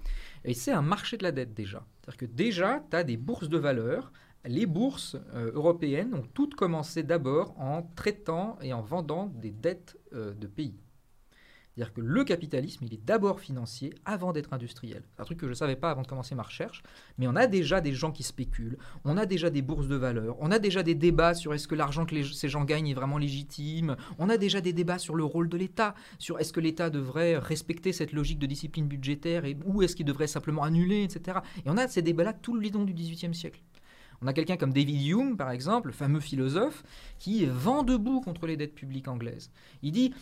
Et 0.44 0.54
c'est 0.54 0.72
un 0.72 0.82
marché 0.82 1.16
de 1.16 1.22
la 1.22 1.32
dette 1.32 1.54
déjà. 1.54 1.86
C'est-à-dire 2.00 2.16
que 2.18 2.26
déjà, 2.26 2.84
tu 2.90 2.96
as 2.96 3.04
des 3.04 3.16
bourses 3.16 3.48
de 3.48 3.58
valeur. 3.58 4.12
Les 4.44 4.66
bourses 4.66 5.16
euh, 5.34 5.52
européennes 5.52 6.14
ont 6.14 6.26
toutes 6.32 6.54
commencé 6.54 7.02
d'abord 7.02 7.58
en 7.60 7.82
traitant 7.94 8.58
et 8.62 8.72
en 8.72 8.80
vendant 8.80 9.26
des 9.26 9.50
dettes 9.50 9.98
euh, 10.14 10.32
de 10.32 10.46
pays. 10.46 10.78
C'est-à-dire 11.80 11.94
que 11.94 12.02
le 12.02 12.24
capitalisme, 12.24 12.84
il 12.84 12.92
est 12.92 13.02
d'abord 13.02 13.40
financier 13.40 13.94
avant 14.04 14.34
d'être 14.34 14.52
industriel. 14.52 15.02
C'est 15.14 15.22
un 15.22 15.24
truc 15.24 15.38
que 15.38 15.46
je 15.46 15.52
ne 15.52 15.54
savais 15.54 15.76
pas 15.76 15.90
avant 15.90 16.02
de 16.02 16.06
commencer 16.06 16.34
ma 16.34 16.42
recherche, 16.42 16.82
mais 17.16 17.26
on 17.26 17.34
a 17.36 17.46
déjà 17.46 17.80
des 17.80 17.94
gens 17.94 18.12
qui 18.12 18.22
spéculent, 18.22 18.76
on 19.06 19.16
a 19.16 19.24
déjà 19.24 19.48
des 19.48 19.62
bourses 19.62 19.88
de 19.88 19.96
valeur, 19.96 20.36
on 20.40 20.50
a 20.50 20.58
déjà 20.58 20.82
des 20.82 20.94
débats 20.94 21.32
sur 21.32 21.54
est-ce 21.54 21.66
que 21.66 21.74
l'argent 21.74 22.04
que 22.04 22.22
ces 22.22 22.50
gens 22.50 22.64
gagnent 22.64 22.88
est 22.88 22.94
vraiment 22.94 23.16
légitime, 23.16 23.96
on 24.18 24.28
a 24.28 24.36
déjà 24.36 24.60
des 24.60 24.74
débats 24.74 24.98
sur 24.98 25.14
le 25.14 25.24
rôle 25.24 25.48
de 25.48 25.56
l'État, 25.56 25.94
sur 26.18 26.38
est-ce 26.38 26.52
que 26.52 26.60
l'État 26.60 26.90
devrait 26.90 27.38
respecter 27.38 27.94
cette 27.94 28.12
logique 28.12 28.40
de 28.40 28.46
discipline 28.46 28.86
budgétaire 28.86 29.46
et, 29.46 29.56
ou 29.64 29.80
est-ce 29.80 29.96
qu'il 29.96 30.04
devrait 30.04 30.26
simplement 30.26 30.64
annuler, 30.64 31.02
etc. 31.04 31.38
Et 31.64 31.70
on 31.70 31.78
a 31.78 31.88
ces 31.88 32.02
débats-là 32.02 32.34
tout 32.34 32.54
le 32.54 32.68
long 32.68 32.84
du 32.84 32.92
XVIIIe 32.92 33.34
siècle. 33.34 33.62
On 34.22 34.26
a 34.26 34.34
quelqu'un 34.34 34.58
comme 34.58 34.74
David 34.74 35.06
Hume, 35.06 35.38
par 35.38 35.50
exemple, 35.50 35.86
le 35.88 35.94
fameux 35.94 36.20
philosophe, 36.20 36.82
qui 37.18 37.46
vend 37.46 37.84
debout 37.84 38.20
contre 38.20 38.46
les 38.46 38.58
dettes 38.58 38.74
publiques 38.74 39.08
anglaises. 39.08 39.50
Il 39.82 39.92
dit 39.92 40.12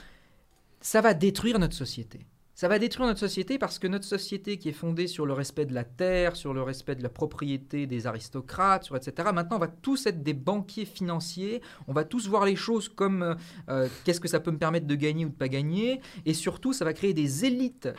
ça 0.81 1.01
va 1.01 1.14
détruire 1.14 1.59
notre 1.59 1.74
société. 1.74 2.26
Ça 2.59 2.66
va 2.66 2.80
détruire 2.80 3.06
notre 3.06 3.20
société 3.20 3.56
parce 3.56 3.78
que 3.78 3.86
notre 3.86 4.04
société 4.04 4.56
qui 4.56 4.68
est 4.68 4.72
fondée 4.72 5.06
sur 5.06 5.26
le 5.26 5.32
respect 5.32 5.64
de 5.64 5.72
la 5.72 5.84
terre, 5.84 6.34
sur 6.34 6.52
le 6.52 6.61
respect 6.61 6.96
de 6.96 7.04
la 7.04 7.09
propriété 7.09 7.86
des 7.86 8.09
aristocrates, 8.09 8.82
sur 8.82 8.96
etc. 8.96 9.28
Maintenant, 9.32 9.59
on 9.59 9.61
va 9.61 9.68
tous 9.68 10.06
être 10.06 10.24
des 10.24 10.34
banquiers 10.34 10.84
financiers. 10.84 11.62
On 11.86 11.92
va 11.92 12.02
tous 12.02 12.26
voir 12.26 12.44
les 12.44 12.56
choses 12.56 12.88
comme 12.88 13.22
euh, 13.22 13.34
euh, 13.68 13.88
qu'est-ce 14.02 14.18
que 14.18 14.26
ça 14.26 14.40
peut 14.40 14.50
me 14.50 14.59
permettre 14.59 14.88
de 14.88 14.94
gagner 14.96 15.24
ou 15.24 15.28
de 15.28 15.36
pas 15.36 15.46
gagner. 15.46 16.00
Et 16.26 16.34
surtout, 16.34 16.72
ça 16.72 16.84
va 16.84 16.92
créer 16.94 17.14
des 17.14 17.44
élites 17.44 17.90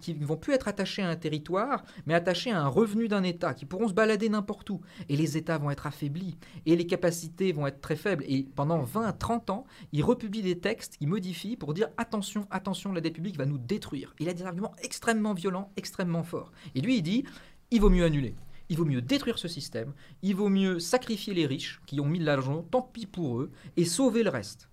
qui 0.00 0.16
ne 0.16 0.26
vont 0.26 0.36
plus 0.36 0.54
être 0.54 0.66
attachées 0.66 1.02
à 1.02 1.08
un 1.08 1.14
territoire, 1.14 1.84
mais 2.04 2.14
attachées 2.14 2.50
à 2.50 2.60
un 2.60 2.66
revenu 2.66 3.06
d'un 3.06 3.22
État, 3.22 3.54
qui 3.54 3.64
pourront 3.64 3.86
se 3.86 3.94
balader 3.94 4.28
n'importe 4.28 4.70
où. 4.70 4.80
Et 5.08 5.14
les 5.14 5.36
États 5.36 5.56
vont 5.56 5.70
être 5.70 5.86
affaiblis. 5.86 6.36
Et 6.66 6.74
les 6.74 6.88
capacités 6.88 7.52
vont 7.52 7.68
être 7.68 7.80
très 7.80 7.94
faibles. 7.94 8.24
Et 8.26 8.48
pendant 8.56 8.82
20 8.82 9.06
à 9.06 9.12
30 9.12 9.50
ans, 9.50 9.66
ils 9.92 10.02
republient 10.02 10.42
des 10.42 10.58
textes, 10.58 10.96
ils 11.00 11.06
modifient 11.06 11.56
pour 11.56 11.74
dire 11.74 11.90
attention, 11.96 12.48
attention, 12.50 12.92
la 12.92 13.00
dette 13.00 13.14
publique 13.14 13.38
va 13.38 13.46
nous 13.46 13.67
détruire. 13.68 14.14
Il 14.18 14.28
a 14.28 14.34
des 14.34 14.44
arguments 14.44 14.74
extrêmement 14.82 15.34
violents, 15.34 15.70
extrêmement 15.76 16.24
forts. 16.24 16.50
Et 16.74 16.80
lui, 16.80 16.96
il 16.96 17.02
dit, 17.02 17.24
il 17.70 17.80
vaut 17.80 17.90
mieux 17.90 18.04
annuler. 18.04 18.34
Il 18.70 18.76
vaut 18.76 18.84
mieux 18.84 19.00
détruire 19.00 19.38
ce 19.38 19.48
système, 19.48 19.94
il 20.22 20.34
vaut 20.34 20.50
mieux 20.50 20.78
sacrifier 20.78 21.32
les 21.32 21.46
riches 21.46 21.80
qui 21.86 22.00
ont 22.00 22.06
mis 22.06 22.18
de 22.18 22.24
l'argent, 22.24 22.62
tant 22.70 22.82
pis 22.82 23.06
pour 23.06 23.40
eux, 23.40 23.50
et 23.76 23.86
sauver 23.86 24.22
le 24.22 24.28
reste. 24.28 24.68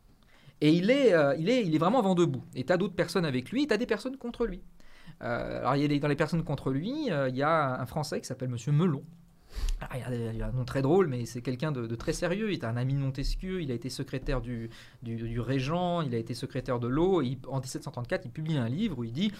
Et 0.59 0.71
il 0.71 0.89
est, 0.89 1.13
euh, 1.13 1.35
il 1.37 1.49
est, 1.49 1.65
il 1.65 1.73
est 1.75 1.77
vraiment 1.77 2.01
vent 2.01 2.15
debout. 2.15 2.43
Et 2.55 2.65
tu 2.65 2.73
as 2.73 2.77
d'autres 2.77 2.95
personnes 2.95 3.25
avec 3.25 3.51
lui, 3.51 3.67
tu 3.67 3.73
as 3.73 3.77
des 3.77 3.85
personnes 3.85 4.17
contre 4.17 4.45
lui. 4.45 4.61
Euh, 5.23 5.59
alors, 5.59 5.75
il 5.75 5.99
dans 5.99 6.07
les 6.07 6.15
personnes 6.15 6.43
contre 6.43 6.71
lui, 6.71 7.09
euh, 7.09 7.29
il 7.29 7.35
y 7.35 7.43
a 7.43 7.79
un 7.79 7.85
Français 7.85 8.19
qui 8.19 8.27
s'appelle 8.27 8.49
Monsieur 8.49 8.71
Melon, 8.71 9.03
ah, 9.81 9.89
il 10.33 10.41
a 10.41 10.47
un 10.47 10.51
nom 10.51 10.65
très 10.65 10.81
drôle, 10.81 11.07
mais 11.07 11.25
c'est 11.25 11.41
quelqu'un 11.41 11.71
de, 11.71 11.93
très 11.95 12.13
sérieux. 12.13 12.51
Il 12.51 12.53
est 12.53 12.63
un 12.63 12.77
ami 12.77 12.93
de 12.93 12.99
Montesquieu, 12.99 13.61
il 13.61 13.71
a 13.71 13.73
été 13.73 13.89
secrétaire 13.89 14.41
du, 14.41 14.69
du, 15.01 15.39
régent, 15.39 16.01
il 16.01 16.13
a 16.15 16.17
été 16.17 16.33
secrétaire 16.33 16.79
de 16.79 16.87
l'eau. 16.87 17.21
En 17.47 17.59
1734, 17.59 18.25
il 18.25 18.31
publie 18.31 18.57
un 18.57 18.69
livre 18.69 18.99
où 18.99 19.03
il 19.03 19.11
dit 19.11 19.31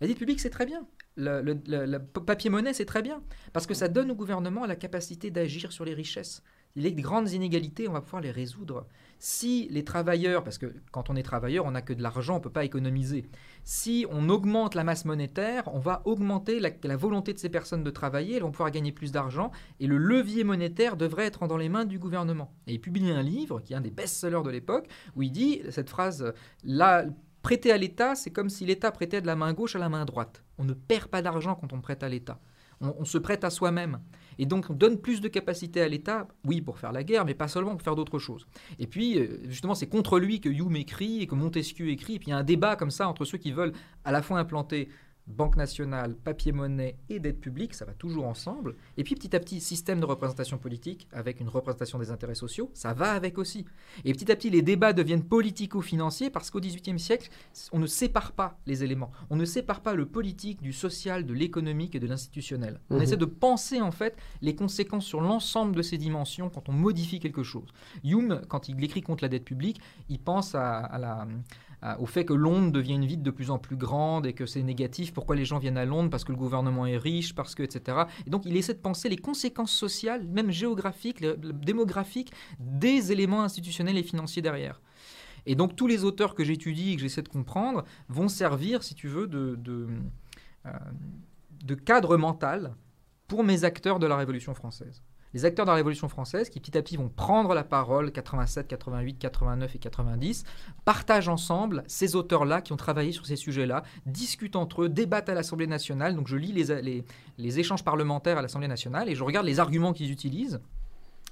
La 0.00 0.06
dette 0.06 0.18
publique, 0.18 0.40
c'est 0.40 0.50
très 0.50 0.66
bien. 0.66 0.86
Le, 1.16 1.98
papier-monnaie, 1.98 2.72
c'est 2.72 2.84
très 2.84 3.02
bien. 3.02 3.22
Parce 3.52 3.66
que 3.66 3.74
ça 3.74 3.88
donne 3.88 4.10
au 4.10 4.14
gouvernement 4.14 4.66
la 4.66 4.76
capacité 4.76 5.30
d'agir 5.30 5.72
sur 5.72 5.84
les 5.84 5.94
richesses. 5.94 6.42
Les 6.76 6.92
grandes 6.92 7.30
inégalités, 7.30 7.88
on 7.88 7.92
va 7.92 8.00
pouvoir 8.00 8.22
les 8.22 8.32
résoudre. 8.32 8.86
Si 9.26 9.68
les 9.70 9.84
travailleurs, 9.84 10.44
parce 10.44 10.58
que 10.58 10.74
quand 10.92 11.08
on 11.08 11.16
est 11.16 11.22
travailleur, 11.22 11.64
on 11.64 11.70
n'a 11.70 11.80
que 11.80 11.94
de 11.94 12.02
l'argent, 12.02 12.34
on 12.34 12.38
ne 12.40 12.42
peut 12.42 12.50
pas 12.50 12.66
économiser. 12.66 13.24
Si 13.62 14.04
on 14.10 14.28
augmente 14.28 14.74
la 14.74 14.84
masse 14.84 15.06
monétaire, 15.06 15.62
on 15.72 15.78
va 15.78 16.02
augmenter 16.04 16.60
la, 16.60 16.96
volonté 16.98 17.32
de 17.32 17.38
ces 17.38 17.48
personnes 17.48 17.82
de 17.82 17.90
travailler, 17.90 18.36
elles 18.36 18.42
vont 18.42 18.50
pouvoir 18.50 18.70
gagner 18.70 18.92
plus 18.92 19.12
d'argent, 19.12 19.50
et 19.80 19.86
le 19.86 19.96
levier 19.96 20.44
monétaire 20.44 20.98
devrait 20.98 21.24
être 21.24 21.46
dans 21.46 21.56
les 21.56 21.70
mains 21.70 21.86
du 21.86 21.98
gouvernement. 21.98 22.52
Et 22.66 22.74
il 22.74 22.80
publie 22.82 23.10
un 23.10 23.22
livre, 23.22 23.62
qui 23.62 23.72
est 23.72 23.76
un 23.76 23.80
des 23.80 23.90
best-sellers 23.90 24.42
de 24.44 24.50
l'époque, 24.50 24.88
où 25.16 25.22
il 25.22 25.32
dit 25.32 25.62
cette 25.70 25.88
phrase, 25.88 26.34
là, 26.62 27.06
prêter 27.40 27.72
à 27.72 27.78
l'État, 27.78 28.16
c'est 28.16 28.30
comme 28.30 28.50
si 28.50 28.66
l'État 28.66 28.92
prêtait 28.92 29.22
de 29.22 29.26
la 29.26 29.36
main 29.36 29.54
gauche 29.54 29.74
à 29.74 29.78
la 29.78 29.88
main 29.88 30.04
droite. 30.04 30.44
On 30.58 30.64
ne 30.64 30.74
perd 30.74 31.06
pas 31.06 31.22
d'argent 31.22 31.54
quand 31.54 31.72
on 31.72 31.80
prête 31.80 32.02
à 32.02 32.10
l'État. 32.10 32.40
on 32.82 33.06
se 33.06 33.16
prête 33.16 33.42
à 33.42 33.48
soi-même. 33.48 34.00
Et 34.38 34.46
donc 34.46 34.66
on 34.70 34.74
donne 34.74 34.98
plus 34.98 35.20
de 35.20 35.28
capacité 35.28 35.80
à 35.80 35.88
l'État, 35.88 36.28
oui, 36.44 36.60
pour 36.60 36.78
faire 36.78 36.92
la 36.92 37.04
guerre, 37.04 37.24
mais 37.24 37.34
pas 37.34 37.48
seulement 37.48 37.72
pour 37.72 37.82
faire 37.82 37.96
d'autres 37.96 38.18
choses. 38.18 38.46
Et 38.78 38.86
puis, 38.86 39.18
euh, 39.18 39.40
justement, 39.48 39.74
c'est 39.74 39.86
contre 39.86 40.18
lui 40.18 40.40
que 40.40 40.48
Hume 40.48 40.76
écrit 40.76 41.22
et 41.22 41.26
que 41.26 41.34
Montesquieu 41.34 41.88
écrit. 41.88 42.14
Et 42.14 42.18
puis 42.18 42.28
il 42.28 42.30
y 42.30 42.34
a 42.34 42.38
un 42.38 42.44
débat 42.44 42.76
comme 42.76 42.90
ça 42.90 43.08
entre 43.08 43.24
ceux 43.24 43.38
qui 43.38 43.52
veulent 43.52 43.72
à 44.04 44.12
la 44.12 44.22
fois 44.22 44.38
implanter 44.38 44.88
banque 45.26 45.56
nationale, 45.56 46.14
papier-monnaie 46.14 46.96
et 47.08 47.18
dette 47.18 47.40
publique, 47.40 47.74
ça 47.74 47.84
va 47.84 47.92
toujours 47.92 48.26
ensemble. 48.26 48.76
Et 48.96 49.04
puis 49.04 49.14
petit 49.14 49.34
à 49.34 49.40
petit, 49.40 49.60
système 49.60 50.00
de 50.00 50.04
représentation 50.04 50.58
politique 50.58 51.08
avec 51.12 51.40
une 51.40 51.48
représentation 51.48 51.98
des 51.98 52.10
intérêts 52.10 52.34
sociaux, 52.34 52.70
ça 52.74 52.92
va 52.92 53.12
avec 53.12 53.38
aussi. 53.38 53.64
Et 54.04 54.12
petit 54.12 54.30
à 54.30 54.36
petit, 54.36 54.50
les 54.50 54.62
débats 54.62 54.92
deviennent 54.92 55.24
politico-financiers 55.24 56.30
parce 56.30 56.50
qu'au 56.50 56.60
XVIIIe 56.60 56.98
siècle, 56.98 57.30
on 57.72 57.78
ne 57.78 57.86
sépare 57.86 58.32
pas 58.32 58.58
les 58.66 58.84
éléments. 58.84 59.10
On 59.30 59.36
ne 59.36 59.44
sépare 59.44 59.80
pas 59.80 59.94
le 59.94 60.06
politique 60.06 60.60
du 60.60 60.72
social, 60.72 61.24
de 61.24 61.32
l'économique 61.32 61.94
et 61.94 62.00
de 62.00 62.06
l'institutionnel. 62.06 62.80
On 62.90 62.96
mhm. 62.96 63.02
essaie 63.02 63.16
de 63.16 63.24
penser 63.24 63.80
en 63.80 63.92
fait 63.92 64.16
les 64.42 64.54
conséquences 64.54 65.06
sur 65.06 65.20
l'ensemble 65.20 65.74
de 65.74 65.82
ces 65.82 65.96
dimensions 65.96 66.50
quand 66.50 66.68
on 66.68 66.72
modifie 66.72 67.20
quelque 67.20 67.42
chose. 67.42 67.72
Hume, 68.04 68.42
quand 68.48 68.68
il 68.68 68.82
écrit 68.84 69.02
contre 69.02 69.24
la 69.24 69.28
dette 69.28 69.44
publique, 69.44 69.80
il 70.08 70.18
pense 70.18 70.54
à 70.54 70.98
la 70.98 71.26
au 71.98 72.06
fait 72.06 72.24
que 72.24 72.32
Londres 72.32 72.72
devient 72.72 72.94
une 72.94 73.04
ville 73.04 73.22
de 73.22 73.30
plus 73.30 73.50
en 73.50 73.58
plus 73.58 73.76
grande 73.76 74.26
et 74.26 74.32
que 74.32 74.46
c'est 74.46 74.62
négatif. 74.62 75.12
Pourquoi 75.12 75.36
les 75.36 75.44
gens 75.44 75.58
viennent 75.58 75.76
à 75.76 75.84
Londres? 75.84 76.10
Parce 76.10 76.24
que 76.24 76.32
le 76.32 76.38
gouvernement 76.38 76.86
est 76.86 76.96
riche, 76.96 77.34
parce 77.34 77.54
que, 77.54 77.62
etc. 77.62 78.04
Et 78.26 78.30
donc 78.30 78.44
il 78.46 78.56
essaie 78.56 78.74
de 78.74 78.78
penser 78.78 79.08
les 79.08 79.16
conséquences 79.16 79.72
sociales, 79.72 80.26
même 80.26 80.50
géographiques, 80.50 81.22
démographiques, 81.22 82.32
des 82.58 83.12
éléments 83.12 83.42
institutionnels 83.42 83.98
et 83.98 84.02
financiers 84.02 84.42
derrière. 84.42 84.80
Et 85.46 85.54
donc 85.54 85.76
tous 85.76 85.86
les 85.86 86.04
auteurs 86.04 86.34
que 86.34 86.42
j'étudie 86.42 86.92
et 86.92 86.96
que 86.96 87.02
j'essaie 87.02 87.22
de 87.22 87.28
comprendre 87.28 87.84
vont 88.08 88.28
servir, 88.28 88.82
si 88.82 88.94
tu 88.94 89.08
veux, 89.08 89.26
de, 89.26 89.58
euh, 90.66 90.70
de 91.62 91.74
cadre 91.74 92.16
mental 92.16 92.74
pour 93.28 93.44
mes 93.44 93.64
acteurs 93.64 93.98
de 93.98 94.06
la 94.06 94.16
Révolution 94.16 94.54
française 94.54 95.02
les 95.34 95.44
acteurs 95.44 95.66
de 95.66 95.70
la 95.70 95.74
Révolution 95.74 96.08
française 96.08 96.48
qui 96.48 96.60
petit 96.60 96.78
à 96.78 96.82
petit 96.82 96.96
vont 96.96 97.08
prendre 97.08 97.54
la 97.54 97.64
parole, 97.64 98.12
87, 98.12 98.68
88, 98.68 99.18
89 99.18 99.74
et 99.74 99.78
90, 99.78 100.44
partagent 100.84 101.28
ensemble 101.28 101.82
ces 101.88 102.16
auteurs-là 102.16 102.62
qui 102.62 102.72
ont 102.72 102.76
travaillé 102.76 103.12
sur 103.12 103.26
ces 103.26 103.36
sujets-là, 103.36 103.82
discutent 104.06 104.56
entre 104.56 104.82
eux, 104.82 104.88
débattent 104.88 105.28
à 105.28 105.34
l'Assemblée 105.34 105.66
nationale. 105.66 106.14
Donc 106.14 106.28
je 106.28 106.36
lis 106.36 106.52
les, 106.52 107.04
les, 107.38 107.58
échanges 107.58 107.84
parlementaires 107.84 108.38
à 108.38 108.42
l'Assemblée 108.42 108.68
nationale 108.68 109.08
et 109.08 109.14
je 109.14 109.24
regarde 109.24 109.46
les 109.46 109.60
arguments 109.60 109.92
qu'ils 109.92 110.10
utilisent. 110.10 110.60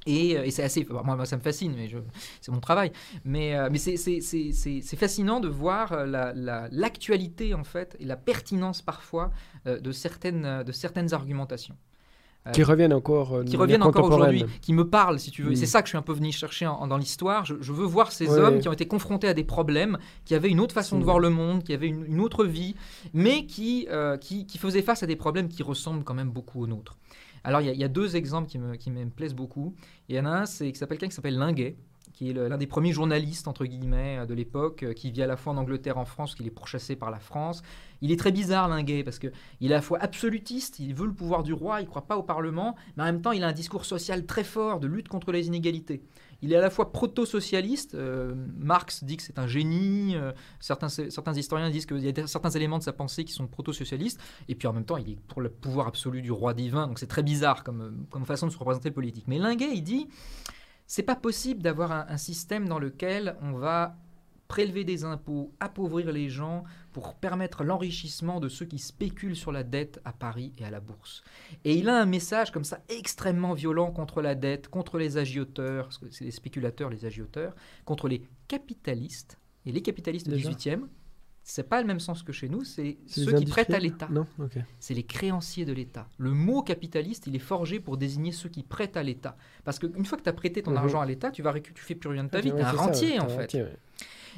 Et, 0.07 0.36
euh, 0.36 0.50
c'est 0.50 0.64
assez. 0.64 0.84
Moi, 0.90 1.24
ça 1.26 1.36
me 1.36 1.42
fascine, 1.42 1.74
mais 1.76 1.88
c'est 2.40 2.50
mon 2.50 2.61
travail. 2.61 2.92
Mais, 3.24 3.55
euh, 3.55 3.68
c'est 3.76 4.96
fascinant 4.96 5.38
de 5.38 5.48
voir 5.48 5.92
euh, 5.92 6.68
l'actualité, 6.72 7.55
en 7.55 7.62
fait, 7.64 7.96
et 8.00 8.05
la 8.05 8.16
pertinence 8.16 8.82
parfois 8.82 9.30
de 9.64 9.92
certaines 9.92 11.14
argumentations. 11.14 11.76
Qui 12.53 12.64
reviennent 12.64 12.93
encore, 12.93 13.34
euh, 13.34 13.45
qui 13.45 13.57
reviennent 13.57 13.82
encore 13.82 14.07
aujourd'hui, 14.07 14.45
qui 14.61 14.72
me 14.72 14.88
parlent, 14.88 15.20
si 15.20 15.30
tu 15.30 15.43
veux. 15.43 15.55
C'est 15.55 15.66
ça 15.66 15.80
que 15.80 15.86
je 15.86 15.90
suis 15.90 15.99
un 15.99 16.03
peu 16.03 16.12
venu 16.12 16.32
chercher 16.32 16.64
dans 16.64 16.97
l'histoire. 16.97 17.45
Je, 17.45 17.72
veux 17.72 17.86
voir 17.86 18.11
ces 18.11 18.28
hommes 18.28 18.59
qui 18.59 18.68
ont 18.68 18.72
été 18.72 18.86
confrontés 18.86 19.28
à 19.28 19.34
des 19.34 19.45
problèmes, 19.45 19.99
qui 20.24 20.34
avaient 20.34 20.51
une 20.51 20.61
autre 20.61 20.74
façon 20.74 20.99
de 20.99 21.05
voir 21.05 21.18
le 21.18 21.30
monde, 21.30 21.62
qui 21.62 21.72
avaient 21.72 21.88
une, 21.88 22.20
autre 22.20 22.45
vie, 22.45 22.74
mais 23.14 23.47
qui, 23.47 23.86
euh, 23.90 24.16
qui, 24.16 24.47
qui, 24.47 24.59
faisaient 24.59 24.82
face 24.82 25.03
à 25.03 25.07
des 25.07 25.16
problèmes 25.16 25.49
qui 25.49 25.62
ressemblent 25.62 26.05
quand 26.05 26.14
même 26.14 26.30
beaucoup 26.30 26.62
aux 26.62 26.66
nôtres. 26.66 26.99
Alors, 27.45 27.61
il 27.61 27.74
y, 27.74 27.84
a 27.84 27.88
deux 27.88 28.14
exemples 28.14 28.49
qui 28.49 28.59
me, 28.59 28.76
qui 28.76 28.90
me 28.90 29.05
plaisent 29.07 29.34
beaucoup. 29.34 29.74
Il 30.09 30.14
y 30.14 30.20
en 30.20 30.26
a 30.26 30.30
un, 30.30 30.47
c'est 30.47 30.70
qui 30.70 30.78
s'appelle 30.78 30.99
quelqu'un 30.99 31.11
qui 31.11 31.16
s'appelle 31.16 31.38
Linguet, 31.38 31.76
qui 32.23 32.31
est 32.31 32.35
l'un 32.35 32.57
des 32.57 32.68
premiers 32.68 32.93
journalistes, 32.93 33.49
entre 33.49 33.64
guillemets, 33.64 34.18
euh, 34.18 34.27
de 34.27 34.35
l'époque, 34.35 34.85
euh, 34.85 34.93
qui 34.93 35.11
vit 35.11 35.23
à 35.23 35.27
la 35.27 35.37
fois 35.37 35.53
en 35.53 35.57
Angleterre, 35.57 35.99
en 35.99 36.05
France, 36.05 36.37
qu'il 36.37 36.47
est 36.47 36.51
pourchassé 36.51 36.95
par 36.95 37.11
la 37.11 37.18
France. 37.18 37.62
Il 38.01 38.12
est 38.12 38.16
très 38.16 38.31
bizarre, 38.31 38.68
Linguet, 38.68 39.03
parce 39.03 39.18
qu'il 39.18 39.33
est 39.62 39.66
à 39.66 39.77
la 39.77 39.83
fois 39.83 39.99
absolutiste, 40.01 40.79
il 40.79 40.95
veut 40.95 41.07
le 41.07 41.12
pouvoir 41.12 41.43
du 41.43 41.53
roi, 41.53 41.81
il 41.81 41.85
ne 41.85 41.89
croit 41.89 42.07
pas 42.07 42.16
au 42.16 42.23
Parlement, 42.23 42.77
mais 42.97 43.03
en 43.03 43.07
même 43.07 43.23
temps, 43.23 43.33
il 43.33 43.43
a 43.43 43.49
un 43.49 43.53
discours 43.53 43.85
social 43.85 44.25
très 44.25 44.45
fort 44.45 44.79
de 44.79 44.87
lutte 44.87 45.09
contre 45.09 45.33
les 45.33 45.49
inégalités. 45.49 46.03
Il 46.43 46.53
est 46.53 46.57
à 46.57 46.61
la 46.61 46.70
fois 46.70 46.93
proto-socialiste, 46.93 47.95
euh, 47.95 48.35
Marx 48.59 49.05
dit 49.05 49.16
que 49.16 49.23
c'est 49.23 49.39
un 49.39 49.47
génie, 49.47 50.16
certains, 50.59 50.89
certains 50.89 51.35
historiens 51.35 51.70
disent 51.70 51.87
qu'il 51.87 51.99
y 51.99 52.09
a 52.09 52.27
certains 52.27 52.51
éléments 52.51 52.79
de 52.79 52.83
sa 52.85 52.93
pensée 52.93 53.25
qui 53.25 53.33
sont 53.33 53.47
proto-socialistes, 53.47 54.20
et 54.49 54.55
puis 54.57 54.66
en 54.66 54.73
même 54.73 54.85
temps, 54.85 54.97
il 54.97 55.11
est 55.11 55.20
pour 55.29 55.41
le 55.41 55.49
pouvoir 55.49 55.87
absolu 55.89 56.23
du 56.23 56.33
roi 56.33 56.55
divin, 56.55 56.89
donc 56.89 56.99
c'est 56.99 57.07
très 57.07 57.23
bizarre 57.23 57.62
comme, 57.62 58.07
comme 58.11 58.25
façon 58.25 58.47
de 58.47 58.53
se 58.53 58.59
représenter 58.59 58.91
politique. 58.91 59.25
Mais 59.29 59.39
Linguet, 59.39 59.70
il 59.73 59.83
dit 59.83 60.09
c'est 60.93 61.03
pas 61.03 61.16
possible 61.16 61.62
d'avoir 61.62 61.90
un, 61.90 62.18
système 62.18 62.68
dans 62.68 62.78
lequel 62.78 63.34
on 63.40 63.53
va 63.53 63.97
prélever 64.47 64.84
des 64.84 65.05
impôts, 65.05 65.51
appauvrir 65.59 66.12
les 66.12 66.28
gens 66.28 66.64
pour 66.93 67.14
permettre 67.14 67.64
l'enrichissement 67.64 68.40
de 68.40 68.51
ceux 68.51 68.66
qui 68.66 68.78
spéculent 68.78 69.34
sur 69.34 69.53
la 69.53 69.62
dette 69.62 70.03
à 70.05 70.12
Paris 70.12 70.53
et 70.59 70.66
à 70.66 70.70
la 70.70 70.80
bourse. 70.80 71.24
Et 71.64 71.76
il 71.76 71.88
a 71.88 71.99
un 71.99 72.05
message 72.05 72.53
comme 72.53 72.64
ça 72.64 72.80
extrêmement 72.90 73.55
violent 73.55 73.90
contre 73.90 74.20
la 74.20 74.34
dette, 74.34 74.68
contre 74.68 74.99
les 74.99 75.16
agioteurs, 75.16 75.84
parce 75.84 75.96
que 75.96 76.11
c'est 76.11 76.26
les 76.26 76.30
spéculateurs, 76.30 76.91
les 76.91 77.07
agioteurs, 77.07 77.54
contre 77.87 78.07
les 78.07 78.21
capitalistes. 78.46 79.38
Et 79.64 79.72
les 79.72 79.80
capitalistes 79.80 80.29
du 80.29 80.37
18e, 80.37 80.88
c'est 81.45 81.69
pas 81.69 81.81
le 81.81 81.87
même 81.87 82.01
sens 82.01 82.23
que 82.23 82.33
chez 82.33 82.49
nous, 82.49 82.64
c'est 82.64 82.99
ceux 83.07 83.33
qui 83.33 83.47
prêtent 83.47 83.75
à 83.75 83.79
l'État. 83.79 84.09
Non, 84.11 84.27
C'est 84.79 84.95
les 84.95 85.03
créanciers 85.03 85.64
de 85.64 85.73
l'État. 85.73 86.09
Le 86.19 86.31
mot 86.31 86.63
capitaliste, 86.63 87.27
il 87.27 87.35
est 87.35 87.41
forgé 87.41 87.81
pour 87.81 87.97
désigner 87.97 88.33
ceux 88.33 88.49
qui 88.49 88.63
prêtent 88.63 88.97
à 88.97 89.03
l'État. 89.03 89.37
Parce 89.64 89.79
qu'une 89.79 90.05
fois 90.05 90.19
que 90.19 90.23
tu 90.23 90.29
as 90.29 90.35
prêté 90.35 90.63
ton 90.63 90.73
mhm. 90.73 90.77
argent 90.79 91.01
à 91.01 91.07
l'État, 91.07 91.31
tu 91.31 91.43
vas 91.43 91.53
tu 91.61 91.73
fais 91.77 91.95
plus 91.95 92.09
rien 92.09 92.25
de 92.25 92.31
ta 92.31 92.41
vie, 92.41 92.51
tu 92.51 92.59
es 92.59 92.63
un 92.63 92.73
rentier 92.73 93.21
en 93.21 93.29
fait. 93.29 93.57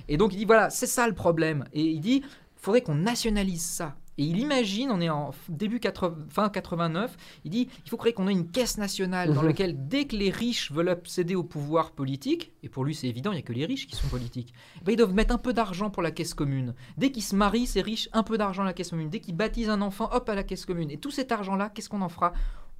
Et 0.08 0.16
donc 0.16 0.32
il 0.32 0.38
dit 0.38 0.44
voilà, 0.44 0.70
c'est 0.70 0.86
ça 0.86 1.06
le 1.06 1.14
problème. 1.14 1.64
Et 1.72 1.82
il 1.82 2.00
dit 2.00 2.22
faudrait 2.56 2.80
qu'on 2.80 2.94
nationalise 2.94 3.62
ça. 3.62 3.96
Et 4.18 4.24
il 4.24 4.38
imagine, 4.38 4.90
on 4.90 5.00
est 5.00 5.08
en 5.08 5.32
début 5.48 5.80
80, 5.80 6.26
fin 6.28 6.48
89, 6.48 7.16
il 7.44 7.50
dit 7.50 7.68
il 7.84 7.90
faut 7.90 7.96
créer 7.96 8.12
qu'on 8.12 8.28
ait 8.28 8.32
une 8.32 8.50
caisse 8.50 8.78
nationale 8.78 9.32
dans 9.32 9.42
mhm. 9.42 9.48
laquelle 9.48 9.88
dès 9.88 10.04
que 10.04 10.16
les 10.16 10.30
riches 10.30 10.70
veulent 10.70 10.90
accéder 10.90 11.34
au 11.34 11.42
pouvoir 11.42 11.90
politique, 11.92 12.52
et 12.62 12.68
pour 12.68 12.84
lui 12.84 12.94
c'est 12.94 13.08
évident, 13.08 13.32
il 13.32 13.36
n'y 13.36 13.40
a 13.40 13.42
que 13.42 13.52
les 13.52 13.66
riches 13.66 13.86
qui 13.86 13.96
sont 13.96 14.08
politiques, 14.08 14.54
eh 14.80 14.84
ben, 14.84 14.92
ils 14.92 14.96
doivent 14.96 15.14
mettre 15.14 15.34
un 15.34 15.38
peu 15.38 15.52
d'argent 15.52 15.90
pour 15.90 16.02
la 16.02 16.10
caisse 16.10 16.34
commune. 16.34 16.74
Dès 16.96 17.10
qu'ils 17.10 17.22
se 17.22 17.34
marient, 17.34 17.66
ces 17.66 17.82
riches, 17.82 18.08
un 18.12 18.22
peu 18.22 18.38
d'argent 18.38 18.62
à 18.62 18.66
la 18.66 18.72
caisse 18.72 18.90
commune. 18.90 19.10
Dès 19.10 19.20
qu'ils 19.20 19.36
baptisent 19.36 19.70
un 19.70 19.80
enfant, 19.80 20.08
hop 20.12 20.28
à 20.28 20.34
la 20.34 20.44
caisse 20.44 20.64
commune. 20.64 20.90
Et 20.90 20.98
tout 20.98 21.10
cet 21.10 21.32
argent-là, 21.32 21.70
qu'est-ce 21.70 21.88
qu'on 21.88 22.02
en 22.02 22.08
fera? 22.08 22.32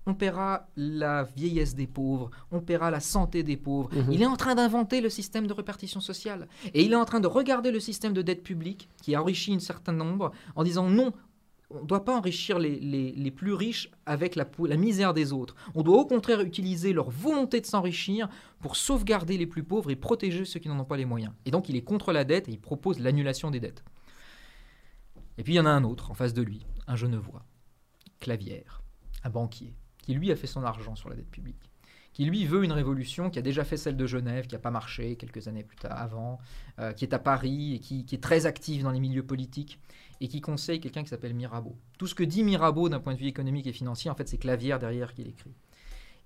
On 0.06 0.14
paiera 0.14 0.68
la 0.76 1.24
vieillesse 1.24 1.74
des 1.74 1.86
pauvres, 1.86 2.31
on 2.52 2.60
paiera 2.60 2.90
la 2.90 3.01
santé 3.01 3.43
des 3.43 3.56
pauvres. 3.56 3.90
Mhm. 3.94 4.12
Il 4.12 4.22
est 4.22 4.26
en 4.26 4.36
train 4.36 4.55
d'inventer 4.55 5.01
le 5.01 5.09
système 5.09 5.47
de 5.47 5.52
répartition 5.52 6.01
sociale. 6.01 6.48
Et 6.74 6.85
il 6.85 6.93
est 6.93 6.97
en 6.97 7.05
train 7.05 7.20
de 7.20 7.26
regarder 7.26 7.70
le 7.70 7.81
système 7.81 8.12
de 8.12 8.22
dette 8.22 8.43
publique, 8.43 8.89
qui 9.02 9.14
a 9.14 9.22
enrichi 9.22 9.55
un 9.55 9.60
certain 9.60 9.93
nombre, 9.93 10.32
en 10.56 10.64
disant 10.64 10.89
non, 10.89 11.12
on 11.70 11.82
ne 11.82 11.86
doit 11.86 12.05
pas 12.05 12.16
enrichir 12.16 12.59
les, 12.59 13.32
plus 13.35 13.52
riches 13.52 13.90
avec 14.06 14.36
la, 14.36 14.47
la, 14.66 14.76
misère 14.76 15.14
des 15.14 15.32
autres. 15.32 15.56
On 15.74 15.82
doit 15.82 15.98
au 15.98 16.06
contraire 16.06 16.40
utiliser 16.40 16.93
leur 16.93 17.10
volonté 17.10 17.60
de 17.60 17.66
s'enrichir 17.66 18.28
pour 18.60 18.76
sauvegarder 18.76 19.36
les 19.39 19.47
plus 19.47 19.64
pauvres 19.64 19.90
et 19.90 19.97
protéger 19.97 20.44
ceux 20.44 20.60
qui 20.60 20.68
n'en 20.68 20.78
ont 20.78 20.85
pas 20.85 20.97
les 20.97 21.05
moyens. 21.05 21.32
Et 21.47 21.51
donc 21.51 21.68
il 21.68 21.76
est 21.76 21.82
contre 21.82 22.12
la 22.12 22.24
dette 22.24 22.48
et 22.48 22.52
il 22.52 22.60
propose 22.60 23.01
l'annulation 23.01 23.51
des 23.51 23.60
dettes. 23.60 23.82
Et 25.39 25.43
puis 25.43 25.55
il 25.55 25.56
y 25.56 25.60
en 25.60 25.66
a 25.66 25.70
un 25.70 25.85
autre 25.85 26.10
en 26.10 26.14
face 26.14 26.35
de 26.35 26.43
lui, 26.43 26.64
un 26.86 26.97
genevois, 26.97 27.44
Clavière, 28.20 28.82
un 29.24 29.31
banquier, 29.31 29.74
qui 30.05 30.14
lui 30.14 30.31
a 30.31 30.36
fait 30.36 30.47
son 30.47 30.64
argent 30.64 30.94
sur 30.94 31.09
la 31.09 31.16
dette 31.16 31.31
publique 31.31 31.70
qui 32.14 32.24
lui 32.24 32.47
veut 32.47 32.64
une 32.64 32.72
révolution, 32.72 33.28
qui 33.28 33.40
a 33.40 33.43
déjà 33.43 33.64
fait 33.64 33.76
celle 33.76 33.97
de 33.97 34.06
Genève, 34.06 34.47
qui 34.47 34.55
n'a 34.55 34.60
pas 34.60 34.70
marché 34.70 35.16
quelques 35.16 35.48
années 35.48 35.64
plus 35.64 35.76
tard 35.76 36.01
avant, 36.01 36.39
euh, 36.78 36.93
qui 36.93 37.05
est 37.05 37.12
à 37.12 37.18
Paris 37.18 37.74
et 37.74 37.81
qui, 37.81 38.06
est 38.10 38.22
très 38.22 38.47
active 38.47 38.85
dans 38.85 38.93
les 38.93 39.01
milieux 39.01 39.26
politiques 39.26 39.81
et 40.20 40.28
qui 40.28 40.40
conseille 40.40 40.81
quelqu'un 40.81 41.02
qui 41.02 41.09
s'appelle 41.09 41.35
Mirabeau. 41.35 41.76
Tout 41.98 42.06
ce 42.06 42.14
que 42.14 42.22
dit 42.22 42.44
Mirabeau 42.44 42.89
d'un 42.89 43.01
point 43.01 43.14
de 43.14 43.18
vue 43.18 43.26
économique 43.26 43.66
et 43.66 43.72
financier, 43.72 44.10
en 44.10 44.14
fait, 44.14 44.28
c'est 44.28 44.39
Clavière 44.39 44.78
derrière 44.78 45.12
qui 45.12 45.24
l'écrit. 45.24 45.55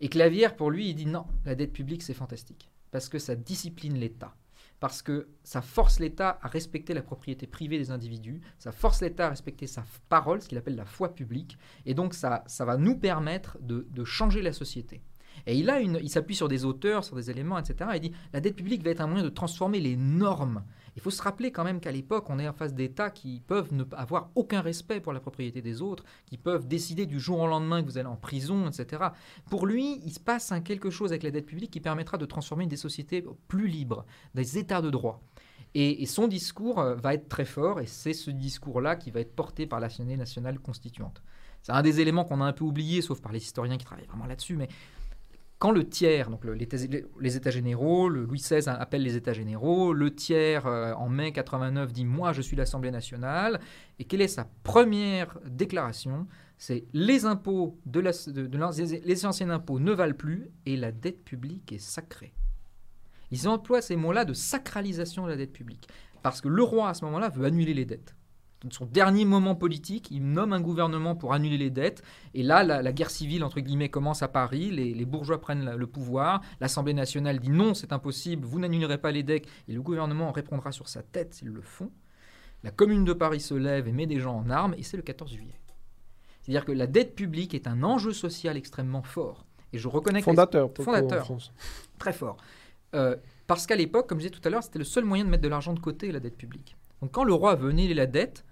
Et 0.00 0.10
Clavière, 0.10 0.56
pour 0.56 0.70
lui, 0.70 0.90
il 0.90 0.94
dit 0.94 1.06
non, 1.06 1.24
la 1.46 1.54
dette 1.54 1.72
publique, 1.72 2.02
c'est 2.02 2.14
fantastique, 2.14 2.68
parce 2.90 3.08
que 3.08 3.18
ça 3.18 3.34
discipline 3.34 3.98
l'État 3.98 4.36
parce 4.80 5.02
que 5.02 5.28
ça 5.42 5.60
force 5.60 5.98
l'État 5.98 6.38
à 6.42 6.48
respecter 6.48 6.94
la 6.94 7.02
propriété 7.02 7.46
privée 7.46 7.78
des 7.78 7.90
individus, 7.90 8.40
ça 8.58 8.72
force 8.72 9.00
l'État 9.00 9.26
à 9.26 9.30
respecter 9.30 9.66
sa 9.66 9.84
parole, 10.08 10.40
ce 10.40 10.48
qu'il 10.48 10.58
appelle 10.58 10.76
la 10.76 10.84
foi 10.84 11.14
publique, 11.14 11.58
et 11.86 11.94
donc 11.94 12.14
ça, 12.14 12.44
va 12.60 12.76
nous 12.76 12.96
permettre 12.96 13.58
de 13.60 14.04
changer 14.04 14.42
la 14.42 14.52
société. 14.52 15.02
Et 15.46 15.56
il, 15.56 15.98
il 16.02 16.10
s'appuie 16.10 16.34
sur 16.34 16.48
des 16.48 16.64
auteurs, 16.64 17.04
sur 17.04 17.16
des 17.16 17.30
éléments, 17.30 17.58
etc. 17.58 17.90
Et 17.92 17.96
il 17.96 18.00
dit 18.00 18.12
la 18.32 18.40
dette 18.40 18.56
publique 18.56 18.82
va 18.82 18.90
être 18.90 19.00
un 19.00 19.06
moyen 19.06 19.24
de 19.24 19.28
transformer 19.28 19.80
les 19.80 19.96
normes. 19.96 20.62
Il 20.98 21.00
faut 21.00 21.10
se 21.10 21.22
rappeler 21.22 21.52
quand 21.52 21.62
même 21.62 21.78
qu'à 21.78 21.92
l'époque, 21.92 22.28
on 22.28 22.40
est 22.40 22.48
en 22.48 22.52
face 22.52 22.74
d'États 22.74 23.10
qui 23.10 23.40
peuvent 23.46 23.72
ne 23.72 23.84
avoir 23.92 24.30
aucun 24.34 24.60
respect 24.60 25.00
pour 25.00 25.12
la 25.12 25.20
propriété 25.20 25.62
des 25.62 25.80
autres, 25.80 26.04
qui 26.26 26.36
peuvent 26.36 26.66
décider 26.66 27.06
du 27.06 27.20
jour 27.20 27.38
au 27.38 27.46
lendemain 27.46 27.82
que 27.82 27.86
vous 27.86 27.98
allez 27.98 28.08
en 28.08 28.16
prison, 28.16 28.68
etc. 28.68 29.04
Pour 29.48 29.66
lui, 29.66 30.00
il 30.04 30.12
se 30.12 30.18
passe 30.18 30.52
quelque 30.64 30.90
chose 30.90 31.12
avec 31.12 31.22
la 31.22 31.30
dette 31.30 31.46
publique 31.46 31.70
qui 31.70 31.78
permettra 31.78 32.18
de 32.18 32.26
transformer 32.26 32.66
des 32.66 32.76
sociétés 32.76 33.24
plus 33.46 33.68
libres, 33.68 34.04
des 34.34 34.58
États 34.58 34.82
de 34.82 34.90
droit. 34.90 35.22
Et, 35.74 36.04
son 36.06 36.26
discours 36.26 36.80
euh, 36.80 36.96
va 36.96 37.14
être 37.14 37.28
très 37.28 37.44
fort, 37.44 37.80
et 37.80 37.86
c'est 37.86 38.12
ce 38.12 38.32
discours-là 38.32 38.96
qui 38.96 39.12
va 39.12 39.20
être 39.20 39.36
porté 39.36 39.66
par 39.66 39.78
l'Assemblée 39.78 40.16
nationale 40.16 40.58
constituante. 40.58 41.22
C'est 41.62 41.72
un 41.72 41.82
des 41.82 42.00
éléments 42.00 42.24
qu'on 42.24 42.40
a 42.40 42.44
un 42.44 42.52
peu 42.52 42.64
oublié, 42.64 43.02
sauf 43.02 43.20
par 43.20 43.30
les 43.30 43.38
historiens 43.38 43.76
qui 43.76 43.84
travaillent 43.84 44.06
vraiment 44.06 44.26
là-dessus, 44.26 44.56
mais 44.56 44.68
quand 45.58 45.72
le 45.72 45.88
tiers, 45.88 46.30
donc 46.30 46.44
les, 46.44 47.36
États 47.36 47.50
généraux, 47.50 48.08
le 48.08 48.24
Louis 48.24 48.38
XVI 48.38 48.68
appelle 48.68 49.02
les 49.02 49.16
États 49.16 49.32
généraux, 49.32 49.92
le 49.92 50.14
tiers 50.14 50.66
euh, 50.66 50.92
en 50.94 51.08
mai 51.08 51.32
89 51.32 51.92
dit 51.92 52.04
Moi 52.04 52.32
je 52.32 52.42
suis 52.42 52.56
l'Assemblée 52.56 52.92
nationale, 52.92 53.60
et 53.98 54.04
quelle 54.04 54.20
est 54.20 54.28
sa 54.28 54.48
première 54.62 55.36
déclaration? 55.46 56.28
C'est 56.58 56.86
les 56.92 57.24
impôts 57.24 57.78
de, 57.86 58.00
les 59.04 59.26
anciens 59.26 59.50
impôts 59.50 59.80
ne 59.80 59.92
valent 59.92 60.14
plus 60.14 60.50
et 60.66 60.76
la 60.76 60.92
dette 60.92 61.24
publique 61.24 61.72
est 61.72 61.78
sacrée. 61.78 62.32
Ils 63.30 63.48
emploient 63.48 63.82
ces 63.82 63.96
mots-là 63.96 64.24
de 64.24 64.32
sacralisation 64.32 65.24
de 65.24 65.30
la 65.30 65.36
dette 65.36 65.52
publique, 65.52 65.88
parce 66.22 66.40
que 66.40 66.48
le 66.48 66.62
roi 66.62 66.88
à 66.90 66.94
ce 66.94 67.04
moment-là 67.04 67.28
veut 67.30 67.44
annuler 67.44 67.74
les 67.74 67.84
dettes 67.84 68.14
son 68.70 68.86
dernier 68.86 69.24
moment 69.24 69.54
politique, 69.54 70.10
il 70.10 70.32
nomme 70.32 70.52
un 70.52 70.60
gouvernement 70.60 71.14
pour 71.14 71.32
annuler 71.32 71.58
les 71.58 71.70
dettes. 71.70 72.02
Et 72.34 72.42
là, 72.42 72.64
la, 72.64 72.92
guerre 72.92 73.10
civile, 73.10 73.44
entre 73.44 73.60
guillemets, 73.60 73.88
commence 73.88 74.22
à 74.22 74.28
Paris. 74.28 74.70
Les, 74.70 75.04
bourgeois 75.04 75.40
prennent 75.40 75.74
le 75.74 75.86
pouvoir. 75.86 76.42
L'Assemblée 76.60 76.94
nationale 76.94 77.38
dit 77.38 77.50
non, 77.50 77.74
c'est 77.74 77.92
impossible, 77.92 78.44
vous 78.44 78.58
n'annulerez 78.58 78.98
pas 78.98 79.12
les 79.12 79.22
dettes. 79.22 79.46
Et 79.68 79.72
le 79.72 79.80
gouvernement 79.82 80.32
répondra 80.32 80.72
sur 80.72 80.88
sa 80.88 81.02
tête 81.02 81.34
s'ils 81.34 81.48
le 81.48 81.62
font. 81.62 81.90
La 82.64 82.72
commune 82.72 83.04
de 83.04 83.12
Paris 83.12 83.40
se 83.40 83.54
lève 83.54 83.86
et 83.86 83.92
met 83.92 84.06
des 84.06 84.18
gens 84.18 84.36
en 84.36 84.50
armes. 84.50 84.74
Et 84.76 84.82
c'est 84.82 84.96
le 84.96 85.04
14 85.04 85.32
juillet. 85.32 85.60
C'est-à-dire 86.40 86.64
que 86.64 86.72
la 86.72 86.86
dette 86.86 87.14
publique 87.14 87.54
est 87.54 87.68
un 87.68 87.82
enjeu 87.82 88.12
social 88.12 88.56
extrêmement 88.56 89.02
fort. 89.02 89.44
Et 89.72 89.78
je 89.78 89.86
reconnais 89.86 90.22
fondateur, 90.22 90.72
que 90.72 90.82
fondateur, 90.82 91.28
très 91.98 92.12
fort. 92.12 92.38
Euh, 92.94 93.16
parce 93.46 93.66
qu'à 93.66 93.76
l'époque, 93.76 94.08
comme 94.08 94.18
je 94.18 94.26
disais 94.28 94.40
tout 94.40 94.46
à 94.46 94.50
l'heure, 94.50 94.62
c'était 94.62 94.78
le 94.78 94.84
seul 94.84 95.04
moyen 95.04 95.24
de 95.24 95.30
mettre 95.30 95.42
de 95.42 95.48
l'argent 95.48 95.74
de 95.74 95.78
côté, 95.78 96.10
la 96.10 96.20
dette 96.20 96.36
publique. 96.36 96.76
Donc 97.02 97.12
quand 97.12 97.24
le 97.24 97.34
roi 97.34 97.54
veut 97.54 97.70
annuler 97.70 97.94
la 97.94 98.06
dette, 98.06 98.44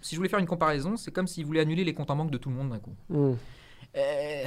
si 0.00 0.14
je 0.14 0.16
voulais 0.16 0.28
faire 0.28 0.38
une 0.38 0.46
comparaison, 0.46 0.96
c'est 0.96 1.10
comme 1.10 1.26
s'il 1.26 1.46
voulait 1.46 1.60
annuler 1.60 1.84
les 1.84 1.94
comptes 1.94 2.10
en 2.10 2.16
banque 2.16 2.30
de 2.30 2.38
tout 2.38 2.48
le 2.48 2.54
monde 2.54 2.70
d'un 2.70 2.78
coup. 2.78 2.94
Hmm. 3.08 3.34
Euh, 3.96 4.44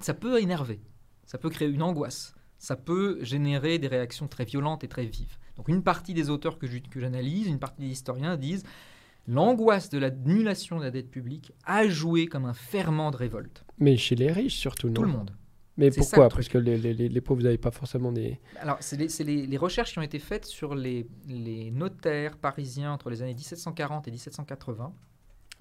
ça 0.00 0.14
peut 0.14 0.40
énerver, 0.40 0.80
ça 1.24 1.38
peut 1.38 1.50
créer 1.50 1.68
une 1.68 1.82
angoisse, 1.82 2.34
ça 2.58 2.76
peut 2.76 3.18
générer 3.22 3.78
des 3.78 3.88
réactions 3.88 4.28
très 4.28 4.44
violentes 4.44 4.84
et 4.84 4.88
très 4.88 5.06
vives. 5.06 5.38
Donc 5.56 5.68
une 5.68 5.82
partie 5.82 6.14
des 6.14 6.30
auteurs 6.30 6.58
que 6.58 6.66
j'analyse, 6.96 7.46
une 7.46 7.58
partie 7.58 7.82
des 7.82 7.88
historiens 7.88 8.36
disent 8.36 8.64
l'angoisse 9.26 9.88
de 9.88 9.98
l'annulation 9.98 10.78
de 10.78 10.84
la 10.84 10.90
dette 10.90 11.10
publique 11.10 11.52
a 11.64 11.88
joué 11.88 12.26
comme 12.26 12.44
un 12.44 12.54
ferment 12.54 13.10
de 13.10 13.16
révolte. 13.16 13.64
Mais 13.78 13.96
chez 13.96 14.16
les 14.16 14.30
riches 14.30 14.56
surtout, 14.56 14.88
non 14.88 14.94
Tout 14.94 15.02
le 15.02 15.08
monde. 15.08 15.30
Mais 15.76 15.90
pourquoi? 15.90 16.28
Parce 16.28 16.48
que 16.48 16.58
les, 16.58 16.76
les, 16.76 16.94
les 16.94 17.20
pauvres, 17.20 17.40
vous 17.40 17.44
n'avez 17.44 17.58
pas 17.58 17.70
forcément 17.70 18.12
des... 18.12 18.38
Alors, 18.60 18.76
c'est 18.80 18.96
les, 18.96 19.46
les, 19.46 19.56
recherches 19.56 19.92
qui 19.92 19.98
ont 19.98 20.02
été 20.02 20.18
faites 20.18 20.44
sur 20.44 20.74
les, 20.74 21.06
notaires 21.72 22.36
parisiens 22.36 22.92
entre 22.92 23.10
les 23.10 23.22
années 23.22 23.34
1740 23.34 24.06
et 24.06 24.10
1780 24.12 24.92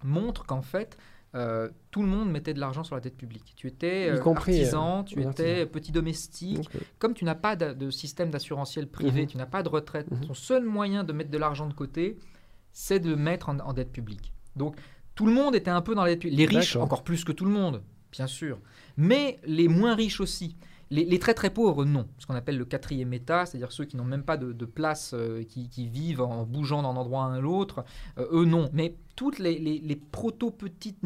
montrent 0.04 0.46
qu'en 0.46 0.62
fait, 0.62 0.98
euh, 1.34 1.70
tout 1.90 2.04
le 2.04 2.08
monde 2.08 2.30
mettait 2.30 2.54
de 2.54 2.60
l'argent 2.60 2.84
sur 2.84 2.94
la 2.96 3.02
dette 3.02 3.18
publique. 3.18 3.54
Tu 3.56 3.68
étais 3.68 4.10
euh, 4.12 4.32
artisan, 4.32 5.00
euh, 5.00 5.04
tu 5.04 5.22
étais 5.22 5.66
petit 5.66 5.92
domestique. 5.92 6.70
Comme 7.00 7.16
tu 7.16 7.26
n'as 7.26 7.36
pas 7.36 7.56
de, 7.56 7.90
système 7.90 8.30
d'assurantiel 8.30 8.88
privé, 8.88 9.22
mhm. 9.22 9.28
tu 9.28 9.38
n'as 9.38 9.48
pas 9.48 9.64
de 9.64 9.70
retraite, 9.70 10.12
mhm. 10.12 10.28
ton 10.28 10.34
seul 10.36 10.64
moyen 10.64 11.04
de 11.04 11.12
mettre 11.14 11.32
de 11.32 11.38
l'argent 11.40 11.68
de 11.68 11.74
côté, 11.74 12.20
c'est 12.72 13.00
de 13.00 13.16
mettre 13.16 13.50
en, 13.50 13.58
en, 13.60 13.74
dette 13.74 13.92
publique. 13.92 14.32
Donc, 14.56 14.76
tout 15.16 15.26
le 15.26 15.34
monde 15.34 15.56
était 15.56 15.72
un 15.72 15.82
peu 15.82 15.96
dans 15.96 16.04
la 16.04 16.10
dette 16.10 16.20
publique. 16.20 16.38
Les 16.38 16.60
riches, 16.60 16.76
encore 16.76 17.04
plus 17.04 17.24
que 17.24 17.32
tout 17.32 17.46
le 17.46 17.52
monde 17.52 17.82
bien 18.14 18.28
sûr. 18.28 18.60
Mais 18.96 19.40
les 19.44 19.68
moins 19.68 19.96
riches 19.96 20.22
aussi. 20.22 20.56
Les, 20.92 21.18
très 21.18 21.34
très 21.34 21.50
pauvres, 21.50 21.86
non. 21.86 22.08
Ce 22.20 22.28
qu'on 22.28 22.36
appelle 22.36 22.58
le 22.58 22.66
quatrième 22.66 23.14
état, 23.14 23.48
c'est-à-dire 23.48 23.72
ceux 23.72 23.86
qui 23.86 23.98
n'ont 23.98 24.04
même 24.04 24.22
pas 24.22 24.38
de, 24.38 24.66
place, 24.66 25.16
euh, 25.16 25.44
qui, 25.44 25.88
vivent 25.88 26.22
en 26.22 26.46
bougeant 26.46 26.84
d'un 26.84 26.90
endroit 26.90 27.24
à 27.24 27.28
un 27.30 27.44
autre, 27.44 27.84
euh, 28.20 28.28
eux 28.32 28.46
non. 28.46 28.70
Mais 28.74 28.96
toutes 29.16 29.40
les, 29.40 30.00
proto-petites 30.12 31.00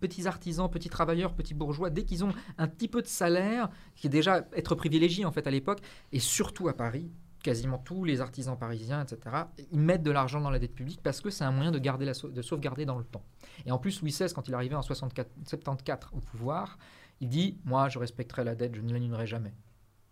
petits 0.00 0.26
artisans, 0.26 0.70
petits 0.70 0.88
travailleurs, 0.88 1.34
petits 1.34 1.52
bourgeois, 1.52 1.90
dès 1.90 2.04
qu'ils 2.04 2.24
ont 2.24 2.32
un 2.56 2.68
petit 2.68 2.88
peu 2.88 3.02
de 3.02 3.06
salaire, 3.06 3.68
qui 3.96 4.06
est 4.06 4.10
déjà 4.10 4.48
être 4.56 4.74
privilégié 4.74 5.26
en 5.26 5.30
fait 5.30 5.46
à 5.46 5.50
l'époque, 5.50 5.80
et 6.10 6.20
surtout 6.20 6.68
à 6.68 6.72
Paris, 6.72 7.10
quasiment 7.42 7.78
tous 7.78 8.04
les 8.04 8.22
artisans 8.22 8.56
parisiens, 8.58 9.02
etc., 9.02 9.44
ils 9.70 9.78
mettent 9.78 10.02
de 10.02 10.10
l'argent 10.10 10.40
dans 10.40 10.50
la 10.50 10.58
dette 10.58 10.74
publique 10.74 11.00
parce 11.02 11.20
que 11.20 11.28
c'est 11.28 11.44
un 11.44 11.52
moyen 11.52 11.70
de, 11.70 11.78
garder 11.78 12.06
de 12.06 12.42
sauvegarder 12.42 12.86
dans 12.86 12.96
le 12.96 13.04
temps. 13.04 13.24
Et 13.66 13.72
en 13.72 13.78
plus, 13.78 14.00
Louis 14.00 14.10
XVI, 14.10 14.32
quand 14.34 14.48
il 14.48 14.54
arrivait 14.54 14.74
en 14.74 14.82
64, 14.82 15.30
74 15.46 16.12
au 16.12 16.20
pouvoir, 16.20 16.78
il 17.20 17.28
dit 17.28 17.58
Moi, 17.64 17.88
je 17.88 17.98
respecterai 17.98 18.44
la 18.44 18.54
dette, 18.54 18.74
je 18.74 18.80
ne 18.80 18.92
l'annulerai 18.92 19.26
jamais. 19.26 19.52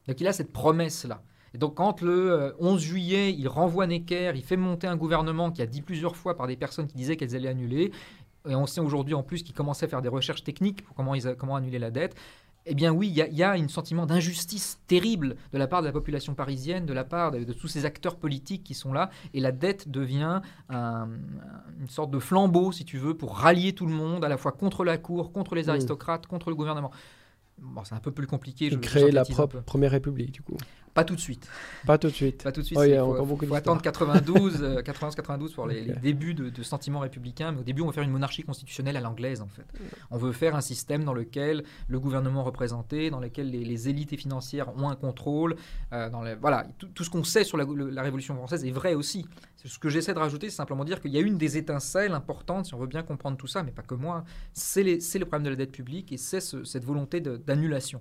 Donc 0.07 0.21
il 0.21 0.27
a 0.27 0.33
cette 0.33 0.53
promesse-là. 0.53 1.23
Et 1.55 1.59
donc 1.59 1.77
quand 1.77 2.01
le 2.01 2.55
11 2.59 2.75
euh, 2.75 2.79
juillet, 2.79 3.33
il 3.33 3.49
renvoie 3.49 3.87
Necker, 3.87 4.33
il 4.35 4.43
fait 4.43 4.57
monter 4.57 4.87
un 4.87 4.97
gouvernement 4.97 5.51
qui 5.51 5.63
a 5.63 5.67
dit 5.67 5.83
plusieurs 5.83 6.17
fois 6.17 6.37
par 6.37 6.47
des 6.47 6.57
personnes 6.57 6.87
qui 6.87 6.95
disaient 6.95 7.17
qu'elles 7.17 7.35
allaient 7.35 7.49
annuler, 7.49 7.93
et 8.49 8.55
on 8.55 8.67
sait 8.67 8.81
aujourd'hui 8.81 9.15
en 9.15 9.23
plus 9.23 9.43
qu'il 9.43 9.55
commençait 9.55 9.87
à 9.87 9.89
faire 9.89 10.03
des 10.03 10.09
recherches 10.09 10.45
techniques 10.45 10.85
pour 10.85 10.95
comment 10.95 11.57
annuler 11.57 11.79
la 11.79 11.91
dette, 11.91 12.15
eh 12.69 12.75
bien 12.75 12.93
oui, 12.93 13.09
il 13.09 13.35
y, 13.35 13.43
a 13.43 13.53
un 13.53 13.69
sentiment 13.69 14.07
d'injustice 14.07 14.81
terrible 14.89 15.37
de 15.53 15.59
la 15.59 15.69
part 15.69 15.83
de 15.83 15.87
la 15.87 15.93
population 15.93 16.35
parisienne, 16.35 16.85
de 16.85 16.93
la 16.93 17.05
part 17.05 17.31
de, 17.31 17.53
tous 17.53 17.69
ces 17.69 17.85
acteurs 17.85 18.17
politiques 18.17 18.65
qui 18.65 18.75
sont 18.75 18.93
là, 18.93 19.11
et 19.35 19.41
la 19.41 19.53
dette 19.53 19.89
devient 19.89 20.41
une 20.71 21.89
sorte 21.89 22.11
de 22.11 22.19
flambeau, 22.19 22.73
si 22.73 22.85
tu 22.85 22.99
veux, 22.99 23.17
pour 23.17 23.37
rallier 23.37 23.73
tout 23.73 23.87
le 23.87 23.95
monde, 23.95 24.25
à 24.25 24.29
la 24.29 24.37
fois 24.37 24.53
contre 24.53 24.85
la 24.85 24.99
cour, 24.99 25.33
contre 25.33 25.55
les 25.55 25.69
aristocrates, 25.69 26.27
contre 26.27 26.51
le 26.51 26.57
gouvernement. 26.57 26.91
Bon, 27.59 27.85
c'est 27.85 27.95
un 27.95 28.01
peu 28.01 28.11
plus 28.11 28.27
compliqué. 28.27 28.69
Je, 28.69 28.77
créer 28.77 29.11
la 29.11 29.25
propre 29.25 29.61
première 29.61 29.93
république, 29.93 30.33
du 30.33 30.43
coup. 30.43 30.57
Pas 30.97 31.05
tout 31.05 31.15
de 31.15 31.21
suite. 31.21 31.47
Pas 31.85 31.99
tout 31.99 32.09
de 32.09 32.13
suite. 32.15 32.43
Pas 32.43 32.53
tout 32.53 32.63
de 32.63 32.67
suite. 32.67 32.79
Oh, 32.81 32.85
il 32.85 33.47
faut, 33.49 33.55
attendre 33.55 33.83
92, 33.83 34.83
91, 34.83 35.15
92 35.15 35.53
pour 35.53 35.67
les, 35.67 35.93
débuts 36.03 36.33
de, 36.33 36.63
sentiments 36.63 37.01
républicains. 37.01 37.53
Mais 37.53 37.61
au 37.61 37.65
début, 37.65 37.83
on 37.83 37.89
veut 37.89 37.93
faire 37.93 38.03
une 38.03 38.11
monarchie 38.11 38.43
constitutionnelle 38.45 38.97
à 38.97 39.01
l'anglaise, 39.01 39.43
en 39.43 39.49
fait. 39.49 39.67
On 40.11 40.17
veut 40.17 40.33
faire 40.33 40.57
un 40.57 40.63
système 40.63 41.05
dans 41.05 41.13
lequel 41.13 41.65
le 41.89 42.01
gouvernement 42.01 42.45
représenté, 42.45 43.11
dans 43.11 43.21
lequel 43.21 43.51
les, 43.51 43.89
élites 43.91 44.17
financières 44.17 44.75
ont 44.79 44.89
un 44.89 44.97
contrôle. 44.97 45.57
Euh, 45.93 46.09
dans 46.09 46.25
voilà, 46.41 46.67
tout, 46.79 47.05
ce 47.05 47.11
qu'on 47.11 47.25
sait 47.25 47.45
sur 47.45 47.59
la, 47.59 47.67
la, 47.91 48.03
Révolution 48.03 48.35
française 48.35 48.65
est 48.65 48.71
vrai 48.71 48.95
aussi. 48.95 49.27
Ce 49.67 49.79
que 49.79 49.91
j'essaie 49.91 50.15
de 50.15 50.19
rajouter, 50.19 50.49
c'est 50.49 50.57
simplement 50.57 50.85
dire 50.85 51.03
qu'il 51.03 51.11
y 51.11 51.19
a 51.19 51.21
une 51.21 51.37
des 51.37 51.59
étincelles 51.59 52.13
importantes, 52.13 52.67
si 52.67 52.75
on 52.75 52.79
veut 52.79 52.87
bien 52.87 53.03
comprendre 53.03 53.37
tout 53.37 53.49
ça, 53.49 53.63
mais 53.63 53.73
pas 53.73 53.83
que 53.83 53.95
moi, 53.95 54.25
c'est 54.55 54.83
le 54.83 55.25
problème 55.27 55.43
de 55.45 55.51
la 55.51 55.57
dette 55.57 55.73
publique 55.73 56.11
et 56.13 56.17
c'est 56.17 56.41
cette 56.41 56.85
volonté 56.85 57.21
d'annulation 57.21 58.01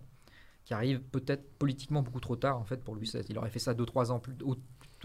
qui 0.65 0.73
arrive 0.73 0.99
peut-être 0.99 1.47
politiquement 1.57 2.01
beaucoup 2.01 2.19
trop 2.19 2.35
tard 2.35 2.59
en 2.59 2.65
fait 2.65 2.83
pour 2.83 2.95
Louis 2.95 3.05
XVI. 3.05 3.23
Il 3.29 3.37
aurait 3.37 3.49
fait 3.49 3.59
ça 3.59 3.73
deux 3.73 3.85
trois 3.85 4.11
ans 4.11 4.19
plus, 4.19 4.35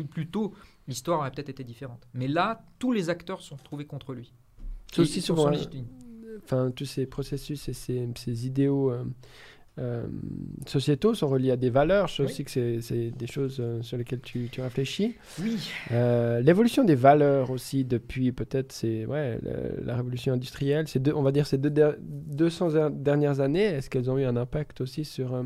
plus 0.05 0.29
tôt, 0.29 0.55
l'histoire 0.89 1.21
aurait 1.21 1.31
peut-être 1.31 1.51
été 1.51 1.65
différente. 1.65 2.09
Mais 2.15 2.27
là, 2.27 2.65
tous 2.79 2.93
les 2.93 3.11
acteurs 3.11 3.43
sont 3.43 3.57
trouvés 3.57 3.85
contre 3.85 4.15
lui. 4.15 4.33
C'est 4.93 5.03
aussi 5.03 5.21
sur, 5.21 5.39
enfin 6.43 6.71
tous 6.71 6.87
ces 6.87 7.07
processus 7.07 7.69
et 7.69 7.73
ces, 7.75 8.09
ces 8.17 8.47
idéaux 8.47 8.91
euh, 8.91 9.05
euh, 9.79 10.07
sociétaux 10.67 11.15
sont 11.15 11.29
reliés 11.29 11.53
à 11.53 11.57
des 11.57 11.71
valeurs. 11.71 12.09
Je 12.09 12.17
sais 12.17 12.23
aussi 12.25 12.45
que 12.45 12.81
c'est 12.81 13.11
des 13.11 13.27
choses 13.27 13.59
euh, 13.61 13.81
sur 13.83 13.97
lesquelles 13.97 14.21
tu, 14.21 14.49
tu 14.51 14.61
réfléchis. 14.61 15.17
Oui. 15.41 15.71
Euh, 15.93 16.41
l'évolution 16.41 16.85
des 16.85 16.97
valeurs 16.97 17.51
aussi 17.51 17.85
depuis 17.85 18.33
peut-être 18.33 18.73
c'est 18.73 19.07
ouais, 19.07 19.39
la, 19.83 19.97
révolution 19.97 20.35
industrielle. 20.35 20.89
C'est 20.89 21.13
on 21.13 21.23
va 21.23 21.33
dire 21.33 21.47
ces 21.47 21.57
deux 21.57 21.73
200 22.01 22.91
dernières 22.91 23.41
années. 23.41 23.65
Est-ce 23.65 23.89
qu'elles 23.89 24.11
ont 24.11 24.19
eu 24.19 24.25
un 24.25 24.37
impact 24.37 24.81
aussi 24.81 25.05
sur, 25.05 25.43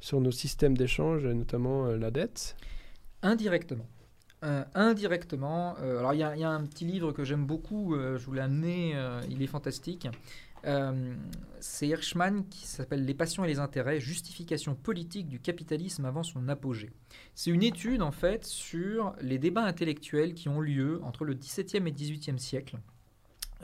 sur 0.00 0.20
nos 0.20 0.32
systèmes 0.32 0.76
d'échange, 0.76 1.26
notamment 1.26 1.86
la 1.86 2.10
dette? 2.10 2.56
Indirectement. 3.22 3.86
indirectement. 4.74 5.76
alors 5.76 6.12
il 6.12 6.18
y, 6.18 6.40
y, 6.40 6.44
a 6.44 6.50
un 6.50 6.64
petit 6.64 6.84
livre 6.84 7.12
que 7.12 7.24
j'aime 7.24 7.46
beaucoup, 7.46 7.96
je 7.96 8.24
vous 8.24 8.32
l'ai 8.32 8.42
amené, 8.42 8.94
il 9.30 9.42
est 9.42 9.46
fantastique. 9.46 10.08
Euh, 10.64 11.14
c'est 11.60 11.88
Hirschman 11.88 12.48
qui 12.48 12.66
s'appelle 12.66 13.04
Les 13.04 13.14
passions 13.14 13.44
et 13.44 13.48
les 13.48 13.58
intérêts, 13.58 14.00
justification 14.00 14.74
politique 14.74 15.28
du 15.28 15.40
capitalisme 15.40 16.04
avant 16.04 16.22
son 16.22 16.48
apogée. 16.48 16.90
C'est 17.34 17.50
une 17.50 17.62
étude 17.62 18.02
en 18.02 18.12
fait 18.12 18.44
sur 18.44 19.14
les 19.20 19.38
débats 19.38 19.64
intellectuels 19.64 20.34
qui 20.34 20.48
ont 20.48 20.60
lieu 20.60 21.00
entre 21.02 21.24
le 21.24 21.34
XVIIe 21.34 21.86
et 21.86 21.92
XVIIIe 21.92 22.38
siècle, 22.38 22.78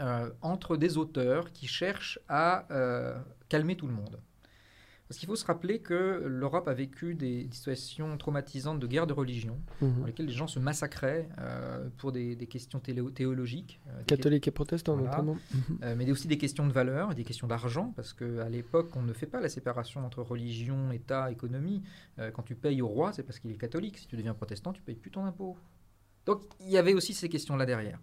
euh, 0.01 0.31
entre 0.43 0.77
des 0.77 0.97
auteurs 0.97 1.53
qui 1.53 1.67
cherchent 1.67 2.19
à 2.29 2.67
euh, 2.73 3.17
calmer 3.49 3.77
tout 3.77 3.87
le 3.87 3.95
monde. 3.95 4.21
Parce 5.09 5.19
qu'il 5.19 5.27
faut 5.27 5.37
se 5.37 5.47
rappeler 5.47 5.79
que 5.79 6.23
l'Europe 6.27 6.69
a 6.69 6.75
vécu 6.75 7.15
des 7.15 7.49
situations 7.51 8.19
traumatisantes 8.19 8.79
de 8.79 8.87
guerre 8.87 9.07
de 9.07 9.15
religion, 9.15 9.59
mhm. 9.81 10.01
dans 10.01 10.07
lesquelles 10.07 10.27
les 10.27 10.33
gens 10.33 10.47
se 10.47 10.59
massacraient 10.59 11.31
euh, 11.39 11.89
pour 11.97 12.13
des, 12.13 12.37
questions 12.47 12.79
théologiques. 12.79 13.81
Euh, 13.89 14.03
Catholiques 14.07 14.49
et 14.49 14.51
protestants 14.51 14.97
notamment. 14.97 15.39
Euh, 15.83 15.95
mais 15.97 16.11
aussi 16.11 16.29
des 16.29 16.37
questions 16.37 16.67
de 16.67 16.73
valeur, 16.73 17.15
des 17.15 17.25
questions 17.25 17.47
d'argent, 17.47 17.93
parce 17.97 18.13
qu'à 18.13 18.49
l'époque, 18.51 18.91
on 18.97 19.03
ne 19.03 19.15
fait 19.15 19.27
pas 19.27 19.41
la 19.41 19.49
séparation 19.49 20.05
entre 20.05 20.21
religion, 20.21 20.93
État, 20.93 21.31
économie. 21.31 21.83
quand 22.35 22.43
tu 22.43 22.55
payes 22.55 22.83
au 22.83 22.89
roi, 22.89 23.13
c'est 23.13 23.23
parce 23.23 23.39
qu'il 23.39 23.51
est 23.51 23.59
catholique. 23.59 23.97
Si 23.99 24.07
tu 24.07 24.17
deviens 24.17 24.35
protestant, 24.35 24.73
tu 24.73 24.83
payes 24.83 24.97
plus 24.97 25.11
ton 25.11 25.25
impôt. 25.25 25.57
Donc 26.27 26.43
il 26.61 26.69
y 26.69 26.77
avait 26.77 26.93
aussi 26.93 27.15
ces 27.15 27.31
questions-là 27.31 27.65
derrière. 27.65 27.99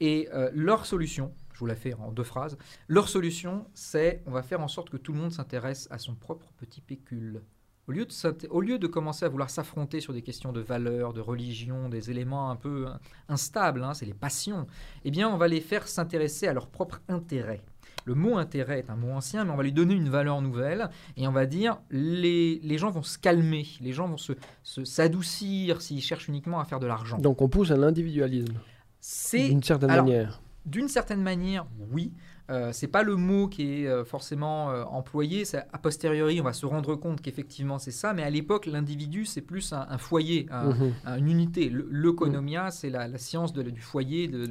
Et 0.00 0.28
leur 0.52 0.86
solution, 0.86 1.32
je 1.58 1.60
vous 1.60 1.66
la 1.66 1.74
fais 1.74 1.92
en 1.94 2.12
deux 2.12 2.22
phrases. 2.22 2.56
Leur 2.86 3.08
solution, 3.08 3.66
c'est 3.74 4.22
on 4.26 4.30
va 4.30 4.44
faire 4.44 4.60
en 4.60 4.68
sorte 4.68 4.90
que 4.90 4.96
tout 4.96 5.12
le 5.12 5.18
monde 5.18 5.32
s'intéresse 5.32 5.88
à 5.90 5.98
son 5.98 6.14
propre 6.14 6.52
petit 6.56 6.80
pécule. 6.80 7.42
Au 7.88 7.90
lieu, 7.90 8.04
de, 8.06 8.48
au 8.50 8.60
lieu 8.60 8.78
de 8.78 8.86
commencer 8.86 9.24
à 9.24 9.28
vouloir 9.28 9.50
s'affronter 9.50 10.00
sur 10.00 10.12
des 10.12 10.22
questions 10.22 10.52
de 10.52 10.60
valeur, 10.60 11.12
de 11.12 11.20
religion, 11.20 11.88
des 11.88 12.12
éléments 12.12 12.52
un 12.52 12.54
peu 12.54 12.86
instables, 13.28 13.82
hein, 13.82 13.92
c'est 13.92 14.06
les 14.06 14.14
passions, 14.14 14.68
eh 15.04 15.10
bien 15.10 15.28
on 15.28 15.36
va 15.36 15.48
les 15.48 15.60
faire 15.60 15.88
s'intéresser 15.88 16.46
à 16.46 16.52
leur 16.52 16.68
propre 16.68 17.00
intérêt. 17.08 17.60
Le 18.04 18.14
mot 18.14 18.36
intérêt 18.36 18.78
est 18.78 18.90
un 18.90 18.94
mot 18.94 19.10
ancien, 19.10 19.44
mais 19.44 19.50
on 19.50 19.56
va 19.56 19.64
lui 19.64 19.72
donner 19.72 19.94
une 19.94 20.10
valeur 20.10 20.40
nouvelle 20.40 20.90
et 21.16 21.26
on 21.26 21.32
va 21.32 21.46
dire 21.46 21.80
les, 21.90 22.60
les 22.62 22.78
gens 22.78 22.90
vont 22.90 23.02
se 23.02 23.18
calmer, 23.18 23.66
les 23.80 23.92
gens 23.92 24.06
vont 24.06 24.16
se, 24.16 24.34
s'adoucir 24.62 25.82
s'ils 25.82 26.02
cherchent 26.02 26.28
uniquement 26.28 26.60
à 26.60 26.64
faire 26.64 26.78
de 26.78 26.86
l'argent. 26.86 27.18
Donc 27.18 27.42
on 27.42 27.48
pousse 27.48 27.72
à 27.72 27.76
l'individualisme. 27.76 28.54
C'est 29.00 29.48
d'une 29.48 29.62
certaine 29.62 29.88
manière. 29.88 30.40
D'une 30.66 30.88
certaine 30.88 31.22
manière, 31.22 31.66
oui. 31.92 32.12
Euh, 32.50 32.70
c'est 32.72 32.88
pas 32.88 33.02
le 33.02 33.16
mot 33.16 33.46
qui 33.46 33.82
est 33.82 33.86
euh, 33.86 34.04
forcément 34.04 34.70
euh, 34.70 34.84
employé. 34.84 35.44
A 35.72 35.78
posteriori, 35.78 36.40
on 36.40 36.44
va 36.44 36.54
se 36.54 36.64
rendre 36.64 36.94
compte 36.94 37.20
qu'effectivement 37.20 37.78
c'est 37.78 37.90
ça. 37.90 38.14
Mais 38.14 38.22
à 38.22 38.30
l'époque, 38.30 38.66
l'individu, 38.66 39.24
c'est 39.26 39.42
plus 39.42 39.72
un, 39.72 39.98
foyer, 39.98 40.46
mhm. 40.50 41.18
une 41.18 41.28
unité. 41.28 41.70
L'economia, 41.90 42.70
c'est 42.70 42.90
la, 42.90 43.18
science 43.18 43.52
du 43.52 43.80
foyer, 43.80 44.28
de, 44.28 44.46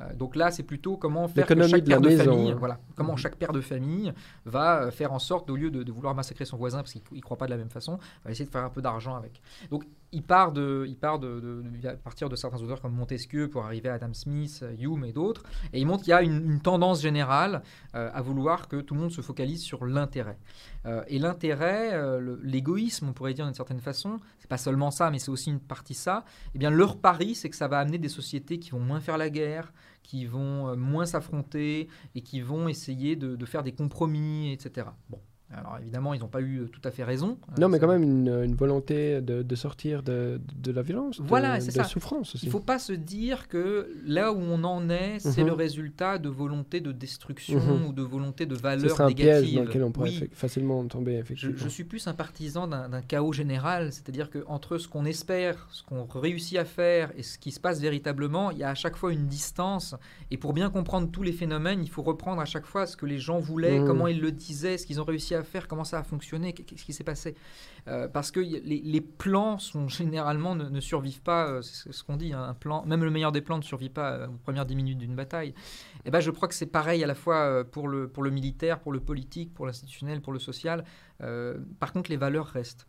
euh, 0.00 0.14
donc 0.14 0.36
là, 0.36 0.50
c'est 0.50 0.62
plutôt 0.62 0.96
comment 0.96 1.28
faire 1.28 1.46
que 1.46 1.66
chaque 1.66 1.84
père 1.84 2.00
de 2.00 2.10
famille, 2.10 2.54
voilà, 2.58 2.78
comment 2.94 3.12
mhm. 3.12 3.18
chaque 3.18 3.36
père 3.36 3.52
de 3.52 3.60
famille 3.60 4.12
va 4.44 4.90
faire 4.90 5.12
en 5.12 5.18
sorte, 5.18 5.50
au 5.50 5.56
lieu 5.56 5.70
de, 5.70 5.90
vouloir 5.92 6.14
massacrer 6.14 6.44
son 6.44 6.56
voisin 6.56 6.78
parce 6.78 6.92
qu'il 6.92 7.02
ne 7.12 7.20
croit 7.20 7.36
pas 7.36 7.46
de 7.46 7.50
la 7.50 7.56
même 7.56 7.70
façon, 7.70 7.98
va 8.24 8.30
essayer 8.30 8.46
de 8.46 8.50
faire 8.50 8.64
un 8.64 8.70
peu 8.70 8.82
d'argent 8.82 9.14
avec. 9.16 9.42
Donc 9.70 9.84
il 10.12 10.22
part 10.22 10.52
de, 10.52 10.86
il 10.88 10.96
de, 10.98 11.94
partir 12.02 12.28
de 12.28 12.36
certains 12.36 12.62
auteurs 12.62 12.80
comme 12.80 12.94
Montesquieu 12.94 13.48
pour 13.48 13.64
arriver 13.64 13.88
à 13.88 13.94
Adam 13.94 14.12
Smith, 14.12 14.64
Hume 14.78 15.04
et 15.04 15.12
d'autres, 15.12 15.42
et 15.72 15.80
il 15.80 15.86
montre 15.86 16.02
qu'il 16.02 16.10
y 16.10 16.14
a 16.14 16.22
une, 16.22 16.60
tendance 16.60 17.00
générale 17.00 17.62
euh, 17.94 18.10
à 18.12 18.20
vouloir 18.22 18.68
que 18.68 18.80
tout 18.80 18.94
le 18.94 19.00
monde 19.00 19.12
se 19.12 19.20
focalise 19.20 19.62
sur 19.62 19.86
l'intérêt. 19.86 20.38
et 21.08 21.18
l'intérêt, 21.18 22.20
l'égoïsme, 22.42 23.08
on 23.08 23.12
pourrait 23.12 23.34
dire 23.34 23.44
d'une 23.44 23.54
certaine 23.54 23.80
façon, 23.80 24.20
c'est 24.38 24.48
pas 24.48 24.58
seulement 24.58 24.90
ça, 24.90 25.10
mais 25.10 25.18
c'est 25.18 25.30
aussi 25.30 25.50
une 25.50 25.60
partie 25.60 25.94
ça. 25.94 26.24
Eh 26.54 26.58
bien, 26.58 26.70
leur 26.70 26.98
pari, 26.98 27.34
c'est 27.34 27.50
que 27.50 27.56
ça 27.56 27.68
va 27.68 27.78
amener 27.78 27.98
des 27.98 28.08
sociétés 28.08 28.58
qui 28.58 28.70
vont 28.70 28.80
moins 28.80 29.00
faire 29.00 29.18
la 29.18 29.30
guerre, 29.30 29.72
qui 30.02 30.26
vont 30.26 30.68
euh, 30.68 30.76
moins 30.76 31.06
s'affronter 31.06 31.88
et 32.14 32.22
qui 32.22 32.40
vont 32.40 32.68
essayer 32.68 33.16
de, 33.16 33.36
de, 33.36 33.46
faire 33.46 33.62
des 33.62 33.72
compromis, 33.72 34.52
etc. 34.52 34.88
Bon, 35.08 35.20
alors 35.52 35.78
évidemment, 35.80 36.14
ils 36.14 36.20
n'ont 36.20 36.28
pas 36.28 36.40
eu 36.40 36.68
tout 36.72 36.80
à 36.84 36.92
fait 36.92 37.02
raison. 37.02 37.36
Non, 37.58 37.68
mais 37.68 37.80
quand 37.80 37.88
même 37.88 38.04
une, 38.04 38.54
volonté 38.54 39.20
de, 39.20 39.54
sortir 39.56 40.02
de, 40.02 40.40
la 40.66 40.82
violence, 40.82 41.20
voilà, 41.20 41.58
de, 41.58 41.76
la 41.76 41.84
souffrance 41.84 42.34
aussi. 42.34 42.46
Il 42.46 42.48
ne 42.48 42.52
faut 42.52 42.60
pas 42.60 42.78
se 42.78 42.92
dire 42.92 43.48
que 43.48 43.92
là 44.06 44.32
où 44.32 44.38
on 44.38 44.62
en 44.62 44.88
est, 44.90 45.18
c'est 45.18 45.42
le 45.42 45.50
mhm. 45.50 45.58
résultat 45.58 46.18
de 46.18 46.28
volonté 46.28 46.80
de 46.80 46.92
destruction 46.92 47.58
mhm. 47.58 47.86
ou 47.86 47.92
de 47.92 48.02
volonté 48.02 48.46
de 48.46 48.54
valeur 48.54 48.96
C'est 48.96 49.02
un 49.02 49.10
piège 49.10 49.52
dans 49.54 49.62
lequel 49.62 49.82
on 49.82 49.90
pourrait 49.90 50.30
facilement 50.32 50.84
tomber. 50.86 51.14
Effectivement. 51.14 51.56
Je, 51.56 51.68
suis 51.68 51.84
plus 51.84 52.06
un 52.06 52.14
partisan 52.14 52.68
d'un 52.68 53.02
chaos 53.02 53.32
général, 53.32 53.92
c'est-à-dire 53.92 54.30
qu'entre 54.30 54.78
ce 54.78 54.86
qu'on 54.86 55.04
espère, 55.04 55.66
ce 55.72 55.82
qu'on 55.82 56.04
réussit 56.04 56.58
à 56.58 56.64
faire 56.64 57.10
et 57.16 57.22
ce 57.24 57.38
qui 57.38 57.50
se 57.50 57.58
passe 57.58 57.80
véritablement, 57.80 58.52
il 58.52 58.58
y 58.58 58.64
a 58.64 58.70
à 58.70 58.74
chaque 58.74 58.96
fois 58.96 59.12
une 59.12 59.26
distance. 59.26 59.96
Et 60.30 60.36
pour 60.36 60.52
bien 60.52 60.70
comprendre 60.70 61.10
tous 61.10 61.24
les 61.24 61.32
phénomènes, 61.32 61.82
il 61.82 61.90
faut 61.90 62.02
reprendre 62.02 62.40
à 62.40 62.44
chaque 62.44 62.66
fois 62.66 62.86
ce 62.86 62.96
que 62.96 63.06
les 63.06 63.18
gens 63.18 63.40
voulaient, 63.40 63.80
mhm. 63.80 63.86
comment 63.86 64.06
ils 64.06 64.20
le 64.20 64.30
disaient, 64.30 64.78
ce 64.78 64.86
qu'ils 64.86 65.00
ont 65.00 65.04
réussi 65.04 65.34
à 65.34 65.39
à 65.39 65.39
faire, 65.42 65.68
comment 65.68 65.84
ça 65.84 65.98
a 65.98 66.02
fonctionné, 66.02 66.52
qu'est-ce 66.52 66.84
qui 66.84 66.92
s'est 66.92 67.04
passé. 67.04 67.34
Euh, 67.88 68.08
parce 68.08 68.30
que 68.30 68.40
les, 68.40 69.00
plans 69.00 69.58
sont 69.58 69.88
généralement 69.88 70.54
ne, 70.54 70.80
survivent 70.80 71.22
pas, 71.22 71.48
euh, 71.48 71.62
c'est 71.62 71.92
ce 71.92 72.04
qu'on 72.04 72.16
dit, 72.16 72.32
hein, 72.32 72.42
un 72.42 72.54
plan, 72.54 72.84
même 72.86 73.04
le 73.04 73.10
meilleur 73.10 73.32
des 73.32 73.40
plans 73.40 73.58
ne 73.58 73.62
survit 73.62 73.90
pas 73.90 74.28
aux 74.28 74.38
premières 74.38 74.66
10 74.66 74.76
minutes 74.76 74.98
d'une 74.98 75.14
bataille. 75.14 75.50
Et 75.50 75.54
eh 76.06 76.10
ben, 76.10 76.20
je 76.20 76.30
crois 76.30 76.48
que 76.48 76.54
c'est 76.54 76.66
pareil 76.66 77.04
à 77.04 77.06
la 77.06 77.14
fois 77.14 77.64
pour 77.64 77.88
le, 77.88 78.08
pour 78.08 78.22
le 78.22 78.30
militaire, 78.30 78.80
pour 78.80 78.92
le 78.92 79.00
politique, 79.00 79.52
pour 79.54 79.66
l'institutionnel, 79.66 80.20
pour 80.20 80.32
le 80.32 80.38
social. 80.38 80.84
par 81.18 81.92
contre, 81.92 82.10
les 82.10 82.16
valeurs 82.16 82.46
restent. 82.46 82.86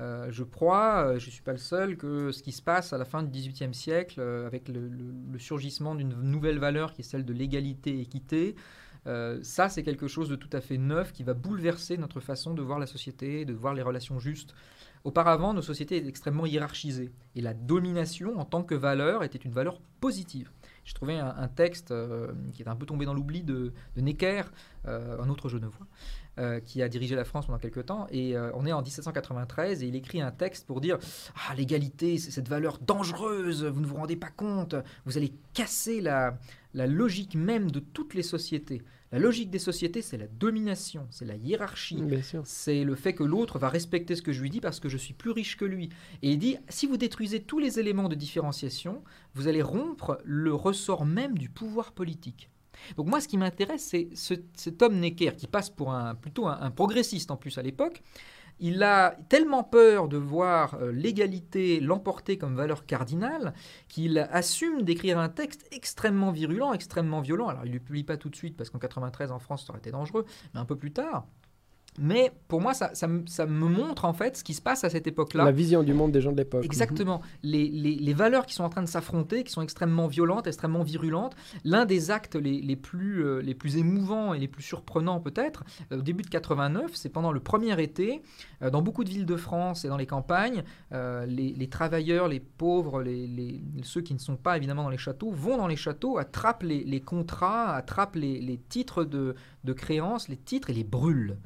Euh, 0.00 0.28
je 0.30 0.44
crois, 0.44 1.06
euh, 1.06 1.18
je 1.18 1.26
ne 1.26 1.30
suis 1.32 1.42
pas 1.42 1.52
le 1.52 1.58
seul, 1.58 1.96
que 1.96 2.30
ce 2.30 2.42
qui 2.42 2.52
se 2.52 2.62
passe 2.62 2.92
à 2.92 2.98
la 2.98 3.04
fin 3.04 3.22
du 3.22 3.30
XVIIIe 3.30 3.74
siècle, 3.74 4.20
euh, 4.20 4.46
avec 4.46 4.68
le, 4.68 4.90
surgissement 5.38 5.94
d'une 5.94 6.14
nouvelle 6.22 6.58
valeur 6.58 6.92
qui 6.92 7.00
est 7.00 7.04
celle 7.04 7.24
de 7.24 7.32
l'égalité 7.32 8.00
équité, 9.06 9.40
ça 9.42 9.68
c'est 9.68 9.82
quelque 9.82 10.08
chose 10.08 10.28
de 10.28 10.36
tout 10.36 10.50
à 10.52 10.60
fait 10.60 10.78
neuf 10.78 11.12
qui 11.12 11.22
va 11.22 11.34
bouleverser 11.34 11.96
notre 11.96 12.20
façon 12.20 12.54
de 12.54 12.62
voir 12.62 12.78
la 12.78 12.86
société, 12.86 13.44
de 13.44 13.54
voir 13.54 13.74
les 13.74 13.82
relations 13.82 14.18
justes. 14.18 14.54
Auparavant, 15.04 15.54
nos 15.54 15.62
sociétés 15.62 15.96
étaient 15.96 16.08
extrêmement 16.08 16.44
hiérarchisées 16.44 17.12
et 17.36 17.40
la 17.40 17.54
domination 17.54 18.38
en 18.38 18.44
tant 18.44 18.62
que 18.62 18.74
valeur 18.74 19.22
était 19.22 19.38
une 19.38 19.52
valeur 19.52 19.80
positive. 20.00 20.50
J'ai 20.84 20.94
trouvé 20.94 21.18
un, 21.18 21.48
texte 21.48 21.94
qui 22.52 22.62
est 22.62 22.68
un 22.68 22.74
peu 22.74 22.86
tombé 22.86 23.04
dans 23.04 23.14
l'oubli 23.14 23.42
de, 23.42 23.72
Necker, 23.96 24.42
un 24.86 25.28
autre 25.28 25.48
genevois, 25.48 25.86
euh, 26.38 26.60
qui 26.60 26.82
a 26.82 26.88
dirigé 26.88 27.16
la 27.16 27.24
France 27.24 27.46
pendant 27.46 27.58
quelques 27.58 27.86
temps. 27.86 28.06
Et 28.10 28.36
euh, 28.36 28.52
on 28.54 28.64
est 28.64 28.70
en 28.70 28.80
1793 28.80 29.82
et 29.82 29.88
il 29.88 29.96
écrit 29.96 30.20
un 30.20 30.30
texte 30.30 30.68
pour 30.68 30.80
dire 30.80 30.96
Ah, 31.34 31.54
l'égalité, 31.56 32.16
c'est 32.18 32.30
cette 32.30 32.48
valeur 32.48 32.78
dangereuse, 32.78 33.64
vous 33.64 33.80
ne 33.80 33.86
vous 33.86 33.96
rendez 33.96 34.14
pas 34.14 34.30
compte, 34.30 34.76
vous 35.04 35.16
allez 35.16 35.32
casser 35.52 36.00
la, 36.00 36.38
la 36.78 36.86
logique 36.86 37.34
même 37.34 37.72
de 37.72 37.80
toutes 37.80 38.14
les 38.14 38.22
sociétés. 38.22 38.82
La 39.10 39.18
logique 39.18 39.50
des 39.50 39.58
sociétés, 39.58 40.00
c'est 40.00 40.16
la 40.16 40.28
domination, 40.28 41.08
c'est 41.10 41.24
la 41.24 41.34
hiérarchie, 41.34 42.00
c'est 42.44 42.84
le 42.84 42.94
fait 42.94 43.14
que 43.14 43.24
l'autre 43.24 43.58
va 43.58 43.68
respecter 43.68 44.14
ce 44.14 44.22
que 44.22 44.32
je 44.32 44.40
lui 44.40 44.48
dis 44.48 44.60
parce 44.60 44.78
que 44.78 44.88
je 44.88 44.96
suis 44.96 45.14
plus 45.14 45.32
riche 45.32 45.56
que 45.56 45.64
lui. 45.64 45.88
Et 46.22 46.30
il 46.30 46.38
dit, 46.38 46.56
si 46.68 46.86
vous 46.86 46.96
détruisez 46.96 47.40
tous 47.40 47.58
les 47.58 47.80
éléments 47.80 48.08
de 48.08 48.14
différenciation, 48.14 49.02
vous 49.34 49.48
allez 49.48 49.62
rompre 49.62 50.20
le 50.24 50.54
ressort 50.54 51.04
même 51.04 51.36
du 51.36 51.48
pouvoir 51.48 51.92
politique. 51.92 52.48
Donc 52.96 53.08
moi, 53.08 53.20
ce 53.20 53.26
qui 53.26 53.38
m'intéresse, 53.38 53.82
c'est 53.82 54.08
cet 54.54 54.82
homme 54.82 55.00
Necker 55.00 55.32
qui 55.36 55.48
passe 55.48 55.70
pour 55.70 55.92
un, 55.92 56.14
plutôt 56.14 56.46
un, 56.46 56.70
progressiste 56.70 57.32
en 57.32 57.36
plus 57.36 57.58
à 57.58 57.62
l'époque. 57.62 58.02
Il 58.60 58.82
a 58.82 59.16
tellement 59.28 59.62
peur 59.62 60.08
de 60.08 60.16
voir 60.16 60.74
euh, 60.74 60.90
l'égalité 60.92 61.80
l'emporter 61.80 62.38
comme 62.38 62.56
valeur 62.56 62.86
cardinale 62.86 63.54
qu'il 63.88 64.18
assume 64.18 64.82
d'écrire 64.82 65.18
un 65.18 65.28
texte 65.28 65.66
extrêmement 65.70 66.32
virulent, 66.32 66.72
extrêmement 66.72 67.20
violent. 67.20 67.48
Alors 67.48 67.64
il 67.64 67.68
ne 67.68 67.74
le 67.74 67.80
publie 67.80 68.04
pas 68.04 68.16
tout 68.16 68.30
de 68.30 68.36
suite 68.36 68.56
parce 68.56 68.70
qu'en 68.70 68.78
93 68.78 69.30
en 69.30 69.38
France 69.38 69.64
ça 69.64 69.70
aurait 69.70 69.78
été 69.78 69.90
dangereux, 69.90 70.24
mais 70.54 70.60
un 70.60 70.64
peu 70.64 70.76
plus 70.76 70.92
tard. 70.92 71.26
Mais 71.98 72.32
pour 72.46 72.60
moi, 72.60 72.74
ça, 72.74 72.90
ça, 72.94 73.06
me 73.08 73.68
montre 73.68 74.04
en 74.04 74.12
fait 74.12 74.36
ce 74.36 74.44
qui 74.44 74.54
se 74.54 74.62
passe 74.62 74.84
à 74.84 74.90
cette 74.90 75.06
époque-là. 75.06 75.44
La 75.44 75.52
vision 75.52 75.82
du 75.82 75.94
monde 75.94 76.12
des 76.12 76.20
gens 76.20 76.32
de 76.32 76.36
l'époque. 76.36 76.64
Exactement. 76.64 77.20
les, 77.42 77.68
les, 77.68 77.96
les, 77.96 78.12
valeurs 78.14 78.46
qui 78.46 78.54
sont 78.54 78.64
en 78.64 78.68
train 78.68 78.82
de 78.82 78.88
s'affronter, 78.88 79.42
qui 79.44 79.52
sont 79.52 79.62
extrêmement 79.62 80.06
violentes, 80.06 80.46
extrêmement 80.46 80.82
virulentes. 80.82 81.34
L'un 81.64 81.84
des 81.84 82.10
actes 82.10 82.36
les, 82.36 82.60
les 82.60 82.76
plus, 82.76 83.24
euh, 83.24 83.40
les 83.40 83.54
plus 83.54 83.76
émouvants 83.76 84.34
et 84.34 84.38
les 84.38 84.48
plus 84.48 84.62
surprenants 84.62 85.20
peut-être, 85.20 85.64
euh, 85.92 85.98
au 85.98 86.02
début 86.02 86.22
de 86.22 86.28
89, 86.28 86.92
c'est 86.94 87.08
pendant 87.08 87.32
le 87.32 87.40
premier 87.40 87.80
été, 87.82 88.22
euh, 88.62 88.70
dans 88.70 88.82
beaucoup 88.82 89.04
de 89.04 89.10
villes 89.10 89.26
de 89.26 89.36
France 89.36 89.84
et 89.84 89.88
dans 89.88 89.96
les 89.96 90.06
campagnes, 90.06 90.62
les, 90.92 91.68
travailleurs, 91.68 92.28
les 92.28 92.40
pauvres, 92.40 93.04
ceux 93.82 94.00
qui 94.00 94.14
ne 94.14 94.18
sont 94.18 94.36
pas 94.36 94.56
évidemment 94.56 94.84
dans 94.84 94.88
les 94.88 94.98
châteaux, 94.98 95.30
vont 95.30 95.56
dans 95.56 95.66
les 95.66 95.76
châteaux, 95.76 96.18
attrapent 96.18 96.62
les, 96.62 97.00
contrats, 97.00 97.74
attrapent 97.74 98.16
les, 98.16 98.60
titres 98.68 99.04
de, 99.04 99.34
de 99.64 99.72
créances, 99.72 100.28
les 100.28 100.36
titres 100.36 100.70
et 100.70 100.74
les 100.74 100.84
brûlent 100.84 101.38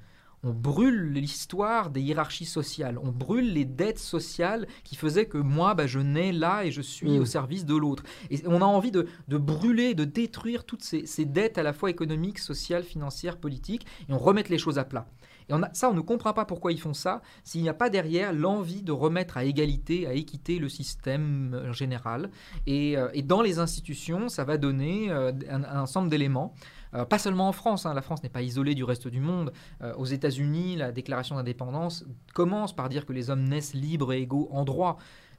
on 0.45 0.53
brûle 0.53 1.13
l'histoire 1.13 1.91
des 1.91 2.01
hiérarchies 2.01 2.47
sociales, 2.47 2.99
on 3.03 3.13
brûle 3.13 3.53
les 3.53 3.65
dettes 3.65 3.99
sociales 3.99 4.67
qui 4.83 4.97
faisaient 4.97 5.27
que 5.27 5.39
moi, 5.39 5.75
bah, 5.75 5.87
je 5.87 6.01
nais 6.01 6.33
là 6.33 6.65
et 6.65 6.73
je 6.73 6.83
suis 6.83 7.19
au 7.19 7.23
mm. 7.23 7.27
service 7.27 7.65
de 7.65 7.77
l'autre. 7.77 8.03
Et 8.31 8.41
on 8.47 8.61
a 8.61 8.65
envie 8.65 8.91
de, 8.91 9.07
brûler, 9.29 9.95
de 9.95 10.05
détruire 10.05 10.65
toutes 10.65 10.83
ces, 10.83 11.25
dettes 11.25 11.59
à 11.59 11.63
la 11.63 11.73
fois 11.73 11.91
économiques, 11.91 12.41
sociales, 12.41 12.83
financières, 12.83 13.37
politiques, 13.37 13.87
et 14.09 14.13
on 14.13 14.19
remet 14.19 14.43
les 14.49 14.59
choses 14.59 14.79
à 14.79 14.85
plat. 14.85 15.07
Et 15.49 15.55
on 15.55 15.63
a, 15.63 15.73
ça, 15.75 15.91
on 15.91 15.95
ne 15.95 16.01
comprend 16.01 16.33
pas 16.33 16.45
pourquoi 16.45 16.73
ils 16.73 16.81
font 16.81 16.95
ça 16.95 17.23
s'il 17.45 17.63
n'y 17.63 17.69
a 17.69 17.75
pas 17.75 17.91
derrière 17.91 18.33
l'envie 18.33 18.83
de 18.83 18.93
remettre 18.93 19.37
à 19.37 19.45
égalité, 19.45 20.07
à 20.07 20.15
équité 20.15 20.59
le 20.59 20.69
système 20.69 21.55
euh, 21.55 21.73
général. 21.73 22.31
Euh, 22.69 23.09
et, 23.15 23.23
dans 23.23 23.43
les 23.43 23.59
institutions, 23.59 24.29
ça 24.29 24.45
va 24.45 24.57
donner 24.57 25.11
euh, 25.11 25.33
un 25.49 25.81
ensemble 25.81 26.09
d'éléments. 26.11 26.55
Euh, 26.95 27.05
pas 27.05 27.19
seulement 27.19 27.49
en 27.49 27.53
France, 27.53 27.87
hein, 27.87 27.95
la 27.95 28.03
France 28.03 28.23
n'est 28.23 28.29
pas 28.29 28.43
isolée 28.43 28.75
du 28.75 28.85
reste 28.85 29.09
du 29.09 29.21
monde. 29.21 29.53
Euh, 29.83 29.95
aux 29.95 30.05
États-Unis, 30.05 30.77
la 30.77 30.93
déclaration 30.93 31.37
d'indépendance 31.37 32.05
commence 32.35 32.75
par 32.75 32.89
dire 32.89 33.07
que 33.07 33.13
les 33.13 33.31
hommes 33.31 33.45
naissent 33.45 33.75
libres 33.75 34.13
et 34.13 34.21
égaux 34.21 34.49
en 34.53 34.65
droit. 34.65 34.99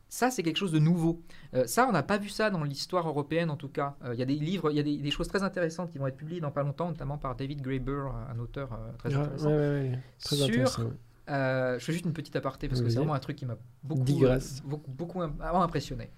Ça, 0.09 0.29
c'est 0.29 0.43
quelque 0.43 0.57
chose 0.57 0.71
de 0.71 0.79
nouveau. 0.79 1.21
Euh, 1.55 1.65
ça, 1.65 1.87
on 1.87 1.91
n'a 1.91 2.03
pas 2.03 2.17
vu 2.17 2.29
ça 2.29 2.51
dans 2.51 2.63
l'histoire 2.63 3.07
européenne, 3.07 3.49
en 3.49 3.55
tout 3.55 3.69
cas. 3.69 3.95
Il 4.11 4.19
y 4.19 4.21
a 4.21 4.25
des 4.25 4.35
livres, 4.35 4.69
il 4.71 4.77
y 4.77 4.79
a 4.79 4.83
des, 4.83 5.11
choses 5.11 5.27
très 5.27 5.41
intéressantes 5.41 5.91
qui 5.91 5.97
vont 5.97 6.07
être 6.07 6.17
publiées 6.17 6.41
dans 6.41 6.51
pas 6.51 6.61
longtemps, 6.61 6.87
notamment 6.87 7.17
par 7.17 7.35
David 7.35 7.61
Graeber, 7.61 8.09
un 8.29 8.37
auteur 8.39 8.77
très 8.99 9.13
intéressant. 9.13 9.49
très 10.19 10.35
sur, 10.35 10.45
intéressant. 10.45 10.83
je 11.27 11.83
fais 11.83 11.93
juste 11.93 12.05
une 12.05 12.13
petite 12.13 12.35
aparté 12.35 12.67
parce 12.67 12.81
que 12.81 12.89
c'est 12.89 12.97
vraiment 12.97 13.15
un 13.15 13.19
truc 13.19 13.37
qui 13.37 13.45
m'a 13.45 13.57
beaucoup, 13.83 14.03
beaucoup, 14.65 14.91
beaucoup, 14.91 15.21
impressionné. 15.21 16.11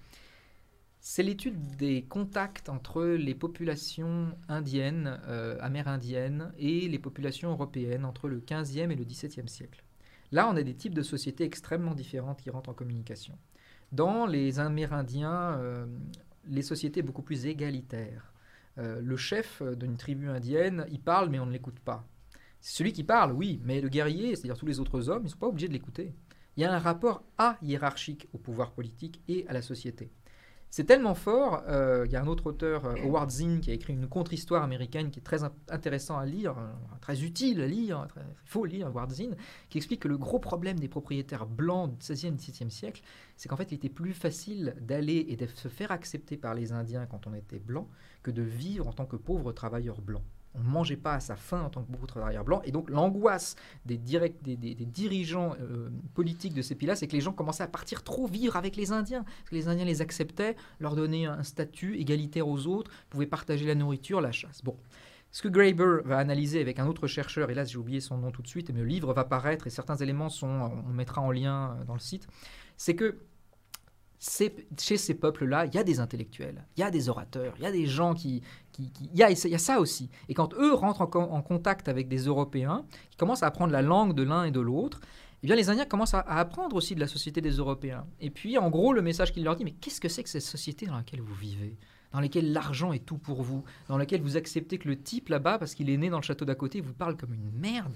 C'est 1.08 1.22
l'étude 1.22 1.76
des 1.76 2.02
contacts 2.02 2.68
entre 2.68 3.04
les 3.04 3.36
populations 3.36 4.36
indiennes, 4.48 5.20
euh, 5.28 5.56
amérindiennes, 5.60 6.52
et 6.58 6.88
les 6.88 6.98
populations 6.98 7.52
européennes 7.52 8.04
entre 8.04 8.28
le 8.28 8.40
15e 8.40 8.90
et 8.90 8.96
le 8.96 9.04
17e 9.04 9.46
siècle. 9.46 9.84
Là, 10.32 10.48
on 10.50 10.56
a 10.56 10.64
des 10.64 10.74
types 10.74 10.94
de 10.94 11.02
sociétés 11.02 11.44
extrêmement 11.44 11.94
différentes 11.94 12.42
qui 12.42 12.50
rentrent 12.50 12.70
en 12.70 12.74
communication. 12.74 13.38
Dans 13.92 14.26
les 14.26 14.58
Amérindiens, 14.58 15.56
euh, 15.60 15.86
les 16.48 16.62
sociétés 16.62 17.02
sont 17.02 17.06
beaucoup 17.06 17.22
plus 17.22 17.46
égalitaires. 17.46 18.32
Euh, 18.78 19.00
le 19.00 19.16
chef 19.16 19.62
d'une 19.62 19.96
tribu 19.96 20.28
indienne, 20.28 20.86
il 20.90 21.00
parle, 21.00 21.30
mais 21.30 21.38
on 21.38 21.46
ne 21.46 21.52
l'écoute 21.52 21.78
pas. 21.78 22.04
C'est 22.60 22.78
celui 22.78 22.92
qui 22.92 23.04
parle, 23.04 23.30
oui, 23.30 23.60
mais 23.64 23.80
le 23.80 23.88
guerrier, 23.88 24.34
c'est-à-dire 24.34 24.58
tous 24.58 24.66
les 24.66 24.80
autres 24.80 25.08
hommes, 25.08 25.22
ils 25.22 25.26
ne 25.26 25.30
sont 25.30 25.38
pas 25.38 25.46
obligés 25.46 25.68
de 25.68 25.72
l'écouter. 25.72 26.16
Il 26.56 26.64
y 26.64 26.66
a 26.66 26.74
un 26.74 26.80
rapport 26.80 27.22
a-hiérarchique 27.38 28.26
au 28.32 28.38
pouvoir 28.38 28.72
politique 28.72 29.22
et 29.28 29.46
à 29.46 29.52
la 29.52 29.62
société. 29.62 30.10
C'est 30.76 30.84
tellement 30.84 31.14
fort, 31.14 31.62
euh, 31.68 32.04
il 32.04 32.12
y 32.12 32.16
a 32.16 32.22
un 32.22 32.26
autre 32.26 32.48
auteur, 32.48 32.84
euh, 32.84 32.96
Howard 33.02 33.30
Zinn, 33.30 33.60
qui 33.62 33.70
a 33.70 33.72
écrit 33.72 33.94
une 33.94 34.06
contre-histoire 34.06 34.62
américaine 34.62 35.10
qui 35.10 35.20
est 35.20 35.22
très 35.22 35.42
intéressant 35.70 36.18
à 36.18 36.26
lire, 36.26 36.58
euh, 36.58 36.70
très 37.00 37.24
utile 37.24 37.62
à 37.62 37.66
lire, 37.66 38.06
il 38.14 38.22
faut 38.44 38.66
lire, 38.66 38.88
Howard 38.88 39.10
Zinn, 39.10 39.36
qui 39.70 39.78
explique 39.78 40.00
que 40.00 40.08
le 40.08 40.18
gros 40.18 40.38
problème 40.38 40.78
des 40.78 40.88
propriétaires 40.88 41.46
blancs 41.46 41.92
du 41.92 41.96
XVIe 41.96 42.26
et 42.26 42.32
XVIIe 42.32 42.70
siècle, 42.70 43.00
c'est 43.38 43.48
qu'en 43.48 43.56
fait, 43.56 43.72
il 43.72 43.76
était 43.76 43.88
plus 43.88 44.12
facile 44.12 44.76
d'aller 44.82 45.24
et 45.30 45.36
de 45.36 45.46
se 45.46 45.68
faire 45.68 45.92
accepter 45.92 46.36
par 46.36 46.52
les 46.52 46.72
Indiens 46.72 47.06
quand 47.06 47.26
on 47.26 47.32
était 47.32 47.58
blanc 47.58 47.88
que 48.22 48.30
de 48.30 48.42
vivre 48.42 48.86
en 48.86 48.92
tant 48.92 49.06
que 49.06 49.16
pauvre 49.16 49.52
travailleur 49.52 50.02
blanc 50.02 50.24
on 50.56 50.62
ne 50.62 50.68
mangeait 50.68 50.96
pas 50.96 51.14
à 51.14 51.20
sa 51.20 51.36
faim 51.36 51.62
en 51.62 51.70
tant 51.70 51.82
que 51.82 51.90
beaucoup 51.90 52.06
de 52.06 52.12
travailleurs 52.12 52.44
blancs. 52.44 52.62
Et 52.64 52.72
donc 52.72 52.90
l'angoisse 52.90 53.56
des, 53.84 53.96
des, 53.96 54.74
dirigeants 54.86 55.54
euh, 55.60 55.90
politiques 56.14 56.54
de 56.54 56.62
ces 56.62 56.74
pays-là, 56.74 56.96
c'est 56.96 57.06
que 57.06 57.12
les 57.12 57.20
gens 57.20 57.32
commençaient 57.32 57.62
à 57.62 57.68
partir 57.68 58.02
trop 58.02 58.26
vivre 58.26 58.56
avec 58.56 58.76
les 58.76 58.92
Indiens. 58.92 59.22
Parce 59.22 59.50
que 59.50 59.54
les 59.54 59.68
Indiens 59.68 59.84
les 59.84 60.02
acceptaient, 60.02 60.56
leur 60.80 60.96
donnaient 60.96 61.26
un 61.26 61.42
statut 61.42 61.96
égalitaire 61.96 62.48
aux 62.48 62.66
autres, 62.66 62.90
pouvaient 63.10 63.26
partager 63.26 63.66
la 63.66 63.74
nourriture, 63.74 64.20
la 64.20 64.32
chasse. 64.32 64.62
Bon. 64.62 64.76
Ce 65.32 65.42
que 65.42 65.48
Graeber 65.48 65.98
va 66.04 66.16
analyser 66.18 66.60
avec 66.60 66.78
un 66.78 66.86
autre 66.86 67.06
chercheur, 67.06 67.50
hélas 67.50 67.70
j'ai 67.70 67.76
oublié 67.76 68.00
son 68.00 68.16
nom 68.16 68.30
tout 68.30 68.42
de 68.42 68.48
suite, 68.48 68.70
mais 68.72 68.80
le 68.80 68.86
livre 68.86 69.12
va 69.12 69.24
paraître 69.24 69.66
et 69.66 69.70
certains 69.70 69.96
éléments 69.96 70.30
sont, 70.30 70.46
on 70.86 70.92
mettra 70.92 71.20
en 71.20 71.30
lien 71.30 71.76
euh, 71.78 71.84
dans 71.84 71.92
le 71.92 72.00
site, 72.00 72.26
c'est 72.78 72.96
que 72.96 73.18
chez 74.18 74.96
ces 74.96 75.14
peuples-là, 75.14 75.66
il 75.66 75.74
y 75.74 75.78
a 75.78 75.84
des 75.84 76.00
intellectuels, 76.00 76.64
il 76.76 76.80
y 76.80 76.82
a 76.82 76.90
des 76.90 77.08
orateurs, 77.08 77.54
il 77.58 77.64
y 77.64 77.66
a 77.66 77.72
des 77.72 77.86
gens 77.86 78.14
qui... 78.14 78.42
il, 78.78 78.90
y 79.14 79.22
a, 79.22 79.58
ça 79.58 79.80
aussi. 79.80 80.10
Et 80.28 80.34
quand 80.34 80.54
eux 80.54 80.74
rentrent 80.74 81.02
en, 81.02 81.42
contact 81.42 81.88
avec 81.88 82.08
des 82.08 82.18
Européens, 82.26 82.84
qui 83.10 83.16
commencent 83.16 83.42
à 83.42 83.46
apprendre 83.46 83.72
la 83.72 83.82
langue 83.82 84.14
de 84.14 84.22
l'un 84.22 84.44
et 84.44 84.50
de 84.50 84.60
l'autre, 84.60 85.00
eh 85.42 85.46
bien 85.46 85.56
les 85.56 85.68
Indiens 85.68 85.84
commencent 85.84 86.14
à, 86.14 86.20
apprendre 86.20 86.76
aussi 86.76 86.94
de 86.94 87.00
la 87.00 87.06
société 87.06 87.40
des 87.40 87.52
Européens. 87.52 88.06
Et 88.20 88.30
puis, 88.30 88.58
en 88.58 88.70
gros, 88.70 88.92
le 88.92 89.02
message 89.02 89.32
qu'il 89.32 89.44
leur 89.44 89.56
dit, 89.56 89.64
mais 89.64 89.72
qu'est-ce 89.72 90.00
que 90.00 90.08
c'est 90.08 90.22
que 90.22 90.28
cette 90.28 90.42
société 90.42 90.86
dans 90.86 90.96
laquelle 90.96 91.20
vous 91.20 91.34
vivez? 91.34 91.76
Dans 92.12 92.20
laquelle 92.20 92.52
l'argent 92.52 92.92
est 92.92 93.04
tout 93.04 93.18
pour 93.18 93.42
vous, 93.42 93.64
dans 93.88 93.98
laquelle 93.98 94.22
vous 94.22 94.36
acceptez 94.36 94.78
que 94.78 94.88
le 94.88 95.00
type 95.00 95.28
là-bas, 95.28 95.58
parce 95.58 95.74
qu'il 95.74 95.90
est 95.90 95.96
né 95.96 96.08
dans 96.08 96.18
le 96.18 96.22
château 96.22 96.44
d'à 96.44 96.54
côté, 96.54 96.80
vous 96.80 96.94
parle 96.94 97.16
comme 97.16 97.34
une 97.34 97.50
merde? 97.50 97.92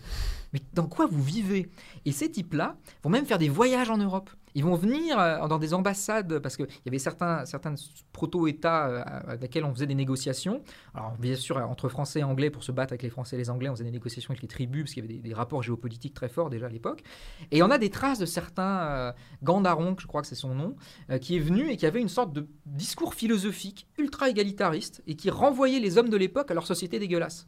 Mais 0.52 0.60
dans 0.74 0.86
quoi 0.86 1.06
vous 1.06 1.22
vivez? 1.22 1.70
Et 2.04 2.12
ces 2.12 2.30
types-là 2.30 2.76
vont 3.02 3.10
même 3.10 3.24
faire 3.24 3.38
des 3.38 3.48
voyages 3.48 3.88
en 3.88 3.96
Europe. 3.96 4.30
Ils 4.54 4.64
vont 4.64 4.74
venir 4.74 5.18
euh, 5.18 5.46
dans 5.48 5.58
des 5.58 5.74
ambassades, 5.74 6.38
parce 6.38 6.56
qu'il 6.56 6.66
y 6.66 6.88
avait 6.88 6.98
certains, 6.98 7.44
certains 7.44 7.74
proto-États 8.12 8.88
euh, 8.88 9.02
avec 9.26 9.42
lesquels 9.42 9.64
on 9.64 9.72
faisait 9.72 9.86
des 9.86 9.94
négociations. 9.94 10.62
Alors, 10.94 11.12
bien 11.18 11.36
sûr, 11.36 11.56
entre 11.58 11.88
Français 11.88 12.20
et 12.20 12.24
Anglais, 12.24 12.50
pour 12.50 12.64
se 12.64 12.72
battre 12.72 12.92
avec 12.92 13.02
les 13.02 13.10
Français 13.10 13.36
et 13.36 13.38
les 13.38 13.50
Anglais, 13.50 13.68
on 13.68 13.74
faisait 13.74 13.84
des 13.84 13.90
négociations 13.90 14.30
avec 14.30 14.42
les 14.42 14.48
tribus, 14.48 14.84
parce 14.84 14.94
qu'il 14.94 15.04
y 15.04 15.08
avait 15.08 15.18
des, 15.18 15.34
rapports 15.34 15.62
géopolitiques 15.62 16.14
très 16.14 16.28
forts 16.28 16.50
déjà 16.50 16.66
à 16.66 16.68
l'époque. 16.68 17.02
Et 17.50 17.62
on 17.62 17.70
a 17.70 17.78
des 17.78 17.90
traces 17.90 18.18
de 18.18 18.26
certains, 18.26 18.80
euh, 18.80 19.12
Gandaron, 19.42 19.94
je 19.98 20.06
crois 20.06 20.22
que 20.22 20.26
c'est 20.26 20.34
son 20.34 20.54
nom, 20.54 20.76
qui 21.20 21.36
est 21.36 21.40
venu 21.40 21.70
et 21.70 21.76
qui 21.76 21.86
avait 21.86 22.00
une 22.00 22.08
sorte 22.08 22.32
de 22.32 22.46
discours 22.66 23.14
philosophique 23.14 23.86
ultra 23.98 24.28
égalitariste 24.28 25.02
et 25.06 25.14
qui 25.14 25.30
renvoyait 25.30 25.80
les 25.80 25.98
hommes 25.98 26.08
de 26.08 26.16
l'époque 26.16 26.50
à 26.50 26.54
leur 26.54 26.66
société 26.66 26.98
dégueulasse. 26.98 27.46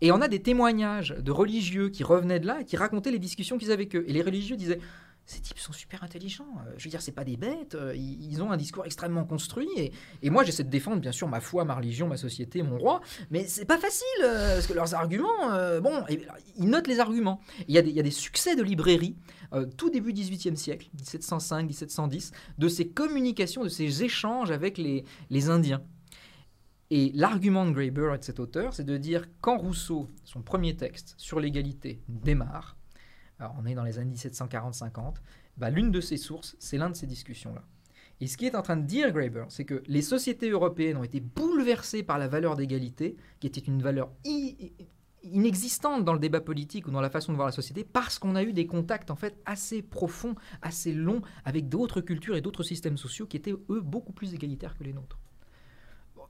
Et 0.00 0.10
on 0.10 0.20
a 0.20 0.28
des 0.28 0.42
témoignages 0.42 1.14
de 1.16 1.30
religieux 1.30 1.88
qui 1.88 2.02
revenaient 2.02 2.40
de 2.40 2.46
là 2.46 2.60
et 2.60 2.64
qui 2.64 2.76
racontaient 2.76 3.12
les 3.12 3.20
discussions 3.20 3.56
qu'ils 3.56 3.68
avaient 3.68 3.82
avec 3.84 3.94
eux. 3.94 4.04
Et 4.08 4.12
les 4.12 4.22
religieux 4.22 4.56
disaient 4.56 4.80
ces 5.24 5.40
types 5.40 5.58
sont 5.58 5.72
super 5.72 6.02
intelligents. 6.04 6.46
Euh, 6.66 6.72
Je 6.76 6.84
veux 6.84 6.90
dire, 6.90 7.00
c'est 7.00 7.12
pas 7.12 7.24
des 7.24 7.36
bêtes. 7.36 7.74
euh, 7.74 7.94
Ils 7.96 8.42
ont 8.42 8.50
un 8.50 8.56
discours 8.56 8.84
extrêmement 8.84 9.24
construit. 9.24 9.68
Et, 10.22 10.30
moi, 10.30 10.42
j'essaie 10.44 10.64
de 10.64 10.68
défendre, 10.70 11.00
bien 11.00 11.12
sûr, 11.12 11.28
ma 11.28 11.40
foi, 11.40 11.64
ma 11.64 11.74
religion, 11.74 12.08
ma 12.08 12.16
société, 12.16 12.62
mon 12.62 12.76
roi. 12.78 13.00
Mais 13.30 13.46
c'est 13.46 13.64
pas 13.64 13.78
facile, 13.78 14.04
euh, 14.24 14.54
parce 14.54 14.66
que 14.66 14.72
leurs 14.72 14.94
arguments, 14.94 15.80
bon, 15.80 16.04
ils 16.56 16.68
notent 16.68 16.88
les 16.88 16.98
arguments. 17.00 17.40
Il 17.68 17.74
y, 17.74 17.78
a 17.78 17.82
des- 17.82 18.10
succès 18.10 18.56
de 18.56 18.62
librairie, 18.62 19.16
tout 19.76 19.90
début 19.90 20.12
18e 20.12 20.56
siècle, 20.56 20.88
1705, 20.94 21.66
1710, 21.66 22.32
de 22.58 22.68
ces 22.68 22.88
communications, 22.88 23.62
de 23.64 23.68
ces 23.68 24.02
échanges 24.02 24.50
avec 24.50 24.76
les, 24.76 25.04
les 25.30 25.48
Indiens. 25.50 25.82
Et 26.90 27.10
l'argument 27.14 27.64
de 27.64 27.70
Graeber 27.70 28.12
et 28.14 28.18
de 28.18 28.24
cet 28.24 28.38
auteur, 28.38 28.74
c'est 28.74 28.84
de 28.84 28.96
dire 28.98 29.24
quand 29.40 29.56
Rousseau, 29.56 30.10
son 30.24 30.42
premier 30.42 30.76
texte 30.76 31.14
sur 31.16 31.40
l'égalité, 31.40 32.02
démarre, 32.08 32.76
on 33.58 33.66
est 33.66 33.74
dans 33.74 33.84
les 33.84 33.98
années 33.98 34.14
1740-50, 34.14 35.16
bah, 35.56 35.70
l'une 35.70 35.90
de 35.90 36.00
ses 36.00 36.16
sources, 36.16 36.56
c'est 36.58 36.78
l'un 36.78 36.90
de 36.90 36.96
ces 36.96 37.06
discussions-là. 37.06 37.62
Et 38.20 38.26
ce 38.26 38.36
qui 38.36 38.46
est 38.46 38.54
en 38.54 38.62
train 38.62 38.76
de 38.76 38.86
dire 38.86 39.10
Graeber, 39.10 39.46
c'est 39.48 39.64
que 39.64 39.82
les 39.86 40.02
sociétés 40.02 40.50
européennes 40.50 40.96
ont 40.96 41.02
été 41.02 41.20
bouleversées 41.20 42.02
par 42.02 42.18
la 42.18 42.28
valeur 42.28 42.56
d'égalité, 42.56 43.16
qui 43.40 43.46
était 43.48 43.60
une 43.60 43.82
valeur 43.82 44.12
inexistante 45.24 46.04
dans 46.04 46.12
le 46.12 46.18
débat 46.18 46.40
politique 46.40 46.86
ou 46.86 46.90
dans 46.90 47.00
la 47.00 47.10
façon 47.10 47.32
de 47.32 47.36
voir 47.36 47.46
la 47.46 47.52
société, 47.52 47.84
parce 47.84 48.18
qu'on 48.18 48.36
a 48.36 48.42
eu 48.42 48.52
des 48.52 48.66
contacts 48.66 49.10
en 49.10 49.16
fait 49.16 49.36
assez 49.44 49.82
profonds, 49.82 50.36
assez 50.62 50.92
longs, 50.92 51.22
avec 51.44 51.68
d'autres 51.68 52.00
cultures 52.00 52.36
et 52.36 52.40
d'autres 52.40 52.62
systèmes 52.62 52.96
sociaux 52.96 53.26
qui 53.26 53.36
étaient 53.36 53.52
eux 53.52 53.80
beaucoup 53.80 54.12
plus 54.12 54.34
égalitaires 54.34 54.76
que 54.76 54.84
les 54.84 54.92
nôtres. 54.92 55.18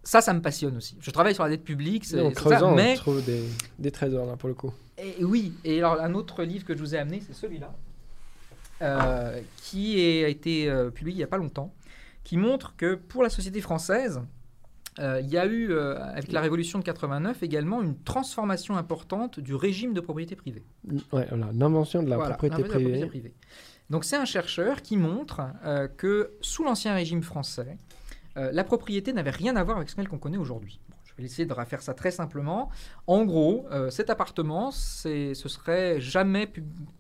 Ça, 0.04 0.20
ça 0.20 0.32
me 0.34 0.40
passionne 0.42 0.76
aussi. 0.76 0.96
Je 1.00 1.10
travaille 1.12 1.34
sur 1.34 1.44
la 1.44 1.50
dette 1.50 1.62
publique, 1.64 2.04
c'est 2.04 2.20
En 2.20 2.28
c'est 2.30 2.34
ça, 2.34 2.40
creusant, 2.40 2.74
mais 2.74 2.92
on 2.94 2.96
trouve 2.96 3.24
des, 3.24 3.44
des 3.78 3.90
trésors 3.92 4.26
là 4.26 4.36
pour 4.36 4.48
le 4.48 4.54
coup. 4.54 4.72
et 4.98 5.22
oui, 5.24 5.52
et 5.64 5.78
alors 5.78 6.00
un 6.00 6.14
autre 6.14 6.42
livre 6.42 6.64
que 6.64 6.74
je 6.74 6.80
vous 6.80 6.94
ai 6.94 6.98
amené, 6.98 7.22
c'est 7.24 7.34
celui-là, 7.34 7.72
euh, 8.82 9.40
qui 9.58 10.00
est- 10.00 10.24
a 10.24 10.28
été 10.28 10.68
euh, 10.68 10.90
publié 10.90 11.14
il 11.14 11.18
n'y 11.18 11.22
a 11.24 11.28
pas 11.28 11.36
longtemps, 11.36 11.72
qui 12.24 12.36
montre 12.36 12.74
que 12.76 12.94
pour 12.96 13.22
la 13.22 13.30
société 13.30 13.60
française, 13.60 14.20
euh, 14.98 15.20
il 15.22 15.30
y 15.30 15.38
a 15.38 15.46
eu, 15.46 15.72
avec 15.72 16.32
la 16.32 16.40
Révolution 16.40 16.78
de 16.78 16.84
89, 16.84 17.42
également 17.42 17.80
une 17.80 17.96
transformation 18.02 18.76
importante 18.76 19.38
du 19.40 19.54
régime 19.54 19.94
de 19.94 20.00
propriété 20.00 20.34
privée. 20.36 20.64
Ouais, 21.12 21.26
voilà, 21.28 21.48
l'invention 21.54 22.02
de 22.02 22.10
la 22.10 22.16
Voilà, 22.16 22.30
propriété 22.34 22.56
l'invention 22.62 22.78
de 22.78 22.84
la 22.84 22.88
privée. 22.90 23.00
propriété 23.06 23.28
privée. 23.30 23.34
Donc 23.90 24.04
c'est 24.04 24.16
un 24.16 24.24
chercheur 24.24 24.82
qui 24.82 24.96
montre 24.96 25.42
que 25.96 26.32
sous 26.40 26.64
l'Ancien 26.64 26.94
Régime 26.94 27.22
français, 27.22 27.78
euh, 28.36 28.50
la 28.52 28.64
propriété 28.64 29.12
n'avait 29.12 29.30
rien 29.30 29.56
à 29.56 29.64
voir 29.64 29.76
avec 29.76 29.90
celle 29.90 30.08
qu'on 30.08 30.18
connaît 30.18 30.38
aujourd'hui. 30.38 30.80
Je 31.04 31.14
vais 31.16 31.24
essayer 31.24 31.44
de 31.44 31.52
refaire 31.52 31.82
ça 31.82 31.92
très 31.92 32.10
simplement. 32.10 32.70
En 33.06 33.24
gros, 33.24 33.66
euh, 33.70 33.90
cet 33.90 34.08
appartement, 34.08 34.70
ce 34.70 35.34
serait 35.34 36.00
jamais 36.00 36.50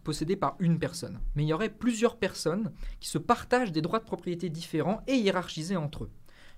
possédé 0.04 0.36
par 0.36 0.56
une 0.58 0.78
personne, 0.78 1.20
mais 1.34 1.44
il 1.44 1.48
y 1.48 1.52
aurait 1.52 1.70
plusieurs 1.70 2.16
personnes 2.16 2.72
qui 3.00 3.08
se 3.08 3.18
partagent 3.18 3.72
des 3.72 3.80
droits 3.80 4.00
de 4.00 4.04
propriété 4.04 4.50
différents 4.50 5.00
et 5.06 5.14
hiérarchisés 5.14 5.76
entre 5.76 6.04
eux. 6.04 6.10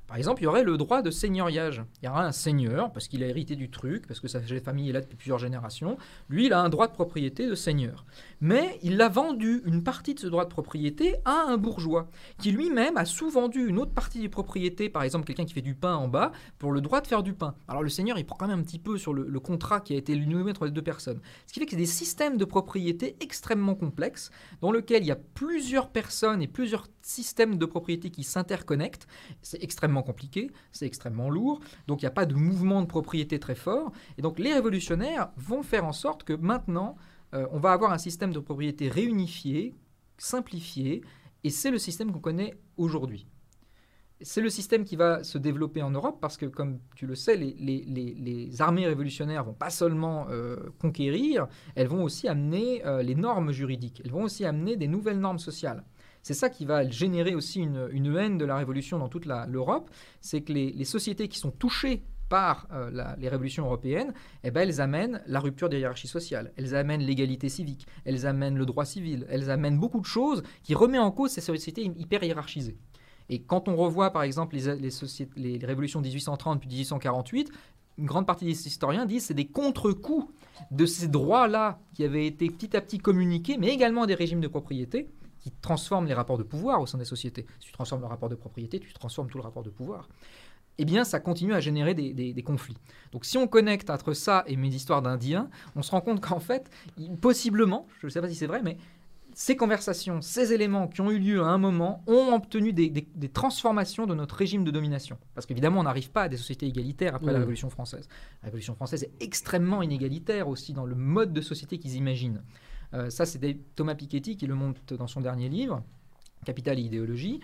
Par 0.07 0.19
exemple, 0.19 0.43
il 0.43 0.45
y 0.45 0.47
aurait 0.47 0.65
le 0.65 0.77
droit 0.77 1.01
de 1.01 1.11
seigneuriage. 1.11 1.83
Il 2.03 2.07
y 2.07 2.09
aura 2.09 2.27
un 2.27 2.33
seigneur, 2.33 2.93
parce 2.93 3.09
qu'il 3.09 3.23
a 3.23 3.27
hérité 3.27 3.57
du 3.57 3.71
truc, 3.71 4.07
parce 4.07 4.21
que 4.21 4.29
sa 4.29 4.41
famille 4.61 4.91
est 4.91 4.93
là 4.93 5.01
depuis 5.01 5.17
plusieurs 5.17 5.39
générations. 5.39 5.97
Lui, 6.29 6.47
il 6.47 6.53
a 6.53 6.61
un 6.61 6.69
droit 6.69 6.89
de 6.89 6.93
propriété 6.93 7.47
de 7.47 7.55
seigneur. 7.55 8.05
Mais 8.41 8.79
il 8.83 9.01
a 9.01 9.09
vendu 9.09 9.63
une 9.65 9.83
partie 9.83 10.15
de 10.15 10.21
ce 10.21 10.27
droit 10.27 10.45
de 10.45 10.51
propriété 10.51 11.17
à 11.25 11.45
un 11.49 11.57
bourgeois, 11.57 12.09
qui 12.39 12.51
lui-même 12.51 12.97
a 12.97 13.05
sous-vendu 13.05 13.69
une 13.69 13.79
autre 13.79 13.93
partie 13.93 14.21
de 14.21 14.29
propriété, 14.29 14.89
par 14.89 15.03
exemple 15.03 15.27
quelqu'un 15.27 15.45
qui 15.45 15.55
fait 15.55 15.63
du 15.63 15.75
pain 15.75 15.95
en 15.95 16.09
bas, 16.09 16.33
pour 16.59 16.73
le 16.73 16.81
droit 16.81 17.01
de 17.01 17.07
faire 17.07 17.23
du 17.23 17.33
pain. 17.33 17.55
Alors 17.69 17.83
le 17.83 17.89
seigneur, 17.89 18.19
il 18.19 18.25
prend 18.25 18.37
quand 18.37 18.49
même 18.49 18.61
un 18.61 18.63
petit 18.63 18.79
peu 18.79 18.99
sur 18.99 19.13
le, 19.13 19.41
contrat 19.41 19.81
qui 19.81 19.95
a 19.95 19.97
été 19.97 20.17
noué 20.17 20.51
entre 20.51 20.65
les 20.65 20.71
deux 20.71 20.83
personnes. 20.83 21.21
Ce 21.47 21.53
qui 21.53 21.61
fait 21.61 21.67
que 21.67 21.73
c'est 21.73 21.77
des 21.77 21.87
systèmes 21.87 22.37
de 22.37 22.45
propriété 22.45 23.17
extrêmement 23.21 23.75
complexes, 23.75 24.31
dans 24.61 24.73
lesquels 24.73 25.03
il 25.03 25.07
y 25.07 25.13
a 25.13 25.17
plusieurs 25.17 25.91
personnes 25.91 26.43
et 26.43 26.49
plusieurs 26.49 26.87
systèmes 27.03 27.57
de 27.57 27.67
propriété 27.67 28.11
qui 28.11 28.25
s'interconnectent. 28.25 29.07
C'est 29.43 29.63
extrêmement 29.63 30.03
compliqué, 30.03 30.51
c'est 30.73 30.87
extrêmement 30.87 31.31
lourd, 31.31 31.61
donc 31.87 32.03
il 32.03 32.05
n'y 32.05 32.09
a 32.09 32.13
pas 32.13 32.27
de 32.27 32.35
mouvement 32.35 32.81
de 32.81 32.87
propriété 32.87 33.39
très 33.39 33.55
fort. 33.55 33.93
Et 34.19 34.23
donc 34.23 34.39
les 34.39 34.53
révolutionnaires 34.53 35.31
vont 35.37 35.63
faire 35.63 35.85
en 35.85 35.93
sorte 35.93 36.25
que 36.25 36.33
maintenant, 36.33 36.97
euh, 37.35 37.47
on 37.51 37.59
va 37.59 37.73
avoir 37.73 37.93
un 37.93 37.99
système 37.99 38.33
de 38.33 38.39
propriété 38.39 38.89
réunifié, 38.89 39.75
simplifié, 40.19 41.03
et 41.43 41.51
c'est 41.51 41.71
le 41.71 41.79
système 41.79 42.13
qu'on 42.13 42.21
connaît 42.21 42.55
aujourd'hui. 42.77 43.27
C'est 44.21 44.41
le 44.41 44.49
système 44.49 44.85
qui 44.85 44.97
va 44.97 45.25
se 45.25 45.37
développer 45.39 45.83
en 45.83 45.91
Europe 45.91 46.19
parce 46.21 46.37
que, 46.37 46.47
comme 46.47 46.79
tu 46.95 47.07
le 47.07 47.15
sais, 47.17 47.37
les, 47.37 48.63
armées 48.63 48.87
révolutionnaires 48.87 49.45
vont 49.45 49.53
pas 49.53 49.71
seulement 49.71 50.27
euh, 50.31 50.57
conquérir, 50.79 51.49
elles 51.75 51.89
vont 51.89 52.05
aussi 52.05 52.29
amener 52.29 52.87
euh, 52.87 53.03
les 53.03 53.17
normes 53.17 53.51
juridiques, 53.51 54.01
elles 54.05 54.13
vont 54.13 54.23
aussi 54.23 54.45
amener 54.45 54.77
des 54.77 54.87
nouvelles 54.87 55.19
normes 55.19 55.41
sociales. 55.41 55.85
C'est 56.23 56.33
ça 56.33 56.49
qui 56.49 56.65
va 56.65 56.89
générer 56.89 57.35
aussi 57.35 57.61
une, 57.61 58.17
haine 58.17 58.39
de 58.39 58.47
la 58.47 58.57
révolution 58.57 58.99
dans 58.99 59.09
toute 59.09 59.27
l'Europe, 59.27 59.91
c'est 60.23 60.41
que 60.41 60.55
les 60.55 60.85
sociétés 60.85 61.29
qui 61.29 61.39
sont 61.39 61.51
touchées 61.51 62.03
par 62.29 62.67
euh, 62.73 63.15
les 63.19 63.29
révolutions 63.29 63.65
européennes, 63.67 64.13
eh 64.43 64.51
ben, 64.51 64.63
elles 64.63 64.81
amènent 64.81 65.23
la 65.27 65.41
rupture 65.41 65.69
des 65.69 65.79
hiérarchies 65.79 66.09
sociales, 66.09 66.53
elles 66.57 66.75
amènent 66.75 67.03
l'égalité 67.03 67.49
civique, 67.49 67.87
elles 68.05 68.27
amènent 68.27 68.57
le 68.57 68.67
droit 68.67 68.85
civil, 68.85 69.27
elles 69.29 69.51
amènent 69.51 69.79
beaucoup 69.79 70.01
de 70.01 70.07
choses 70.07 70.43
qui 70.63 70.75
remet 70.75 70.99
en 70.99 71.11
cause 71.11 71.31
ces 71.31 71.41
sociétés 71.41 71.91
hyper 71.97 72.23
hiérarchisées. 72.23 72.77
Et 73.29 73.43
quand 73.43 73.69
on 73.69 73.77
revoit 73.77 74.11
par 74.11 74.23
exemple 74.23 74.57
les, 74.57 74.91
les, 75.37 75.67
révolutions 75.67 76.01
de 76.01 76.07
1830 76.07 76.61
puis 76.61 76.69
1848, 76.69 77.51
une 77.97 78.07
grande 78.07 78.27
partie 78.27 78.45
des 78.45 78.67
historiens 78.67 79.07
disent 79.07 79.23
que 79.23 79.29
c'est 79.29 79.35
des 79.35 79.47
contre-coups 79.47 80.27
de 80.71 80.87
ces 80.87 81.09
droits-là 81.09 81.79
qui 81.95 82.05
avaient 82.05 82.27
été 82.27 82.49
petit 82.49 82.77
à 82.77 82.81
petit 82.81 82.99
communiqués, 82.99 83.57
mais 83.57 83.69
également 83.69 84.07
des 84.07 84.15
régimes 84.15 84.41
de 84.41 84.49
propriété 84.49 85.09
qui 85.39 85.51
transforment 85.61 86.07
les 86.07 86.15
rapports 86.15 86.39
de 86.39 86.43
pouvoir 86.43 86.81
au 86.81 86.87
sein 86.87 86.99
des 86.99 87.05
sociétés. 87.05 87.47
Si 87.61 87.67
tu 87.67 87.73
transformes 87.73 88.01
le 88.01 88.07
rapport 88.07 88.31
de 88.31 88.35
propriété, 88.35 88.81
tu 88.81 88.93
transformes 88.95 89.29
tout 89.29 89.39
le 89.39 89.45
rapport 89.45 89.63
de 89.63 89.71
pouvoir. 89.71 90.09
Eh 90.79 90.85
bien, 90.85 91.05
ça 91.05 91.21
continue 91.21 91.55
à 91.55 91.61
générer 91.61 91.95
des, 91.95 92.13
des- 92.13 92.33
des 92.33 92.43
conflits. 92.43 92.77
Donc, 93.13 93.25
si 93.25 93.39
on 93.39 93.47
connecte 93.47 93.91
entre 93.91 94.13
ça 94.13 94.43
et 94.49 94.57
mes 94.57 94.69
histoires 94.69 95.03
d'Indiens, 95.03 95.49
on 95.77 95.83
se 95.83 95.91
rend 95.93 96.01
compte 96.01 96.21
qu'en 96.21 96.41
fait, 96.41 96.69
possiblement, 97.21 97.87
je 98.01 98.07
ne 98.07 98.11
sais 98.11 98.21
pas 98.21 98.29
si 98.29 98.35
c'est 98.35 98.47
vrai, 98.49 98.61
mais 98.63 98.77
ces 99.37 99.57
conversations, 99.57 100.21
ces 100.21 100.53
éléments 100.53 100.87
qui 100.89 101.01
ont 101.01 101.11
eu 101.11 101.19
lieu 101.19 101.43
à 101.43 101.47
un 101.47 101.59
moment 101.59 102.03
ont 102.07 102.33
obtenu 102.35 102.73
des, 102.73 102.89
des- 102.89 103.07
des 103.15 103.29
transformations 103.29 104.07
de 104.07 104.15
notre 104.15 104.35
régime 104.37 104.65
de 104.65 104.71
domination. 104.71 105.19
Parce 105.35 105.47
qu'évidemment, 105.47 105.81
on 105.81 105.85
n'arrive 105.85 106.11
pas 106.11 106.23
à 106.23 106.29
des 106.29 106.37
sociétés 106.37 106.67
égalitaires 106.67 107.15
après 107.17 107.29
la 107.33 107.35
Mhm. 107.35 107.41
Révolution 107.41 107.71
française. 107.71 108.09
La 108.43 108.47
Révolution 108.47 108.75
française 108.75 109.05
est 109.05 109.13
extrêmement 109.23 109.83
inégalitaire 109.83 110.49
aussi 110.49 110.73
dans 110.73 110.87
le 110.87 110.95
mode 110.95 111.33
de 111.33 111.41
société 111.41 111.79
qu'ils 111.79 111.95
imaginent. 111.97 112.43
Euh, 112.95 113.11
ça, 113.11 113.27
c'est 113.27 113.41
Thomas 113.75 113.95
Piketty 113.97 114.37
qui 114.37 114.47
le 114.47 114.55
montre 114.55 114.97
dans 114.97 115.09
son 115.09 115.21
dernier 115.21 115.49
livre, 115.49 115.83
Capital 116.45 116.79
et 116.79 116.83
idéologie. 116.83 117.41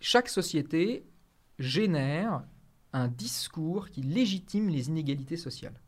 Chaque 0.00 0.28
société 0.28 1.04
génère 1.58 2.42
un 2.92 3.08
discours 3.08 3.90
qui 3.90 4.02
légitime 4.02 4.68
les 4.68 4.88
inégalités 4.88 5.36
sociales. 5.36 5.80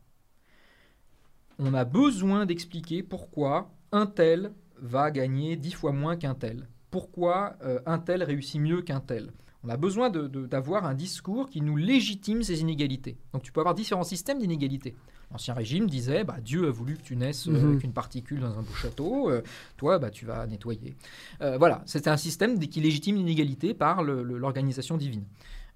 On 1.57 1.73
a 1.73 1.83
besoin 1.85 2.45
d'expliquer 2.45 3.03
pourquoi 3.03 3.69
un 3.91 4.05
tel 4.05 4.51
va 4.81 5.11
gagner 5.11 5.55
dix 5.57 5.73
fois 5.73 5.91
moins 5.91 6.15
qu'un 6.15 6.35
tel. 6.35 6.67
Pourquoi 6.91 7.55
euh, 7.63 7.79
un 7.85 7.99
tel 7.99 8.23
réussit 8.23 8.61
mieux 8.61 8.81
qu'un 8.81 9.01
tel. 9.01 9.31
On 9.63 9.69
a 9.69 9.75
besoin 9.75 10.09
d'avoir 10.09 10.85
un 10.85 10.93
discours 10.93 11.49
qui 11.49 11.59
nous 11.59 11.75
légitime 11.75 12.43
ces 12.43 12.61
inégalités. 12.61 13.17
Donc 13.33 13.43
tu 13.43 13.51
peux 13.51 13.59
avoir 13.59 13.75
différents 13.75 14.05
systèmes 14.05 14.39
d'inégalités. 14.39 14.95
L'Ancien 15.31 15.53
Régime 15.53 15.87
disait 15.87 16.23
bah, 16.23 16.37
Dieu 16.41 16.65
a 16.67 16.71
voulu 16.71 16.95
que 16.95 17.01
tu 17.03 17.17
naisses 17.17 17.47
euh, 17.47 17.51
Mhm. 17.51 17.69
avec 17.71 17.83
une 17.83 17.91
particule 17.91 18.39
dans 18.39 18.57
un 18.57 18.61
beau 18.61 18.73
château, 18.73 19.29
euh, 19.29 19.41
toi 19.75 19.99
bah, 19.99 20.09
tu 20.11 20.25
vas 20.25 20.47
nettoyer. 20.47 20.95
Euh, 21.41 21.57
voilà, 21.57 21.83
c'était 21.85 22.09
un 22.09 22.17
système 22.17 22.57
qui 22.57 22.79
légitime 22.79 23.17
l'inégalité 23.17 23.73
par 23.73 24.01
l'organisation 24.01 24.95
divine. 24.95 25.25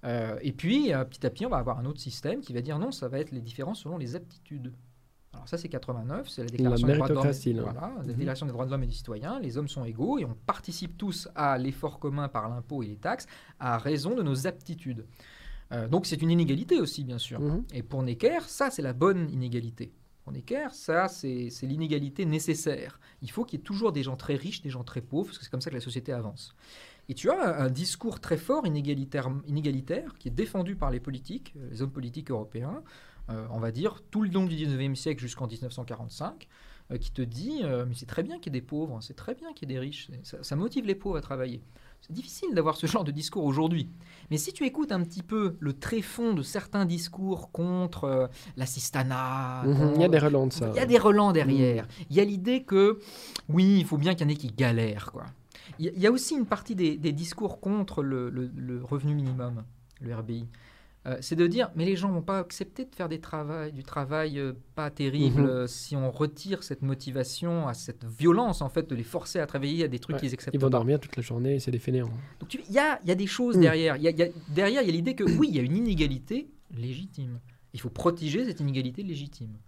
Euh, 0.04 0.38
et 0.42 0.52
puis, 0.52 0.92
euh, 0.92 1.04
petit 1.04 1.24
à 1.26 1.30
petit, 1.30 1.46
on 1.46 1.48
va 1.50 1.56
avoir 1.58 1.78
un 1.78 1.84
autre 1.86 2.00
système 2.00 2.40
qui 2.40 2.52
va 2.52 2.60
dire 2.60 2.78
non, 2.78 2.90
ça 2.92 3.08
va 3.08 3.18
être 3.18 3.30
les 3.30 3.40
différences 3.40 3.80
selon 3.82 3.96
les 3.98 4.16
aptitudes. 4.16 4.72
Alors 5.32 5.48
ça, 5.48 5.58
c'est 5.58 5.68
89, 5.68 6.28
c'est 6.28 6.42
la 6.44 6.48
déclaration 6.48 6.86
des 6.86 6.92
droits 6.94 7.08
de 7.08 7.14
l'homme. 7.14 7.24
Voilà, 7.72 7.92
la 7.96 8.02
Mhm. 8.04 8.12
déclaration 8.14 8.46
des 8.46 8.52
droits 8.52 8.66
de 8.66 8.70
l'homme 8.70 8.82
et 8.84 8.86
du 8.86 8.94
citoyen. 8.94 9.40
Les 9.40 9.58
hommes 9.58 9.66
sont 9.68 9.84
égaux 9.84 10.18
et 10.18 10.24
on 10.24 10.34
participe 10.46 10.96
tous 10.96 11.28
à 11.34 11.58
l'effort 11.58 11.98
commun 11.98 12.28
par 12.28 12.48
l'impôt 12.48 12.82
et 12.82 12.86
les 12.86 12.96
taxes 12.96 13.26
à 13.58 13.78
raison 13.78 14.14
de 14.14 14.22
nos 14.22 14.46
aptitudes. 14.46 15.06
Euh, 15.72 15.88
donc 15.88 16.06
c'est 16.06 16.20
une 16.22 16.30
inégalité 16.30 16.78
aussi, 16.80 17.02
bien 17.02 17.18
sûr. 17.18 17.40
Mhm. 17.40 17.64
Et 17.72 17.82
pour 17.82 18.02
Necker, 18.02 18.40
ça, 18.46 18.70
c'est 18.70 18.82
la 18.82 18.92
bonne 18.92 19.28
inégalité. 19.30 19.92
Pour 20.22 20.32
Necker, 20.32 20.68
ça, 20.72 21.08
c'est 21.08 21.48
l'inégalité 21.62 22.24
nécessaire. 22.24 23.00
Il 23.20 23.30
faut 23.30 23.44
qu'il 23.44 23.58
y 23.58 23.62
ait 23.62 23.64
toujours 23.64 23.90
des 23.92 24.02
gens 24.02 24.16
très 24.16 24.36
riches, 24.36 24.62
des 24.62 24.70
gens 24.70 24.84
très 24.84 25.00
pauvres, 25.00 25.26
parce 25.26 25.38
que 25.38 25.44
c'est 25.44 25.50
comme 25.50 25.60
ça 25.60 25.70
que 25.70 25.74
la 25.74 25.80
société 25.80 26.12
avance. 26.12 26.54
Et 27.08 27.14
tu 27.14 27.30
as 27.30 27.58
un, 27.60 27.66
un 27.66 27.70
discours 27.70 28.20
très 28.20 28.36
fort 28.38 28.66
inégalitaire, 28.66 29.30
inégalitaire 29.46 30.14
qui 30.18 30.28
est 30.28 30.30
défendu 30.30 30.74
par 30.76 30.90
les 30.90 31.00
politiques, 31.00 31.54
euh, 31.56 31.68
les 31.70 31.82
hommes 31.82 31.90
politiques 31.92 32.30
européens, 32.30 32.82
euh, 33.30 33.46
on 33.50 33.58
va 33.60 33.70
dire 33.72 34.02
tout 34.10 34.22
le 34.22 34.30
long 34.30 34.44
du 34.46 34.54
19e 34.54 34.94
siècle 34.94 35.20
jusqu'en 35.20 35.46
1945. 35.46 36.48
euh, 36.92 36.98
qui 36.98 37.10
te 37.10 37.22
dit 37.22 37.60
euh, 37.62 37.86
Mais 37.88 37.94
c'est 37.94 38.04
très 38.06 38.22
bien 38.22 38.38
qu'il 38.38 38.52
y 38.52 38.56
ait 38.56 38.60
des 38.60 38.66
pauvres, 38.66 38.98
c'est 39.00 39.16
très 39.16 39.34
bien 39.34 39.52
qu'il 39.54 39.70
y 39.70 39.72
ait 39.72 39.76
des 39.76 39.80
riches, 39.80 40.10
ça, 40.22 40.42
ça 40.42 40.54
motive 40.56 40.84
les 40.86 40.94
pauvres 40.94 41.16
à 41.16 41.22
travailler. 41.22 41.62
C'est 42.02 42.12
difficile 42.12 42.54
d'avoir 42.54 42.76
ce 42.76 42.86
genre 42.86 43.04
de 43.04 43.10
discours 43.10 43.44
aujourd'hui. 43.44 43.88
Mais 44.30 44.36
si 44.36 44.52
tu 44.52 44.66
écoutes 44.66 44.92
un 44.92 45.02
petit 45.02 45.22
peu 45.22 45.56
le 45.60 45.72
tréfond 45.72 46.34
de 46.34 46.42
certains 46.42 46.84
discours 46.84 47.50
contre 47.52 48.28
l'assistanat, 48.58 49.62
Mhm, 49.64 49.92
Il 49.96 50.00
y 50.02 50.04
a 50.04 50.08
des 50.08 50.18
relents 50.18 50.46
de 50.46 50.52
ça. 50.52 50.68
il 50.74 50.76
y 50.76 50.80
a 50.80 50.84
des 50.86 50.98
relents 50.98 51.32
derrière. 51.32 51.86
Il 52.10 52.16
y 52.16 52.20
a 52.20 52.24
l'idée 52.24 52.62
que, 52.64 52.98
oui, 53.48 53.76
il 53.78 53.86
faut 53.86 53.96
bien 53.96 54.14
qu'il 54.14 54.26
y 54.26 54.30
en 54.30 54.32
ait 54.32 54.36
qui 54.36 54.48
galèrent. 54.48 55.10
Quoi. 55.12 55.24
Il 55.78 55.86
y 55.86 55.88
a- 55.88 55.92
il 55.94 56.00
y 56.00 56.06
a 56.06 56.10
aussi 56.12 56.34
une 56.34 56.46
partie 56.46 56.74
des, 56.74 56.96
des 56.96 57.12
discours 57.12 57.60
contre 57.60 58.02
le, 58.02 58.30
le- 58.30 58.50
le 58.54 58.82
revenu 58.82 59.14
minimum, 59.14 59.64
le 60.00 60.14
RBI. 60.14 60.46
Euh, 61.06 61.18
c'est 61.20 61.36
de 61.36 61.46
dire, 61.46 61.70
mais 61.76 61.84
les 61.84 61.96
gens 61.96 62.10
vont 62.10 62.22
pas 62.22 62.38
accepter 62.38 62.86
de 62.86 62.94
faire 62.94 63.10
des 63.10 63.20
travail, 63.20 63.72
du 63.72 63.82
travail 63.82 64.38
euh, 64.38 64.54
pas 64.74 64.90
terrible 64.90 65.42
Mhm. 65.42 65.48
euh, 65.48 65.66
si 65.66 65.96
on 65.96 66.10
retire 66.10 66.62
cette 66.62 66.80
motivation, 66.80 67.68
à 67.68 67.74
cette 67.74 68.06
violence, 68.06 68.62
en 68.62 68.70
fait, 68.70 68.88
de 68.88 68.94
les 68.94 69.02
forcer 69.02 69.38
à 69.38 69.46
travailler 69.46 69.84
à 69.84 69.88
des 69.88 69.98
trucs 69.98 70.14
Ouais, 70.16 70.20
qu'ils 70.20 70.32
acceptent 70.32 70.54
Ils 70.54 70.58
vont 70.60 70.68
pas. 70.68 70.78
dormir 70.78 70.98
toute 70.98 71.14
la 71.16 71.22
journée, 71.22 71.58
c'est 71.60 71.70
des 71.70 71.78
fainéants. 71.78 72.08
Donc 72.40 72.48
tu- 72.48 72.62
il 72.68 72.74
y 72.74 72.78
a, 72.78 72.98
il 73.02 73.08
y 73.08 73.12
a 73.12 73.14
des 73.14 73.26
choses 73.26 73.58
Mm. 73.58 73.60
derrière. 73.60 73.96
Il 73.96 74.02
y 74.02 74.08
a- 74.08 74.10
il 74.12 74.18
y 74.18 74.22
a- 74.22 74.28
derrière, 74.48 74.80
il 74.80 74.86
y 74.86 74.88
a 74.88 74.92
l'idée 74.92 75.14
que 75.14 75.24
oui, 75.24 75.48
il 75.50 75.56
y 75.56 75.58
a 75.58 75.62
une 75.62 75.76
inégalité 75.76 76.48
légitime. 76.74 77.38
Il 77.74 77.80
faut 77.80 77.90
protéger 77.90 78.46
cette 78.46 78.60
inégalité 78.60 79.02
légitime. 79.02 79.58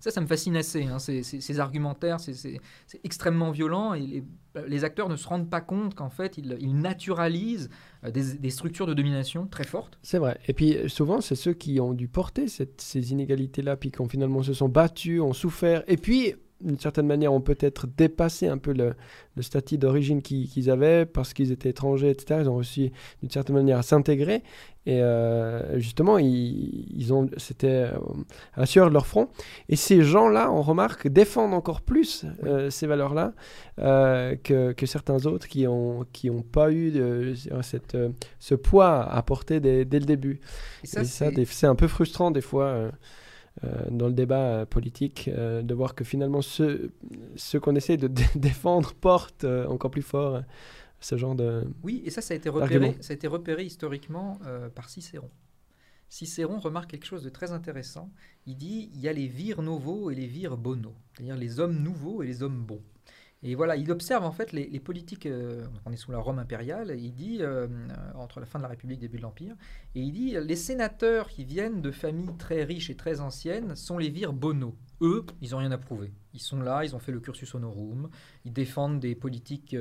Ça, 0.00 0.10
ça 0.10 0.20
me 0.20 0.26
fascine 0.26 0.56
assez. 0.56 0.84
hein, 0.84 0.98
ces, 0.98 1.60
argumentaires, 1.60 2.20
c'est- 2.20 2.60
extrêmement 3.04 3.50
violent 3.50 3.94
et 3.94 4.24
les, 4.66 4.84
acteurs 4.84 5.08
ne 5.08 5.16
se 5.16 5.26
rendent 5.28 5.48
pas 5.48 5.60
compte 5.60 5.94
qu'en 5.94 6.10
fait, 6.10 6.36
ils, 6.38 6.76
naturalisent 6.76 7.70
euh, 8.04 8.10
des, 8.10 8.50
structures 8.50 8.86
de 8.86 8.94
domination 8.94 9.46
très 9.46 9.64
fortes. 9.64 9.98
C'est 10.02 10.18
vrai. 10.18 10.38
Et 10.48 10.52
puis 10.52 10.76
euh, 10.76 10.88
souvent, 10.88 11.20
c'est 11.20 11.36
ceux 11.36 11.54
qui 11.54 11.80
ont 11.80 11.92
dû 11.92 12.08
porter 12.08 12.46
ces 12.48 13.12
inégalités-là, 13.12 13.76
puis 13.76 13.90
qui 13.90 14.00
ont 14.00 14.08
finalement 14.08 14.42
se 14.42 14.52
sont 14.52 14.68
battus, 14.68 15.20
ont 15.20 15.32
souffert, 15.32 15.84
et 15.86 15.96
puis 15.96 16.34
d'une 16.60 16.78
certaine 16.78 17.06
manière 17.06 17.32
ont 17.32 17.40
peut-être 17.40 17.86
dépassé 17.86 18.48
un 18.48 18.58
peu 18.58 18.72
le, 18.72 18.94
le 19.36 19.42
statut 19.42 19.78
d'origine 19.78 20.22
qu'ils 20.22 20.70
avaient 20.70 21.06
parce 21.06 21.32
qu'ils 21.32 21.52
étaient 21.52 21.70
étrangers, 21.70 22.10
etc. 22.10 22.40
Ils 22.42 22.48
ont 22.48 22.56
réussi 22.56 22.92
d'une 23.20 23.30
certaine 23.30 23.56
manière 23.56 23.78
à 23.78 23.82
s'intégrer. 23.82 24.42
Et 24.86 25.02
euh, 25.02 25.78
justement, 25.78 26.16
ils, 26.16 26.86
ils 26.96 27.12
ont, 27.12 27.28
c'était 27.36 27.90
à 28.54 28.60
la 28.60 28.66
sueur 28.66 28.88
de 28.88 28.94
leur 28.94 29.06
front. 29.06 29.28
Et 29.68 29.76
ces 29.76 30.02
gens-là, 30.02 30.50
on 30.50 30.62
remarque, 30.62 31.06
défendent 31.06 31.52
encore 31.52 31.82
plus 31.82 32.24
euh, 32.44 32.70
ces 32.70 32.86
valeurs-là 32.86 33.34
euh, 33.78 34.36
que, 34.42 34.72
que 34.72 34.86
certains 34.86 35.26
autres 35.26 35.48
qui 35.48 35.64
n'ont 35.64 36.04
qui 36.12 36.30
ont 36.30 36.42
pas 36.42 36.72
eu 36.72 36.90
de- 36.92 37.34
cette, 37.62 37.96
ce 38.38 38.54
poids 38.54 39.02
à 39.02 39.22
porter 39.22 39.60
dès, 39.60 39.84
dès 39.84 39.98
le 40.00 40.06
début. 40.06 40.40
Et 40.82 40.86
ça, 40.86 41.00
c'est- 41.04 41.66
un 41.66 41.74
peu 41.74 41.86
frustrant 41.88 42.30
des 42.30 42.40
fois 42.40 42.90
dans 43.90 44.06
le 44.06 44.12
débat 44.14 44.60
euh, 44.60 44.66
politique 44.66 45.28
euh, 45.28 45.62
de 45.62 45.74
voir 45.74 45.94
que 45.94 46.04
finalement 46.04 46.40
ceux, 46.42 46.92
ceux 47.36 47.60
qu'on 47.60 47.74
essaie 47.74 47.96
de 47.96 48.08
dé- 48.08 48.24
défendre 48.36 48.94
portent 48.94 49.44
euh, 49.44 49.66
encore 49.66 49.90
plus 49.90 50.02
fort 50.02 50.36
euh, 50.36 50.40
ce 51.00 51.16
genre 51.16 51.34
de... 51.34 51.64
Oui, 51.82 52.02
et 52.04 52.10
ça, 52.10 52.20
ça 52.22 52.34
a 52.34 52.36
été 52.36 52.48
repéré, 52.48 52.96
ça 53.00 53.12
a 53.12 53.14
été 53.14 53.26
repéré 53.26 53.64
historiquement 53.64 54.38
euh, 54.46 54.68
par 54.68 54.88
Cicéron. 54.88 55.30
Cicéron 56.08 56.58
remarque 56.58 56.90
quelque 56.90 57.06
chose 57.06 57.22
de 57.22 57.28
très 57.28 57.52
intéressant. 57.52 58.10
Il 58.46 58.56
dit 58.56 58.90
il 58.94 59.00
y 59.00 59.08
a 59.08 59.12
les 59.12 59.26
vires 59.28 59.62
novos 59.62 60.10
et 60.10 60.14
les 60.14 60.26
vires 60.26 60.56
bono, 60.56 60.92
c'est-à-dire 61.14 61.36
les 61.36 61.60
hommes 61.60 61.78
nouveaux 61.82 62.22
et 62.22 62.26
les 62.26 62.42
hommes 62.42 62.64
bons. 62.64 62.82
Et 63.42 63.54
voilà, 63.54 63.76
il 63.76 63.90
observe 63.90 64.24
en 64.24 64.32
fait 64.32 64.52
les, 64.52 64.80
politiques. 64.80 65.24
euh, 65.24 65.64
on 65.86 65.92
est 65.92 65.96
sous 65.96 66.12
la 66.12 66.18
Rome 66.18 66.38
impériale. 66.38 66.94
Il 66.98 67.14
dit 67.14 67.38
euh, 67.40 67.66
euh, 67.66 67.68
entre 68.14 68.38
la 68.38 68.46
fin 68.46 68.58
de 68.58 68.62
la 68.62 68.68
République 68.68 68.98
et 68.98 69.02
le 69.02 69.08
début 69.08 69.16
de 69.16 69.22
l'Empire, 69.22 69.56
et 69.94 70.00
il 70.00 70.12
dit 70.12 70.36
les 70.38 70.56
sénateurs 70.56 71.28
qui 71.28 71.44
viennent 71.44 71.80
de 71.80 71.90
familles 71.90 72.36
très 72.38 72.64
riches 72.64 72.90
et 72.90 72.96
très 72.96 73.20
anciennes 73.20 73.76
sont 73.76 73.96
les 73.96 74.10
vires 74.10 74.34
bono. 74.34 74.76
Eux, 75.00 75.24
ils 75.40 75.52
n'ont 75.52 75.58
rien 75.58 75.72
à 75.72 75.78
prouver. 75.78 76.12
Ils 76.34 76.40
sont 76.40 76.60
là, 76.60 76.84
ils 76.84 76.94
ont 76.94 76.98
fait 76.98 77.12
le 77.12 77.20
cursus 77.20 77.54
honorum, 77.54 78.10
ils 78.44 78.52
défendent 78.52 79.00
des 79.00 79.14
politiques 79.14 79.74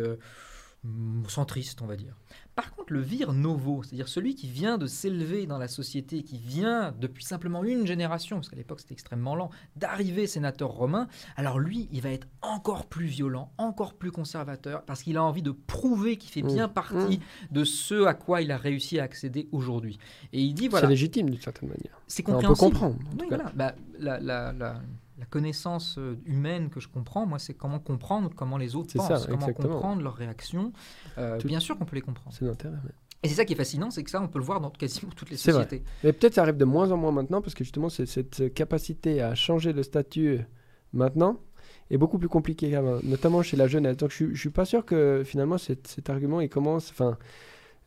mm, 0.83 1.25
centristes, 1.27 1.81
on 1.81 1.85
va 1.87 1.95
dire. 1.95 2.15
Par 2.55 2.73
contre, 2.75 2.91
le 2.91 2.99
vir 2.99 3.31
novo, 3.31 3.83
c'est-à-dire 3.83 4.09
celui 4.09 4.35
qui 4.35 4.47
vient 4.49 4.77
de 4.77 4.85
s'élever 4.85 5.45
dans 5.45 5.57
la 5.57 5.69
société, 5.69 6.23
qui 6.23 6.37
vient 6.37 6.93
depuis 6.99 7.23
simplement 7.23 7.63
une 7.63 7.87
génération, 7.87 8.35
parce 8.37 8.49
qu'à 8.49 8.57
l'époque 8.57 8.81
c'était 8.81 8.93
extrêmement 8.93 9.33
lent, 9.35 9.49
d'arriver 9.77 10.27
sénateur 10.27 10.69
romain, 10.71 11.07
alors 11.37 11.57
lui, 11.59 11.87
il 11.93 12.01
va 12.01 12.09
être 12.09 12.27
encore 12.41 12.85
plus 12.87 13.05
violent, 13.05 13.51
encore 13.57 13.93
plus 13.93 14.11
conservateur, 14.11 14.83
parce 14.83 15.03
qu'il 15.03 15.15
a 15.15 15.23
envie 15.23 15.41
de 15.41 15.51
prouver 15.51 16.17
qu'il 16.17 16.31
fait 16.31 16.41
Mmh. 16.41 16.47
bien 16.53 16.67
partie 16.67 17.19
de 17.51 17.63
ce 17.63 18.05
à 18.05 18.13
quoi 18.13 18.41
il 18.41 18.51
a 18.51 18.57
réussi 18.57 18.99
à 18.99 19.03
accéder 19.03 19.47
aujourd'hui. 19.53 19.97
Et 20.33 20.41
il 20.41 20.53
dit, 20.53 20.63
C'est 20.63 20.69
voilà, 20.69 20.87
légitime 20.89 21.29
d'une 21.29 21.41
certaine 21.41 21.69
manière. 21.69 22.01
c'est 22.07 22.23
Enfin, 22.27 22.37
on 22.37 22.41
peut 22.41 22.47
compréhensible. 22.47 22.79
comprendre. 22.79 22.99
Oui, 23.21 23.25
voilà. 23.29 23.51
Bah, 23.55 23.75
la, 23.99 24.19
la- 24.19 24.51
la- 24.53 24.81
la 25.19 25.25
connaissance 25.25 25.97
euh, 25.97 26.15
humaine 26.25 26.69
que 26.69 26.79
je 26.79 26.87
comprends, 26.87 27.25
moi, 27.25 27.39
c'est 27.39 27.53
comment 27.53 27.79
comprendre 27.79 28.29
comment 28.35 28.57
les 28.57 28.75
autres 28.75 28.93
pensent, 28.95 29.07
ça, 29.07 29.27
comment 29.27 29.41
exactement. 29.47 29.73
comprendre 29.75 30.01
leurs 30.01 30.15
réactions. 30.15 30.71
Euh, 31.17 31.37
Tout- 31.37 31.47
Bien 31.47 31.59
sûr 31.59 31.77
qu'on 31.77 31.85
peut 31.85 31.95
les 31.95 32.01
comprendre. 32.01 32.35
C'est 32.37 32.45
l'intérêt. 32.45 32.75
Et 33.21 33.27
c'est 33.27 33.35
ça 33.35 33.43
qui 33.43 33.51
est 33.51 33.57
fascinant, 33.57 33.91
c'est 33.91 34.01
que 34.03 34.09
ça, 34.09 34.21
on 34.21 34.29
peut 34.29 34.39
le 34.39 34.45
voir 34.45 34.61
dans 34.61 34.69
quasiment 34.69 35.11
toutes 35.13 35.29
les 35.29 35.35
vrai. 35.35 35.51
sociétés. 35.51 35.83
Mais 36.05 36.13
peut-être 36.13 36.35
ça 36.35 36.41
arrive 36.43 36.55
de 36.55 36.63
moins 36.65 36.89
en 36.91 36.97
moins 36.97 37.11
maintenant 37.11 37.41
parce 37.41 37.53
que 37.53 37.65
justement 37.65 37.89
cette 37.89 38.53
capacité 38.53 39.21
à 39.21 39.35
changer 39.35 39.73
le 39.73 39.83
statut 39.83 40.39
maintenant 40.93 41.37
est 41.91 41.97
beaucoup 41.97 42.17
plus 42.17 42.29
compliquée 42.29 42.71
qu'avant, 42.71 42.99
notamment 43.03 43.41
chez 43.41 43.57
la 43.57 43.67
jeunesse. 43.67 43.97
Donc 43.97 44.11
je, 44.11 44.33
je 44.33 44.39
suis 44.39 44.49
pas 44.51 44.63
sûr 44.63 44.85
que 44.85 45.23
finalement 45.25 45.57
cet, 45.57 45.87
cet 45.87 46.09
argument 46.09 46.39
il 46.39 46.47
commence. 46.47 46.91
Enfin, 46.91 47.17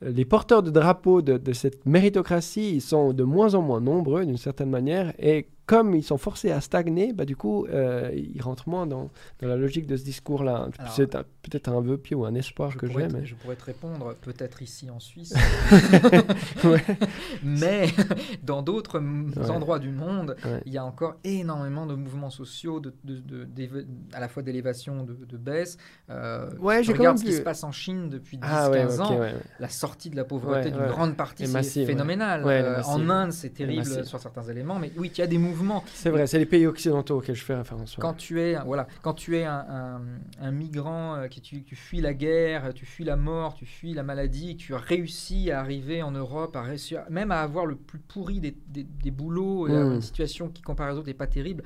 les 0.03 0.27
porteurs 0.27 0.63
de 0.63 0.71
drapeaux 0.71 1.23
de, 1.23 1.39
de 1.39 1.53
cette 1.55 1.87
méritocratie 1.87 2.75
ils 2.75 2.83
sont 2.83 3.15
de 3.15 3.23
moins 3.25 3.55
en 3.55 3.63
moins 3.63 3.81
nombreux 3.81 4.27
d'une 4.27 4.37
certaine 4.37 4.69
manière 4.69 5.15
et 5.19 5.49
comme 5.67 5.95
ils 5.95 6.03
sont 6.03 6.19
forcés 6.19 6.51
à 6.51 6.61
stagner, 6.61 7.13
bah, 7.13 7.25
du 7.25 7.37
coup, 7.37 7.67
euh, 7.67 8.11
ils 8.15 8.41
rentrent 8.43 8.69
moins 8.69 8.87
dans, 8.87 9.11
dans 9.41 9.49
la 9.49 9.57
logique 9.57 9.87
de 9.87 9.97
ce 9.97 10.05
discours-là. 10.05 10.69
C'est 10.91 11.11
peut-être 11.13 11.69
un 11.69 11.81
vœu 11.81 11.97
pieux 11.99 12.17
ou 12.17 12.25
un 12.25 12.35
espoir 12.35 12.71
Je 12.73 12.79
que 12.79 12.87
j'ai, 12.89 13.09
mais... 13.09 13.25
je 13.25 13.35
pourrais 13.35 13.57
te 13.57 13.65
répondre, 13.65 14.15
peut-être 14.23 14.61
ici 14.63 14.91
en 14.91 14.99
Suisse, 15.01 15.35
mais 17.43 17.87
dans 18.43 18.63
d'autres 18.63 19.01
Ouais. 19.03 19.51
endroits 19.51 19.79
du 19.79 19.91
monde, 19.91 20.37
Ouais. 20.45 20.63
il 20.67 20.73
y 20.73 20.79
a 20.79 20.85
encore 20.85 21.17
énormément 21.25 21.87
de 21.87 21.95
mouvements 21.95 22.31
sociaux, 22.31 22.81
de, 22.81 22.95
de- 23.05 23.19
de- 23.19 23.45
d'éve- 23.45 23.87
à 24.13 24.21
la 24.21 24.29
fois 24.29 24.43
d'élévation, 24.43 25.05
de, 25.05 25.15
de 25.15 25.37
baisse. 25.37 25.77
Euh, 26.11 26.51
Ouais, 26.61 26.81
regardes 26.81 27.01
même 27.01 27.17
ce 27.19 27.25
qui 27.25 27.33
se 27.33 27.41
passe 27.41 27.65
en 27.65 27.73
Chine 27.73 28.09
depuis 28.09 28.37
10-15 28.39 28.41
Ah 28.45 28.71
ouais, 28.71 29.01
ans. 29.01 29.21
la 29.61 29.69
sortie 29.69 30.11
de 30.11 30.17
la 30.17 30.25
pauvreté 30.25 30.71
d'une 30.71 30.87
grande 30.87 31.17
partie, 31.17 31.47
c'est 31.47 31.87
phénoménal. 31.87 32.43
Euh, 32.47 32.83
en. 32.85 33.03
Inde, 33.13 33.33
c'est 33.33 33.51
terrible 33.51 33.85
sur 34.05 34.21
certains 34.21 34.45
éléments, 34.45 34.79
mais 34.79 34.93
oui, 34.97 35.11
il 35.15 35.19
y 35.19 35.23
a 35.23 35.27
des 35.27 35.39
mouvements. 35.39 35.52
C'est 35.95 36.11
vrai, 36.11 36.27
c'est 36.27 36.39
les 36.39 36.47
pays 36.47 36.67
occidentaux 36.67 37.19
auxquels 37.19 37.35
je 37.35 37.45
fais 37.45 37.55
référence. 37.55 37.97
Quand 37.99 38.15
tu 38.15 38.41
es, 38.41 38.57
voilà, 38.65 38.87
quand 39.03 39.15
tu 39.15 39.37
es 39.37 39.45
un, 39.45 39.65
un- 39.69 40.01
un 40.41 40.51
migrant, 40.51 41.15
euh, 41.17 41.29
qui 41.29 41.41
tu, 41.41 41.63
tu 41.63 41.77
fuis 41.77 42.01
la 42.01 42.15
guerre, 42.15 42.73
tu 42.75 42.87
fuis 42.87 43.05
la 43.05 43.17
mort, 43.17 43.55
tu 43.55 43.67
fuis 43.67 43.93
la 43.95 44.03
maladie, 44.03 44.51
et 44.51 44.57
que 44.57 44.61
tu 44.63 44.75
as 44.75 44.79
réussi 44.79 45.51
à 45.51 45.61
arriver 45.61 46.03
en 46.03 46.11
Europe, 46.13 46.57
à 46.57 46.63
réussir, 46.63 47.03
même 47.11 47.31
à 47.31 47.41
avoir 47.41 47.67
le 47.67 47.77
plus 47.77 47.99
pourri 47.99 48.41
des, 48.41 48.57
des- 48.69 48.85
des 48.85 49.11
boulots, 49.11 49.69
et 49.69 49.77
à 49.77 49.85
Mm. 49.85 49.93
une 49.95 50.03
situation 50.03 50.49
qui, 50.49 50.63
comparée 50.63 50.93
aux 50.93 50.97
autres, 50.97 51.07
n'est 51.09 51.15
pas 51.15 51.27
terrible, 51.27 51.63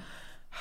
ah, 0.53 0.57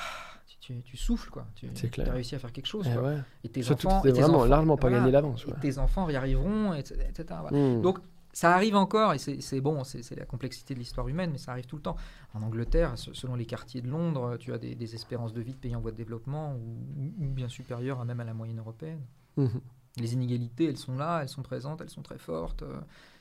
tu, 0.60 0.96
souffles, 0.96 1.30
quoi. 1.30 1.46
Tu 1.54 1.68
C'est 1.74 1.88
clair. 1.90 2.08
as 2.10 2.12
réussi 2.14 2.34
à 2.34 2.40
faire 2.40 2.50
quelque 2.52 2.66
chose. 2.66 2.86
Eh 2.90 2.94
quoi. 2.98 3.02
ouais. 3.10 3.16
Et 3.44 3.48
tes 3.48 3.62
Surtout 3.62 3.86
enfants, 3.86 4.00
que 4.00 4.08
et 4.08 4.12
tes 4.12 4.20
vraiment 4.20 4.38
enfants- 4.38 4.46
largement 4.46 4.76
pas 4.76 4.88
voilà, 4.88 5.04
gagné 5.04 5.16
et 5.16 5.22
ouais. 5.46 5.54
tes 5.60 5.78
enfants 5.78 6.08
y 6.10 6.16
arriveront, 6.16 6.74
etc. 6.74 6.96
etc., 7.08 7.24
voilà. 7.40 7.56
Mm. 7.56 7.82
Donc, 7.82 7.98
ça 8.36 8.54
arrive 8.54 8.76
encore, 8.76 9.14
et 9.14 9.18
c'est 9.18 9.60
bon, 9.62 9.82
c'est 9.82 10.14
la 10.14 10.26
complexité 10.26 10.74
de 10.74 10.78
l'histoire 10.78 11.08
humaine, 11.08 11.30
mais 11.32 11.38
ça 11.38 11.52
arrive 11.52 11.64
tout 11.64 11.76
le 11.76 11.82
temps. 11.82 11.96
En 12.34 12.42
Angleterre, 12.42 12.98
se- 12.98 13.14
selon 13.14 13.34
les 13.34 13.46
quartiers 13.46 13.80
de 13.80 13.88
Londres, 13.88 14.36
tu 14.38 14.52
as 14.52 14.58
des, 14.58 14.74
des 14.74 14.94
espérances 14.94 15.32
de 15.32 15.40
vie 15.40 15.52
de 15.54 15.56
pays 15.58 15.74
en 15.74 15.80
voie 15.80 15.90
de 15.90 15.96
développement 15.96 16.52
ou, 16.54 16.58
ou- 17.00 17.24
ou 17.24 17.28
bien 17.30 17.48
supérieures 17.48 17.98
à 17.98 18.04
même 18.04 18.20
à 18.20 18.24
la 18.24 18.34
moyenne 18.34 18.58
européenne. 18.58 19.00
Mhm. 19.38 19.60
Les 19.96 20.12
inégalités, 20.12 20.66
elles 20.66 20.76
sont 20.76 20.98
là, 20.98 21.20
elles 21.22 21.30
sont 21.30 21.40
présentes, 21.42 21.80
elles 21.80 21.88
sont 21.88 22.02
très 22.02 22.18
fortes. 22.18 22.62
euh, 22.62 22.78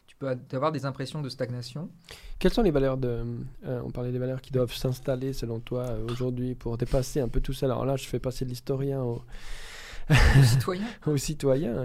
Tu 0.08 0.18
peux 0.18 0.28
avoir 0.52 0.74
des 0.74 0.86
impressions 0.86 1.22
de 1.22 1.30
stagnation. 1.30 1.90
Quelles 2.38 2.54
sont 2.54 2.62
les 2.64 2.72
valeurs 2.72 2.98
de. 2.98 3.24
euh, 3.66 3.82
on 3.86 3.92
parlait 3.92 4.12
des 4.12 4.20
valeurs 4.20 4.42
qui 4.42 4.52
doivent 4.52 4.74
s'installer 4.74 5.32
selon 5.32 5.62
toi 5.62 5.84
euh, 5.84 6.06
aujourd'hui 6.12 6.56
pour 6.56 6.78
dépasser 6.78 7.22
un 7.22 7.30
peu 7.30 7.40
tout 7.40 7.54
ça? 7.54 7.66
Alors 7.68 7.86
là, 7.86 7.96
je 7.96 8.06
fais 8.06 8.20
passer 8.20 8.44
de 8.44 8.50
l'historien 8.50 9.02
au, 9.02 9.24
Les 10.10 10.44
citoyens. 10.44 10.86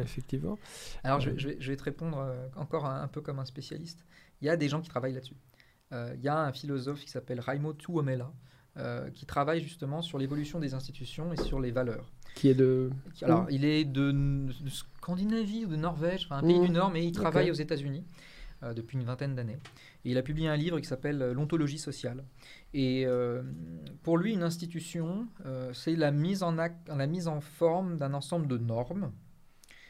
effectivement. 0.00 0.58
Alors, 1.04 1.20
je, 1.20 1.30
vais- 1.30 1.38
je 1.38 1.48
vais, 1.48 1.56
je 1.60 1.70
vais 1.70 1.76
te 1.76 1.82
répondre 1.84 2.18
euh, 2.18 2.46
encore 2.56 2.86
un, 2.86 3.02
un 3.02 3.08
peu 3.08 3.20
comme 3.20 3.38
un 3.38 3.44
spécialiste. 3.44 4.04
Il 4.42 4.46
y 4.46 4.50
a 4.50 4.56
des 4.56 4.68
gens 4.68 4.80
qui 4.80 4.88
travaillent 4.88 5.14
là-dessus. 5.14 5.36
Euh, 5.92 6.12
il 6.16 6.22
y 6.22 6.28
a 6.28 6.38
un 6.38 6.52
philosophe 6.52 7.00
qui 7.00 7.10
s'appelle 7.10 7.40
Raimo 7.40 7.72
Tuomela, 7.72 8.30
euh, 8.76 9.10
qui 9.10 9.26
travaille 9.26 9.60
justement 9.62 10.02
sur 10.02 10.18
l'évolution 10.18 10.60
des 10.60 10.74
institutions 10.74 11.32
et 11.32 11.36
sur 11.36 11.60
les 11.60 11.70
valeurs. 11.72 12.12
Qui 12.36 12.48
est 12.48 12.54
de. 12.54 12.90
Alors, 13.22 13.46
il 13.50 13.64
est 13.64 13.84
de, 13.84 14.12
de 14.12 14.68
Scandinavie 14.70 15.64
ou 15.64 15.68
de 15.68 15.76
Norvège, 15.76 16.26
enfin, 16.26 16.36
un 16.38 16.42
pays 16.46 16.58
Mhm. 16.60 16.66
du 16.66 16.70
Nord, 16.72 16.90
mais 16.90 17.04
il 17.04 17.12
travaille 17.12 17.50
aux 17.50 17.54
États-Unis 17.54 18.04
euh, 18.62 18.74
depuis 18.74 18.98
une 18.98 19.04
vingtaine 19.04 19.34
d'années. 19.34 19.58
Il 20.04 20.18
a 20.18 20.22
publié 20.22 20.46
un 20.48 20.56
livre 20.56 20.78
qui 20.80 20.86
s'appelle 20.86 21.22
euh, 21.22 21.32
L'ontologie 21.32 21.78
sociale. 21.78 22.24
Et 22.74 23.06
euh, 23.06 23.42
pour 24.02 24.18
lui, 24.18 24.34
une 24.34 24.42
institution, 24.42 25.26
c'est 25.72 25.96
la 25.96 26.10
mise 26.10 26.42
en 26.42 26.52
la 26.52 27.06
mise 27.06 27.26
en 27.26 27.40
forme 27.40 27.96
d'un 27.96 28.12
ensemble 28.12 28.46
de 28.46 28.58
normes. 28.58 29.12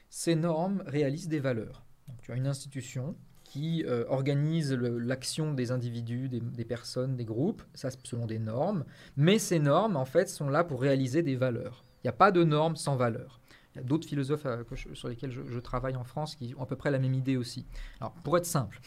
Ces 0.09 0.37
normes 0.37 0.83
réalisent 0.87 1.29
des 1.29 1.41
valeurs. 1.41 1.85
Donc, 2.09 2.21
tu 2.23 2.33
as 2.33 2.37
une 2.37 2.47
institution 2.47 3.17
qui 3.45 3.85
organisent 4.09 4.73
l'action 4.73 5.53
des 5.53 5.73
individus, 5.73 6.29
des, 6.29 6.65
personnes, 6.65 7.17
des 7.17 7.25
groupes, 7.25 7.63
ça 7.75 7.91
selon 8.05 8.27
des 8.27 8.39
normes, 8.39 8.85
mais 9.17 9.39
ces 9.39 9.59
normes, 9.59 9.97
en 9.97 10.05
fait, 10.05 10.29
sont 10.29 10.49
là 10.49 10.63
pour 10.63 10.81
réaliser 10.81 11.23
des 11.23 11.37
valeurs. 11.37 11.85
Il 11.99 12.07
n'y 12.07 12.11
a 12.11 12.15
pas 12.15 12.31
de 12.31 12.45
normes 12.45 12.77
sans 12.77 12.97
valeurs. 12.97 13.40
D'autres 13.85 14.07
philosophes 14.07 14.47
euh, 14.47 14.65
sur 14.95 15.09
lesquels 15.09 15.31
je, 15.31 15.59
travaille 15.59 15.97
en 15.97 16.05
France 16.05 16.37
qui 16.37 16.55
ont 16.57 16.63
à 16.63 16.67
peu 16.67 16.77
près 16.77 16.91
la 16.91 16.99
même 16.99 17.15
idée 17.15 17.37
aussi. 17.37 17.67
Alors, 18.01 18.13
pour 18.13 18.37
être 18.37 18.47
simple, 18.47 18.81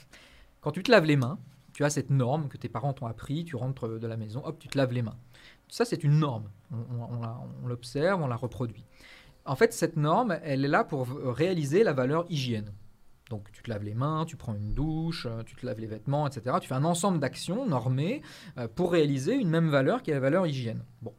quand 0.61 0.71
tu 0.71 0.83
te 0.83 0.91
laves 0.91 1.05
les 1.05 1.15
mains, 1.15 1.39
tu 1.73 1.83
as 1.83 1.89
cette 1.89 2.09
norme 2.09 2.47
que 2.47 2.57
tes 2.57 2.69
parents 2.69 2.93
t'ont 2.93 3.07
appris, 3.07 3.45
tu 3.45 3.55
rentres 3.55 3.99
de 3.99 4.07
la 4.07 4.17
maison, 4.17 4.41
hop, 4.45 4.59
tu 4.59 4.67
te 4.67 4.77
laves 4.77 4.93
les 4.93 5.01
mains. 5.01 5.17
Ça, 5.69 5.85
c'est 5.85 6.03
une 6.03 6.19
norme. 6.19 6.49
On, 6.71 7.67
l'observe, 7.67 8.21
on 8.21 8.27
la 8.27 8.35
reproduit. 8.35 8.85
En 9.45 9.55
fait, 9.55 9.73
cette 9.73 9.97
norme, 9.97 10.37
elle 10.43 10.63
est 10.63 10.69
là 10.69 10.83
pour 10.83 11.07
réaliser 11.07 11.83
la 11.83 11.93
valeur 11.93 12.25
hygiène. 12.29 12.71
Donc 13.29 13.51
tu 13.51 13.63
te 13.63 13.69
laves 13.69 13.83
les 13.83 13.95
mains, 13.95 14.25
tu 14.25 14.35
prends 14.35 14.53
une 14.53 14.73
douche, 14.73 15.25
euh, 15.25 15.43
tu 15.43 15.55
te 15.55 15.65
laves 15.65 15.79
les 15.79 15.87
vêtements, 15.87 16.27
etc. 16.27 16.57
Tu 16.61 16.67
fais 16.67 16.75
un 16.75 16.83
ensemble 16.83 17.19
d'actions 17.19 17.65
normées 17.65 18.21
euh, 18.57 18.67
pour 18.67 18.91
réaliser 18.91 19.33
une 19.33 19.49
même 19.49 19.69
valeur 19.69 20.03
qui 20.03 20.11
est 20.11 20.13
la 20.13 20.19
valeur 20.19 20.45
hygiène. 20.45 20.83
Bon. 21.01 21.13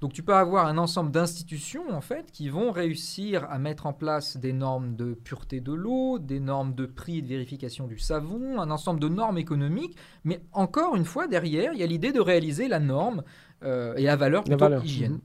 Donc 0.00 0.12
tu 0.12 0.22
peux 0.22 0.34
avoir 0.34 0.66
un 0.66 0.78
ensemble 0.78 1.10
d'institutions 1.10 1.90
en 1.90 2.00
fait 2.00 2.30
qui 2.30 2.48
vont 2.48 2.70
réussir 2.70 3.44
à 3.50 3.58
mettre 3.58 3.86
en 3.86 3.92
place 3.92 4.36
des 4.36 4.52
normes 4.52 4.96
de 4.96 5.14
pureté 5.14 5.60
de 5.60 5.72
l'eau, 5.72 6.18
des 6.18 6.40
normes 6.40 6.74
de 6.74 6.86
prix 6.86 7.18
et 7.18 7.22
de 7.22 7.28
vérification 7.28 7.86
du 7.86 7.98
savon, 7.98 8.60
un 8.60 8.70
ensemble 8.70 9.00
de 9.00 9.08
normes 9.08 9.38
économiques, 9.38 9.96
mais 10.24 10.40
encore 10.52 10.96
une 10.96 11.04
fois 11.04 11.26
derrière 11.26 11.72
il 11.72 11.80
y 11.80 11.82
a 11.82 11.86
l'idée 11.86 12.12
de 12.12 12.20
réaliser 12.20 12.68
la 12.68 12.80
norme 12.80 13.22
euh, 13.62 13.94
et 13.96 14.02
la 14.02 14.16
valeur 14.16 14.44
plutôt 14.44 14.80
hygiène. 14.82 15.20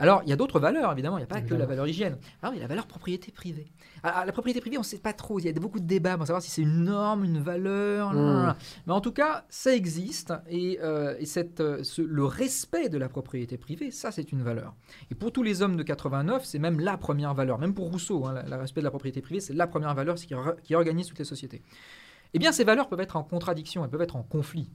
Alors, 0.00 0.22
il 0.24 0.30
y 0.30 0.32
a 0.32 0.36
d'autres 0.36 0.58
valeurs, 0.58 0.90
évidemment. 0.92 1.18
Il 1.18 1.20
n'y 1.20 1.24
a 1.24 1.26
pas 1.26 1.42
que 1.42 1.54
la 1.54 1.66
valeur 1.66 1.86
hygiène. 1.86 2.16
Alors, 2.42 2.54
il 2.54 2.56
y 2.56 2.60
a 2.60 2.62
la 2.62 2.68
valeur 2.68 2.86
propriété 2.86 3.30
privée. 3.30 3.70
Alors, 4.02 4.24
la 4.24 4.32
propriété 4.32 4.60
privée, 4.60 4.76
on 4.76 4.80
ne 4.80 4.84
sait 4.84 4.98
pas 4.98 5.12
trop. 5.12 5.38
Il 5.38 5.44
y 5.44 5.48
a 5.48 5.52
beaucoup 5.52 5.80
de 5.80 5.86
débats 5.86 6.16
pour 6.16 6.26
savoir 6.26 6.42
si 6.42 6.50
c'est 6.50 6.62
une 6.62 6.84
norme, 6.84 7.24
une 7.24 7.40
valeur. 7.40 8.12
Hmm. 8.12 8.54
Mais 8.86 8.92
en 8.92 9.00
tout 9.00 9.12
cas, 9.12 9.44
ça 9.48 9.74
existe. 9.74 10.32
Et, 10.48 10.78
euh, 10.82 11.16
cette, 11.24 11.60
euh, 11.60 11.82
le 11.98 12.24
respect 12.24 12.88
de 12.88 12.98
la 12.98 13.08
propriété 13.08 13.58
privée, 13.58 13.90
ça, 13.90 14.10
c'est 14.10 14.32
une 14.32 14.42
valeur. 14.42 14.74
Et 15.10 15.14
pour 15.14 15.32
tous 15.32 15.42
les 15.42 15.62
hommes 15.62 15.76
de 15.76 15.82
89, 15.82 16.44
c'est 16.44 16.58
même 16.58 16.80
la 16.80 16.96
première 16.96 17.34
valeur. 17.34 17.58
Même 17.58 17.74
pour 17.74 17.90
Rousseau, 17.90 18.26
hein, 18.26 18.42
le 18.48 18.56
respect 18.56 18.80
de 18.80 18.84
la 18.84 18.90
propriété 18.90 19.20
privée, 19.20 19.40
c'est 19.40 19.54
la 19.54 19.66
première 19.66 19.94
valeur 19.94 20.16
qui, 20.16 20.34
qui 20.62 20.74
organise 20.74 21.06
toutes 21.06 21.18
les 21.18 21.24
sociétés. 21.24 21.62
Eh 22.32 22.38
bien, 22.38 22.52
ces 22.52 22.64
valeurs 22.64 22.88
peuvent 22.88 23.00
être 23.00 23.16
en 23.16 23.24
contradiction, 23.24 23.84
elles 23.84 23.90
peuvent 23.90 24.02
être 24.02 24.16
en 24.16 24.22
conflit. 24.22 24.70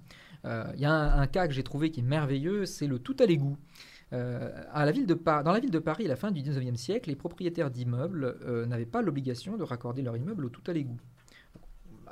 Euh, 0.45 0.65
il 0.76 0.81
y 0.81 0.85
a 0.85 0.91
un, 0.91 1.27
cas 1.27 1.47
que 1.47 1.53
j'ai 1.53 1.64
trouvé 1.64 1.89
qui 1.89 2.02
est 2.02 2.03
merveilleux, 2.03 2.65
c'est 2.65 2.88
le 2.88 2.99
tout 2.99 3.15
à 3.19 3.26
l'égout. 3.26 3.57
Euh, 4.14 4.52
dans 4.73 4.84
la 4.84 4.91
ville 5.60 5.72
de 5.72 5.80
Paris, 5.80 6.06
à 6.06 6.10
la 6.10 6.15
fin 6.15 6.32
du 6.32 6.41
19e 6.41 6.76
siècle, 6.76 7.10
les 7.10 7.15
propriétaires 7.15 7.72
d'immeubles 7.72 8.38
euh, 8.45 8.65
n'avaient 8.65 8.86
pas 8.86 9.02
l'obligation 9.02 9.57
de 9.57 9.64
raccorder 9.64 10.02
leur 10.02 10.15
immeuble 10.15 10.45
au 10.45 10.49
tout 10.49 10.64
à 10.68 10.73
l'égout 10.73 10.99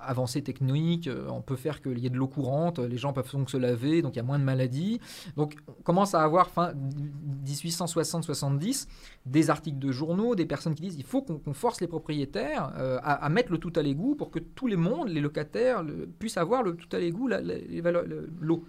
avancée 0.06 0.42
technique, 0.42 1.08
euh, 1.08 1.28
on 1.30 1.42
peut 1.42 1.56
faire 1.56 1.82
qu'il 1.82 1.98
y 1.98 2.06
ait 2.06 2.10
de 2.10 2.18
l'eau 2.18 2.28
courante, 2.28 2.80
les 2.80 2.98
gens 2.98 3.14
peuvent 3.14 3.32
donc 3.32 3.50
se 3.50 3.56
laver, 3.56 4.02
donc 4.02 4.16
il 4.16 4.18
y 4.18 4.20
a 4.20 4.24
moins 4.24 4.40
de 4.40 4.44
maladies. 4.44 5.00
Donc 5.38 5.56
on 5.70 5.82
commence 5.84 6.14
à 6.14 6.24
avoir, 6.24 6.50
fin 6.50 6.74
1860-70, 7.46 8.88
des 9.26 9.50
articles 9.50 9.80
de 9.80 9.94
journaux, 9.94 10.36
des 10.36 10.46
personnes 10.46 10.76
qui 10.76 10.82
disent 10.82 10.96
il 10.98 11.06
faut 11.06 11.22
qu'on 11.22 11.54
force 11.54 11.80
les 11.80 11.88
propriétaires 11.88 12.74
à, 13.02 13.30
mettre 13.30 13.50
le 13.54 13.60
tout 13.60 13.72
à 13.78 13.82
l'égout 13.82 14.16
pour 14.16 14.30
que 14.30 14.40
tous 14.40 14.68
les 14.68 14.76
mondes, 14.76 15.08
les 15.08 15.22
locataires, 15.22 15.86
puissent 16.20 16.38
avoir 16.38 16.64
le 16.64 16.76
tout 16.76 16.94
à 16.94 17.00
l'égout, 17.00 17.30
l'eau. 18.42 18.66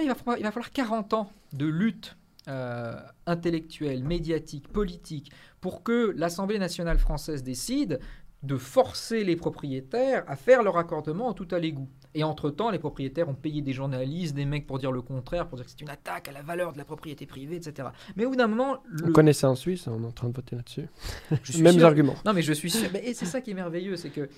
il 0.00 0.06
va 0.06 0.14
falloir 0.14 0.70
40 0.70 1.14
ans 1.14 1.32
de 1.54 1.66
lutte 1.66 2.16
euh, 2.48 2.96
intellectuelle, 3.26 4.02
médiatique, 4.02 4.68
politique, 4.68 5.30
pour 5.60 5.82
que 5.82 6.12
l'Assemblée 6.16 6.58
nationale 6.58 6.98
française 6.98 7.42
décide 7.42 8.00
de 8.42 8.56
forcer 8.56 9.22
les 9.22 9.36
propriétaires 9.36 10.24
à 10.26 10.34
faire 10.34 10.62
leur 10.62 10.76
accordement 10.76 11.28
en 11.28 11.32
tout 11.32 11.46
à 11.52 11.58
l'égout. 11.60 11.88
Et 12.14 12.24
entre-temps, 12.24 12.70
les 12.70 12.78
propriétaires 12.78 13.28
ont 13.28 13.34
payé 13.34 13.62
des 13.62 13.72
journalistes, 13.72 14.34
des 14.34 14.44
mecs 14.44 14.66
pour 14.66 14.78
dire 14.78 14.90
le 14.90 15.00
contraire, 15.00 15.46
pour 15.46 15.56
dire 15.56 15.64
que 15.64 15.70
c'est 15.70 15.80
une 15.80 15.90
attaque 15.90 16.28
à 16.28 16.32
la 16.32 16.42
valeur 16.42 16.72
de 16.72 16.78
la 16.78 16.84
propriété 16.84 17.24
privée, 17.24 17.56
etc. 17.56 17.88
Mais 18.16 18.24
au 18.24 18.30
bout 18.30 18.36
d'un 18.36 18.48
moment... 18.48 18.78
Le... 18.86 19.06
On 19.08 19.12
connaît 19.12 19.32
ça 19.32 19.48
en 19.48 19.54
Suisse, 19.54 19.86
on 19.86 20.02
est 20.02 20.06
en 20.06 20.10
train 20.10 20.28
de 20.28 20.34
voter 20.34 20.56
là-dessus. 20.56 20.88
Mêmes 21.62 21.82
arguments. 21.84 22.16
Non, 22.26 22.32
mais 22.32 22.42
je 22.42 22.52
suis 22.52 22.70
sûr. 22.70 22.88
Et 22.96 23.14
c'est 23.14 23.26
ça 23.26 23.40
qui 23.40 23.52
est 23.52 23.54
merveilleux, 23.54 23.96
c'est 23.96 24.10
que 24.10 24.28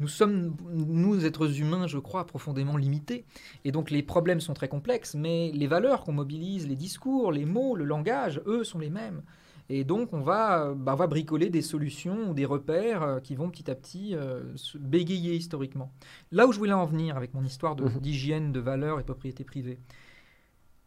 nous 0.00 0.08
sommes, 0.08 0.56
nous 0.72 1.24
êtres 1.24 1.60
humains, 1.60 1.86
je 1.86 1.98
crois, 1.98 2.26
profondément 2.26 2.76
limités. 2.76 3.24
Et 3.64 3.72
donc 3.72 3.90
les 3.90 4.02
problèmes 4.02 4.40
sont 4.40 4.54
très 4.54 4.68
complexes, 4.68 5.14
mais 5.14 5.52
les 5.52 5.66
valeurs 5.66 6.04
qu'on 6.04 6.12
mobilise, 6.12 6.66
les 6.66 6.76
discours, 6.76 7.30
les 7.30 7.44
mots, 7.44 7.76
le 7.76 7.84
langage, 7.84 8.40
eux, 8.46 8.64
sont 8.64 8.78
les 8.78 8.90
mêmes. 8.90 9.22
Et 9.68 9.84
donc, 9.84 10.12
on 10.12 10.20
va, 10.20 10.74
bah, 10.74 10.94
va 10.94 11.06
bricoler 11.06 11.48
des 11.48 11.62
solutions 11.62 12.30
ou 12.30 12.34
des 12.34 12.44
repères 12.44 13.02
euh, 13.02 13.20
qui 13.20 13.34
vont 13.34 13.48
petit 13.48 13.70
à 13.70 13.74
petit 13.74 14.14
euh, 14.14 14.54
se 14.56 14.76
bégayer 14.76 15.34
historiquement. 15.34 15.92
Là 16.32 16.46
où 16.46 16.52
je 16.52 16.58
voulais 16.58 16.72
en 16.72 16.84
venir 16.84 17.16
avec 17.16 17.32
mon 17.32 17.42
histoire 17.42 17.74
mhm. 17.74 17.98
d'hygiène, 18.00 18.52
de, 18.52 18.60
valeur 18.60 19.00
et 19.00 19.04
propriété 19.04 19.42
privée, 19.42 19.78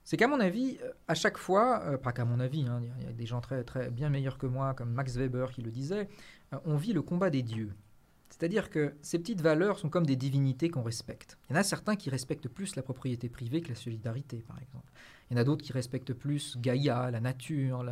c'est 0.04 0.16
qu'à 0.16 0.28
mon 0.28 0.40
avis, 0.40 0.78
euh, 0.84 0.92
à 1.08 1.16
chaque 1.16 1.38
fois, 1.38 1.98
pas 1.98 2.12
qu'à 2.12 2.24
mon 2.24 2.40
avis, 2.40 2.68
hein, 2.68 2.82
il 3.00 3.06
y 3.06 3.10
a 3.10 3.14
des 3.14 3.26
gens 3.26 3.42
très, 3.42 3.64
très 3.64 3.90
bien 3.90 4.10
meilleurs 4.10 4.38
que 4.38 4.46
moi, 4.46 4.76
comme 4.76 4.92
Max 4.92 5.16
Weber 5.18 5.52
qui 5.52 5.62
le 5.62 5.72
disait, 5.72 6.08
on 6.66 6.78
vit 6.78 6.94
le 6.94 7.02
combat 7.02 7.32
des 7.32 7.42
dieux. 7.42 7.74
C'est-à-dire 8.30 8.70
que 8.70 8.94
ces 9.02 9.20
petites 9.20 9.42
valeurs 9.42 9.80
sont 9.80 9.90
comme 9.90 10.06
des 10.06 10.16
divinités 10.16 10.70
qu'on 10.70 10.84
respecte. 10.84 11.38
Il 11.50 11.54
y 11.54 11.56
en 11.58 11.60
a 11.60 11.64
certains 11.64 11.96
qui 11.96 12.10
respectent 12.10 12.50
plus 12.50 12.76
la 12.76 12.84
propriété 12.84 13.30
privée 13.30 13.62
que 13.62 13.70
la 13.70 13.76
solidarité, 13.76 14.44
par 14.48 14.60
exemple. 14.60 14.92
Il 15.30 15.34
y 15.36 15.38
en 15.38 15.42
a 15.42 15.44
d'autres 15.44 15.64
qui 15.64 15.74
respectent 15.74 16.14
plus 16.14 16.58
Gaïa, 16.58 17.10
la 17.12 17.20
nature, 17.20 17.84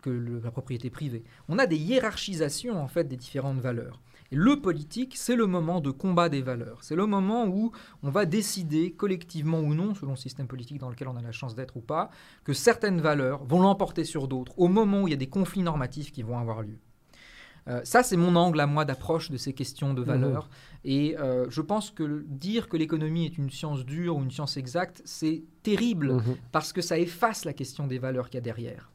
que 0.00 0.10
la 0.42 0.50
propriété 0.50 0.90
privée. 0.90 1.24
On 1.48 1.58
a 1.58 1.66
des 1.66 1.76
hiérarchisations 1.76 2.82
en 2.82 2.88
fait 2.88 3.04
des 3.04 3.16
différentes 3.16 3.60
valeurs. 3.60 4.00
Le 4.32 4.60
politique, 4.60 5.16
c'est 5.16 5.34
le 5.34 5.46
moment 5.46 5.80
de 5.80 5.90
combat 5.90 6.28
des 6.28 6.40
valeurs. 6.40 6.78
C'est 6.82 6.94
le 6.94 7.06
moment 7.06 7.46
où 7.48 7.72
on 8.02 8.10
va 8.10 8.26
décider 8.26 8.92
collectivement 8.92 9.58
ou 9.58 9.74
non, 9.74 9.94
selon 9.94 10.12
le 10.12 10.16
système 10.16 10.46
politique 10.46 10.78
dans 10.78 10.88
lequel 10.88 11.08
on 11.08 11.16
a 11.16 11.22
la 11.22 11.32
chance 11.32 11.56
d'être 11.56 11.76
ou 11.76 11.80
pas, 11.80 12.10
que 12.44 12.52
certaines 12.52 13.00
valeurs 13.00 13.44
vont 13.44 13.60
l'emporter 13.60 14.04
sur 14.04 14.28
d'autres 14.28 14.56
au 14.56 14.68
moment 14.68 15.02
où 15.02 15.08
il 15.08 15.10
y 15.10 15.14
a 15.14 15.16
des 15.16 15.28
conflits 15.28 15.62
normatifs 15.62 16.12
qui 16.12 16.22
vont 16.22 16.38
avoir 16.38 16.62
lieu. 16.62 16.78
Euh, 17.70 17.80
ça, 17.84 18.02
c'est 18.02 18.16
mon 18.16 18.36
angle 18.36 18.60
à 18.60 18.66
moi 18.66 18.84
d'approche 18.84 19.30
de 19.30 19.36
ces 19.36 19.52
questions 19.52 19.94
de 19.94 20.02
valeurs. 20.02 20.46
Mmh. 20.46 20.88
Et 20.88 21.18
euh, 21.18 21.46
je 21.48 21.60
pense 21.60 21.90
que 21.90 22.24
dire 22.26 22.68
que 22.68 22.76
l'économie 22.76 23.26
est 23.26 23.38
une 23.38 23.50
science 23.50 23.84
dure 23.84 24.16
ou 24.16 24.22
une 24.22 24.30
science 24.30 24.56
exacte, 24.56 25.02
c'est 25.04 25.44
terrible 25.62 26.14
mmh. 26.14 26.22
parce 26.52 26.72
que 26.72 26.82
ça 26.82 26.98
efface 26.98 27.44
la 27.44 27.52
question 27.52 27.86
des 27.86 27.98
valeurs 27.98 28.28
qu'il 28.28 28.36
y 28.36 28.38
a 28.38 28.42
derrière. 28.42 28.90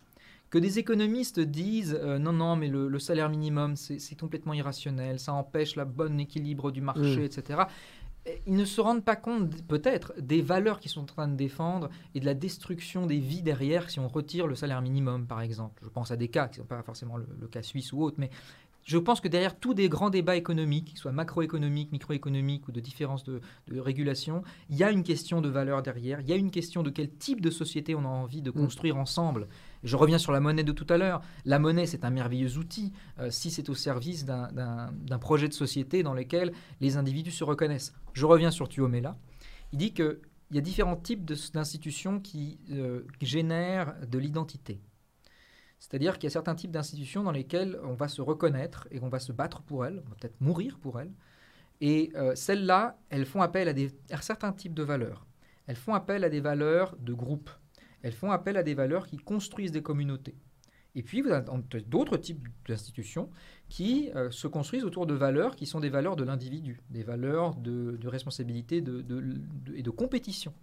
Que 0.50 0.58
des 0.58 0.78
économistes 0.78 1.40
disent 1.40 1.98
euh, 2.02 2.20
non, 2.20 2.34
non, 2.34 2.56
mais 2.56 2.68
le, 2.68 3.00
salaire 3.00 3.30
minimum, 3.30 3.76
c'est 3.76 4.20
complètement 4.20 4.54
irrationnel, 4.54 5.20
ça 5.20 5.34
empêche 5.34 5.76
le 5.76 5.86
bon 5.86 6.20
équilibre 6.20 6.72
du 6.72 6.82
marché, 6.82 7.18
mm. 7.18 7.24
etc. 7.24 7.64
Ils 8.48 8.56
ne 8.56 8.66
se 8.66 8.82
rendent 8.82 9.04
pas 9.04 9.16
compte, 9.16 9.62
peut-être, 9.68 10.14
des 10.20 10.42
valeurs 10.42 10.80
qu'ils 10.80 10.90
sont 10.90 11.02
en 11.02 11.06
train 11.06 11.28
de 11.28 11.36
défendre 11.36 11.90
et 12.16 12.20
de 12.20 12.26
la 12.26 12.34
destruction 12.34 13.06
des 13.06 13.20
vies 13.20 13.44
derrière 13.44 13.90
si 13.90 14.00
on 14.00 14.08
retire 14.08 14.48
le 14.48 14.56
salaire 14.56 14.82
minimum, 14.82 15.28
par 15.28 15.42
exemple. 15.42 15.84
Je 15.84 15.90
pense 15.90 16.10
à 16.10 16.16
des 16.16 16.28
cas 16.28 16.48
qui 16.48 16.60
ne 16.60 16.64
sont 16.64 16.68
pas 16.68 16.82
forcément 16.82 17.18
le, 17.18 17.48
cas 17.48 17.62
suisse 17.62 17.94
ou 17.94 18.02
autre, 18.02 18.16
mais 18.18 18.32
je 18.86 19.00
pense 19.00 19.20
que 19.20 19.28
derrière 19.28 19.60
tous 19.60 19.74
des 19.74 19.90
grands 19.90 20.12
débats 20.12 20.36
économiques, 20.36 20.86
qu'ils 20.86 21.00
soient 21.00 21.12
macroéconomiques, 21.12 21.92
microéconomiques 21.92 22.68
ou 22.68 22.72
de 22.72 22.80
différences 22.80 23.24
de, 23.24 23.42
de, 23.68 23.80
régulation, 23.80 24.44
il 24.70 24.78
y 24.78 24.84
a 24.84 24.92
une 24.92 25.02
question 25.02 25.42
de 25.42 25.50
valeur 25.50 25.82
derrière, 25.82 26.22
il 26.22 26.30
y 26.30 26.34
a 26.34 26.36
une 26.36 26.52
question 26.52 26.84
de 26.84 26.92
quel 26.92 27.10
type 27.10 27.42
de 27.42 27.50
société 27.50 27.96
on 27.96 28.06
a 28.06 28.08
envie 28.08 28.44
de 28.44 28.52
mm. 28.52 28.54
construire 28.54 28.98
ensemble. 28.98 29.48
Je 29.84 29.96
reviens 29.96 30.20
sur 30.20 30.32
la 30.32 30.40
monnaie 30.40 30.64
de 30.64 30.72
tout 30.72 30.86
à 30.90 30.98
l'heure. 30.98 31.22
La 31.46 31.58
monnaie, 31.58 31.88
c'est 31.88 32.06
un 32.06 32.12
merveilleux 32.12 32.58
outil 32.58 32.94
euh, 33.20 33.32
si 33.32 33.50
c'est 33.50 33.70
au 33.70 33.76
service 33.76 34.24
d'un 34.24 35.20
projet 35.20 35.48
de 35.48 35.54
société 35.54 36.04
dans 36.04 36.14
lequel 36.14 36.54
les 36.80 36.96
individus 36.96 37.32
se 37.32 37.44
reconnaissent. 37.44 37.94
Je 38.14 38.28
reviens 38.28 38.52
sur 38.52 38.70
Tuomela. 38.70 39.18
Il 39.74 39.80
dit 39.80 39.94
qu'il 39.94 40.20
y 40.52 40.60
a 40.60 40.62
différents 40.62 40.96
types 40.96 41.26
d'institutions 41.26 42.20
qui 42.20 42.60
euh, 42.72 43.02
génèrent 43.20 43.96
de 44.08 44.20
l'identité. 44.20 44.80
C'est-à-dire 45.80 46.18
qu'il 46.18 46.26
y 46.26 46.28
a 46.28 46.32
certains 46.32 46.56
types 46.56 46.72
d'institutions 46.72 47.24
dans 47.24 47.32
lesquelles 47.32 47.80
on 47.84 47.94
va 47.94 48.08
se 48.08 48.22
reconnaître 48.22 48.88
et 48.92 49.00
on 49.02 49.10
va 49.10 49.20
se 49.20 49.32
battre 49.32 49.62
pour 49.62 49.86
elles, 49.86 50.02
on 50.06 50.10
va 50.10 50.16
peut-être 50.16 50.40
mourir 50.42 50.80
pour 50.80 51.00
elles. 51.00 51.12
Et 51.82 52.12
euh, 52.16 52.36
celles-là, 52.36 52.98
elles 53.10 53.26
font 53.26 53.42
appel 53.42 53.92
à, 54.12 54.22
certains 54.22 54.54
types 54.54 54.74
de 54.74 54.84
valeurs. 54.84 55.26
Elles 55.68 55.76
font 55.76 55.94
appel 55.94 56.24
à 56.24 56.30
des 56.30 56.40
valeurs 56.40 56.96
de 56.98 57.14
groupe. 57.14 57.50
Elles 58.02 58.14
font 58.14 58.32
appel 58.32 58.56
à 58.58 58.64
des 58.64 58.74
valeurs 58.74 59.08
qui 59.08 59.18
construisent 59.18 59.72
des 59.72 59.82
communautés. 59.82 60.36
Et 60.98 61.04
puis, 61.04 61.22
vous 61.22 61.30
avez 61.30 61.46
d'autres 61.82 62.16
types 62.16 62.48
d'institutions 62.68 63.30
qui 63.68 64.12
euh, 64.16 64.32
se 64.32 64.48
construisent 64.48 64.86
autour 64.86 65.06
de 65.06 65.14
valeurs 65.14 65.58
qui 65.58 65.66
sont 65.66 65.82
des 65.82 65.90
valeurs 65.90 66.16
de 66.16 66.24
l'individu, 66.24 66.82
des 66.90 67.04
valeurs 67.04 67.56
de, 67.56 68.08
responsabilité 68.08 68.78
et 68.78 69.84
de 69.84 69.90
compétition. 69.90 70.54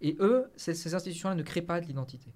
Et 0.00 0.16
eux, 0.20 0.50
ces, 0.56 0.94
institutions-là 0.94 1.34
ne 1.34 1.42
créent 1.42 1.62
pas 1.62 1.80
de 1.80 1.86
l'identité. 1.86 2.32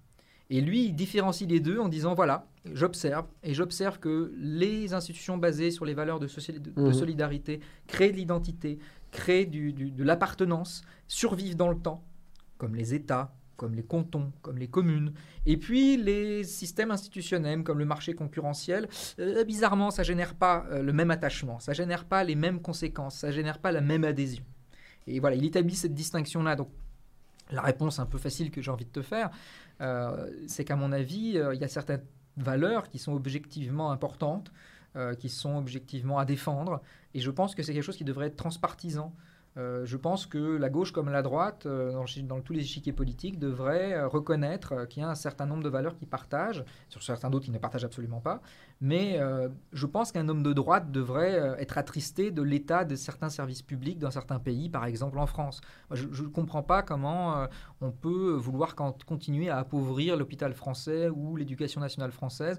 Et 0.50 0.60
lui, 0.60 0.86
il 0.86 0.94
différencie 0.94 1.48
les 1.48 1.60
deux 1.60 1.78
en 1.78 1.88
disant, 1.88 2.14
voilà, 2.14 2.46
j'observe, 2.74 3.26
et 3.44 3.54
j'observe 3.54 4.00
que 4.00 4.34
les 4.36 4.92
institutions 4.92 5.38
basées 5.38 5.70
sur 5.70 5.84
les 5.84 5.94
valeurs 5.94 6.18
de, 6.18 6.26
mmh. 6.26 6.92
solidarité 6.92 7.60
créent 7.86 8.10
de 8.10 8.16
l'identité, 8.16 8.78
créent 9.12 9.46
de 9.46 10.04
l'appartenance, 10.04 10.82
survivent 11.06 11.56
dans 11.56 11.68
le 11.68 11.76
temps, 11.76 12.04
comme 12.58 12.74
les 12.74 12.94
États, 12.94 13.32
comme 13.60 13.74
les 13.74 13.82
cantons, 13.82 14.32
comme 14.40 14.56
les 14.56 14.68
communes, 14.68 15.12
et 15.46 15.56
puis 15.58 15.98
les 15.98 16.44
systèmes 16.44 16.90
institutionnels 16.90 17.62
comme 17.62 17.78
le 17.78 17.84
marché 17.84 18.14
concurrentiel, 18.14 18.88
euh, 19.18 19.44
bizarrement, 19.44 19.90
ça 19.90 20.02
génère 20.02 20.34
pas 20.34 20.64
euh, 20.70 20.82
le 20.82 20.92
même 20.94 21.10
attachement, 21.10 21.60
ça 21.60 21.74
génère 21.74 22.06
pas 22.06 22.24
les 22.24 22.36
mêmes 22.36 22.62
conséquences, 22.62 23.18
ça 23.18 23.30
génère 23.30 23.58
pas 23.58 23.70
la 23.70 23.82
même 23.82 24.04
adhésion. 24.04 24.44
Et 25.06 25.20
voilà, 25.20 25.36
il 25.36 25.44
établit 25.44 25.74
cette 25.74 25.94
distinction-là. 25.94 26.56
Donc, 26.56 26.70
la 27.50 27.60
réponse 27.60 27.98
un 27.98 28.06
peu 28.06 28.16
facile 28.16 28.50
que 28.50 28.62
j'ai 28.62 28.70
envie 28.70 28.86
de 28.86 28.90
te 28.90 29.02
faire, 29.02 29.30
c'est 30.46 30.64
qu'à 30.64 30.76
mon 30.76 30.92
avis, 30.92 31.38
il 31.52 31.60
y 31.60 31.64
a 31.64 31.68
certaines 31.68 32.02
valeurs 32.36 32.88
qui 32.88 32.98
sont 32.98 33.12
objectivement 33.12 33.90
importantes, 33.90 34.52
qui 35.18 35.28
sont 35.28 35.56
objectivement 35.56 36.18
à 36.18 36.24
défendre, 36.24 36.82
et 37.14 37.20
je 37.20 37.30
pense 37.30 37.54
que 37.54 37.62
c'est 37.62 37.72
quelque 37.72 37.84
chose 37.84 37.96
qui 37.96 38.04
devrait 38.04 38.26
être 38.26 38.36
transpartisan. 38.36 39.14
Euh, 39.56 39.84
je 39.84 39.96
pense 39.96 40.26
que 40.26 40.38
la 40.38 40.68
gauche 40.68 40.92
comme 40.92 41.10
la 41.10 41.22
droite, 41.22 41.66
euh, 41.66 41.92
dans, 42.22 42.40
tous 42.40 42.52
les 42.52 42.60
échiquiers 42.60 42.92
politiques, 42.92 43.38
devraient 43.38 43.94
euh, 43.94 44.06
reconnaître 44.06 44.86
qu'il 44.86 45.02
y 45.02 45.04
a 45.04 45.08
un 45.08 45.16
certain 45.16 45.44
nombre 45.44 45.64
de 45.64 45.68
valeurs 45.68 45.96
qu'ils 45.96 46.08
partagent, 46.08 46.64
sur 46.88 47.02
certains 47.02 47.30
d'autres 47.30 47.46
qui 47.46 47.50
ne 47.50 47.58
partagent 47.58 47.84
absolument 47.84 48.20
pas. 48.20 48.40
Mais 48.80 49.20
je 49.72 49.86
pense 49.86 50.10
qu'un 50.12 50.28
homme 50.28 50.42
de 50.42 50.52
droite 50.52 50.90
devrait 50.90 51.54
être 51.58 51.76
attristé 51.76 52.30
de 52.30 52.42
l'état 52.42 52.84
de 52.84 52.96
certains 52.96 53.28
services 53.28 53.62
publics 53.62 53.98
dans 53.98 54.10
certains 54.10 54.38
pays, 54.38 54.68
par 54.68 54.86
exemple 54.86 55.18
en 55.18 55.26
France. 55.26 55.60
je 55.92 56.22
ne 56.22 56.28
comprends 56.28 56.62
pas 56.62 56.82
comment 56.82 57.46
on 57.80 57.90
peut 57.90 58.32
vouloir 58.32 58.74
continuer 58.74 59.48
à 59.48 59.58
appauvrir 59.58 60.16
l'hôpital 60.16 60.54
français 60.54 61.08
ou 61.08 61.36
l'éducation 61.36 61.80
nationale 61.80 62.12
française. 62.12 62.58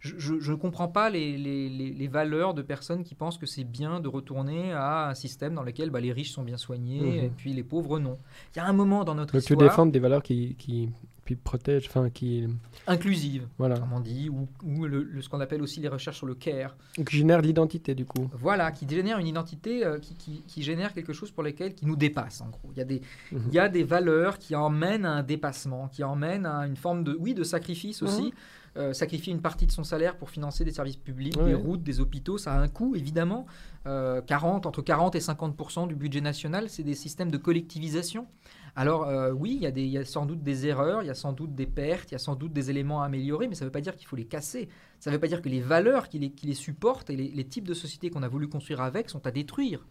Je 0.00 0.50
ne 0.50 0.56
comprends 0.56 0.88
pas 0.88 1.10
les, 1.10 2.08
valeurs 2.10 2.54
de 2.54 2.62
personnes 2.62 3.04
qui 3.04 3.14
pensent 3.14 3.38
que 3.38 3.46
c'est 3.46 3.64
bien 3.64 4.00
de 4.00 4.08
retourner 4.08 4.72
à 4.72 5.08
un 5.08 5.14
système 5.14 5.54
dans 5.54 5.62
lequel 5.62 5.90
bah, 5.90 6.00
les 6.00 6.12
riches 6.12 6.32
sont 6.32 6.42
bien 6.42 6.56
soignés 6.56 7.00
mhm. 7.00 7.24
et 7.24 7.30
puis 7.36 7.52
les 7.52 7.62
pauvres 7.62 7.98
non. 7.98 8.18
Il 8.54 8.58
y 8.58 8.60
a 8.60 8.66
un 8.66 8.72
moment 8.72 9.04
dans 9.04 9.14
notre 9.14 9.36
histoire... 9.36 9.58
Tu 9.58 9.64
défends 9.64 9.86
des 9.86 9.98
valeurs 9.98 10.22
qui, 10.22 10.54
qui, 10.56 10.90
protègent, 11.36 11.86
enfin 11.88 12.10
qui... 12.10 12.46
Inclusives, 12.86 13.46
voilà. 13.58 13.78
comme 13.78 13.92
on 13.92 14.00
dit, 14.00 14.28
ou, 14.28 14.84
le, 14.86 15.08
ce 15.20 15.28
qu'on 15.28 15.40
appelle 15.40 15.62
aussi 15.62 15.80
les 15.80 15.88
recherches 15.88 16.18
sur 16.18 16.26
le 16.26 16.34
care. 16.34 16.76
Qui 16.94 17.16
génère 17.16 17.40
l'identité 17.40 17.94
du 17.94 18.04
coup. 18.04 18.28
Voilà, 18.34 18.72
qui 18.72 18.88
génère 18.88 19.18
une 19.18 19.26
identité 19.26 19.84
euh, 19.84 19.98
qui, 19.98 20.42
qui, 20.46 20.62
génère 20.62 20.92
quelque 20.92 21.12
chose 21.12 21.30
pour 21.30 21.42
lequel 21.42 21.74
qui 21.74 21.86
nous 21.86 21.96
dépasse 21.96 22.40
en 22.40 22.48
gros. 22.48 22.70
Il 22.72 22.78
y, 22.78 22.82
a 22.82 22.84
des, 22.84 23.02
mhm. 23.32 23.42
il 23.48 23.54
y 23.54 23.58
a 23.58 23.68
des 23.68 23.84
valeurs 23.84 24.38
qui 24.38 24.54
emmènent 24.54 25.04
à 25.04 25.12
un 25.12 25.22
dépassement, 25.22 25.88
qui 25.88 26.04
emmènent 26.04 26.46
à 26.46 26.66
une 26.66 26.76
forme 26.76 27.04
de, 27.04 27.16
oui, 27.18 27.34
de 27.34 27.44
sacrifice 27.44 28.02
aussi. 28.02 28.24
Mhm. 28.24 28.30
Euh, 28.76 28.92
sacrifier 28.92 29.32
une 29.32 29.40
partie 29.40 29.66
de 29.66 29.72
son 29.72 29.82
salaire 29.82 30.16
pour 30.16 30.30
financer 30.30 30.64
des 30.64 30.70
services 30.70 30.96
publics, 30.96 31.36
des 31.36 31.54
routes, 31.54 31.82
des 31.82 31.98
hôpitaux, 31.98 32.38
ça 32.38 32.52
a 32.52 32.60
un 32.60 32.68
coût 32.68 32.94
évidemment. 32.94 33.46
40, 33.84 33.86
euh, 33.86 34.68
entre 34.68 34.80
40 34.80 35.16
et 35.16 35.20
50 35.20 35.88
du 35.88 35.96
budget 35.96 36.20
national, 36.20 36.68
c'est 36.68 36.84
des 36.84 36.94
systèmes 36.94 37.32
de 37.32 37.36
collectivisation. 37.36 38.28
Alors 38.76 39.04
euh, 39.04 39.32
oui, 39.32 39.58
il 39.60 39.78
y, 39.78 39.98
a 39.98 40.04
sans 40.04 40.26
doute 40.26 40.42
des 40.42 40.66
erreurs, 40.66 41.02
il 41.02 41.06
y 41.06 41.10
a 41.10 41.14
sans 41.14 41.32
doute 41.32 41.54
des 41.54 41.66
pertes, 41.66 42.10
il 42.10 42.12
y 42.12 42.14
a 42.14 42.18
sans 42.18 42.36
doute 42.36 42.52
des 42.52 42.70
éléments 42.70 43.02
à 43.02 43.06
améliorer, 43.06 43.48
mais 43.48 43.54
ça 43.54 43.64
ne 43.64 43.68
veut 43.68 43.72
pas 43.72 43.80
dire 43.80 43.96
qu'il 43.96 44.06
faut 44.06 44.16
les 44.16 44.26
casser. 44.26 44.68
Ça 44.98 45.10
ne 45.10 45.16
veut 45.16 45.20
pas 45.20 45.28
dire 45.28 45.42
que 45.42 45.48
les 45.48 45.60
valeurs 45.60 46.08
qui 46.08 46.18
les, 46.18 46.54
supportent 46.54 47.10
et 47.10 47.16
les, 47.16 47.44
types 47.44 47.66
de 47.66 47.74
sociétés 47.74 48.10
qu'on 48.10 48.22
a 48.22 48.28
voulu 48.28 48.48
construire 48.48 48.80
avec 48.80 49.10
sont 49.10 49.26
à 49.26 49.30
détruire. 49.30 49.86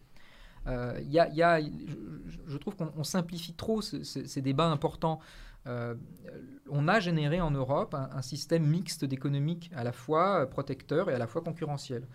a, 0.66 1.60
je, 1.60 2.56
trouve 2.58 2.76
qu'on 2.76 3.04
simplifie 3.04 3.54
trop 3.54 3.82
ces 3.82 4.40
débats 4.42 4.68
importants. 4.68 5.20
Euh, 5.66 5.94
on 6.70 6.88
a 6.88 7.00
généré 7.00 7.40
en 7.40 7.50
Europe 7.50 7.94
un, 7.94 8.22
système 8.22 8.64
mixte 8.64 9.04
d'économique 9.04 9.70
à 9.74 9.84
la 9.84 9.92
fois 9.92 10.46
protecteur 10.46 11.10
et 11.10 11.14
à 11.14 11.18
la 11.18 11.26
fois 11.26 11.42
concurrentiel. 11.42 12.06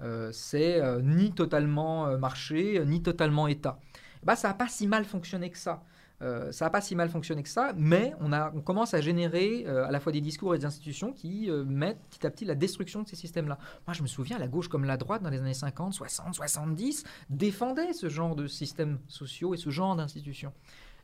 Euh, 0.00 0.30
c'est 0.32 0.80
euh, 0.80 1.00
ni 1.02 1.32
totalement 1.32 2.18
marché, 2.18 2.84
ni 2.86 3.02
totalement 3.02 3.46
État. 3.48 3.78
Bah, 4.22 4.36
ça 4.36 4.48
n'a 4.48 4.54
pas 4.54 4.68
si 4.68 4.86
mal 4.86 5.04
fonctionné 5.04 5.50
que 5.50 5.58
ça. 5.58 5.82
Ça 6.20 6.66
n'a 6.66 6.70
pas 6.70 6.80
si 6.80 6.94
mal 6.94 7.08
fonctionné 7.08 7.42
que 7.42 7.48
ça, 7.48 7.72
mais 7.76 8.12
on, 8.20 8.60
commence 8.60 8.94
à 8.94 9.00
générer 9.00 9.66
à 9.66 9.90
la 9.90 10.00
fois 10.00 10.12
des 10.12 10.20
discours 10.20 10.54
et 10.54 10.58
des 10.58 10.64
institutions 10.64 11.12
qui 11.12 11.48
mettent 11.66 12.00
petit 12.10 12.26
à 12.26 12.30
petit 12.30 12.44
la 12.44 12.54
destruction 12.54 13.02
de 13.02 13.08
ces 13.08 13.16
systèmes-là. 13.16 13.58
Moi, 13.86 13.94
je 13.94 14.02
me 14.02 14.06
souviens, 14.06 14.38
la 14.38 14.48
gauche 14.48 14.68
comme 14.68 14.84
la 14.84 14.96
droite, 14.96 15.22
dans 15.22 15.30
les 15.30 15.38
années 15.38 15.54
50, 15.54 15.94
60, 15.94 16.34
70, 16.34 17.04
défendait 17.30 17.92
ce 17.92 18.08
genre 18.08 18.36
de 18.36 18.46
systèmes 18.46 18.98
sociaux 19.08 19.54
et 19.54 19.56
ce 19.56 19.70
genre 19.70 19.96
d'institutions. 19.96 20.52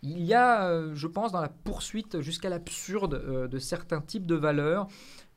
Il 0.02 0.22
y 0.22 0.34
a, 0.34 0.68
euh, 0.68 0.94
je 0.94 1.06
pense, 1.06 1.32
dans 1.32 1.40
la 1.40 1.48
poursuite 1.48 2.20
jusqu'à 2.20 2.48
l'absurde 2.48 3.14
euh, 3.14 3.48
de 3.48 3.58
certains 3.58 4.00
types 4.00 4.26
de 4.26 4.34
valeurs, 4.34 4.88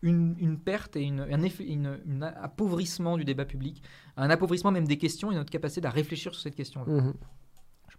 une, 0.02 0.60
perte 0.60 0.96
et 0.96 1.10
un, 1.10 2.22
appauvrissement 2.22 3.18
du 3.18 3.26
débat 3.26 3.46
public, 3.46 3.84
un 4.16 4.30
appauvrissement 4.30 4.72
même 4.72 4.88
des 4.88 4.98
questions 4.98 5.32
et 5.32 5.36
notre 5.36 5.50
capacité 5.50 5.86
à 5.88 5.90
réfléchir 5.90 6.34
sur 6.34 6.42
cette 6.42 6.56
question. 6.56 6.84
-là. 6.86 7.14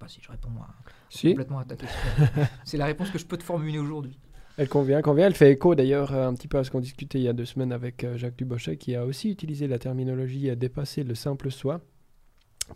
Sais 0.01 0.07
pas 0.07 0.09
si 0.09 0.23
je 0.23 0.31
réponds 0.31 0.49
complètement 1.13 1.59
à 1.59 1.65
ta 1.67 1.77
question. 1.77 1.99
C'est 2.65 2.79
la 2.79 2.87
réponse 2.87 3.11
que 3.11 3.19
je 3.19 3.27
peux 3.27 3.37
te 3.37 3.43
formuler 3.43 3.79
aujourd'hui. 3.79 4.19
Elle 4.57 4.69
convient, 4.69 5.03
convient. 5.03 5.27
Elle 5.27 5.35
fait 5.35 5.53
écho 5.53 5.75
d'ailleurs 5.75 6.15
un 6.15 6.33
petit 6.33 6.49
peu 6.49 6.57
à 6.57 6.65
ce 6.65 6.71
qu'on 6.71 6.81
discutait 6.81 7.19
il 7.19 7.25
y 7.25 7.29
a 7.29 7.35
deux 7.35 7.45
semaines 7.45 7.71
avec 7.71 8.05
euh, 8.05 8.17
Jacques 8.17 8.37
Dubochet, 8.37 8.79
qui 8.79 8.95
a 8.95 9.05
aussi 9.05 9.31
utilisé 9.31 9.67
la 9.67 9.79
terminologie 9.79 10.49
à 10.49 10.57
dépasser 10.57 11.05
le 11.05 11.15
simple 11.15 11.51
soi 11.51 11.83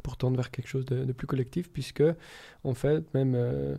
pour 0.03 0.19
tendre 0.19 0.37
vers 0.37 0.51
quelque 0.51 0.67
chose 0.67 0.85
de, 0.85 1.11
plus 1.13 1.27
collectif, 1.27 1.71
puisque 1.73 2.03
en 2.63 2.75
fait, 2.75 3.13
même 3.15 3.35
euh, 3.35 3.77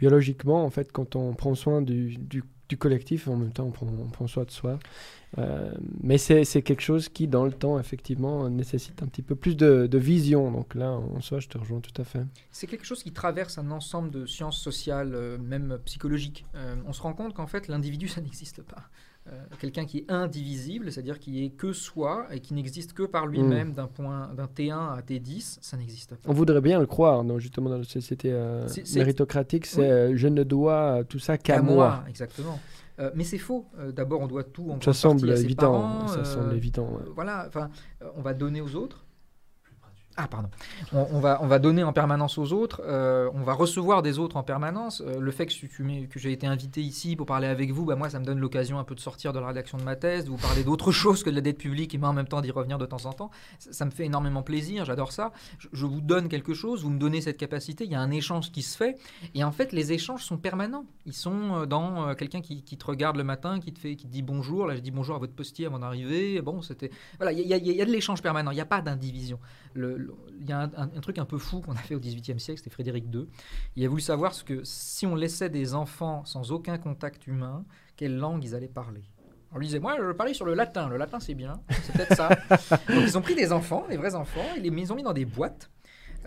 biologiquement, 0.00 0.64
en 0.64 0.70
fait, 0.70 0.90
quand 0.90 1.14
on 1.14 1.34
prend 1.34 1.54
soin 1.54 1.82
du, 1.82 2.16
du, 2.16 2.42
collectif, 2.76 3.28
en 3.28 3.36
même 3.36 3.52
temps, 3.52 3.66
on 3.66 4.08
prend, 4.08 4.26
soin 4.26 4.44
de 4.44 4.50
soi. 4.50 4.78
Euh, 5.38 5.72
mais 6.02 6.18
c'est 6.18 6.44
quelque 6.62 6.82
chose 6.82 7.08
qui, 7.08 7.26
dans 7.26 7.44
le 7.44 7.52
temps, 7.52 7.78
effectivement, 7.78 8.48
nécessite 8.48 9.02
un 9.02 9.06
petit 9.06 9.22
peu 9.22 9.34
plus 9.34 9.56
de, 9.56 9.98
vision. 9.98 10.50
Donc 10.50 10.74
là, 10.74 10.92
en 10.92 11.20
soi, 11.20 11.40
je 11.40 11.48
te 11.48 11.58
rejoins 11.58 11.80
tout 11.80 12.00
à 12.00 12.04
fait. 12.04 12.22
C'est 12.50 12.66
quelque 12.66 12.84
chose 12.84 13.02
qui 13.02 13.12
traverse 13.12 13.58
un 13.58 13.70
ensemble 13.70 14.10
de 14.10 14.26
sciences 14.26 14.58
sociales, 14.58 15.12
euh, 15.14 15.38
même 15.38 15.78
psychologiques. 15.84 16.44
on 16.86 16.92
se 16.92 17.02
rend 17.02 17.14
compte 17.14 17.34
qu'en 17.34 17.46
fait, 17.46 17.68
l'individu, 17.68 18.08
ça 18.08 18.20
n'existe 18.20 18.62
pas. 18.62 18.88
Euh, 19.28 19.40
quelqu'un 19.60 19.84
qui 19.84 19.98
est 19.98 20.10
indivisible, 20.10 20.90
c'est-à-dire 20.90 21.20
qui 21.20 21.44
est 21.44 21.50
que 21.50 21.72
soi 21.72 22.26
et 22.32 22.40
qui 22.40 22.54
n'existe 22.54 22.92
que 22.92 23.04
par 23.04 23.28
lui-même 23.28 23.68
hmm. 23.68 23.74
d'un 23.74 23.86
point 23.86 24.30
d'un 24.34 24.46
T1 24.46 24.98
à 24.98 25.00
T10, 25.00 25.58
ça 25.60 25.76
n'existe 25.76 26.16
pas. 26.16 26.28
On 26.28 26.32
voudrait 26.32 26.60
bien 26.60 26.80
le 26.80 26.86
croire, 26.86 27.22
non, 27.22 27.38
justement 27.38 27.70
dans 27.70 27.78
la 27.78 27.84
société 27.84 28.32
euh, 28.32 28.66
méritocratique, 28.96 29.66
c'est 29.66 29.88
euh, 29.88 30.16
je 30.16 30.26
ne 30.26 30.42
dois 30.42 31.04
tout 31.08 31.20
ça 31.20 31.38
qu'à 31.38 31.62
moi. 31.62 32.02
Exactement. 32.08 32.58
mais 33.14 33.22
c'est 33.22 33.38
faux. 33.38 33.66
D'abord, 33.94 34.22
on 34.22 34.26
doit 34.26 34.42
tout 34.42 34.70
en 34.70 34.80
ça 34.80 34.92
semble 34.92 35.30
évident. 35.30 36.08
ça 36.08 36.24
semble 36.24 36.54
évident. 36.54 36.98
Voilà. 37.14 37.44
Enfin, 37.46 37.70
on 38.16 38.22
va 38.22 38.34
donner 38.34 38.60
aux 38.60 38.74
autres. 38.74 39.04
Ah, 40.16 40.28
pardon. 40.28 40.50
On, 40.92 41.20
va, 41.20 41.38
on 41.42 41.46
va 41.46 41.58
donner 41.58 41.82
en 41.84 41.94
permanence 41.94 42.36
aux 42.36 42.52
autres, 42.52 42.82
euh, 42.84 43.30
on 43.32 43.42
va 43.42 43.54
recevoir 43.54 44.02
des 44.02 44.18
autres 44.18 44.36
en 44.36 44.42
permanence. 44.42 45.00
Euh, 45.00 45.18
le 45.18 45.30
fait 45.30 45.46
que, 45.46 46.06
que 46.06 46.18
j'ai 46.18 46.32
été 46.32 46.46
invité 46.46 46.82
ici 46.82 47.16
pour 47.16 47.24
parler 47.24 47.46
avec 47.46 47.70
vous, 47.72 47.86
bah, 47.86 47.96
moi, 47.96 48.10
ça 48.10 48.18
me 48.18 48.24
donne 48.24 48.38
l'occasion 48.38 48.78
un 48.78 48.84
peu 48.84 48.94
de 48.94 49.00
sortir 49.00 49.32
de 49.32 49.38
la 49.38 49.46
rédaction 49.46 49.78
de 49.78 49.84
ma 49.84 49.96
thèse, 49.96 50.26
de 50.26 50.30
vous 50.30 50.36
parler 50.36 50.64
d'autre 50.64 50.92
chose 50.92 51.22
que 51.22 51.30
de 51.30 51.34
la 51.34 51.40
dette 51.40 51.56
publique 51.56 51.94
et 51.94 51.98
en 52.02 52.12
même 52.12 52.28
temps 52.28 52.42
d'y 52.42 52.50
revenir 52.50 52.76
de 52.76 52.84
temps 52.84 53.06
en 53.06 53.12
temps. 53.14 53.30
Ça, 53.58 53.86
me 53.86 53.90
fait 53.90 54.04
énormément 54.04 54.42
plaisir, 54.42 54.84
j'adore 54.84 55.12
ça. 55.12 55.32
Je, 55.72 55.86
vous 55.86 56.02
donne 56.02 56.28
quelque 56.28 56.52
chose, 56.52 56.82
vous 56.82 56.90
me 56.90 56.98
donnez 56.98 57.22
cette 57.22 57.38
capacité, 57.38 57.84
il 57.84 57.90
y 57.90 57.94
a 57.94 58.00
un 58.00 58.10
échange 58.10 58.52
qui 58.52 58.62
se 58.62 58.76
fait. 58.76 58.98
Et 59.34 59.44
en 59.44 59.52
fait, 59.52 59.72
les 59.72 59.92
échanges 59.92 60.24
sont 60.24 60.36
permanents. 60.36 60.84
Ils 61.06 61.14
sont 61.14 61.54
euh, 61.54 61.66
dans 61.66 62.14
quelqu'un 62.14 62.42
qui, 62.42 62.62
te 62.62 62.84
regarde 62.84 63.16
le 63.16 63.24
matin, 63.24 63.60
qui 63.60 63.72
te, 63.72 63.78
fait, 63.78 63.96
qui 63.96 64.08
dit 64.08 64.22
bonjour. 64.22 64.66
Là, 64.66 64.76
je 64.76 64.80
dis 64.80 64.90
bonjour 64.90 65.16
à 65.16 65.18
votre 65.18 65.32
postier 65.32 65.66
avant 65.66 65.78
d'arriver. 65.78 66.42
Bon, 66.42 66.60
c'était. 66.60 66.90
Voilà, 67.18 67.32
il 67.32 67.40
y, 67.40 67.48
y, 67.48 67.82
a 67.82 67.84
de 67.84 67.90
l'échange 67.90 68.20
permanent, 68.20 68.50
il 68.50 68.56
n'y 68.56 68.60
a 68.60 68.66
pas 68.66 68.82
d'indivision. 68.82 69.38
Il 70.40 70.48
y 70.48 70.52
a 70.52 70.70
un, 70.76 70.88
truc 71.00 71.18
un 71.18 71.24
peu 71.24 71.38
fou 71.38 71.60
qu'on 71.60 71.72
a 71.72 71.76
fait 71.76 71.94
au 71.94 72.00
XVIIIe 72.00 72.40
siècle, 72.40 72.58
c'était 72.58 72.70
Frédéric 72.70 73.04
II. 73.12 73.26
Il 73.76 73.84
a 73.84 73.88
voulu 73.88 74.00
savoir 74.00 74.34
ce 74.34 74.44
que 74.44 74.60
si 74.64 75.06
on 75.06 75.14
laissait 75.14 75.48
des 75.48 75.74
enfants 75.74 76.24
sans 76.24 76.52
aucun 76.52 76.78
contact 76.78 77.26
humain, 77.26 77.64
quelle 77.96 78.16
langue 78.16 78.44
ils 78.44 78.54
allaient 78.54 78.68
parler. 78.68 79.02
On 79.54 79.58
lui 79.58 79.66
disait, 79.66 79.80
moi 79.80 79.96
je 79.98 80.12
parlais 80.12 80.34
sur 80.34 80.46
le 80.46 80.54
latin, 80.54 80.88
le 80.88 80.96
latin 80.96 81.20
c'est 81.20 81.34
bien, 81.34 81.60
c'est 81.82 81.92
peut-être 81.92 82.16
ça. 82.16 82.28
Donc 82.88 83.02
ils 83.02 83.18
ont 83.18 83.20
pris 83.20 83.34
des 83.34 83.52
enfants, 83.52 83.84
des 83.88 83.98
vrais 83.98 84.14
enfants, 84.14 84.46
et 84.56 84.60
les, 84.60 84.68
ils 84.68 84.92
ont 84.92 84.96
mis 84.96 85.02
dans 85.02 85.12
des 85.12 85.26
boîtes. 85.26 85.70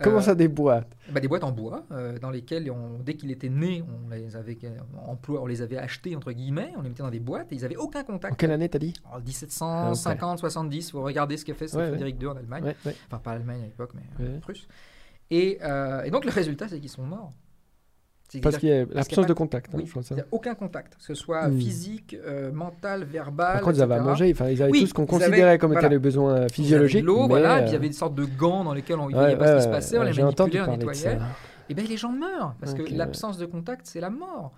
Comment 0.02 0.20
ça, 0.20 0.34
des 0.34 0.48
boîtes 0.48 0.96
bah, 1.10 1.20
Des 1.20 1.28
boîtes 1.28 1.44
en 1.44 1.52
bois, 1.52 1.84
euh, 1.92 2.18
dans 2.18 2.30
lesquelles, 2.30 2.70
dès 3.04 3.14
qu'il 3.14 3.30
était 3.30 3.48
né, 3.48 3.82
on 3.82 4.10
les, 4.10 4.36
avait, 4.36 4.58
on 5.28 5.46
les 5.46 5.62
avait 5.62 5.78
achetés, 5.78 6.14
entre 6.16 6.32
guillemets, 6.32 6.72
on 6.76 6.82
les 6.82 6.88
mettait 6.88 7.02
dans 7.02 7.10
des 7.10 7.20
boîtes, 7.20 7.52
et 7.52 7.56
ils 7.56 7.62
n'avaient 7.62 7.76
aucun 7.76 8.02
contact. 8.02 8.34
En 8.34 8.36
quelle 8.36 8.50
année, 8.50 8.68
t'as 8.68 8.78
dit 8.78 8.94
1750, 9.24 10.38
70, 10.38 10.92
vous 10.92 11.02
regardez 11.02 11.36
ce 11.36 11.44
qu'a 11.44 11.54
fait 11.54 11.68
Frédéric 11.68 12.20
II 12.20 12.28
en 12.28 12.36
Allemagne. 12.36 12.74
Enfin, 12.84 13.18
pas 13.18 13.32
Allemagne 13.32 13.62
à 13.62 13.66
l'époque, 13.66 13.92
mais 13.94 14.24
euh, 14.24 14.38
Prusse. 14.40 14.66
Et, 15.30 15.58
euh, 15.62 16.04
et, 16.04 16.10
donc, 16.10 16.24
le 16.24 16.30
résultat, 16.30 16.68
c'est 16.68 16.78
qu'ils 16.78 16.90
sont 16.90 17.02
morts. 17.02 17.32
Parce 18.42 18.58
qu'il 18.58 18.68
y 18.68 18.72
a 18.72 18.84
l'absence 18.92 19.26
de 19.26 19.32
contact. 19.32 19.74
Hein, 19.74 19.78
il 20.10 20.14
n'y 20.14 20.20
a 20.20 20.26
aucun 20.30 20.54
contact, 20.54 20.96
que 20.96 21.02
ce 21.02 21.14
soit 21.14 21.48
hmm. 21.48 21.58
physique, 21.58 22.16
euh, 22.26 22.50
mental, 22.52 23.04
verbal. 23.04 23.54
Par 23.54 23.62
contre, 23.62 23.76
ils 23.76 23.82
avaient 23.82 23.94
à 23.94 24.00
manger, 24.00 24.30
enfin, 24.32 24.48
ils 24.48 24.62
avaient 24.62 24.72
tout 24.72 24.86
ce 24.86 24.94
qu'on 24.94 25.06
considérait 25.06 25.58
comme 25.58 25.72
étant 25.72 25.88
les 25.88 25.98
besoins 25.98 26.48
physiologiques. 26.48 27.04
L'eau, 27.04 27.26
voilà, 27.26 27.60
puis 27.60 27.70
il 27.70 27.72
y 27.72 27.76
avait 27.76 27.86
une 27.86 27.92
sorte 27.92 28.14
de 28.14 28.24
gants 28.24 28.64
dans 28.64 28.74
lesquels 28.74 28.98
on 28.98 29.08
ne 29.08 29.14
voyait 29.14 29.36
pas 29.36 29.52
ce 29.52 29.56
qui 29.56 29.62
se 29.62 29.68
passait, 29.68 29.98
on 29.98 30.02
les 30.02 30.12
manipulait, 30.12 30.60
on 30.60 30.76
nettoyait 30.76 31.18
eh 31.68 31.74
bien, 31.74 31.84
les 31.84 31.96
gens 31.96 32.12
meurent, 32.12 32.54
parce 32.60 32.74
que 32.74 32.82
l'absence 32.82 33.38
de 33.38 33.46
contact, 33.46 33.86
c'est 33.86 34.00
la 34.00 34.10
mort. 34.10 34.52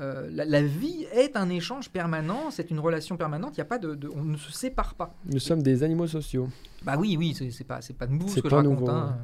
Euh, 0.00 0.28
la, 0.30 0.62
vie 0.62 1.06
est 1.12 1.36
un 1.36 1.48
échange 1.48 1.90
permanent, 1.90 2.50
c'est 2.50 2.70
une 2.70 2.78
relation 2.78 3.16
permanente, 3.16 3.56
y 3.56 3.60
a 3.60 3.64
pas 3.64 3.78
de, 3.78 3.98
on 4.14 4.22
ne 4.22 4.36
se 4.36 4.52
sépare 4.52 4.94
pas. 4.94 5.14
Nous 5.26 5.38
sommes 5.40 5.62
des 5.62 5.82
animaux 5.82 6.06
sociaux. 6.06 6.48
Bah 6.84 6.96
oui, 6.98 7.16
oui, 7.18 7.34
c'est 7.34 7.64
pas, 7.64 7.80
pas 7.98 8.06
nouveau 8.06 8.28
ce 8.28 8.40
que 8.40 8.48
je 8.48 8.54
raconte. 8.54 8.88
Hein. 8.88 9.16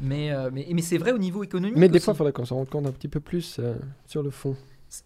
Mais, 0.00 0.32
euh, 0.32 0.50
mais, 0.52 0.66
mais 0.72 0.82
c'est 0.82 0.98
vrai 0.98 1.12
au 1.12 1.18
niveau 1.18 1.42
économique. 1.42 1.76
Mais 1.76 1.88
des 1.88 2.00
fois, 2.00 2.14
il 2.14 2.16
faudrait 2.16 2.32
qu'on 2.32 2.44
se 2.44 2.54
rende 2.54 2.68
compte 2.68 2.86
un 2.86 2.92
petit 2.92 3.08
peu 3.08 3.20
plus 3.20 3.58
euh, 3.58 3.74
sur 4.06 4.22
le 4.22 4.30
fond. 4.30 4.56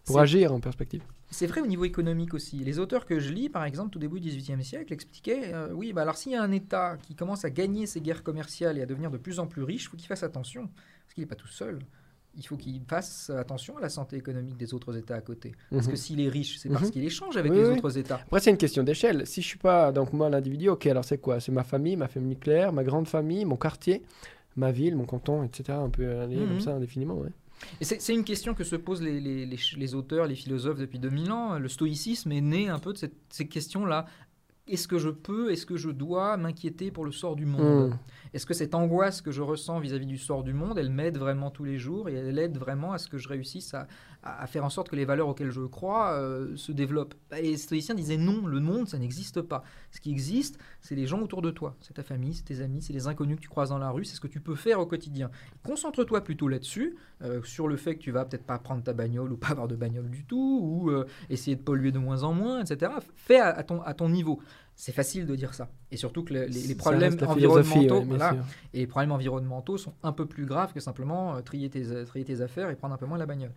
pour 0.05 0.19
agir 0.19 0.53
en 0.53 0.61
perspective. 0.61 1.03
C'est 1.33 1.47
vrai 1.47 1.63
au 1.63 1.67
niveau 1.67 1.87
économique 1.87 2.35
aussi. 2.35 2.59
Les 2.59 2.79
auteurs 2.79 3.07
que 3.07 3.19
je 3.19 3.33
lis, 3.33 3.49
par 3.49 3.65
exemple, 3.65 3.89
tout 3.89 3.99
début 3.99 4.21
du 4.21 4.29
XVIIIe 4.29 4.63
siècle, 4.63 4.93
expliquaient 4.93 5.55
euh, 5.55 5.73
oui, 5.73 5.95
bah 5.95 6.03
alors 6.03 6.19
s'il 6.19 6.33
y 6.33 6.37
a 6.37 6.43
un 6.43 6.53
État 6.53 6.99
qui 7.03 7.15
commence 7.15 7.47
à 7.47 7.51
gagner 7.51 7.87
ses 7.87 8.03
guerres 8.03 8.23
commerciales 8.23 8.77
et 8.77 8.83
à 8.83 8.87
devenir 8.87 9.11
de 9.11 9.17
plus 9.17 9.39
en 9.39 9.47
plus 9.47 9.63
riche, 9.63 9.85
il 9.85 9.89
faut 9.89 9.97
qu'il 9.97 10.09
fasse 10.09 10.25
attention, 10.25 10.69
parce 11.13 11.15
qu'il 11.15 11.25
n'est 11.25 11.29
pas 11.29 11.35
tout 11.35 11.47
seul. 11.47 11.79
Il 12.35 12.47
faut 12.47 12.57
qu'il 12.57 12.81
fasse 12.89 13.29
attention 13.29 13.77
à 13.77 13.83
la 13.83 13.91
santé 13.91 14.17
économique 14.17 14.57
des 14.57 14.73
autres 14.73 14.97
États 14.97 15.17
à 15.17 15.21
côté. 15.21 15.53
Parce 15.71 15.87
que 15.87 15.97
s'il 15.97 16.19
est 16.21 16.31
riche, 16.31 16.57
c'est 16.57 16.71
parce 16.71 16.91
qu'il 16.91 17.05
échange 17.05 17.37
avec 17.37 17.53
les 17.53 17.69
autres 17.69 17.99
États. 17.99 18.15
Après, 18.15 18.41
c'est 18.41 18.51
une 18.51 18.57
question 18.57 18.83
d'échelle. 18.83 19.27
Si 19.27 19.43
je 19.43 19.47
suis 19.49 19.59
pas, 19.59 19.93
donc 19.93 20.15
moi, 20.15 20.31
l'individu, 20.31 20.71
ok, 20.71 20.87
alors 20.87 21.05
c'est 21.05 21.19
quoi? 21.19 21.41
C'est 21.41 21.53
ma 21.53 21.65
famille, 21.65 21.97
ma 21.97 22.09
famille 22.09 22.31
nucléaire, 22.31 22.73
ma 22.73 22.85
grande 22.85 23.07
famille, 23.07 23.45
mon 23.45 23.57
quartier, 23.57 24.03
ma 24.57 24.73
ville, 24.73 24.97
mon 24.97 25.05
canton, 25.05 25.43
etc. 25.43 25.79
On 25.83 25.91
peut 25.91 26.21
aller 26.21 26.37
comme 26.37 26.61
ça 26.61 26.75
indéfiniment. 26.75 27.19
Ouais. 27.19 27.29
Et 27.83 27.85
c'est 27.85 28.15
une 28.15 28.25
question 28.25 28.55
que 28.55 28.65
se 28.65 28.77
posent 28.77 29.03
les, 29.03 29.21
les, 29.21 29.47
les, 29.77 29.95
auteurs, 29.95 30.27
les 30.27 30.35
philosophes 30.35 30.79
depuis 30.79 30.99
2000 30.99 31.31
ans. 31.31 31.59
Le 31.59 31.69
stoïcisme 31.69 32.33
est 32.33 32.41
né 32.41 32.71
un 32.71 32.79
peu 32.79 32.95
de 32.95 32.99
cette, 32.99 33.15
ces 33.29 33.47
questions-là. 33.47 34.07
Est-ce 34.67 34.89
que 34.89 34.99
je 34.99 35.11
peux, 35.11 35.53
est-ce 35.53 35.67
que 35.67 35.77
je 35.77 35.91
dois 35.91 36.39
m'inquiéter 36.39 36.91
pour 36.91 37.05
le 37.05 37.13
sort 37.13 37.37
du 37.37 37.45
monde? 37.45 37.93
Est-ce 38.35 38.47
que 38.47 38.55
cette 38.55 38.75
angoisse 38.75 39.21
que 39.21 39.31
je 39.31 39.43
ressens 39.43 39.81
vis-à-vis 39.81 40.07
du 40.07 40.17
sort 40.17 40.43
du 40.43 40.55
monde, 40.55 40.79
elle 40.79 40.91
m'aide 40.91 41.19
vraiment 41.19 41.51
tous 41.51 41.65
les 41.65 41.79
jours 41.79 42.09
et 42.09 42.15
elle 42.15 42.39
aide 42.39 42.57
vraiment 42.57 42.93
à 42.93 42.99
ce 42.99 43.09
que 43.09 43.19
je 43.19 43.29
réussisse 43.29 43.75
à, 43.75 43.87
à, 44.23 44.47
faire 44.47 44.65
en 44.65 44.71
sorte 44.71 44.89
que 44.89 44.97
les 44.97 45.05
valeurs 45.05 45.29
auxquelles 45.29 45.51
je 45.51 45.63
crois 45.63 46.13
euh, 46.13 46.55
se 46.57 46.73
développent. 46.73 47.15
Et 47.37 47.43
les 47.43 47.57
stoïciens 47.57 47.95
disaient 47.95 48.17
non, 48.17 48.47
le 48.47 48.61
monde, 48.61 48.89
ça 48.89 48.99
n'existe 48.99 49.43
pas. 49.43 49.65
Ce 49.91 50.01
qui 50.01 50.11
existe, 50.11 50.59
c'est 50.81 50.95
les 50.95 51.07
gens 51.07 51.21
autour 51.21 51.43
de 51.43 51.51
toi. 51.51 51.77
C'est 51.81 51.95
ta 51.95 52.03
famille, 52.03 52.35
c'est 52.35 52.45
tes 52.45 52.61
amis, 52.61 52.83
c'est 52.83 52.93
les 52.93 53.09
inconnus 53.09 53.37
que 53.37 53.43
tu 53.43 53.49
croises 53.49 53.71
dans 53.71 53.79
la 53.79 53.91
rue, 53.91 54.05
c'est 54.05 54.15
ce 54.15 54.21
que 54.21 54.29
tu 54.29 54.41
peux 54.41 54.55
faire 54.55 54.79
au 54.79 54.87
quotidien. 54.87 55.31
Concentre-toi 55.65 56.23
plutôt 56.23 56.49
là-dessus, 56.49 56.97
euh, 57.23 57.43
sur 57.43 57.67
le 57.67 57.77
fait 57.77 57.97
que 57.97 58.01
tu 58.01 58.13
vas 58.13 58.25
peut-être 58.25 58.45
pas 58.45 58.59
prendre 58.59 58.83
ta 58.83 58.93
bagnole 58.93 59.33
ou 59.33 59.37
pas 59.37 59.49
avoir 59.49 59.69
de 59.69 59.77
bagnole 59.77 60.09
du 60.09 60.25
tout, 60.25 60.61
ou 60.63 60.91
euh, 60.91 61.07
essayer 61.29 61.57
de 61.57 61.63
polluer 61.63 61.91
de 61.91 61.99
moins 61.99 62.23
en 62.23 62.33
moins, 62.33 62.65
etc. 62.65 62.93
Fais 63.17 63.41
à, 63.41 63.63
ton, 63.65 63.83
à 63.83 63.95
ton 63.95 64.09
niveau. 64.09 64.41
C'est 64.75 64.93
facile 64.93 65.27
de 65.27 65.37
dire 65.37 65.53
ça. 65.53 65.69
Et 65.91 65.97
surtout 65.99 66.25
que 66.25 66.33
les, 66.33 66.75
problèmes 66.75 67.17
environnementaux, 67.27 68.05
et 68.73 68.79
les 68.79 68.87
problèmes 68.87 69.13
environnementaux 69.13 69.77
sont 69.77 69.93
un 70.03 70.13
peu 70.13 70.25
plus 70.25 70.47
graves 70.47 70.73
que 70.73 70.81
simplement 70.81 71.41
trier, 71.43 71.69
tes, 71.69 72.05
trier 72.07 72.25
tes 72.25 72.41
affaires 72.41 72.71
et 72.71 72.75
prendre 72.75 72.95
un 72.95 72.97
peu 72.97 73.05
moins 73.05 73.19
la 73.19 73.27
bagnole. 73.27 73.53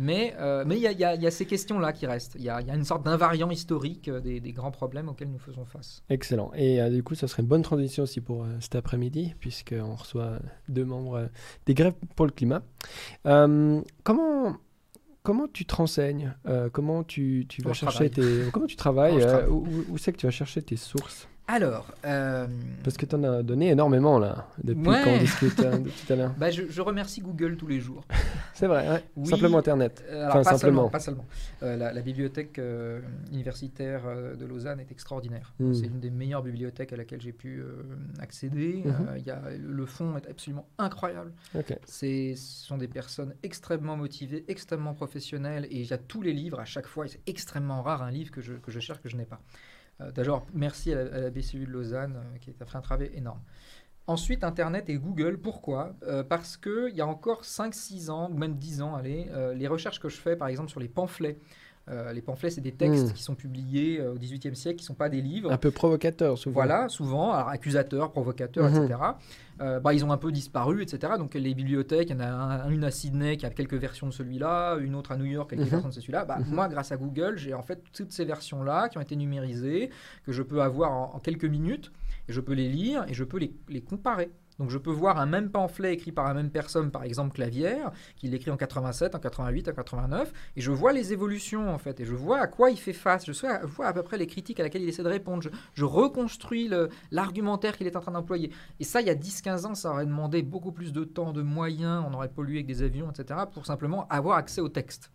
Mais 0.00 0.34
euh, 0.40 0.64
mais 0.66 0.78
il 0.78 0.82
y, 0.82 1.04
a, 1.04 1.30
ces 1.30 1.44
questions-là 1.44 1.92
qui 1.92 2.06
restent. 2.06 2.34
Il 2.36 2.42
y, 2.42 2.48
a, 2.48 2.62
une 2.74 2.84
sorte 2.84 3.04
d'invariant 3.04 3.50
historique 3.50 4.08
euh, 4.08 4.20
des, 4.20 4.52
grands 4.52 4.70
problèmes 4.70 5.10
auxquels 5.10 5.30
nous 5.30 5.38
faisons 5.38 5.66
face. 5.66 6.02
Excellent. 6.08 6.52
Et 6.54 6.80
euh, 6.80 6.88
du 6.88 7.02
coup, 7.02 7.14
ça 7.14 7.28
serait 7.28 7.42
une 7.42 7.48
bonne 7.48 7.60
transition 7.60 8.04
aussi 8.04 8.22
pour 8.22 8.46
cet 8.60 8.76
après-midi, 8.76 9.34
puisqu'on 9.40 9.94
reçoit 9.94 10.38
deux 10.70 10.86
membres 10.86 11.28
des 11.66 11.74
grèves 11.74 11.92
pour 12.16 12.24
le 12.24 12.32
climat. 12.32 12.62
comment 14.02 14.56
comment 15.22 15.48
tu 15.52 15.66
te 15.66 15.74
renseignes 15.74 16.34
Comment 16.72 17.04
tu, 17.04 17.44
tu 17.46 17.60
vas 17.60 17.74
chercher 17.74 18.08
tes... 18.08 18.48
Comment 18.52 18.66
tu 18.66 18.76
travailles 18.76 19.22
Où, 19.50 19.66
où 19.90 19.98
c'est 19.98 20.12
que 20.12 20.16
tu 20.16 20.26
vas 20.26 20.32
chercher 20.32 20.62
tes 20.62 20.76
sources? 20.76 21.28
Alors. 21.50 21.86
Euh, 22.04 22.46
Parce 22.84 22.96
que 22.96 23.06
tu 23.06 23.14
en 23.14 23.24
as 23.24 23.42
donné 23.42 23.70
énormément 23.70 24.18
là, 24.18 24.48
depuis 24.62 24.82
qu'on 24.82 25.18
discute 25.18 25.60
hein, 25.60 25.82
tout 25.82 26.12
à 26.12 26.16
l'heure. 26.16 26.34
Bah, 26.38 26.50
je, 26.50 26.80
remercie 26.80 27.20
Google 27.20 27.56
tous 27.56 27.66
les 27.66 27.80
jours. 27.80 28.04
c'est 28.54 28.66
vrai, 28.66 29.04
simplement 29.24 29.58
Internet. 29.58 30.04
Euh, 30.08 30.28
enfin, 30.28 30.42
pas 30.42 30.44
simplement. 30.44 30.58
Seulement, 30.58 30.88
pas 30.88 31.00
seulement. 31.00 31.26
Euh, 31.62 31.76
la, 31.76 32.00
bibliothèque 32.00 32.60
universitaire 33.30 34.02
de 34.38 34.46
Lausanne 34.46 34.80
est 34.80 34.90
extraordinaire. 34.90 35.52
Hmm. 35.58 35.74
C'est 35.74 35.86
une 35.86 36.00
des 36.00 36.10
meilleures 36.10 36.42
bibliothèques 36.42 36.92
à 36.92 36.96
laquelle 36.96 37.20
j'ai 37.20 37.32
pu 37.32 37.62
accéder. 38.20 38.82
Mhm. 38.84 39.18
y 39.24 39.30
a, 39.30 39.42
le 39.58 39.86
fond 39.86 40.16
est 40.16 40.28
absolument 40.28 40.66
incroyable. 40.78 41.32
Ce 41.86 42.34
sont 42.36 42.78
des 42.78 42.88
personnes 42.88 43.34
extrêmement 43.42 43.96
motivées, 43.96 44.44
extrêmement 44.48 44.94
professionnelles, 44.94 45.66
et 45.70 45.80
il 45.80 45.86
y 45.86 45.92
a 45.92 45.98
tous 45.98 46.22
les 46.22 46.32
livres 46.32 46.60
à 46.60 46.64
chaque 46.64 46.86
fois. 46.86 47.06
C'est 47.06 47.20
extrêmement 47.26 47.82
rare 47.82 48.02
un 48.02 48.10
livre 48.10 48.30
que 48.30 48.40
je, 48.40 48.54
que 48.54 48.70
je 48.70 48.80
cherche 48.80 49.00
que 49.00 49.08
je 49.08 49.16
n'ai 49.16 49.26
pas. 49.26 49.40
Euh, 50.00 50.10
d'abord, 50.12 50.46
merci 50.52 50.92
à 50.92 51.04
la, 51.04 51.30
BCU 51.30 51.66
de 51.66 51.70
Lausanne 51.70 52.16
euh, 52.16 52.38
qui 52.38 52.50
a 52.58 52.64
fait 52.64 52.76
un 52.76 52.80
travail 52.80 53.10
énorme. 53.14 53.40
Ensuite, 54.06 54.44
Internet 54.44 54.88
et 54.88 54.96
Google. 54.96 55.38
Pourquoi? 55.38 55.94
Euh, 56.02 56.24
Parce 56.24 56.56
qu'il 56.56 56.94
y 56.94 57.00
a 57.00 57.06
encore 57.06 57.42
5-6 57.42 58.10
ans, 58.10 58.30
ou 58.30 58.36
même 58.36 58.56
10 58.56 58.82
ans, 58.82 58.98
les 58.98 59.68
recherches 59.68 60.00
que 60.00 60.08
je 60.08 60.16
fais, 60.16 60.36
par 60.36 60.48
exemple, 60.48 60.70
sur 60.70 60.80
les 60.80 60.88
pamphlets, 60.88 61.38
les 62.12 62.22
pamphlets, 62.22 62.50
c'est 62.50 62.60
des 62.60 62.72
textes 62.72 63.10
hmm. 63.10 63.12
qui 63.12 63.22
sont 63.22 63.34
publiés 63.34 64.00
au 64.00 64.14
XVIIIe 64.14 64.54
siècle, 64.54 64.78
qui 64.78 64.84
ne 64.84 64.86
sont 64.86 64.94
pas 64.94 65.08
des 65.08 65.20
livres. 65.20 65.50
Un 65.50 65.56
peu 65.56 65.70
provocateurs, 65.70 66.38
souvent. 66.38 66.54
Voilà, 66.54 66.88
souvent, 66.88 67.32
alors, 67.32 67.48
accusateurs, 67.48 68.12
provocateurs, 68.12 68.68
etc. 68.68 68.98
Hmm. 69.58 69.78
bah, 69.82 69.92
ils 69.92 70.04
ont 70.04 70.12
un 70.12 70.16
peu 70.16 70.32
disparu, 70.32 70.82
etc. 70.82 71.14
Donc 71.18 71.34
les 71.34 71.54
bibliothèques, 71.54 72.10
il 72.10 72.16
y 72.16 72.16
en 72.16 72.20
a 72.20 72.68
une 72.68 72.84
à 72.84 72.90
Sydney 72.90 73.36
qui 73.36 73.46
a 73.46 73.50
quelques 73.50 73.74
versions 73.74 74.06
de 74.06 74.12
celui-là, 74.12 74.76
une 74.76 74.94
autre 74.94 75.12
à 75.12 75.16
New 75.16 75.24
York, 75.24 75.50
quelques 75.50 75.62
hmm. 75.62 75.70
versions 75.70 75.88
de 75.88 75.94
celui-là. 75.94 76.24
Bah, 76.24 76.38
Moi, 76.46 76.68
grâce 76.68 76.92
à 76.92 76.96
Google, 76.96 77.36
j'ai 77.36 77.54
en 77.54 77.62
fait 77.62 77.82
toutes 77.92 78.12
ces 78.12 78.24
versions-là 78.24 78.88
qui 78.88 78.98
ont 78.98 79.02
été 79.02 79.16
numérisées, 79.16 79.90
que 80.24 80.32
je 80.32 80.42
peux 80.42 80.62
avoir 80.62 80.92
en 80.92 81.18
quelques 81.18 81.44
minutes 81.44 81.90
je 82.30 82.40
peux 82.40 82.52
les 82.52 82.68
lire 82.68 83.04
et 83.08 83.14
je 83.14 83.24
peux 83.24 83.38
les, 83.38 83.80
comparer. 83.80 84.30
Donc 84.60 84.68
je 84.68 84.76
peux 84.76 84.90
voir 84.90 85.18
un 85.18 85.24
même 85.24 85.50
pamphlet 85.50 85.94
écrit 85.94 86.12
par 86.12 86.28
la 86.28 86.34
même 86.34 86.50
personne, 86.50 86.90
par 86.90 87.02
exemple 87.02 87.32
Clavière, 87.32 87.92
qui 88.16 88.28
l'écrit 88.28 88.50
en 88.50 88.58
87, 88.58 89.14
en 89.14 89.18
88, 89.18 89.70
en 89.70 89.72
89, 89.72 90.32
et 90.54 90.60
je 90.60 90.70
vois 90.70 90.92
les 90.92 91.14
évolutions 91.14 91.72
en 91.72 91.78
fait, 91.78 91.98
et 91.98 92.04
je 92.04 92.14
vois 92.14 92.40
à 92.40 92.46
quoi 92.46 92.70
il 92.70 92.76
fait 92.76 92.92
face, 92.92 93.24
je 93.24 93.32
vois 93.64 93.86
à 93.86 93.92
peu 93.94 94.02
près 94.02 94.18
les 94.18 94.26
critiques 94.26 94.60
à 94.60 94.62
laquelle 94.62 94.82
il 94.82 94.88
essaie 94.90 95.02
de 95.02 95.08
répondre, 95.08 95.48
je, 95.72 95.84
reconstruis 95.84 96.70
l'argumentaire 97.10 97.74
qu'il 97.78 97.86
est 97.86 97.96
en 97.96 98.00
train 98.00 98.12
d'employer. 98.12 98.52
Et 98.78 98.84
ça, 98.84 99.00
il 99.00 99.06
y 99.06 99.10
a 99.10 99.14
10-15 99.14 99.66
ans, 99.66 99.74
ça 99.74 99.92
aurait 99.92 100.04
demandé 100.04 100.42
beaucoup 100.42 100.72
plus 100.72 100.92
de 100.92 101.04
temps, 101.04 101.32
de 101.32 101.40
moyens, 101.40 102.04
on 102.06 102.12
aurait 102.12 102.28
pollué 102.28 102.56
avec 102.56 102.66
des 102.66 102.82
avions, 102.82 103.10
etc., 103.10 103.40
pour 103.50 103.64
simplement 103.64 104.06
avoir 104.08 104.36
accès 104.36 104.60
au 104.60 104.68
texte. 104.68 105.10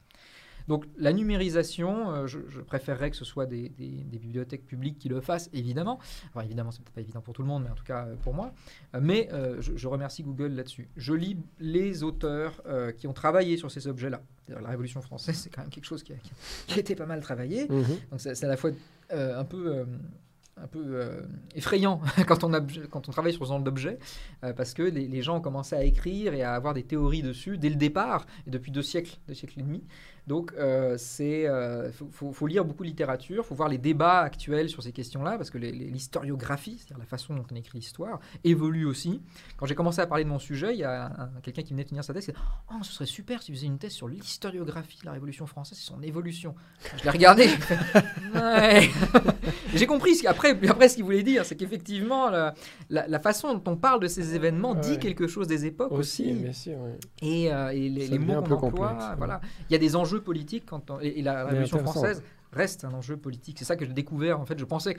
Donc 0.67 0.85
la 0.97 1.13
numérisation, 1.13 2.11
euh, 2.11 2.27
je, 2.27 2.39
préférerais 2.61 3.11
que 3.11 3.17
ce 3.17 3.25
soit 3.25 3.45
des, 3.45 3.69
bibliothèques 3.77 4.65
publiques 4.65 4.97
qui 4.97 5.09
le 5.09 5.21
fassent, 5.21 5.49
évidemment. 5.53 5.99
Alors 6.33 6.45
évidemment, 6.45 6.71
c'est 6.71 6.81
peut-être 6.81 6.95
pas 6.95 7.01
évident 7.01 7.21
pour 7.21 7.33
tout 7.33 7.41
le 7.41 7.47
monde, 7.47 7.63
mais 7.63 7.69
en 7.69 7.75
tout 7.75 7.83
cas 7.83 8.05
euh, 8.05 8.15
pour 8.23 8.33
moi. 8.33 8.51
Euh, 8.95 8.99
mais 9.01 9.29
je, 9.59 9.87
remercie 9.87 10.23
Google 10.23 10.53
là-dessus. 10.53 10.89
Je 10.97 11.13
lis 11.13 11.37
les 11.59 12.03
auteurs 12.03 12.61
qui 12.97 13.07
ont 13.07 13.13
travaillé 13.13 13.57
sur 13.57 13.69
ces 13.71 13.87
objets-là. 13.87 14.21
La 14.47 14.69
Révolution 14.69 15.01
française, 15.01 15.35
c'est 15.43 15.49
quand 15.49 15.61
même 15.61 15.69
quelque 15.69 15.85
chose 15.85 16.03
qui 16.03 16.13
a, 16.13 16.77
été 16.77 16.95
pas 16.95 17.05
mal 17.05 17.21
travaillé. 17.21 17.67
Mmh 17.67 17.83
Donc 18.11 18.19
c'est 18.19 18.43
à 18.43 18.47
la 18.47 18.57
fois 18.57 18.71
un 19.11 19.45
peu 19.45 19.85
un 20.57 20.67
peu 20.67 21.09
effrayant 21.53 22.01
quand 22.27 22.43
on, 22.45 22.51
quand 22.89 23.09
on 23.09 23.11
travaille 23.11 23.33
sur 23.33 23.45
ce 23.45 23.49
genre 23.49 23.59
d'objet, 23.59 23.99
parce 24.55 24.73
que 24.73 24.83
les, 24.83 25.07
les, 25.07 25.21
gens 25.21 25.37
ont 25.37 25.41
commencé 25.41 25.75
à 25.75 25.83
écrire 25.83 26.33
et 26.33 26.43
à 26.43 26.53
avoir 26.53 26.73
des 26.73 26.83
théories 26.83 27.21
dessus 27.21 27.57
dès 27.57 27.69
le 27.69 27.75
départ, 27.75 28.25
et 28.47 28.49
depuis 28.49 28.71
deux 28.71 28.81
siècles, 28.81 29.17
deux 29.27 29.33
siècles 29.33 29.59
et 29.59 29.63
demi. 29.63 29.83
Donc, 30.27 30.53
euh, 30.57 30.95
c'est, 30.97 31.47
euh, 31.47 31.91
faut, 31.91 32.47
lire 32.47 32.65
beaucoup 32.65 32.83
de 32.83 32.89
littérature, 32.89 33.43
il 33.43 33.47
faut 33.47 33.55
voir 33.55 33.69
les 33.69 33.77
débats 33.77 34.21
actuels 34.21 34.69
sur 34.69 34.81
ces 34.81 34.91
questions-là, 34.91 35.37
parce 35.37 35.51
que 35.51 35.57
l'historiographie, 35.57 36.77
c'est-à-dire 36.79 36.97
la 36.97 37.05
façon 37.05 37.35
dont 37.35 37.45
on 37.51 37.55
écrit 37.55 37.77
l'histoire, 37.77 38.19
évolue 38.43 38.85
aussi. 38.85 39.21
Quand 39.57 39.67
j'ai 39.67 39.75
commencé 39.75 40.01
à 40.01 40.07
parler 40.07 40.23
de 40.23 40.29
mon 40.29 40.39
sujet, 40.39 40.73
il 40.73 40.79
y 40.79 40.83
a 40.83 41.11
quelqu'un 41.43 41.61
qui 41.61 41.73
venait 41.73 41.83
tenir 41.83 42.03
sa 42.03 42.13
thèse, 42.13 42.29
et 42.29 42.33
oh, 42.71 42.81
ce 42.81 42.91
serait 42.91 43.05
super 43.05 43.43
si 43.43 43.51
vous 43.51 43.57
faisiez 43.57 43.67
une 43.67 43.77
thèse 43.77 43.91
sur 43.91 44.07
l'historiographie 44.07 44.99
de 45.01 45.05
la 45.05 45.11
Révolution 45.11 45.45
française 45.45 45.77
et 45.77 45.81
son 45.81 46.01
évolution. 46.01 46.55
Je 46.97 47.03
l'ai 47.03 47.09
regardé, 47.11 47.47
j'ai 49.75 49.85
compris 49.85 50.25
après, 50.25 50.57
après 50.67 50.89
ce 50.89 50.95
qu'il 50.95 51.03
voulait 51.03 51.23
dire, 51.23 51.45
c'est 51.45 51.55
qu'effectivement, 51.55 52.31
la, 52.89 53.19
façon 53.19 53.53
dont 53.53 53.71
on 53.71 53.77
parle 53.77 53.99
de 53.99 54.07
ces 54.07 54.35
événements 54.35 54.73
dit 54.73 54.97
quelque 54.97 55.27
chose 55.27 55.47
des 55.47 55.65
époques 55.65 55.91
aussi. 55.91 56.35
et, 57.21 57.53
euh, 57.53 57.69
et, 57.69 57.89
les, 57.89 58.07
les 58.07 58.19
mots 58.19 58.41
qu'on 58.41 58.55
emploie, 58.55 59.15
voilà. 59.17 59.41
Il 59.69 59.73
y 59.73 59.75
a 59.75 59.79
des 59.79 59.95
enjeux 59.95 60.14
politique 60.21 60.65
quand 60.65 60.99
et, 61.01 61.21
la 61.21 61.45
Révolution 61.45 61.79
française 61.79 62.23
reste 62.51 62.85
un 62.85 62.93
enjeu 62.93 63.17
politique. 63.17 63.59
C'est 63.59 63.65
ça 63.65 63.75
que 63.75 63.85
j'ai 63.85 63.93
découvert. 63.93 64.39
En 64.39 64.45
fait, 64.45 64.57
je 64.57 64.65
pensais 64.65 64.97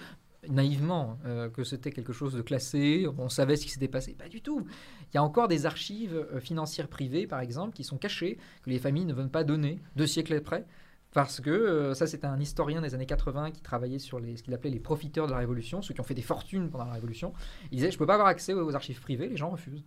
naïvement 0.48 1.18
euh, 1.26 1.48
que 1.48 1.64
c'était 1.64 1.90
quelque 1.90 2.12
chose 2.12 2.34
de 2.34 2.42
classé, 2.42 3.06
on 3.18 3.28
savait 3.28 3.56
ce 3.56 3.64
qui 3.64 3.70
s'était 3.70 3.88
passé. 3.88 4.14
Pas 4.14 4.28
du 4.28 4.42
tout. 4.42 4.66
Il 5.12 5.16
y 5.16 5.18
a 5.18 5.22
encore 5.22 5.48
des 5.48 5.66
archives 5.66 6.14
euh, 6.14 6.40
financières 6.40 6.88
privées, 6.88 7.26
par 7.26 7.40
exemple, 7.40 7.74
qui 7.74 7.84
sont 7.84 7.98
cachées, 7.98 8.38
que 8.62 8.70
les 8.70 8.78
familles 8.78 9.06
ne 9.06 9.14
veulent 9.14 9.30
pas 9.30 9.44
donner 9.44 9.80
deux 9.96 10.06
siècles 10.06 10.34
après. 10.34 10.64
Parce 11.12 11.40
que 11.40 11.50
euh, 11.50 11.94
ça, 11.94 12.06
c'était 12.06 12.26
un 12.26 12.38
historien 12.38 12.82
des 12.82 12.94
années 12.94 13.06
80 13.06 13.50
qui 13.52 13.62
travaillait 13.62 13.98
sur 13.98 14.20
les, 14.20 14.36
ce 14.36 14.42
qu'il 14.42 14.52
appelait 14.54 14.70
les 14.70 14.80
profiteurs 14.80 15.26
de 15.26 15.32
la 15.32 15.38
Révolution, 15.38 15.80
ceux 15.80 15.94
qui 15.94 16.00
ont 16.00 16.04
fait 16.04 16.14
des 16.14 16.22
fortunes 16.22 16.70
pendant 16.70 16.84
la 16.84 16.92
Révolution. 16.92 17.32
Il 17.72 17.76
disait, 17.76 17.90
je 17.90 17.96
ne 17.96 17.98
peux 17.98 18.06
pas 18.06 18.14
avoir 18.14 18.28
accès 18.28 18.52
aux 18.52 18.74
archives 18.74 19.00
privées, 19.00 19.28
les 19.28 19.36
gens 19.36 19.50
refusent 19.50 19.84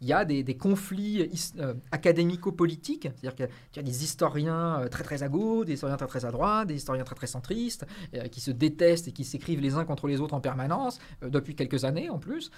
il 0.00 0.08
y 0.08 0.12
a 0.12 0.24
des, 0.24 0.56
conflits 0.56 1.30
euh, 1.58 1.74
académico-politiques, 1.90 3.04
c'est-à-dire 3.04 3.34
qu'il 3.34 3.48
y 3.76 3.78
a 3.78 3.82
des 3.82 4.04
historiens 4.04 4.80
euh, 4.80 4.88
très 4.88 5.04
très 5.04 5.22
à 5.22 5.28
gauche, 5.28 5.66
des 5.66 5.74
historiens 5.74 5.96
très 5.96 6.06
très 6.06 6.24
à 6.24 6.30
droite, 6.30 6.68
des 6.68 6.74
historiens 6.74 7.04
très 7.04 7.14
très 7.14 7.26
centristes, 7.26 7.86
euh, 8.14 8.28
qui 8.28 8.40
se 8.40 8.50
détestent 8.50 9.08
et 9.08 9.12
qui 9.12 9.24
s'écrivent 9.24 9.60
les 9.60 9.74
uns 9.74 9.84
contre 9.84 10.06
les 10.06 10.20
autres 10.20 10.34
en 10.34 10.40
permanence, 10.40 10.98
depuis 11.22 11.54
quelques 11.54 11.84
années 11.84 12.10
en 12.10 12.18
plus. 12.18 12.50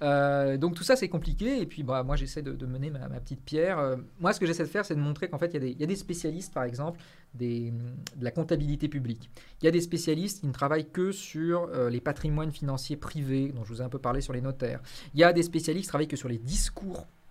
donc 0.00 0.74
tout 0.74 0.84
ça 0.84 0.96
c'est 0.96 1.08
compliqué, 1.08 1.60
et 1.60 1.66
puis 1.66 1.82
bah, 1.82 2.02
moi 2.02 2.16
j'essaie 2.16 2.42
de, 2.42 2.66
mener 2.66 2.90
ma, 2.90 3.08
petite 3.20 3.42
pierre. 3.42 3.96
moi 4.20 4.32
ce 4.32 4.40
que 4.40 4.46
j'essaie 4.46 4.64
de 4.64 4.68
faire 4.68 4.84
c'est 4.84 4.94
de 4.94 5.00
montrer 5.00 5.28
qu'en 5.28 5.38
fait 5.38 5.52
il 5.54 5.80
y, 5.80 5.84
a 5.84 5.86
des 5.86 5.96
spécialistes 5.96 6.52
par 6.52 6.64
exemple 6.64 7.00
de 7.34 7.72
la 8.20 8.30
comptabilité 8.30 8.88
publique. 8.88 9.30
Il 9.60 9.64
y 9.64 9.68
a 9.68 9.70
des 9.70 9.80
spécialistes 9.80 10.40
qui 10.40 10.46
ne 10.46 10.52
travaillent 10.52 10.90
que 10.90 11.12
sur 11.12 11.68
les 11.90 12.00
patrimoines 12.00 12.52
financiers 12.52 12.96
privés, 12.96 13.52
dont 13.54 13.64
je 13.64 13.72
vous 13.72 13.80
ai 13.80 13.84
un 13.84 13.88
peu 13.88 13.98
parlé 13.98 14.20
sur 14.20 14.32
les 14.32 14.40
notaires. 14.40 14.80
Il 15.14 15.20
y 15.20 15.24
a 15.24 15.32
des 15.32 15.42
spécialistes 15.42 15.86
qui 15.86 15.88
travaillent 15.88 16.08
que 16.08 16.16
sur 16.16 16.28
les 16.28 16.38
discours 16.38 16.81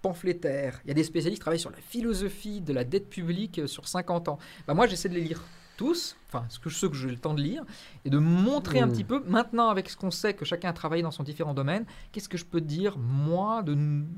pamphlétaires. 0.02 0.82
Il 0.84 0.88
y 0.88 0.92
a 0.92 0.94
des 0.96 1.04
spécialistes 1.04 1.40
qui 1.40 1.42
travaillent 1.42 1.60
sur 1.60 1.70
la 1.72 1.78
philosophie 1.78 2.62
de 2.62 2.74
la 2.74 2.84
dette 2.84 3.10
publique 3.10 3.60
euh, 3.60 3.68
sur 3.68 3.88
50 3.88 4.30
ans. 4.30 4.40
Bah, 4.68 4.74
moi, 4.74 4.88
j'essaie 4.88 5.10
de 5.10 5.14
les 5.14 5.22
lire 5.22 5.42
tous, 5.78 6.16
enfin 6.28 6.46
ce 6.50 6.60
que, 6.60 6.70
ceux 6.70 6.90
que 6.90 6.96
j'ai 6.96 7.08
le 7.10 7.18
temps 7.18 7.34
de 7.34 7.42
lire, 7.42 7.64
et 8.06 8.10
de 8.10 8.18
montrer 8.20 8.80
un 8.82 8.88
Mm. 8.88 8.92
petit 8.92 9.04
peu, 9.04 9.24
maintenant 9.26 9.70
avec 9.70 9.90
ce 9.90 9.98
qu'on 9.98 10.12
sait 10.12 10.34
que 10.34 10.46
chacun 10.46 10.70
a 10.70 10.74
travaillé 10.74 11.02
dans 11.02 11.12
son 11.12 11.24
différent 11.24 11.54
domaine, 11.54 11.86
qu'est-ce 12.12 12.30
que 12.30 12.38
je 12.38 12.46
peux 12.46 12.62
dire, 12.62 12.98
moi, 13.00 13.64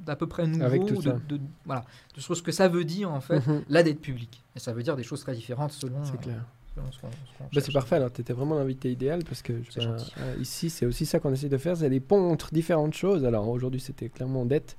d'à 0.05 0.15
peu 0.15 0.27
près 0.27 0.45
nouveau, 0.47 0.63
Avec 0.65 0.85
tout 0.85 1.01
de, 1.01 1.39
voilà, 1.65 1.85
de 2.15 2.19
ce 2.21 2.41
que 2.41 2.51
ça 2.51 2.67
veut 2.67 2.83
dire 2.85 3.11
en 3.11 3.21
fait, 3.21 3.45
Mhm. 3.47 3.63
la 3.69 3.83
dette 3.83 4.01
publique. 4.01 4.43
Et 4.55 4.59
ça 4.59 4.73
veut 4.73 4.83
dire 4.83 4.95
des 4.97 5.03
choses 5.03 5.21
très 5.21 5.33
différentes 5.33 5.71
selon, 5.71 6.03
C'est 6.03 6.13
euh, 6.15 6.17
clair. 6.17 6.35
selon 6.35 6.43
Bah, 7.53 7.61
c'est 7.61 7.71
parfait, 7.73 7.95
alors 7.97 8.11
tu 8.11 8.21
étais 8.21 8.33
vraiment 8.33 8.55
l'invité 8.55 8.91
idéal 8.91 9.23
parce 9.23 9.41
que 9.41 9.53
gentil. 9.79 10.11
euh, 10.19 10.35
ici 10.41 10.69
c'est 10.69 10.85
aussi 10.85 11.05
ça 11.05 11.19
qu'on 11.19 11.31
essaie 11.31 11.49
de 11.49 11.57
faire, 11.57 11.77
c'est 11.77 11.89
des 11.89 11.99
ponts 11.99 12.31
entre 12.31 12.51
différentes 12.53 12.93
choses. 12.93 13.25
Alors 13.25 13.47
aujourd'hui 13.49 13.79
c'était 13.79 14.09
clairement 14.09 14.45
dette, 14.45 14.75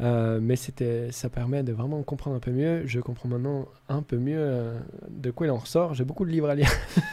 euh, 0.00 0.38
mais 0.40 0.56
c'était, 0.56 1.10
ça 1.10 1.28
permet 1.28 1.62
de 1.62 1.72
vraiment 1.72 2.02
comprendre 2.02 2.36
un 2.36 2.40
peu 2.40 2.50
mieux. 2.52 2.82
Je 2.86 3.00
comprends 3.00 3.28
maintenant 3.28 3.66
un 3.88 4.02
peu 4.02 4.16
mieux 4.16 4.38
euh, 4.38 4.78
de 5.08 5.30
quoi 5.30 5.46
il 5.46 5.50
en 5.50 5.56
ressort. 5.56 5.94
J'ai 5.94 6.04
beaucoup 6.04 6.24
de 6.24 6.30
livres 6.30 6.48
à 6.48 6.54
lire 6.54 6.70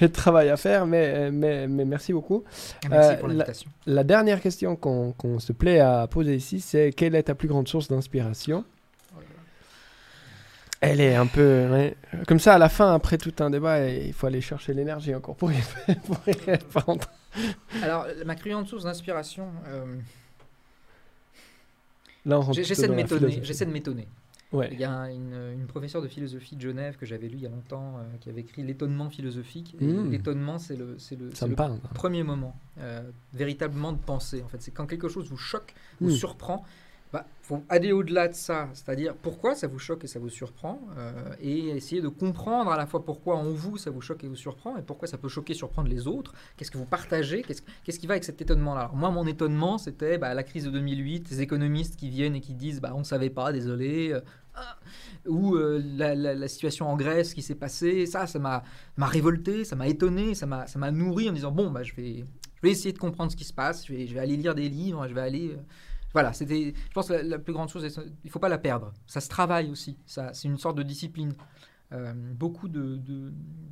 et 0.00 0.08
de 0.08 0.12
travail 0.12 0.48
à 0.50 0.56
faire, 0.56 0.86
mais, 0.86 1.30
mais, 1.30 1.66
mais 1.68 1.84
merci 1.84 2.12
beaucoup. 2.12 2.44
Merci 2.90 3.12
Euh, 3.12 3.16
pour 3.16 3.28
l'invitation. 3.28 3.70
La 3.86 4.04
dernière 4.04 4.40
question 4.40 4.76
qu'on, 4.76 5.12
qu'on 5.12 5.38
se 5.38 5.52
plaît 5.52 5.80
à 5.80 6.06
poser 6.06 6.36
ici, 6.36 6.60
c'est 6.60 6.92
quelle 6.92 7.14
est 7.14 7.24
ta 7.24 7.34
plus 7.34 7.48
grande 7.48 7.68
source 7.68 7.88
d'inspiration? 7.88 8.64
Elle 10.80 11.00
est 11.00 11.14
un 11.14 11.26
peu. 11.26 11.68
ouais. 11.70 11.96
Comme 12.28 12.38
ça, 12.38 12.54
à 12.54 12.58
la 12.58 12.68
fin, 12.68 12.94
après 12.94 13.16
tout 13.18 13.32
un 13.40 13.50
débat, 13.50 13.88
il 13.88 14.12
faut 14.12 14.26
aller 14.26 14.40
chercher 14.40 14.74
l'énergie 14.74 15.14
encore 15.14 15.34
pour 15.36 15.50
y, 15.50 15.56
pour 16.06 16.18
y 16.26 16.32
répondre. 16.32 17.06
Alors, 17.82 18.06
ma 18.24 18.34
cruante 18.34 18.68
source 18.68 18.84
d'inspiration, 18.84 19.48
euh, 19.68 19.84
j'essaie 22.52 22.88
de 22.88 22.94
m'étonner. 22.94 23.40
J'essaie 23.42 23.66
de 23.66 23.72
m'étonner. 23.72 24.06
Ouais. 24.52 24.68
Il 24.72 24.78
y 24.78 24.84
a 24.84 25.10
une, 25.10 25.34
une 25.54 25.66
professeure 25.66 26.00
de 26.02 26.06
philosophie 26.08 26.54
de 26.54 26.60
Genève 26.60 26.96
que 26.96 27.04
j'avais 27.04 27.26
lu 27.26 27.34
il 27.34 27.42
y 27.42 27.46
a 27.46 27.50
longtemps, 27.50 27.96
euh, 27.98 28.02
qui 28.20 28.28
avait 28.30 28.42
écrit 28.42 28.62
L'étonnement 28.62 29.10
philosophique. 29.10 29.74
Et 29.80 29.84
Mm. 29.84 30.10
L'étonnement, 30.12 30.58
c'est 30.58 30.76
le, 30.76 30.96
le, 31.10 31.48
le 31.48 31.54
parle. 31.56 31.78
premier 31.94 32.22
moment 32.22 32.56
euh, 32.78 33.02
véritablement 33.34 33.92
de 33.92 33.98
pensée. 33.98 34.42
En 34.44 34.48
fait, 34.48 34.62
c'est 34.62 34.70
quand 34.70 34.86
quelque 34.86 35.08
chose 35.08 35.28
vous 35.28 35.36
choque, 35.36 35.74
vous 36.00 36.10
Mm. 36.10 36.16
surprend. 36.16 36.64
Bah, 37.12 37.24
faut 37.40 37.62
aller 37.68 37.92
au-delà 37.92 38.26
de 38.26 38.34
ça, 38.34 38.68
c'est-à-dire 38.74 39.14
pourquoi 39.14 39.54
ça 39.54 39.68
vous 39.68 39.78
choque 39.78 40.02
et 40.04 40.08
ça 40.08 40.18
vous 40.18 40.28
surprend, 40.28 40.80
euh, 40.98 41.12
et 41.40 41.68
essayer 41.68 42.02
de 42.02 42.08
comprendre 42.08 42.70
à 42.72 42.76
la 42.76 42.86
fois 42.86 43.04
pourquoi 43.04 43.36
en 43.36 43.52
vous 43.52 43.76
ça 43.76 43.90
vous 43.90 44.00
choque 44.00 44.24
et 44.24 44.28
vous 44.28 44.34
surprend, 44.34 44.76
et 44.76 44.82
pourquoi 44.82 45.06
ça 45.06 45.16
peut 45.16 45.28
choquer, 45.28 45.54
surprendre 45.54 45.88
les 45.88 46.08
autres. 46.08 46.34
Qu'est-ce 46.56 46.72
que 46.72 46.78
vous 46.78 46.84
partagez? 46.84 47.42
Qu'est-ce 47.42 47.98
qui 48.00 48.06
va 48.08 48.14
avec 48.14 48.24
cet 48.24 48.42
étonnement-là? 48.42 48.90
Moi, 48.92 49.10
mon 49.10 49.26
étonnement, 49.26 49.78
c'était 49.78 50.18
bah, 50.18 50.34
la 50.34 50.42
crise 50.42 50.64
de 50.64 50.70
2008, 50.70 51.30
les 51.30 51.40
économistes 51.42 51.96
qui 51.96 52.10
viennent 52.10 52.34
et 52.34 52.40
qui 52.40 52.54
disent 52.54 52.80
bah, 52.80 52.92
on 52.94 53.00
ne 53.00 53.04
savait 53.04 53.30
pas, 53.30 53.52
désolé. 53.52 54.10
euh, 54.12 54.20
ah, 54.56 54.78
ou 55.26 55.54
euh, 55.54 55.82
la, 55.96 56.48
situation 56.48 56.88
en 56.88 56.96
Grèce 56.96 57.34
qui 57.34 57.42
s'est 57.42 57.54
passée, 57.54 58.06
ça, 58.06 58.26
ça 58.26 58.38
m'a 58.38 58.62
révolté, 58.98 59.64
ça 59.64 59.76
m'a 59.76 59.86
étonné, 59.86 60.34
ça 60.34 60.46
m'a 60.46 60.90
nourri 60.90 61.28
en 61.28 61.32
disant 61.32 61.52
bon, 61.52 61.72
je, 61.82 61.94
vais, 61.94 62.24
essayer 62.62 62.92
de 62.92 62.98
comprendre 62.98 63.30
ce 63.30 63.36
qui 63.36 63.44
se 63.44 63.52
passe, 63.52 63.86
je 63.86 63.92
vais, 63.92 64.18
aller 64.18 64.36
lire 64.36 64.54
des 64.54 64.68
livres, 64.68 65.06
je 65.08 65.14
vais 65.14 65.20
aller. 65.20 65.56
Voilà, 66.16 66.32
c'était, 66.32 66.72
je 66.74 66.94
pense 66.94 67.10
la, 67.10 67.22
la 67.22 67.38
plus 67.38 67.52
grande 67.52 67.68
chose, 67.68 67.84
il 68.24 68.30
faut 68.30 68.38
pas 68.38 68.48
la 68.48 68.56
perdre. 68.56 68.90
Ça 69.06 69.20
se 69.20 69.28
travaille 69.28 69.70
aussi, 69.70 69.98
ça, 70.06 70.32
c'est 70.32 70.48
une 70.48 70.56
sorte 70.56 70.78
de 70.78 70.82
discipline. 70.82 71.34
Euh, 71.92 72.14
beaucoup 72.14 72.68
de, 72.68 72.98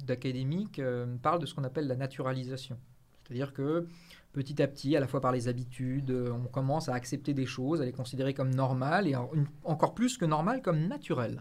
d'académiques 0.05 0.79
euh, 0.79 1.17
parlent 1.23 1.39
de 1.41 1.47
ce 1.47 1.55
qu'on 1.55 1.65
appelle 1.65 1.87
la 1.87 1.97
naturalisation. 1.97 2.79
C'est-à-dire 3.23 3.55
que 3.55 3.87
petit 4.35 4.61
à 4.61 4.69
petit, 4.69 4.95
à 4.95 5.01
la 5.01 5.07
fois 5.07 5.23
par 5.23 5.33
les 5.33 5.49
habitudes, 5.49 6.11
euh, 6.11 6.33
on 6.33 6.45
commence 6.49 6.91
à 6.91 6.95
accepter 6.95 7.33
des 7.33 7.47
choses, 7.47 7.81
à 7.81 7.87
les 7.87 7.93
considérer 7.93 8.35
comme 8.35 8.55
normales 8.55 9.09
et 9.09 9.17
encore 9.65 9.95
plus 9.95 10.19
que 10.19 10.27
normales, 10.27 10.61
comme 10.61 10.87
naturelles. 10.87 11.41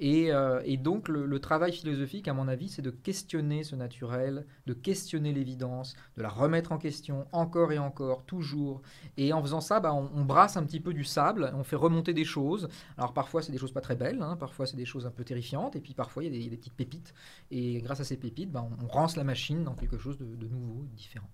Et, 0.00 0.32
euh, 0.32 0.60
et 0.64 0.76
donc 0.76 1.08
le, 1.08 1.38
travail 1.38 1.72
philosophique, 1.72 2.28
à 2.28 2.34
mon 2.34 2.48
avis, 2.48 2.68
c'est 2.68 2.82
de 2.82 2.90
questionner 2.90 3.64
ce 3.64 3.76
naturel, 3.76 4.46
de 4.66 4.74
questionner 4.74 5.32
l'évidence, 5.32 5.94
de 6.16 6.22
la 6.22 6.28
remettre 6.28 6.72
en 6.72 6.78
question 6.78 7.26
encore 7.32 7.72
et 7.72 7.78
encore, 7.78 8.24
toujours. 8.24 8.82
Et 9.16 9.32
en 9.32 9.42
faisant 9.42 9.60
ça, 9.60 9.80
bah, 9.80 9.92
on, 9.92 10.24
brasse 10.24 10.56
un 10.56 10.64
petit 10.64 10.80
peu 10.80 10.94
du 10.94 11.04
sable, 11.04 11.52
on 11.54 11.64
fait 11.64 11.76
remonter 11.76 12.12
des 12.14 12.24
choses. 12.24 12.68
Alors 12.96 13.12
parfois 13.12 13.42
c'est 13.42 13.52
des 13.52 13.58
choses 13.58 13.72
pas 13.72 13.80
très 13.80 13.96
belles, 13.96 14.22
hein, 14.22 14.36
parfois 14.36 14.66
c'est 14.66 14.76
des 14.76 14.86
choses 14.86 15.06
un 15.06 15.10
peu 15.10 15.24
terrifiantes, 15.24 15.76
et 15.76 15.80
puis 15.80 15.94
parfois 15.94 16.24
il 16.24 16.32
y 16.32 16.36
a 16.36 16.42
des, 16.42 16.50
des 16.50 16.56
petites 16.56 16.74
pépites. 16.74 17.14
Et 17.50 17.80
grâce 17.80 18.00
à 18.00 18.04
ces 18.04 18.16
pépites, 18.16 18.50
bah, 18.50 18.66
on, 18.68 18.84
on 18.84 18.88
rance 18.88 19.16
la 19.16 19.24
machine 19.24 19.64
dans 19.64 19.74
quelque 19.74 19.98
chose 19.98 20.18
de, 20.18 20.24
de 20.24 20.48
nouveau, 20.48 20.82
de 20.82 20.96
différent. 20.96 21.28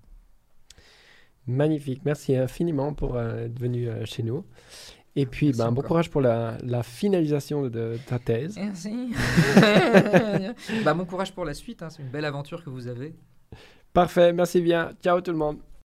Magnifique. 1.46 2.02
Merci 2.04 2.36
infiniment 2.36 2.92
pour 2.92 3.16
euh, 3.16 3.46
être 3.46 3.58
venu 3.58 3.88
euh, 3.88 4.04
chez 4.04 4.22
nous. 4.22 4.44
Et 5.16 5.26
puis, 5.26 5.46
Merci 5.46 5.58
ben, 5.60 5.72
bon 5.72 5.82
courage 5.82 6.08
pour 6.08 6.20
la, 6.20 6.56
la 6.64 6.82
finalisation 6.82 7.62
de 7.62 7.98
ta 8.06 8.18
thèse. 8.18 8.56
Merci. 8.56 9.12
bah, 10.84 10.94
bon 10.94 11.04
courage 11.04 11.32
pour 11.32 11.44
la 11.44 11.54
suite, 11.54 11.82
hein, 11.82 11.88
c'est 11.90 12.02
une 12.02 12.08
belle 12.08 12.24
aventure 12.24 12.62
que 12.62 12.70
vous 12.70 12.86
avez. 12.86 13.14
Parfait. 13.92 14.32
Merci 14.32 14.60
bien. 14.60 14.92
Ciao 15.02 15.20
tout 15.20 15.32
le 15.32 15.36
monde. 15.36 15.58